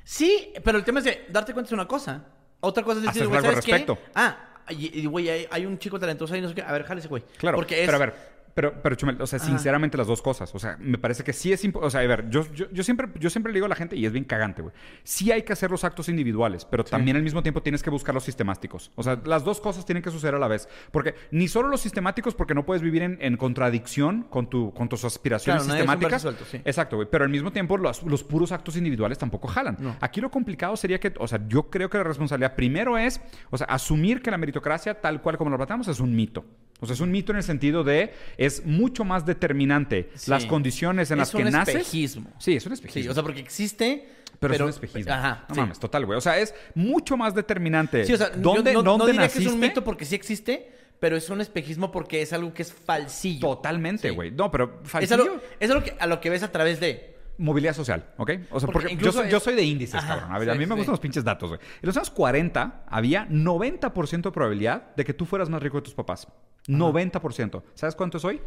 Sí, 0.04 0.52
pero 0.64 0.78
el 0.78 0.84
tema 0.84 0.98
es 1.00 1.04
de 1.04 1.26
darte 1.28 1.52
cuenta 1.52 1.68
de 1.68 1.74
una 1.74 1.86
cosa. 1.86 2.24
Otra 2.60 2.82
cosa 2.82 2.98
es 3.00 3.06
decir, 3.06 3.26
güey. 3.28 3.86
Ah, 4.14 4.36
y, 4.70 5.06
güey, 5.06 5.28
hay, 5.28 5.46
hay 5.50 5.66
un 5.66 5.78
chico 5.78 5.98
talentoso 5.98 6.32
ahí, 6.34 6.40
no 6.40 6.48
sé 6.48 6.54
qué. 6.54 6.62
A 6.62 6.72
ver, 6.72 6.84
jálese, 6.84 7.08
güey. 7.08 7.22
Claro, 7.38 7.56
Porque 7.56 7.80
es... 7.80 7.86
pero 7.86 7.96
a 7.96 8.00
ver, 8.00 8.14
pero, 8.60 8.82
pero 8.82 8.94
Chumel, 8.94 9.16
o 9.22 9.26
sea, 9.26 9.38
Ajá. 9.38 9.46
sinceramente 9.48 9.96
las 9.96 10.06
dos 10.06 10.20
cosas. 10.20 10.54
O 10.54 10.58
sea, 10.58 10.76
me 10.80 10.98
parece 10.98 11.24
que 11.24 11.32
sí 11.32 11.50
es 11.50 11.64
importante. 11.64 11.86
O 11.86 11.90
sea, 11.90 12.02
a 12.02 12.06
ver, 12.06 12.28
yo, 12.28 12.44
yo, 12.52 12.66
yo 12.70 12.82
siempre, 12.84 13.08
yo 13.18 13.30
siempre 13.30 13.52
le 13.52 13.56
digo 13.56 13.64
a 13.64 13.68
la 13.70 13.74
gente, 13.74 13.96
y 13.96 14.04
es 14.04 14.12
bien 14.12 14.24
cagante, 14.24 14.60
güey. 14.60 14.74
Sí 15.02 15.32
hay 15.32 15.42
que 15.44 15.54
hacer 15.54 15.70
los 15.70 15.82
actos 15.82 16.10
individuales, 16.10 16.66
pero 16.66 16.84
también 16.84 17.16
al 17.16 17.22
mismo 17.22 17.42
tiempo 17.42 17.62
tienes 17.62 17.82
que 17.82 17.88
buscar 17.88 18.14
los 18.14 18.24
sistemáticos. 18.24 18.90
O 18.96 19.02
sea, 19.02 19.18
las 19.24 19.44
dos 19.44 19.60
cosas 19.62 19.86
tienen 19.86 20.02
que 20.02 20.10
suceder 20.10 20.34
a 20.34 20.38
la 20.38 20.46
vez. 20.48 20.68
Porque 20.92 21.14
ni 21.30 21.48
solo 21.48 21.68
los 21.68 21.80
sistemáticos, 21.80 22.34
porque 22.34 22.54
no 22.54 22.66
puedes 22.66 22.82
vivir 22.82 23.02
en, 23.02 23.16
en 23.22 23.38
contradicción 23.38 24.24
con, 24.24 24.50
tu, 24.50 24.74
con 24.74 24.90
tus 24.90 25.04
aspiraciones 25.06 25.62
Claro, 25.64 25.78
sistemáticas. 25.78 26.20
suelto, 26.22 26.44
sí. 26.44 26.60
Exacto, 26.64 26.96
güey. 26.96 27.08
Pero 27.10 27.24
al 27.24 27.30
mismo 27.30 27.50
tiempo, 27.52 27.78
los, 27.78 28.02
los 28.02 28.22
puros 28.24 28.52
actos 28.52 28.76
individuales 28.76 29.16
tampoco 29.16 29.48
jalan. 29.48 29.76
No. 29.80 29.96
Aquí 30.00 30.20
lo 30.20 30.30
complicado 30.30 30.76
sería 30.76 31.00
que, 31.00 31.14
o 31.18 31.26
sea, 31.26 31.40
yo 31.48 31.70
creo 31.70 31.88
que 31.88 31.96
la 31.98 32.04
responsabilidad 32.04 32.54
primero 32.54 32.98
es, 32.98 33.20
o 33.50 33.56
sea, 33.56 33.66
asumir 33.68 34.20
que 34.20 34.30
la 34.30 34.36
meritocracia, 34.38 35.00
tal 35.00 35.22
cual 35.22 35.38
como 35.38 35.50
lo 35.50 35.56
planteamos, 35.56 35.88
es 35.88 36.00
un 36.00 36.14
mito. 36.14 36.44
O 36.80 36.86
sea, 36.86 36.94
es 36.94 37.00
un 37.00 37.10
mito 37.10 37.32
en 37.32 37.36
el 37.38 37.42
sentido 37.44 37.84
de 37.84 38.12
es 38.38 38.64
mucho 38.64 39.04
más 39.04 39.26
determinante 39.26 40.10
Sí. 40.14 40.30
las 40.30 40.46
condiciones 40.46 41.10
en 41.10 41.18
Es 41.18 41.28
las 41.28 41.30
que 41.30 41.42
un 41.44 41.50
naces. 41.52 41.74
espejismo. 41.76 42.30
Sí, 42.38 42.56
es 42.56 42.66
un 42.66 42.72
espejismo. 42.72 43.02
Sí, 43.02 43.08
o 43.08 43.14
sea, 43.14 43.22
porque 43.22 43.40
existe... 43.40 44.08
pero, 44.38 44.54
es 44.54 44.60
un 44.60 44.68
espejismo. 44.70 45.12
Ajá, 45.12 45.44
no 45.48 45.54
sí. 45.54 45.60
mames, 45.60 45.78
total, 45.78 46.06
güey. 46.06 46.16
O 46.16 46.20
sea, 46.20 46.38
es 46.38 46.54
mucho 46.74 47.16
más 47.16 47.34
determinante. 47.34 48.04
Sí, 48.06 48.14
o 48.14 48.16
sea, 48.16 48.30
¿dónde, 48.30 48.72
yo 48.72 48.82
no, 48.82 48.96
diría 49.06 49.28
que 49.28 49.38
es 49.40 49.46
un 49.46 49.60
mito 49.60 49.84
porque 49.84 50.04
sí 50.06 50.14
existe, 50.14 50.72
pero 50.98 51.16
es 51.16 51.28
un 51.30 51.40
espejismo 51.40 51.90
porque 51.92 52.22
es 52.22 52.32
algo 52.32 52.52
que 52.54 52.62
es 52.62 52.72
falsillo. 52.72 53.40
Totalmente, 53.48 54.08
Sí. 54.08 54.14
güey. 54.14 54.30
No, 54.30 54.50
pero 54.50 54.80
Es 54.84 54.90
falsillo, 54.90 55.22
algo, 55.22 55.40
es 55.60 55.70
algo 55.70 55.84
que, 55.84 55.94
a 55.98 56.06
lo 56.06 56.20
que 56.20 56.30
ves 56.30 56.42
a 56.42 56.50
través 56.52 56.80
de... 56.80 57.16
movilidad 57.38 57.74
social, 57.74 58.04
¿ok? 58.18 58.30
O 58.50 58.60
sea, 58.60 58.68
Porque 58.68 58.96
yo, 58.96 59.12
soy, 59.12 59.24
es- 59.26 59.32
yo 59.32 59.40
soy 59.40 59.54
de 59.54 59.62
índices, 59.62 59.94
Ajá, 59.96 60.08
cabrón. 60.08 60.32
A, 60.34 60.38
ver, 60.38 60.50
a 60.50 60.52
sí, 60.52 60.58
mí 60.58 60.66
me 60.66 60.74
gustan 60.74 60.92
los 60.92 61.00
pinches 61.00 61.24
datos, 61.24 61.48
güey. 61.48 61.60
En 61.80 61.86
los 61.86 61.96
años 61.96 62.10
40 62.10 62.84
había 62.86 63.26
90% 63.30 64.22
de 64.28 64.30
probabilidad 64.30 64.94
de 64.94 65.04
que 65.04 65.14
tú 65.14 65.24
fueras 65.24 65.48
más 65.48 65.62
rico 65.62 65.78
que 65.78 65.84
tus 65.84 65.94
papás. 65.94 66.28
90%. 66.66 67.62
¿Sabes 67.74 67.94
cuánto 67.94 68.18
es 68.18 68.24
hoy? 68.24 68.40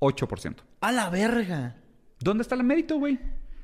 8%. 0.00 0.56
¡A 0.80 0.92
la 0.92 1.10
verga! 1.10 1.76
¿Dónde 2.20 2.42
está 2.42 2.54
el 2.54 2.64
mérito, 2.64 2.98
güey? 2.98 3.18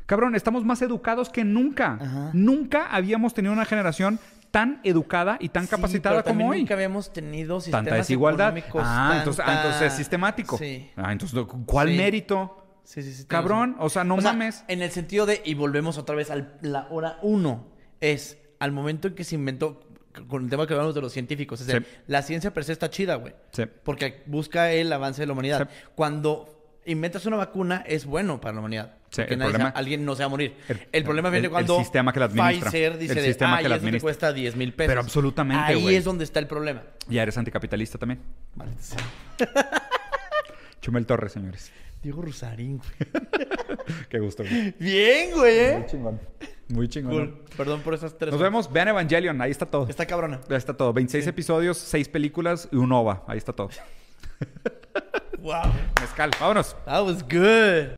Cabrón, 0.07 0.35
estamos 0.35 0.65
más 0.65 0.83
educados 0.83 1.31
que 1.31 1.45
nunca. 1.45 1.99
Ajá. 2.01 2.31
Nunca 2.33 2.87
habíamos 2.87 3.35
tenido 3.35 3.53
una 3.53 3.65
generación 3.65 4.19
tan 4.51 4.81
educada 4.85 5.39
y 5.41 5.49
tan 5.49 5.65
Sí, 5.65 5.71
capacitada 5.71 6.23
pero 6.23 6.35
como 6.37 6.51
hoy. 6.51 6.61
Nunca 6.61 6.75
habíamos 6.75 7.13
tenido 7.13 7.61
sistemas 7.61 7.85
Tanta 7.87 7.97
desigualdad. 7.97 8.55
Ah, 8.75 9.15
entonces, 9.19 9.45
ah, 9.47 9.55
entonces 9.57 9.83
es 9.83 9.93
sistemático. 9.95 10.59
Sí. 10.59 10.91
Ah, 10.97 11.13
entonces, 11.13 11.39
¿cuál 11.65 11.89
Sí. 11.89 11.97
mérito? 11.97 12.59
Sí, 12.85 13.03
sí, 13.03 13.15
sí. 13.15 13.25
Cabrón, 13.27 13.77
o 13.79 13.89
sea, 13.89 14.05
no 14.05 14.17
mames. 14.19 14.65
en 14.69 14.83
el 14.83 14.91
sentido 14.91 15.25
de, 15.25 15.41
y 15.45 15.55
volvemos 15.55 15.97
otra 15.99 16.15
vez 16.17 16.31
a 16.31 16.37
la 16.61 16.89
hora 16.91 17.19
uno, 17.23 17.69
es 18.01 18.39
al 18.59 18.73
momento 18.73 19.09
en 19.09 19.15
que 19.15 19.25
se 19.25 19.37
inventó, 19.37 19.81
con 20.29 20.45
el 20.45 20.51
tema 20.51 20.67
que 20.67 20.75
hablamos 20.75 20.95
de 20.95 21.01
los 21.01 21.13
científicos, 21.13 21.61
es 21.61 21.67
decir, 21.67 21.87
Sí. 21.89 21.97
la 22.07 22.23
ciencia 22.23 22.53
per 22.53 22.65
se 22.65 22.73
está 22.73 22.91
chida, 22.91 23.15
güey. 23.17 23.35
Sí. 23.53 23.65
Porque 23.85 24.23
busca 24.27 24.73
el 24.73 24.93
avance 24.93 25.23
de 25.23 25.27
la 25.27 25.33
humanidad. 25.33 25.69
Sí. 25.71 25.77
Cuando 25.95 26.49
inventas 26.85 27.25
una 27.27 27.37
vacuna, 27.37 27.85
es 27.87 28.05
bueno 28.07 28.41
para 28.41 28.55
la 28.55 28.61
humanidad. 28.61 28.95
Se- 29.11 29.25
problema- 29.27 29.69
alguien 29.69 30.05
no 30.07 30.15
se 30.17 30.23
va 30.23 30.27
a 30.27 30.29
morir. 30.31 30.57
el- 30.69 30.81
El, 30.91 31.05
problema 31.05 31.29
viene 31.29 31.41
el- 31.41 31.45
el 31.47 31.51
cuando 31.51 31.79
sistema 31.79 32.13
que 32.13 32.19
la 32.21 32.27
administra. 32.27 32.71
Pfizer 32.71 32.99
dice 32.99 33.13
El 33.13 33.19
de, 33.19 33.25
sistema 33.27 33.57
ah, 33.59 33.63
que 33.63 33.69
la 33.69 33.75
eso 33.77 33.83
te 33.83 33.87
administra". 33.89 34.07
cuesta 34.07 34.33
10 34.33 34.57
mil 34.57 34.73
pesos. 34.73 34.89
Pero 34.91 35.01
absolutamente, 35.01 35.65
Ahí 35.65 35.95
es 35.95 36.05
donde 36.05 36.25
está 36.25 36.41
el 36.41 36.47
problema. 36.47 36.83
Ya 37.09 37.23
eres 37.23 37.37
anticapitalista 37.37 37.99
también. 37.99 38.21
Sea. 38.81 38.99
Chumel 40.81 41.07
Torres, 41.07 41.33
señores. 41.33 41.71
Diego 42.03 42.23
Rusarín, 42.23 42.79
güey. 42.79 43.11
Qué 44.09 44.19
gusto, 44.19 44.43
güey. 44.43 44.75
Bien, 44.81 45.31
güey, 45.35 45.59
¿eh? 45.59 45.87
chingón. 45.89 46.21
Muy 46.73 46.89
chingón. 46.89 47.13
Cool. 47.13 47.45
Perdón 47.57 47.81
por 47.83 47.95
esas 47.95 48.17
tres. 48.17 48.33
Nos 48.33 48.41
horas. 48.41 48.51
vemos. 48.53 48.73
Vean 48.73 48.89
Evangelion. 48.89 49.41
Ahí 49.41 49.51
está 49.51 49.67
todo. 49.67 49.87
Está 49.89 50.07
cabrona. 50.07 50.41
Ahí 50.49 50.57
está 50.57 50.75
todo. 50.75 50.93
26 50.93 51.27
episodios, 51.27 51.77
6 51.79 52.09
películas 52.09 52.69
y 52.73 52.77
un 52.77 52.91
OVA. 52.93 53.25
Ahí 53.27 53.39
está 53.39 53.53
todo. 53.53 53.69
Wow. 55.43 55.73
Mezcal. 56.01 56.31
Vámonos. 56.39 56.77
That 56.85 57.05
was 57.05 57.21
good. 57.25 57.97